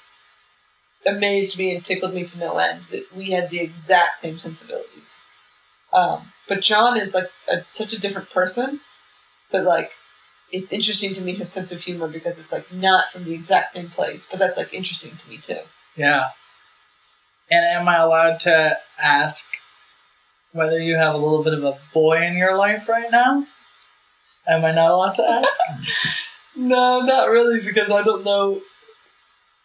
amazed 1.07 1.59
me 1.59 1.75
and 1.75 1.85
tickled 1.85 2.15
me 2.15 2.25
to 2.25 2.39
no 2.39 2.59
end 2.59 2.83
that 2.91 3.15
we 3.15 3.31
had 3.31 3.51
the 3.51 3.61
exact 3.61 4.17
same 4.17 4.39
sensibilities. 4.39 5.19
Um, 5.93 6.33
but 6.49 6.63
John 6.63 6.97
is 6.97 7.15
like 7.15 7.31
a, 7.51 7.63
such 7.69 7.93
a 7.93 8.01
different 8.01 8.31
person 8.31 8.81
that 9.53 9.65
like 9.65 9.93
it's 10.55 10.73
interesting 10.73 11.13
to 11.13 11.21
me 11.21 11.35
his 11.35 11.53
sense 11.53 11.73
of 11.73 11.83
humor 11.83 12.07
because 12.07 12.39
it's 12.39 12.53
like 12.53 12.73
not 12.73 13.09
from 13.11 13.25
the 13.25 13.35
exact 13.35 13.71
same 13.71 13.89
place, 13.89 14.29
but 14.31 14.39
that's 14.39 14.57
like 14.57 14.73
interesting 14.73 15.17
to 15.17 15.29
me 15.29 15.37
too. 15.37 15.59
Yeah. 15.97 16.29
And 17.51 17.65
am 17.67 17.89
I 17.89 17.97
allowed 17.97 18.39
to 18.41 18.79
ask 19.03 19.51
whether 20.53 20.79
you 20.79 20.95
have 20.95 21.15
a 21.15 21.19
little 21.19 21.43
bit 21.43 21.55
of 21.55 21.65
a 21.65 21.77
boy 21.93 22.23
in 22.23 22.37
your 22.37 22.57
life 22.57 22.89
right 22.89 23.11
now? 23.11 23.47
Am 24.47 24.65
I 24.65 24.71
not 24.71 24.93
allowed 24.93 25.15
to 25.17 25.29
ask? 25.29 26.21
No, 26.57 27.01
not 27.01 27.31
really, 27.31 27.61
because 27.61 27.91
I 27.91 28.03
don't 28.03 28.25
know 28.25 28.63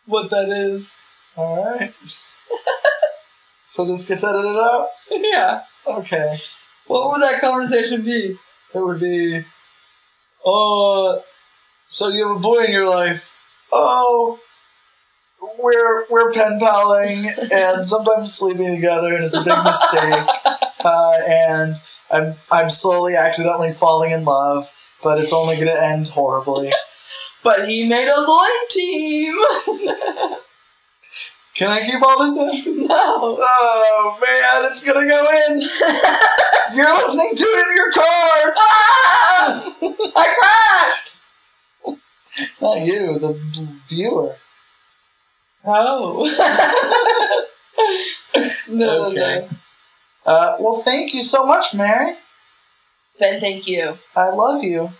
what 0.07 0.31
that 0.31 0.49
is. 0.49 0.95
All 1.35 1.63
right. 1.63 1.93
so 3.63 3.85
this 3.85 4.07
gets 4.07 4.23
edited 4.23 4.55
out? 4.55 4.87
yeah. 5.11 5.61
Okay. 5.85 6.39
What 6.87 7.11
would 7.11 7.21
that 7.21 7.41
conversation 7.41 8.01
be? 8.01 8.39
It 8.73 8.79
would 8.83 8.99
be, 8.99 9.43
oh, 10.45 11.21
so 11.87 12.09
you 12.09 12.27
have 12.27 12.37
a 12.37 12.39
boy 12.39 12.63
in 12.63 12.71
your 12.71 12.89
life. 12.89 13.31
Oh, 13.71 14.39
we're 15.59 16.05
we're 16.09 16.31
pen 16.31 16.59
paling 16.59 17.31
and 17.51 17.85
sometimes 17.85 18.33
sleeping 18.33 18.75
together, 18.75 19.13
and 19.13 19.23
it's 19.23 19.35
a 19.35 19.43
big 19.43 19.63
mistake. 19.63 20.27
Uh, 20.81 21.17
and 21.27 21.75
I'm 22.09 22.35
I'm 22.49 22.69
slowly 22.69 23.13
accidentally 23.13 23.73
falling 23.73 24.11
in 24.11 24.23
love, 24.23 24.71
but 25.03 25.19
it's 25.19 25.33
only 25.33 25.55
going 25.55 25.67
to 25.67 25.83
end 25.83 26.07
horribly. 26.07 26.71
But 27.43 27.67
he 27.67 27.85
made 27.85 28.07
a 28.07 28.21
Lloyd 28.21 28.69
team! 28.69 30.37
Can 31.59 31.69
I 31.69 31.85
keep 31.85 32.01
all 32.01 32.17
this 32.25 32.65
in? 32.65 32.87
no. 32.87 32.95
Oh 33.37 34.17
man, 34.21 34.71
it's 34.71 34.81
gonna 34.81 35.05
go 35.05 35.27
in. 35.49 35.61
You're 36.77 36.95
listening 36.95 37.35
to 37.35 37.43
it 37.43 37.67
in 37.67 37.75
your 37.75 37.91
car. 37.91 38.53
Ah! 38.57 39.75
I 40.15 40.93
crashed! 41.83 42.01
Not 42.61 42.79
you, 42.85 43.19
the 43.19 43.33
viewer. 43.89 44.37
Oh. 45.65 46.23
no, 48.69 49.07
Okay. 49.07 49.15
no, 49.17 49.39
no. 49.41 49.49
Uh, 50.25 50.55
well, 50.61 50.75
thank 50.75 51.13
you 51.13 51.21
so 51.21 51.45
much, 51.45 51.73
Mary. 51.73 52.11
Ben, 53.19 53.41
thank 53.41 53.67
you. 53.67 53.97
I 54.15 54.29
love 54.29 54.63
you, 54.63 54.91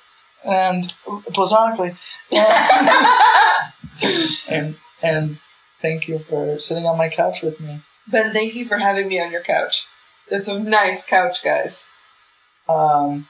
and 0.46 0.94
platonically, 1.32 1.96
and, 2.34 2.90
and 4.50 4.76
and 5.02 5.38
thank 5.82 6.08
you 6.08 6.20
for 6.20 6.60
sitting 6.60 6.86
on 6.86 6.98
my 6.98 7.10
couch 7.10 7.42
with 7.42 7.60
me. 7.60 7.80
Ben, 8.08 8.34
thank 8.34 8.56
you 8.56 8.66
for 8.66 8.78
having 8.78 9.08
me 9.08 9.22
on 9.22 9.32
your 9.32 9.42
couch. 9.42 9.88
It's 10.28 10.48
a 10.48 10.60
nice 10.60 11.06
couch, 11.06 11.44
guys. 11.44 11.86
Um, 12.68 13.28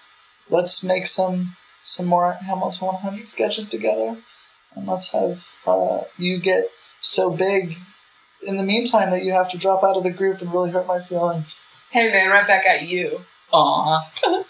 let's 0.49 0.83
make 0.83 1.05
some 1.07 1.55
some 1.83 2.05
more 2.05 2.33
Hamilton 2.33 2.87
100 2.87 3.27
sketches 3.27 3.69
together, 3.69 4.17
and 4.75 4.87
let's 4.87 5.11
have 5.13 5.47
uh, 5.65 6.01
you 6.17 6.37
get 6.37 6.69
so 7.01 7.31
big 7.31 7.77
in 8.45 8.57
the 8.57 8.63
meantime 8.63 9.11
that 9.11 9.23
you 9.23 9.31
have 9.31 9.49
to 9.51 9.57
drop 9.57 9.83
out 9.83 9.97
of 9.97 10.03
the 10.03 10.11
group 10.11 10.41
and 10.41 10.53
really 10.53 10.71
hurt 10.71 10.87
my 10.87 10.99
feelings. 10.99 11.65
Hey 11.91 12.11
man, 12.11 12.29
right 12.29 12.47
back 12.47 12.65
at 12.65 12.87
you. 12.87 13.21
Aw. 13.51 14.43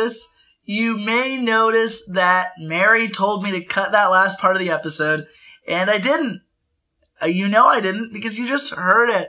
this, 0.00 0.34
you 0.64 0.96
may 0.96 1.38
notice 1.42 2.06
that 2.12 2.50
Mary 2.58 3.08
told 3.08 3.42
me 3.42 3.50
to 3.52 3.64
cut 3.64 3.92
that 3.92 4.06
last 4.06 4.38
part 4.38 4.56
of 4.56 4.62
the 4.62 4.70
episode, 4.70 5.26
and 5.68 5.90
I 5.90 5.98
didn't. 5.98 6.42
Uh, 7.22 7.26
you 7.26 7.48
know 7.48 7.66
I 7.66 7.80
didn't 7.80 8.12
because 8.12 8.38
you 8.38 8.46
just 8.46 8.74
heard 8.74 9.10
it. 9.10 9.28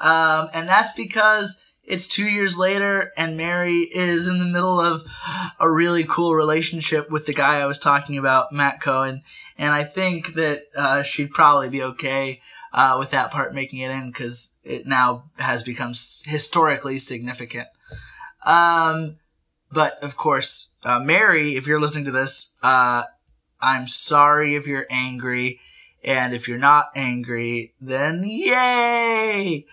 Um, 0.00 0.48
and 0.54 0.68
that's 0.68 0.92
because 0.92 1.64
it's 1.82 2.06
two 2.06 2.30
years 2.30 2.58
later, 2.58 3.12
and 3.16 3.36
Mary 3.36 3.72
is 3.72 4.28
in 4.28 4.38
the 4.38 4.44
middle 4.44 4.80
of 4.80 5.02
a 5.58 5.70
really 5.70 6.04
cool 6.04 6.34
relationship 6.34 7.10
with 7.10 7.26
the 7.26 7.32
guy 7.32 7.60
I 7.60 7.66
was 7.66 7.78
talking 7.78 8.18
about, 8.18 8.52
Matt 8.52 8.80
Cohen. 8.80 9.22
And 9.56 9.72
I 9.72 9.82
think 9.82 10.34
that 10.34 10.64
uh, 10.76 11.02
she'd 11.02 11.30
probably 11.30 11.70
be 11.70 11.82
okay 11.82 12.40
uh, 12.72 12.96
with 12.98 13.10
that 13.12 13.30
part 13.30 13.54
making 13.54 13.80
it 13.80 13.90
in 13.90 14.10
because 14.10 14.60
it 14.64 14.86
now 14.86 15.24
has 15.38 15.62
become 15.62 15.94
historically 16.24 16.98
significant. 16.98 17.66
Um, 18.44 19.16
but 19.72 20.02
of 20.02 20.16
course, 20.16 20.76
uh, 20.84 21.00
Mary, 21.00 21.50
if 21.50 21.66
you're 21.66 21.80
listening 21.80 22.06
to 22.06 22.10
this, 22.10 22.56
uh, 22.62 23.02
I'm 23.60 23.88
sorry 23.88 24.54
if 24.54 24.66
you're 24.66 24.86
angry. 24.90 25.60
And 26.04 26.32
if 26.32 26.48
you're 26.48 26.58
not 26.58 26.86
angry, 26.94 27.72
then 27.80 28.22
yay! 28.24 29.66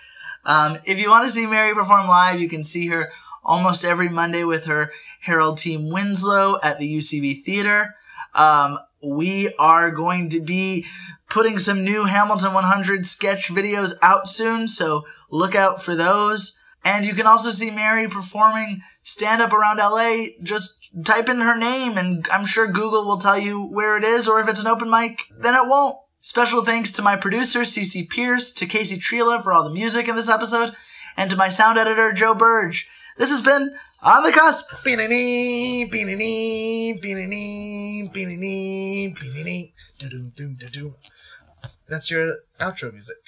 Um, 0.43 0.77
if 0.85 0.97
you 0.97 1.09
want 1.09 1.25
to 1.25 1.31
see 1.31 1.45
Mary 1.45 1.73
perform 1.73 2.07
live, 2.07 2.39
you 2.39 2.49
can 2.49 2.63
see 2.63 2.87
her 2.87 3.11
almost 3.43 3.85
every 3.85 4.09
Monday 4.09 4.43
with 4.43 4.65
her 4.65 4.91
Harold 5.21 5.57
Team 5.57 5.91
Winslow 5.91 6.57
at 6.63 6.79
the 6.79 6.97
UCB 6.97 7.43
Theater. 7.43 7.95
Um, 8.33 8.77
we 9.03 9.53
are 9.59 9.91
going 9.91 10.29
to 10.29 10.41
be 10.41 10.85
putting 11.29 11.59
some 11.59 11.83
new 11.83 12.05
Hamilton 12.05 12.53
100 12.53 13.05
sketch 13.05 13.49
videos 13.49 13.93
out 14.01 14.27
soon, 14.27 14.67
so 14.67 15.05
look 15.29 15.55
out 15.55 15.81
for 15.81 15.95
those. 15.95 16.59
And 16.85 17.05
you 17.05 17.13
can 17.13 17.25
also 17.25 17.49
see 17.49 17.71
Mary 17.71 18.07
performing 18.07 18.81
stand 19.01 19.41
up 19.41 19.51
around 19.51 19.79
LA. 19.79 20.27
Just 20.43 20.91
type 21.03 21.27
in 21.27 21.41
her 21.41 21.57
name, 21.59 21.97
and 21.97 22.25
I'm 22.31 22.45
sure 22.45 22.67
Google 22.67 23.05
will 23.05 23.17
tell 23.17 23.39
you 23.39 23.65
where 23.65 23.97
it 23.97 24.03
is, 24.03 24.29
or 24.29 24.39
if 24.39 24.47
it's 24.47 24.61
an 24.61 24.67
open 24.67 24.89
mic, 24.89 25.23
then 25.37 25.55
it 25.55 25.67
won't. 25.67 25.97
Special 26.21 26.63
thanks 26.63 26.91
to 26.93 27.01
my 27.01 27.15
producer, 27.15 27.61
CC 27.61 28.07
Pierce, 28.07 28.53
to 28.53 28.65
Casey 28.65 28.97
Trila 28.97 29.43
for 29.43 29.51
all 29.51 29.63
the 29.63 29.73
music 29.73 30.07
in 30.07 30.15
this 30.15 30.29
episode, 30.29 30.73
and 31.17 31.29
to 31.29 31.35
my 31.35 31.49
sound 31.49 31.77
editor, 31.77 32.13
Joe 32.13 32.35
Burge. 32.35 32.87
This 33.17 33.29
has 33.29 33.41
been 33.41 33.75
On 34.03 34.23
the 34.23 34.31
Cusp. 34.31 34.69
Beanie, 34.85 35.89
beanie, 35.91 37.01
da-doom, 39.97 40.31
doom, 40.35 40.55
da-doom. 40.59 40.95
That's 41.89 42.11
your 42.11 42.37
outro 42.59 42.91
music. 42.93 43.24